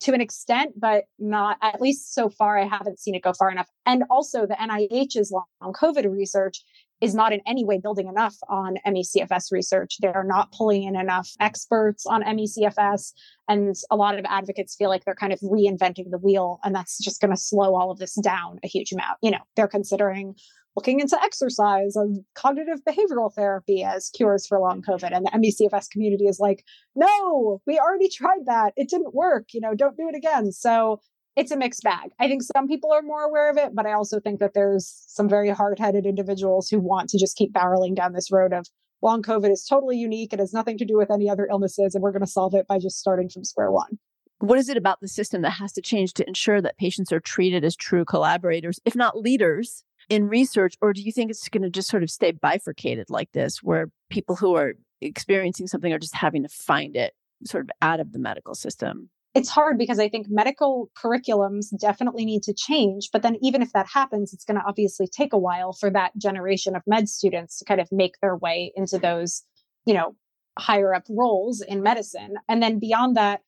to 0.00 0.12
an 0.12 0.20
extent, 0.20 0.78
but 0.78 1.04
not 1.18 1.56
at 1.62 1.80
least 1.80 2.14
so 2.14 2.28
far, 2.28 2.58
I 2.58 2.66
haven't 2.66 3.00
seen 3.00 3.14
it 3.14 3.22
go 3.22 3.32
far 3.32 3.50
enough. 3.50 3.68
And 3.86 4.04
also 4.10 4.46
the 4.46 4.54
NIH's 4.54 5.30
long 5.30 5.46
COVID 5.62 6.10
research 6.10 6.62
is 7.00 7.14
not 7.14 7.32
in 7.32 7.40
any 7.46 7.64
way 7.64 7.78
building 7.78 8.08
enough 8.08 8.34
on 8.48 8.76
ME/CFS 8.86 9.52
research. 9.52 9.98
They're 10.00 10.24
not 10.26 10.50
pulling 10.52 10.84
in 10.84 10.96
enough 10.96 11.30
experts 11.40 12.06
on 12.06 12.22
ME/CFS. 12.22 13.12
And 13.48 13.74
a 13.90 13.96
lot 13.96 14.18
of 14.18 14.24
advocates 14.26 14.74
feel 14.74 14.88
like 14.88 15.04
they're 15.04 15.14
kind 15.14 15.32
of 15.32 15.40
reinventing 15.40 16.10
the 16.10 16.18
wheel, 16.18 16.58
and 16.64 16.74
that's 16.74 16.98
just 16.98 17.20
going 17.20 17.32
to 17.32 17.36
slow 17.36 17.74
all 17.74 17.90
of 17.90 17.98
this 17.98 18.14
down 18.14 18.58
a 18.64 18.68
huge 18.68 18.92
amount. 18.92 19.18
You 19.22 19.30
know, 19.30 19.40
they're 19.56 19.68
considering 19.68 20.36
looking 20.76 21.00
into 21.00 21.20
exercise 21.22 21.96
and 21.96 22.22
cognitive 22.34 22.80
behavioral 22.88 23.32
therapy 23.34 23.82
as 23.82 24.10
cures 24.10 24.46
for 24.46 24.60
long 24.60 24.82
COVID. 24.82 25.10
And 25.10 25.26
the 25.26 25.38
ME/CFS 25.38 25.88
community 25.90 26.26
is 26.26 26.38
like, 26.38 26.64
no, 26.94 27.60
we 27.66 27.78
already 27.78 28.08
tried 28.08 28.44
that. 28.46 28.74
It 28.76 28.88
didn't 28.88 29.14
work. 29.14 29.54
You 29.54 29.60
know, 29.60 29.74
don't 29.74 29.96
do 29.96 30.08
it 30.08 30.14
again. 30.14 30.52
So 30.52 31.00
it's 31.34 31.50
a 31.50 31.56
mixed 31.56 31.82
bag. 31.82 32.10
I 32.20 32.28
think 32.28 32.42
some 32.42 32.68
people 32.68 32.92
are 32.92 33.02
more 33.02 33.22
aware 33.22 33.50
of 33.50 33.56
it, 33.56 33.74
but 33.74 33.86
I 33.86 33.92
also 33.92 34.20
think 34.20 34.38
that 34.40 34.54
there's 34.54 35.04
some 35.08 35.28
very 35.28 35.50
hard 35.50 35.78
headed 35.78 36.06
individuals 36.06 36.68
who 36.68 36.78
want 36.78 37.08
to 37.10 37.18
just 37.18 37.36
keep 37.36 37.52
barreling 37.52 37.94
down 37.94 38.12
this 38.12 38.30
road 38.30 38.52
of 38.52 38.66
long 39.02 39.22
COVID 39.22 39.50
is 39.50 39.64
totally 39.64 39.98
unique. 39.98 40.32
It 40.32 40.38
has 40.38 40.54
nothing 40.54 40.78
to 40.78 40.84
do 40.84 40.96
with 40.96 41.10
any 41.10 41.28
other 41.28 41.46
illnesses, 41.50 41.94
and 41.94 42.02
we're 42.02 42.12
going 42.12 42.24
to 42.24 42.26
solve 42.26 42.54
it 42.54 42.66
by 42.66 42.78
just 42.78 42.98
starting 42.98 43.28
from 43.28 43.44
square 43.44 43.70
one. 43.70 43.98
What 44.38 44.58
is 44.58 44.68
it 44.68 44.76
about 44.76 45.00
the 45.00 45.08
system 45.08 45.42
that 45.42 45.50
has 45.50 45.72
to 45.72 45.82
change 45.82 46.14
to 46.14 46.26
ensure 46.26 46.60
that 46.60 46.78
patients 46.78 47.12
are 47.12 47.20
treated 47.20 47.64
as 47.64 47.76
true 47.76 48.04
collaborators, 48.04 48.80
if 48.84 48.94
not 48.94 49.18
leaders, 49.18 49.84
in 50.08 50.28
research? 50.28 50.74
Or 50.80 50.92
do 50.92 51.02
you 51.02 51.12
think 51.12 51.30
it's 51.30 51.48
going 51.48 51.62
to 51.62 51.70
just 51.70 51.88
sort 51.88 52.02
of 52.02 52.10
stay 52.10 52.32
bifurcated 52.32 53.10
like 53.10 53.32
this, 53.32 53.62
where 53.62 53.90
people 54.10 54.36
who 54.36 54.54
are 54.56 54.74
experiencing 55.00 55.66
something 55.66 55.92
are 55.92 55.98
just 55.98 56.14
having 56.14 56.42
to 56.42 56.48
find 56.48 56.96
it 56.96 57.14
sort 57.44 57.64
of 57.64 57.70
out 57.82 58.00
of 58.00 58.12
the 58.12 58.18
medical 58.18 58.54
system? 58.54 59.10
it's 59.36 59.50
hard 59.50 59.76
because 59.76 59.98
I 59.98 60.08
think 60.08 60.28
medical 60.30 60.90
curriculums 60.96 61.66
definitely 61.78 62.24
need 62.24 62.42
to 62.44 62.54
change. 62.54 63.10
But 63.12 63.20
then, 63.20 63.36
even 63.42 63.60
if 63.60 63.70
that 63.74 63.86
happens, 63.86 64.32
it's 64.32 64.46
going 64.46 64.58
to 64.58 64.66
obviously 64.66 65.06
take 65.06 65.34
a 65.34 65.38
while 65.38 65.74
for 65.74 65.90
that 65.90 66.16
generation 66.16 66.74
of 66.74 66.80
med 66.86 67.06
students 67.06 67.58
to 67.58 67.66
kind 67.66 67.78
of 67.78 67.86
make 67.92 68.14
their 68.22 68.34
way 68.34 68.72
into 68.74 68.98
those, 68.98 69.42
you 69.84 69.92
know, 69.92 70.16
higher 70.58 70.94
up 70.94 71.04
roles 71.10 71.60
in 71.60 71.82
medicine. 71.82 72.36
And 72.48 72.62
then 72.62 72.78
beyond 72.78 73.14
that, 73.18 73.42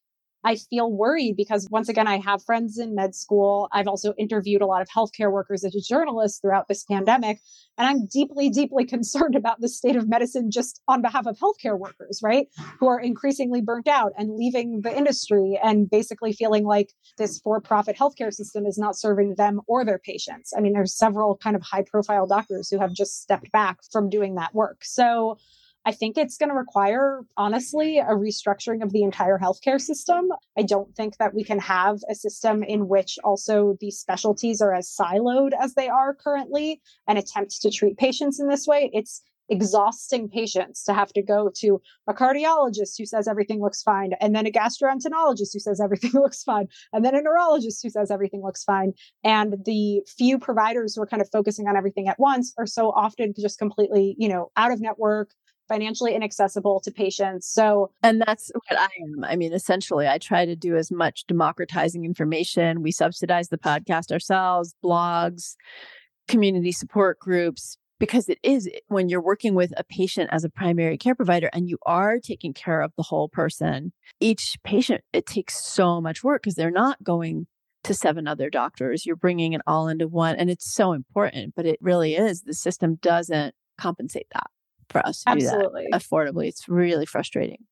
I 0.44 0.56
feel 0.56 0.90
worried 0.92 1.36
because 1.36 1.68
once 1.70 1.88
again, 1.88 2.06
I 2.06 2.18
have 2.18 2.44
friends 2.44 2.78
in 2.78 2.94
med 2.94 3.14
school. 3.14 3.68
I've 3.72 3.88
also 3.88 4.14
interviewed 4.14 4.62
a 4.62 4.66
lot 4.66 4.82
of 4.82 4.88
healthcare 4.88 5.32
workers 5.32 5.64
as 5.64 5.74
a 5.74 5.80
journalist 5.80 6.40
throughout 6.40 6.68
this 6.68 6.84
pandemic. 6.84 7.40
And 7.76 7.88
I'm 7.88 8.06
deeply, 8.06 8.48
deeply 8.48 8.84
concerned 8.86 9.34
about 9.34 9.60
the 9.60 9.68
state 9.68 9.96
of 9.96 10.08
medicine 10.08 10.50
just 10.50 10.80
on 10.86 11.02
behalf 11.02 11.26
of 11.26 11.38
healthcare 11.38 11.78
workers, 11.78 12.20
right? 12.22 12.46
Who 12.78 12.86
are 12.86 13.00
increasingly 13.00 13.60
burnt 13.60 13.88
out 13.88 14.12
and 14.16 14.36
leaving 14.36 14.82
the 14.82 14.96
industry 14.96 15.58
and 15.62 15.90
basically 15.90 16.32
feeling 16.32 16.64
like 16.64 16.92
this 17.16 17.40
for 17.40 17.60
profit 17.60 17.96
healthcare 17.96 18.32
system 18.32 18.64
is 18.64 18.78
not 18.78 18.96
serving 18.96 19.34
them 19.36 19.60
or 19.66 19.84
their 19.84 19.98
patients. 19.98 20.52
I 20.56 20.60
mean, 20.60 20.72
there's 20.72 20.96
several 20.96 21.36
kind 21.36 21.56
of 21.56 21.62
high 21.62 21.82
profile 21.82 22.26
doctors 22.26 22.70
who 22.70 22.78
have 22.78 22.92
just 22.92 23.20
stepped 23.22 23.50
back 23.50 23.78
from 23.90 24.08
doing 24.08 24.36
that 24.36 24.54
work. 24.54 24.84
So, 24.84 25.38
I 25.88 25.92
think 25.92 26.18
it's 26.18 26.36
going 26.36 26.50
to 26.50 26.54
require, 26.54 27.22
honestly, 27.38 27.96
a 27.96 28.10
restructuring 28.10 28.82
of 28.82 28.92
the 28.92 29.02
entire 29.02 29.38
healthcare 29.38 29.80
system. 29.80 30.28
I 30.54 30.60
don't 30.60 30.94
think 30.94 31.16
that 31.16 31.32
we 31.32 31.42
can 31.42 31.58
have 31.60 32.00
a 32.10 32.14
system 32.14 32.62
in 32.62 32.88
which 32.88 33.18
also 33.24 33.74
these 33.80 33.98
specialties 33.98 34.60
are 34.60 34.74
as 34.74 34.94
siloed 34.94 35.52
as 35.58 35.72
they 35.72 35.88
are 35.88 36.14
currently 36.14 36.82
and 37.06 37.18
attempt 37.18 37.62
to 37.62 37.70
treat 37.70 37.96
patients 37.96 38.38
in 38.38 38.48
this 38.48 38.66
way. 38.66 38.90
It's 38.92 39.22
exhausting 39.48 40.28
patients 40.28 40.84
to 40.84 40.92
have 40.92 41.10
to 41.14 41.22
go 41.22 41.50
to 41.60 41.80
a 42.06 42.12
cardiologist 42.12 42.98
who 42.98 43.06
says 43.06 43.26
everything 43.26 43.62
looks 43.62 43.82
fine, 43.82 44.12
and 44.20 44.36
then 44.36 44.46
a 44.46 44.50
gastroenterologist 44.50 45.54
who 45.54 45.58
says 45.58 45.80
everything 45.80 46.10
looks 46.14 46.42
fine, 46.42 46.68
and 46.92 47.02
then 47.02 47.14
a 47.14 47.22
neurologist 47.22 47.82
who 47.82 47.88
says 47.88 48.10
everything 48.10 48.42
looks 48.42 48.62
fine. 48.62 48.92
And 49.24 49.54
the 49.64 50.02
few 50.18 50.38
providers 50.38 50.94
who 50.94 51.00
are 51.00 51.06
kind 51.06 51.22
of 51.22 51.30
focusing 51.32 51.66
on 51.66 51.78
everything 51.78 52.08
at 52.08 52.20
once 52.20 52.52
are 52.58 52.66
so 52.66 52.90
often 52.90 53.32
just 53.38 53.58
completely, 53.58 54.16
you 54.18 54.28
know, 54.28 54.50
out 54.54 54.70
of 54.70 54.82
network, 54.82 55.30
financially 55.68 56.14
inaccessible 56.14 56.80
to 56.80 56.90
patients. 56.90 57.46
So, 57.46 57.90
and 58.02 58.20
that's 58.20 58.50
what 58.54 58.78
I 58.78 58.88
am. 59.02 59.24
I 59.24 59.36
mean, 59.36 59.52
essentially, 59.52 60.08
I 60.08 60.18
try 60.18 60.44
to 60.44 60.56
do 60.56 60.76
as 60.76 60.90
much 60.90 61.26
democratizing 61.26 62.04
information. 62.04 62.82
We 62.82 62.90
subsidize 62.90 63.48
the 63.48 63.58
podcast 63.58 64.10
ourselves, 64.10 64.74
blogs, 64.82 65.54
community 66.26 66.72
support 66.72 67.18
groups, 67.18 67.76
because 67.98 68.28
it 68.28 68.38
is 68.42 68.68
when 68.88 69.08
you're 69.08 69.20
working 69.20 69.54
with 69.54 69.72
a 69.76 69.84
patient 69.84 70.30
as 70.32 70.44
a 70.44 70.50
primary 70.50 70.96
care 70.96 71.14
provider 71.14 71.50
and 71.52 71.68
you 71.68 71.78
are 71.84 72.18
taking 72.18 72.52
care 72.52 72.80
of 72.80 72.92
the 72.96 73.02
whole 73.02 73.28
person, 73.28 73.92
each 74.20 74.56
patient, 74.64 75.02
it 75.12 75.26
takes 75.26 75.64
so 75.64 76.00
much 76.00 76.22
work 76.22 76.42
because 76.42 76.54
they're 76.54 76.70
not 76.70 77.02
going 77.02 77.46
to 77.84 77.94
seven 77.94 78.26
other 78.26 78.50
doctors. 78.50 79.06
You're 79.06 79.16
bringing 79.16 79.52
it 79.52 79.60
all 79.66 79.88
into 79.88 80.08
one. 80.08 80.36
And 80.36 80.50
it's 80.50 80.72
so 80.72 80.92
important, 80.92 81.54
but 81.56 81.66
it 81.66 81.78
really 81.80 82.14
is. 82.14 82.42
The 82.42 82.54
system 82.54 82.96
doesn't 82.96 83.54
compensate 83.78 84.26
that 84.32 84.50
for 84.88 85.04
us 85.06 85.22
to 85.22 85.30
Absolutely. 85.30 85.82
do 85.84 85.88
that 85.92 86.02
affordably. 86.02 86.48
It's 86.48 86.68
really 86.68 87.06
frustrating. 87.06 87.64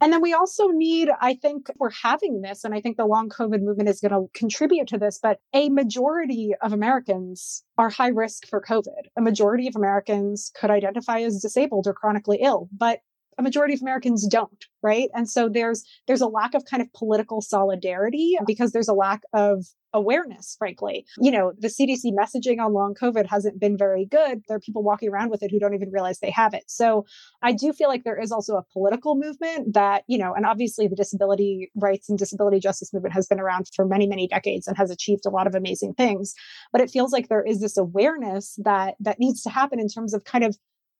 And 0.00 0.12
then 0.12 0.20
we 0.20 0.34
also 0.34 0.68
need, 0.68 1.08
I 1.20 1.34
think 1.34 1.70
we're 1.78 1.90
having 1.90 2.42
this, 2.42 2.64
and 2.64 2.74
I 2.74 2.82
think 2.82 2.98
the 2.98 3.06
long 3.06 3.30
COVID 3.30 3.62
movement 3.62 3.88
is 3.88 4.00
going 4.00 4.12
to 4.12 4.30
contribute 4.38 4.88
to 4.88 4.98
this, 4.98 5.18
but 5.22 5.38
a 5.54 5.70
majority 5.70 6.52
of 6.60 6.74
Americans 6.74 7.64
are 7.78 7.88
high 7.88 8.08
risk 8.08 8.46
for 8.46 8.60
COVID. 8.60 9.08
A 9.16 9.22
majority 9.22 9.66
of 9.66 9.74
Americans 9.74 10.52
could 10.54 10.70
identify 10.70 11.20
as 11.20 11.40
disabled 11.40 11.86
or 11.86 11.94
chronically 11.94 12.38
ill, 12.42 12.68
but 12.76 13.00
a 13.38 13.42
majority 13.42 13.74
of 13.74 13.82
Americans 13.82 14.26
don't, 14.26 14.66
right? 14.82 15.08
And 15.14 15.28
so 15.28 15.48
there's 15.48 15.84
there's 16.06 16.22
a 16.22 16.26
lack 16.26 16.54
of 16.54 16.64
kind 16.64 16.82
of 16.82 16.92
political 16.94 17.42
solidarity 17.42 18.38
because 18.46 18.72
there's 18.72 18.88
a 18.88 18.94
lack 18.94 19.22
of 19.34 19.66
awareness, 19.96 20.54
frankly. 20.58 21.06
You 21.18 21.30
know, 21.30 21.52
the 21.58 21.68
CDC 21.68 22.12
messaging 22.12 22.60
on 22.60 22.74
long 22.74 22.94
COVID 22.94 23.26
hasn't 23.26 23.58
been 23.58 23.76
very 23.76 24.04
good. 24.04 24.42
There 24.46 24.56
are 24.56 24.60
people 24.60 24.82
walking 24.82 25.08
around 25.08 25.30
with 25.30 25.42
it 25.42 25.50
who 25.50 25.58
don't 25.58 25.74
even 25.74 25.90
realize 25.90 26.18
they 26.18 26.30
have 26.30 26.54
it. 26.54 26.64
So 26.68 27.06
I 27.42 27.52
do 27.52 27.72
feel 27.72 27.88
like 27.88 28.04
there 28.04 28.20
is 28.20 28.30
also 28.30 28.56
a 28.56 28.64
political 28.72 29.16
movement 29.16 29.74
that, 29.74 30.04
you 30.06 30.18
know, 30.18 30.34
and 30.34 30.44
obviously 30.44 30.86
the 30.86 30.94
disability 30.94 31.70
rights 31.74 32.08
and 32.08 32.18
disability 32.18 32.60
justice 32.60 32.92
movement 32.92 33.14
has 33.14 33.26
been 33.26 33.40
around 33.40 33.68
for 33.74 33.86
many, 33.86 34.06
many 34.06 34.28
decades 34.28 34.68
and 34.68 34.76
has 34.76 34.90
achieved 34.90 35.24
a 35.26 35.30
lot 35.30 35.46
of 35.46 35.54
amazing 35.54 35.94
things. 35.94 36.34
But 36.72 36.82
it 36.82 36.90
feels 36.90 37.12
like 37.12 37.28
there 37.28 37.42
is 37.42 37.60
this 37.60 37.76
awareness 37.76 38.58
that 38.62 38.94
that 39.00 39.18
needs 39.18 39.42
to 39.42 39.50
happen 39.50 39.80
in 39.80 39.88
terms 39.88 40.12
of 40.12 40.24
kind 40.24 40.44
of 40.44 40.56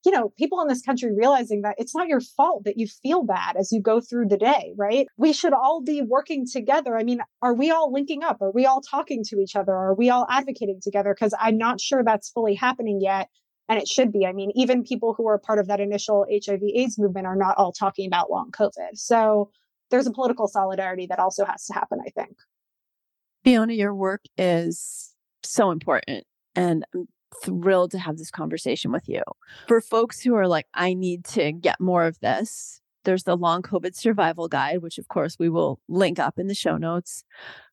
you 0.07 0.13
know, 0.13 0.33
people 0.39 0.61
in 0.61 0.69
this 0.69 0.83
country 0.83 1.11
realizing 1.13 1.63
that 1.63 1.75
it's 1.79 1.93
not 1.93 2.07
your 2.07 2.21
fault 2.21 2.63
that 2.65 2.79
you 2.79 2.87
feel 2.87 3.25
bad 3.25 3.57
as 3.57 3.73
you 3.73 3.83
go 3.83 4.01
through 4.01 4.29
the 4.29 4.37
day, 4.37 4.73
right? 4.77 5.09
We 5.17 5.33
should 5.33 5.53
all 5.53 5.83
be 5.83 6.01
working 6.01 6.47
together. 6.47 6.97
I 6.97 7.03
mean, 7.03 7.23
are 7.43 7.55
we 7.55 7.73
all 7.73 7.93
linking 7.93 8.23
up? 8.23 8.41
Are 8.41 8.53
we 8.53 8.67
all 8.67 8.81
talking 8.81 9.25
to 9.25 9.41
each 9.41 9.57
other? 9.57 9.73
Are 9.73 9.95
we 9.95 10.09
all 10.09 10.25
advocating 10.31 10.79
together? 10.81 11.13
Because 11.13 11.35
I'm 11.41 11.59
not 11.59 11.81
sure 11.81 12.05
that's 12.05 12.31
fully 12.31 12.55
happening 12.55 13.01
yet. 13.01 13.29
And 13.69 13.81
it 13.81 13.89
should 13.89 14.13
be. 14.13 14.25
I 14.25 14.33
mean, 14.33 14.53
even 14.55 14.85
people 14.85 15.13
who 15.13 15.27
are 15.27 15.39
part 15.39 15.59
of 15.59 15.67
that 15.67 15.81
initial 15.81 16.25
HIV 16.31 16.63
AIDS 16.63 17.01
movement 17.01 17.27
are 17.27 17.35
not 17.35 17.59
all 17.59 17.73
talking 17.73 18.07
about 18.07 18.31
long 18.31 18.53
COVID. 18.53 18.95
So 18.95 19.51
there's 19.91 20.07
a 20.07 20.13
political 20.13 20.47
solidarity 20.47 21.07
that 21.07 21.19
also 21.19 21.45
has 21.45 21.65
to 21.65 21.75
happen, 21.75 21.99
I 22.07 22.11
think. 22.11 22.37
Fiona, 23.43 23.73
your 23.73 23.93
work 23.93 24.21
is 24.39 25.13
so 25.43 25.73
important. 25.73 26.25
And 26.55 26.85
I'm 26.95 27.09
thrilled 27.43 27.91
to 27.93 27.99
have 27.99 28.17
this 28.17 28.31
conversation 28.31 28.93
with 28.93 29.09
you. 29.09 29.23
For 29.69 29.81
folks 29.81 30.23
who 30.23 30.35
are 30.35 30.49
like, 30.49 30.67
I 30.75 30.95
need 30.95 31.25
to 31.27 31.53
get 31.53 31.81
more 31.81 32.05
of 32.05 32.19
this, 32.21 32.81
there's 33.05 33.25
the 33.25 33.37
long 33.37 33.63
COVID 33.63 33.95
survival 33.95 34.49
guide, 34.49 34.83
which 34.83 34.99
of 34.99 35.09
course 35.09 35.37
we 35.39 35.49
will 35.49 35.81
link 35.89 36.19
up 36.19 36.39
in 36.39 36.47
the 36.47 36.55
show 36.55 36.77
notes. 36.77 37.25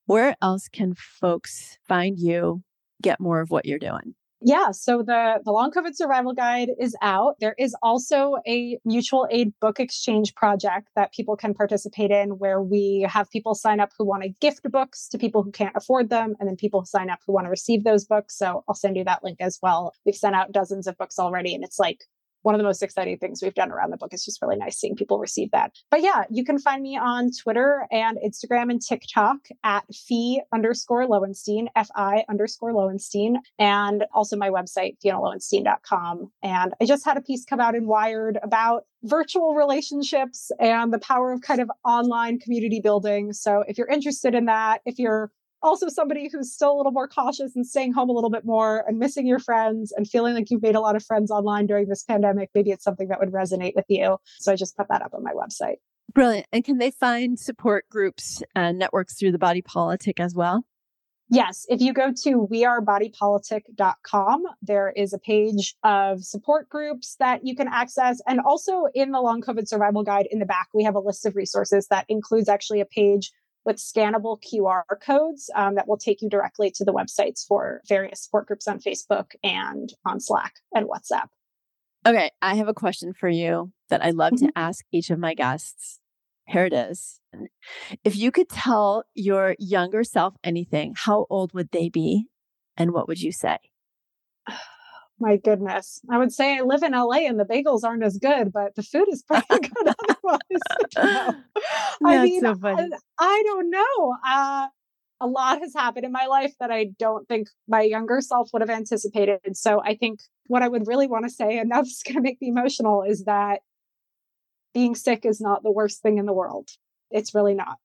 Where 0.06 0.36
else 0.42 0.68
can 0.68 0.94
folks 0.94 1.78
find 1.88 2.20
you, 2.20 2.64
get 3.02 3.20
more 3.20 3.42
of 3.42 3.50
what 3.50 3.66
you're 3.66 3.80
doing? 3.80 4.16
Yeah, 4.46 4.72
so 4.72 5.04
the 5.04 5.40
the 5.46 5.52
long 5.52 5.72
COVID 5.72 5.96
survival 5.96 6.34
guide 6.34 6.70
is 6.78 6.98
out. 7.02 7.36
There 7.40 7.56
is 7.58 7.74
also 7.82 8.36
a 8.46 8.78
mutual 8.84 9.26
aid 9.32 9.54
book 9.62 9.80
exchange 9.80 10.36
project 10.36 10.90
that 10.98 11.14
people 11.14 11.38
can 11.38 11.54
participate 11.54 12.12
in 12.12 12.32
where 12.32 12.62
we 12.62 13.06
have 13.10 13.30
people 13.30 13.56
sign 13.56 13.80
up 13.80 13.92
who 13.98 14.06
want 14.06 14.24
to 14.24 14.30
gift 14.42 14.70
books 14.70 15.08
to 15.10 15.18
people 15.18 15.44
who 15.44 15.52
can't 15.52 15.76
afford 15.78 16.10
them 16.10 16.36
and 16.40 16.50
then 16.50 16.58
people 16.58 16.84
sign 16.84 17.10
up 17.10 17.20
who 17.26 17.32
want 17.32 17.46
to 17.46 17.50
receive 17.50 17.86
those 17.86 18.04
books. 18.04 18.38
So 18.38 18.66
I'll 18.68 18.76
send 18.76 18.98
you 18.98 19.06
that 19.06 19.24
link 19.24 19.38
as 19.40 19.60
well. 19.62 19.94
We've 20.06 20.14
sent 20.14 20.36
out 20.36 20.52
dozens 20.52 20.88
of 20.88 20.98
books 20.98 21.20
already 21.20 21.56
and 21.56 21.64
it's 21.64 21.80
like 21.80 22.04
one 22.44 22.54
of 22.56 22.60
the 22.60 22.64
most 22.64 22.84
exciting 22.84 23.18
things 23.18 23.42
we've 23.42 23.54
done 23.54 23.72
around 23.72 23.92
the 23.92 23.98
book. 23.98 24.14
It's 24.14 24.24
just 24.24 24.42
really 24.42 24.58
nice 24.58 24.78
seeing 24.78 24.96
people 24.96 25.18
receive 25.18 25.52
that. 25.52 25.72
But 25.90 26.02
yeah, 26.02 26.24
you 26.30 26.46
can 26.46 26.60
find 26.60 26.84
me 26.84 26.98
on 26.98 27.32
Twitter 27.32 27.88
and 27.92 28.18
Instagram 28.26 28.70
and 28.70 28.82
TikTok 28.82 29.38
at 29.64 29.84
fee 29.94 30.42
underscore 30.54 31.08
Lowenstein, 31.08 31.70
F-I 31.76 32.26
underscore 32.30 32.74
Lowenstein, 32.74 33.38
and 33.58 34.06
also 34.14 34.36
my 34.36 34.50
website, 34.50 34.98
fionalowenstein.com. 35.04 36.32
And 36.44 36.74
I 36.80 36.86
just 36.86 37.06
had 37.06 37.18
a 37.18 37.22
piece 37.22 37.46
come 37.46 37.60
out 37.60 37.76
in 37.76 37.88
Wired 37.88 38.38
about 38.44 38.84
virtual 39.04 39.56
relationships 39.56 40.52
and 40.60 40.94
the 40.94 41.00
power 41.00 41.34
of 41.34 41.42
kind 41.42 41.62
of 41.62 41.70
online 41.86 42.40
community 42.40 42.80
building. 42.82 43.34
So 43.34 43.64
if 43.68 43.78
you're 43.78 43.88
interested 43.88 44.36
in 44.36 44.46
that, 44.46 44.82
if 44.86 45.00
you're 45.00 45.32
also 45.64 45.88
somebody 45.88 46.30
who's 46.32 46.54
still 46.54 46.74
a 46.74 46.78
little 46.78 46.92
more 46.92 47.08
cautious 47.08 47.56
and 47.56 47.66
staying 47.66 47.94
home 47.94 48.10
a 48.10 48.14
little 48.14 48.30
bit 48.30 48.46
more 48.46 48.84
and 48.88 49.00
missing 49.00 49.26
your 49.26 49.40
friends 49.40 49.92
and 49.96 50.08
feeling 50.08 50.36
like 50.36 50.52
you've 50.52 50.62
made 50.62 50.76
a 50.76 50.82
lot 50.82 50.96
of 50.96 51.04
friends 51.04 51.32
online 51.32 51.66
during 51.66 51.88
this 51.88 52.04
pandemic, 52.04 52.50
maybe 52.54 52.72
it's 52.72 52.84
something 52.84 53.08
that 53.08 53.20
would 53.20 53.32
resonate 53.32 53.74
with 53.76 53.86
you. 53.88 54.18
So 54.40 54.52
I 54.52 54.56
just 54.56 54.78
put 54.78 54.90
that 54.90 55.02
up 55.02 55.14
on 55.14 55.24
my 55.24 55.32
website. 55.32 55.78
Brilliant. 56.14 56.46
And 56.52 56.64
can 56.64 56.78
they 56.78 56.92
find 56.92 57.40
support 57.40 57.90
groups 57.90 58.44
and 58.56 58.78
networks 58.78 59.16
through 59.18 59.32
the 59.32 59.40
Body 59.40 59.62
Politic 59.62 60.20
as 60.20 60.36
well? 60.36 60.66
Yes, 61.30 61.66
if 61.70 61.82
you 61.82 61.94
go 61.94 62.12
to 62.24 62.48
wearebodypolitic.com, 62.52 64.44
there 64.62 64.94
is 64.96 65.14
a 65.14 65.18
page 65.18 65.74
of 65.84 66.24
support 66.24 66.70
groups 66.70 67.16
that 67.20 67.48
you 67.48 67.56
can 67.56 67.68
access. 67.68 68.22
And 68.28 68.40
also 68.40 68.84
in 68.94 69.12
the 69.12 69.22
long 69.22 69.42
COVID 69.42 69.68
survival 69.68 70.04
guide 70.04 70.28
in 70.30 70.38
the 70.38 70.46
back, 70.46 70.68
we 70.74 70.84
have 70.84 70.94
a 70.96 71.00
list 71.00 71.26
of 71.26 71.36
resources 71.36 71.88
that 71.88 72.06
includes 72.10 72.50
actually 72.50 72.82
a 72.82 72.86
page 72.86 73.32
with 73.66 73.78
scannable 73.78 74.38
QR 74.42 74.84
codes 75.02 75.50
um, 75.56 75.76
that 75.76 75.88
will 75.88 75.98
take 75.98 76.22
you 76.22 76.30
directly 76.30 76.72
to 76.72 76.84
the 76.84 76.94
websites 76.94 77.46
for 77.46 77.82
various 77.88 78.24
support 78.24 78.48
groups 78.48 78.68
on 78.68 78.80
Facebook 78.80 79.32
and 79.44 79.94
on 80.06 80.20
Slack 80.20 80.56
and 80.74 80.88
WhatsApp. 80.88 81.28
Okay, 82.06 82.32
I 82.42 82.56
have 82.56 82.68
a 82.68 82.74
question 82.74 83.14
for 83.14 83.30
you 83.30 83.72
that 83.90 84.04
I 84.04 84.10
love 84.10 84.34
mm-hmm. 84.34 84.48
to 84.48 84.54
ask 84.58 84.86
each 84.92 85.10
of 85.10 85.20
my 85.20 85.34
guests. 85.34 86.00
Here 86.46 86.66
it 86.66 86.74
is. 86.74 87.22
If 88.04 88.18
you 88.18 88.32
could 88.32 88.50
tell 88.50 89.06
your 89.14 89.56
younger 89.58 90.04
self 90.04 90.36
anything, 90.44 90.94
how 90.98 91.26
old 91.30 91.54
would 91.54 91.72
they 91.72 91.88
be? 91.88 92.28
And 92.76 92.92
what 92.92 93.08
would 93.08 93.22
you 93.22 93.32
say? 93.32 93.58
my 95.20 95.38
goodness. 95.38 96.02
I 96.10 96.18
would 96.18 96.32
say 96.32 96.58
I 96.58 96.62
live 96.62 96.84
in 96.84 96.92
LA 96.92 97.28
and 97.28 97.40
the 97.40 97.46
bagels 97.46 97.84
aren't 97.84 98.04
as 98.04 98.18
good, 98.18 98.52
but 98.52 98.76
the 98.76 98.84
food 98.84 99.08
is 99.10 99.24
pretty 99.24 99.46
good 99.50 99.96
otherwise. 100.10 100.40
I 102.06 102.26
mean, 102.26 102.42
so 102.42 102.56
I, 102.64 102.90
I, 103.20 103.44
don't 103.46 103.70
know. 103.70 104.16
Uh, 104.26 104.68
a 105.22 105.28
lot 105.28 105.60
has 105.60 105.74
happened 105.74 106.06
in 106.06 106.12
my 106.12 106.26
life 106.26 106.54
that 106.60 106.72
I 106.72 106.88
don't 107.00 107.28
think 107.28 107.48
my 107.68 107.82
younger 107.82 108.20
self 108.22 108.50
would 108.52 108.62
have 108.62 108.70
anticipated. 108.70 109.40
So 109.54 109.82
I 109.82 109.96
think 109.96 110.20
what 110.48 110.64
I 110.64 110.68
would 110.68 110.88
really 110.88 111.08
want 111.08 111.26
to 111.26 111.30
say, 111.30 111.58
and 111.58 111.72
that's 111.72 112.04
going 112.04 112.16
to 112.16 112.22
make 112.22 112.42
me 112.42 112.50
emotional, 112.50 113.04
is 113.04 113.26
that 113.26 113.62
being 114.74 114.96
sick 114.96 115.26
is 115.26 115.40
not 115.40 115.64
the 115.64 115.72
worst 115.72 116.02
thing 116.02 116.18
in 116.18 116.26
the 116.26 116.34
world. 116.34 116.70
It's 117.12 117.36
really 117.36 117.54
not. 117.54 117.78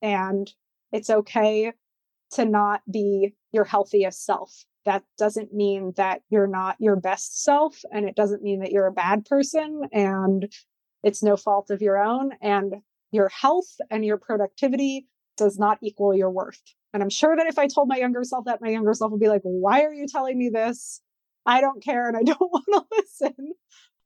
And 0.00 0.50
it's 0.92 1.10
okay 1.10 1.72
to 2.32 2.44
not 2.44 2.80
be 2.90 3.34
your 3.52 3.64
healthiest 3.64 4.24
self 4.24 4.64
that 4.86 5.02
doesn't 5.18 5.52
mean 5.52 5.92
that 5.96 6.22
you're 6.30 6.46
not 6.46 6.76
your 6.78 6.96
best 6.96 7.42
self 7.42 7.82
and 7.92 8.08
it 8.08 8.16
doesn't 8.16 8.42
mean 8.42 8.60
that 8.60 8.72
you're 8.72 8.86
a 8.86 8.92
bad 8.92 9.24
person 9.26 9.82
and 9.92 10.50
it's 11.02 11.22
no 11.22 11.36
fault 11.36 11.70
of 11.70 11.82
your 11.82 12.02
own 12.02 12.30
and 12.40 12.76
your 13.10 13.28
health 13.28 13.76
and 13.90 14.04
your 14.04 14.16
productivity 14.16 15.06
does 15.36 15.58
not 15.58 15.78
equal 15.82 16.14
your 16.14 16.30
worth. 16.30 16.62
And 16.94 17.02
i'm 17.02 17.10
sure 17.10 17.36
that 17.36 17.46
if 17.46 17.58
i 17.58 17.66
told 17.66 17.88
my 17.88 17.96
younger 17.96 18.24
self 18.24 18.46
that 18.46 18.62
my 18.62 18.70
younger 18.70 18.94
self 18.94 19.10
would 19.10 19.20
be 19.20 19.28
like 19.28 19.42
why 19.42 19.82
are 19.82 19.92
you 19.92 20.06
telling 20.06 20.38
me 20.38 20.48
this? 20.48 21.02
I 21.44 21.60
don't 21.60 21.82
care 21.82 22.08
and 22.08 22.16
i 22.16 22.22
don't 22.24 22.40
want 22.40 22.64
to 22.72 22.84
listen. 22.96 23.52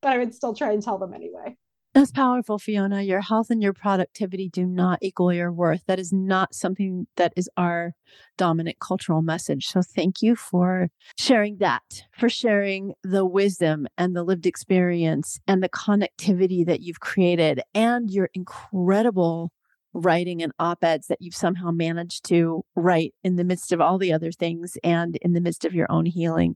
But 0.02 0.12
i 0.12 0.18
would 0.18 0.34
still 0.34 0.54
try 0.54 0.72
and 0.72 0.82
tell 0.82 0.98
them 0.98 1.14
anyway 1.14 1.56
that's 1.92 2.12
powerful, 2.12 2.58
Fiona. 2.58 3.02
Your 3.02 3.20
health 3.20 3.50
and 3.50 3.62
your 3.62 3.72
productivity 3.72 4.48
do 4.48 4.64
not 4.64 5.00
equal 5.02 5.32
your 5.32 5.52
worth. 5.52 5.82
That 5.86 5.98
is 5.98 6.12
not 6.12 6.54
something 6.54 7.06
that 7.16 7.32
is 7.36 7.50
our 7.56 7.92
dominant 8.38 8.78
cultural 8.78 9.22
message. 9.22 9.66
So 9.66 9.82
thank 9.82 10.22
you 10.22 10.36
for 10.36 10.88
sharing 11.18 11.58
that, 11.58 12.04
for 12.16 12.28
sharing 12.28 12.94
the 13.02 13.26
wisdom 13.26 13.88
and 13.98 14.14
the 14.14 14.22
lived 14.22 14.46
experience 14.46 15.40
and 15.48 15.62
the 15.62 15.68
connectivity 15.68 16.64
that 16.64 16.80
you've 16.80 17.00
created 17.00 17.60
and 17.74 18.10
your 18.10 18.30
incredible 18.34 19.50
writing 19.92 20.40
and 20.40 20.52
op 20.60 20.84
eds 20.84 21.08
that 21.08 21.20
you've 21.20 21.34
somehow 21.34 21.72
managed 21.72 22.24
to 22.24 22.62
write 22.76 23.12
in 23.24 23.34
the 23.34 23.42
midst 23.42 23.72
of 23.72 23.80
all 23.80 23.98
the 23.98 24.12
other 24.12 24.30
things 24.30 24.78
and 24.84 25.16
in 25.22 25.32
the 25.32 25.40
midst 25.40 25.64
of 25.64 25.74
your 25.74 25.90
own 25.90 26.06
healing 26.06 26.54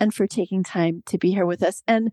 and 0.00 0.12
for 0.12 0.26
taking 0.26 0.64
time 0.64 1.02
to 1.06 1.16
be 1.18 1.30
here 1.30 1.46
with 1.46 1.62
us. 1.62 1.82
And 1.86 2.10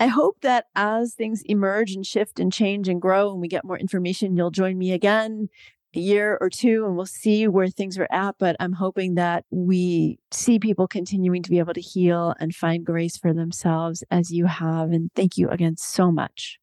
I 0.00 0.06
hope 0.06 0.40
that 0.42 0.66
as 0.76 1.14
things 1.14 1.42
emerge 1.46 1.92
and 1.92 2.06
shift 2.06 2.38
and 2.38 2.52
change 2.52 2.88
and 2.88 3.02
grow 3.02 3.32
and 3.32 3.40
we 3.40 3.48
get 3.48 3.64
more 3.64 3.78
information, 3.78 4.36
you'll 4.36 4.50
join 4.50 4.78
me 4.78 4.92
again 4.92 5.48
a 5.94 6.00
year 6.00 6.38
or 6.40 6.50
two 6.50 6.84
and 6.84 6.96
we'll 6.96 7.06
see 7.06 7.48
where 7.48 7.68
things 7.68 7.98
are 7.98 8.08
at. 8.10 8.36
But 8.38 8.56
I'm 8.60 8.74
hoping 8.74 9.14
that 9.14 9.44
we 9.50 10.18
see 10.30 10.58
people 10.58 10.86
continuing 10.86 11.42
to 11.42 11.50
be 11.50 11.58
able 11.58 11.74
to 11.74 11.80
heal 11.80 12.34
and 12.38 12.54
find 12.54 12.84
grace 12.84 13.16
for 13.16 13.32
themselves 13.32 14.04
as 14.10 14.30
you 14.30 14.46
have. 14.46 14.90
And 14.90 15.10
thank 15.14 15.36
you 15.36 15.48
again 15.48 15.76
so 15.76 16.12
much. 16.12 16.58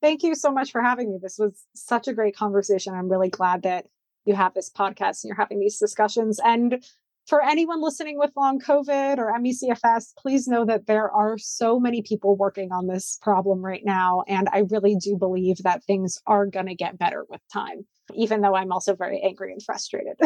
Thank 0.00 0.22
you 0.22 0.34
so 0.34 0.52
much 0.52 0.70
for 0.70 0.80
having 0.80 1.10
me. 1.10 1.18
This 1.20 1.38
was 1.38 1.66
such 1.74 2.06
a 2.06 2.14
great 2.14 2.36
conversation. 2.36 2.94
I'm 2.94 3.08
really 3.08 3.30
glad 3.30 3.62
that 3.64 3.86
you 4.24 4.34
have 4.34 4.54
this 4.54 4.70
podcast 4.70 5.24
and 5.24 5.28
you're 5.28 5.36
having 5.36 5.58
these 5.58 5.78
discussions. 5.78 6.38
And 6.42 6.84
for 7.28 7.44
anyone 7.44 7.82
listening 7.82 8.18
with 8.18 8.30
long 8.36 8.58
COVID 8.58 9.18
or 9.18 9.38
ME/CFS, 9.38 10.14
please 10.16 10.48
know 10.48 10.64
that 10.64 10.86
there 10.86 11.10
are 11.10 11.36
so 11.36 11.78
many 11.78 12.00
people 12.00 12.36
working 12.36 12.72
on 12.72 12.86
this 12.86 13.18
problem 13.20 13.62
right 13.62 13.84
now. 13.84 14.22
And 14.26 14.48
I 14.50 14.64
really 14.70 14.96
do 14.96 15.16
believe 15.16 15.58
that 15.58 15.84
things 15.84 16.18
are 16.26 16.46
going 16.46 16.66
to 16.66 16.74
get 16.74 16.98
better 16.98 17.26
with 17.28 17.42
time, 17.52 17.86
even 18.14 18.40
though 18.40 18.56
I'm 18.56 18.72
also 18.72 18.94
very 18.94 19.20
angry 19.22 19.52
and 19.52 19.62
frustrated. 19.62 20.16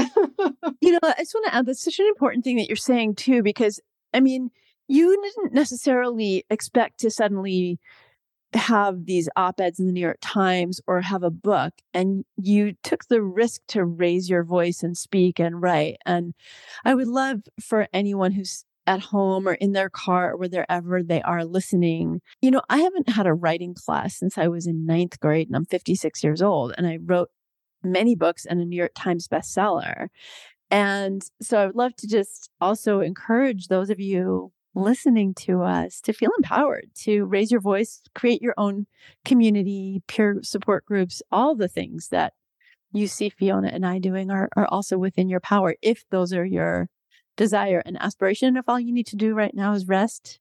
you 0.80 0.92
know, 0.92 1.00
I 1.02 1.14
just 1.18 1.34
want 1.34 1.46
to 1.46 1.54
add 1.54 1.66
that's 1.66 1.82
such 1.82 1.98
an 1.98 2.06
important 2.06 2.44
thing 2.44 2.56
that 2.56 2.68
you're 2.68 2.76
saying 2.76 3.16
too, 3.16 3.42
because 3.42 3.80
I 4.14 4.20
mean, 4.20 4.50
you 4.86 5.20
didn't 5.22 5.54
necessarily 5.54 6.44
expect 6.50 7.00
to 7.00 7.10
suddenly 7.10 7.80
have 8.54 9.06
these 9.06 9.28
op-eds 9.36 9.80
in 9.80 9.86
the 9.86 9.92
New 9.92 10.00
York 10.00 10.18
Times 10.20 10.80
or 10.86 11.00
have 11.00 11.22
a 11.22 11.30
book 11.30 11.72
and 11.94 12.24
you 12.36 12.74
took 12.82 13.06
the 13.06 13.22
risk 13.22 13.62
to 13.68 13.84
raise 13.84 14.28
your 14.28 14.44
voice 14.44 14.82
and 14.82 14.96
speak 14.96 15.38
and 15.38 15.62
write 15.62 15.96
and 16.04 16.34
I 16.84 16.94
would 16.94 17.08
love 17.08 17.40
for 17.60 17.88
anyone 17.92 18.32
who's 18.32 18.64
at 18.86 19.00
home 19.00 19.48
or 19.48 19.54
in 19.54 19.72
their 19.72 19.88
car 19.88 20.32
or 20.32 20.36
wherever 20.36 21.02
they 21.02 21.22
are 21.22 21.44
listening. 21.44 22.20
You 22.40 22.50
know, 22.50 22.62
I 22.68 22.78
haven't 22.78 23.08
had 23.08 23.26
a 23.26 23.34
writing 23.34 23.74
class 23.74 24.16
since 24.16 24.36
I 24.36 24.48
was 24.48 24.66
in 24.66 24.86
ninth 24.86 25.20
grade 25.20 25.46
and 25.48 25.56
I'm 25.56 25.66
56 25.66 26.24
years 26.24 26.42
old 26.42 26.74
and 26.76 26.86
I 26.86 26.98
wrote 27.00 27.30
many 27.84 28.14
books 28.14 28.44
and 28.44 28.60
a 28.60 28.64
New 28.64 28.76
York 28.76 28.92
Times 28.94 29.28
bestseller. 29.28 30.08
And 30.70 31.22
so 31.40 31.58
I 31.58 31.66
would 31.66 31.76
love 31.76 31.94
to 31.96 32.08
just 32.08 32.50
also 32.60 33.00
encourage 33.00 33.68
those 33.68 33.90
of 33.90 34.00
you 34.00 34.52
listening 34.74 35.34
to 35.34 35.62
us 35.62 36.00
to 36.00 36.12
feel 36.12 36.30
empowered 36.36 36.86
to 36.94 37.24
raise 37.24 37.50
your 37.50 37.60
voice, 37.60 38.02
create 38.14 38.42
your 38.42 38.54
own 38.56 38.86
community, 39.24 40.02
peer 40.06 40.38
support 40.42 40.84
groups, 40.84 41.22
all 41.30 41.54
the 41.54 41.68
things 41.68 42.08
that 42.08 42.32
you 42.92 43.06
see 43.06 43.28
Fiona 43.28 43.68
and 43.68 43.86
I 43.86 43.98
doing 43.98 44.30
are, 44.30 44.48
are 44.56 44.66
also 44.66 44.98
within 44.98 45.28
your 45.28 45.40
power 45.40 45.76
if 45.82 46.04
those 46.10 46.32
are 46.32 46.44
your 46.44 46.88
desire 47.36 47.82
and 47.84 48.00
aspiration. 48.00 48.56
If 48.56 48.68
all 48.68 48.80
you 48.80 48.92
need 48.92 49.06
to 49.08 49.16
do 49.16 49.34
right 49.34 49.54
now 49.54 49.72
is 49.72 49.88
rest, 49.88 50.38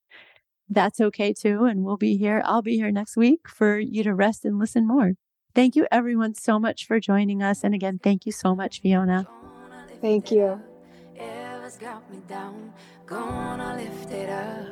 that's 0.70 1.00
okay 1.00 1.34
too. 1.34 1.66
And 1.66 1.84
we'll 1.84 1.98
be 1.98 2.18
here. 2.18 2.42
I'll 2.46 2.62
be 2.62 2.76
here 2.76 2.92
next 2.92 3.16
week 3.16 3.48
for 3.48 3.80
you 3.80 4.04
to 4.04 4.14
rest 4.14 4.46
and 4.46 4.60
listen 4.60 4.88
more. 4.88 5.14
Thank 5.54 5.76
you, 5.76 5.86
everyone, 5.92 6.36
so 6.36 6.60
much 6.60 6.86
for 6.88 7.00
joining 7.00 7.44
us. 7.44 7.64
And 7.64 7.74
again, 7.74 8.00
thank 8.02 8.26
you 8.26 8.32
so 8.32 8.56
much, 8.56 8.80
Fiona. 8.82 9.28
Thank 10.00 10.32
you 10.32 10.62
gonna 13.12 13.76
lift 13.76 14.12
it 14.12 14.30
up. 14.30 14.68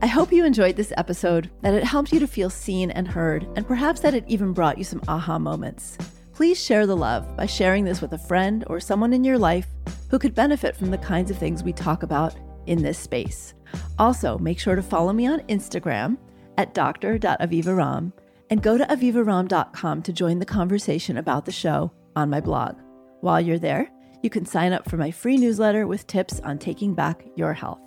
I 0.00 0.06
hope 0.06 0.32
you 0.32 0.44
enjoyed 0.44 0.76
this 0.76 0.92
episode, 0.96 1.50
that 1.62 1.74
it 1.74 1.82
helped 1.82 2.12
you 2.12 2.20
to 2.20 2.26
feel 2.26 2.50
seen 2.50 2.90
and 2.90 3.08
heard, 3.08 3.48
and 3.56 3.66
perhaps 3.66 4.00
that 4.00 4.14
it 4.14 4.24
even 4.28 4.52
brought 4.52 4.78
you 4.78 4.84
some 4.84 5.02
aha 5.08 5.38
moments. 5.38 5.98
Please 6.32 6.62
share 6.62 6.86
the 6.86 6.96
love 6.96 7.36
by 7.36 7.46
sharing 7.46 7.84
this 7.84 8.00
with 8.00 8.12
a 8.12 8.18
friend 8.18 8.64
or 8.68 8.78
someone 8.78 9.12
in 9.12 9.24
your 9.24 9.38
life 9.38 9.66
who 10.10 10.18
could 10.18 10.34
benefit 10.34 10.76
from 10.76 10.90
the 10.90 10.98
kinds 10.98 11.30
of 11.30 11.38
things 11.38 11.64
we 11.64 11.72
talk 11.72 12.02
about 12.02 12.36
in 12.66 12.82
this 12.82 12.98
space. 12.98 13.54
Also, 13.98 14.38
make 14.38 14.60
sure 14.60 14.76
to 14.76 14.82
follow 14.82 15.12
me 15.12 15.26
on 15.26 15.40
Instagram 15.48 16.18
at 16.56 16.74
dr.avivaromm 16.74 18.12
and 18.50 18.62
go 18.62 18.76
to 18.78 18.84
avivaromm.com 18.84 20.02
to 20.02 20.12
join 20.12 20.38
the 20.38 20.44
conversation 20.44 21.16
about 21.16 21.46
the 21.46 21.52
show 21.52 21.90
on 22.14 22.30
my 22.30 22.40
blog. 22.40 22.76
While 23.22 23.40
you're 23.40 23.58
there, 23.58 23.90
you 24.24 24.30
can 24.30 24.46
sign 24.46 24.72
up 24.72 24.88
for 24.88 24.96
my 24.96 25.10
free 25.10 25.36
newsletter 25.36 25.86
with 25.86 26.06
tips 26.06 26.40
on 26.40 26.58
taking 26.58 26.94
back 26.94 27.24
your 27.36 27.52
health. 27.52 27.78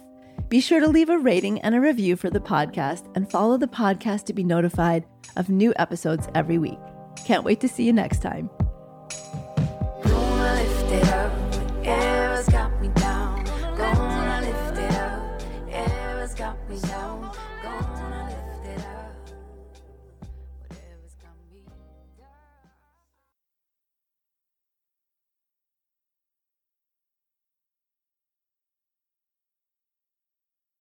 Be 0.49 0.61
sure 0.61 0.79
to 0.79 0.87
leave 0.87 1.09
a 1.09 1.17
rating 1.17 1.59
and 1.61 1.73
a 1.73 1.81
review 1.81 2.15
for 2.15 2.29
the 2.29 2.39
podcast 2.39 3.11
and 3.15 3.29
follow 3.29 3.57
the 3.57 3.67
podcast 3.67 4.25
to 4.25 4.33
be 4.33 4.43
notified 4.43 5.05
of 5.35 5.49
new 5.49 5.73
episodes 5.77 6.29
every 6.35 6.59
week. 6.59 6.79
Can't 7.25 7.43
wait 7.43 7.59
to 7.61 7.67
see 7.67 7.83
you 7.83 7.91
next 7.91 8.21
time. 8.21 8.49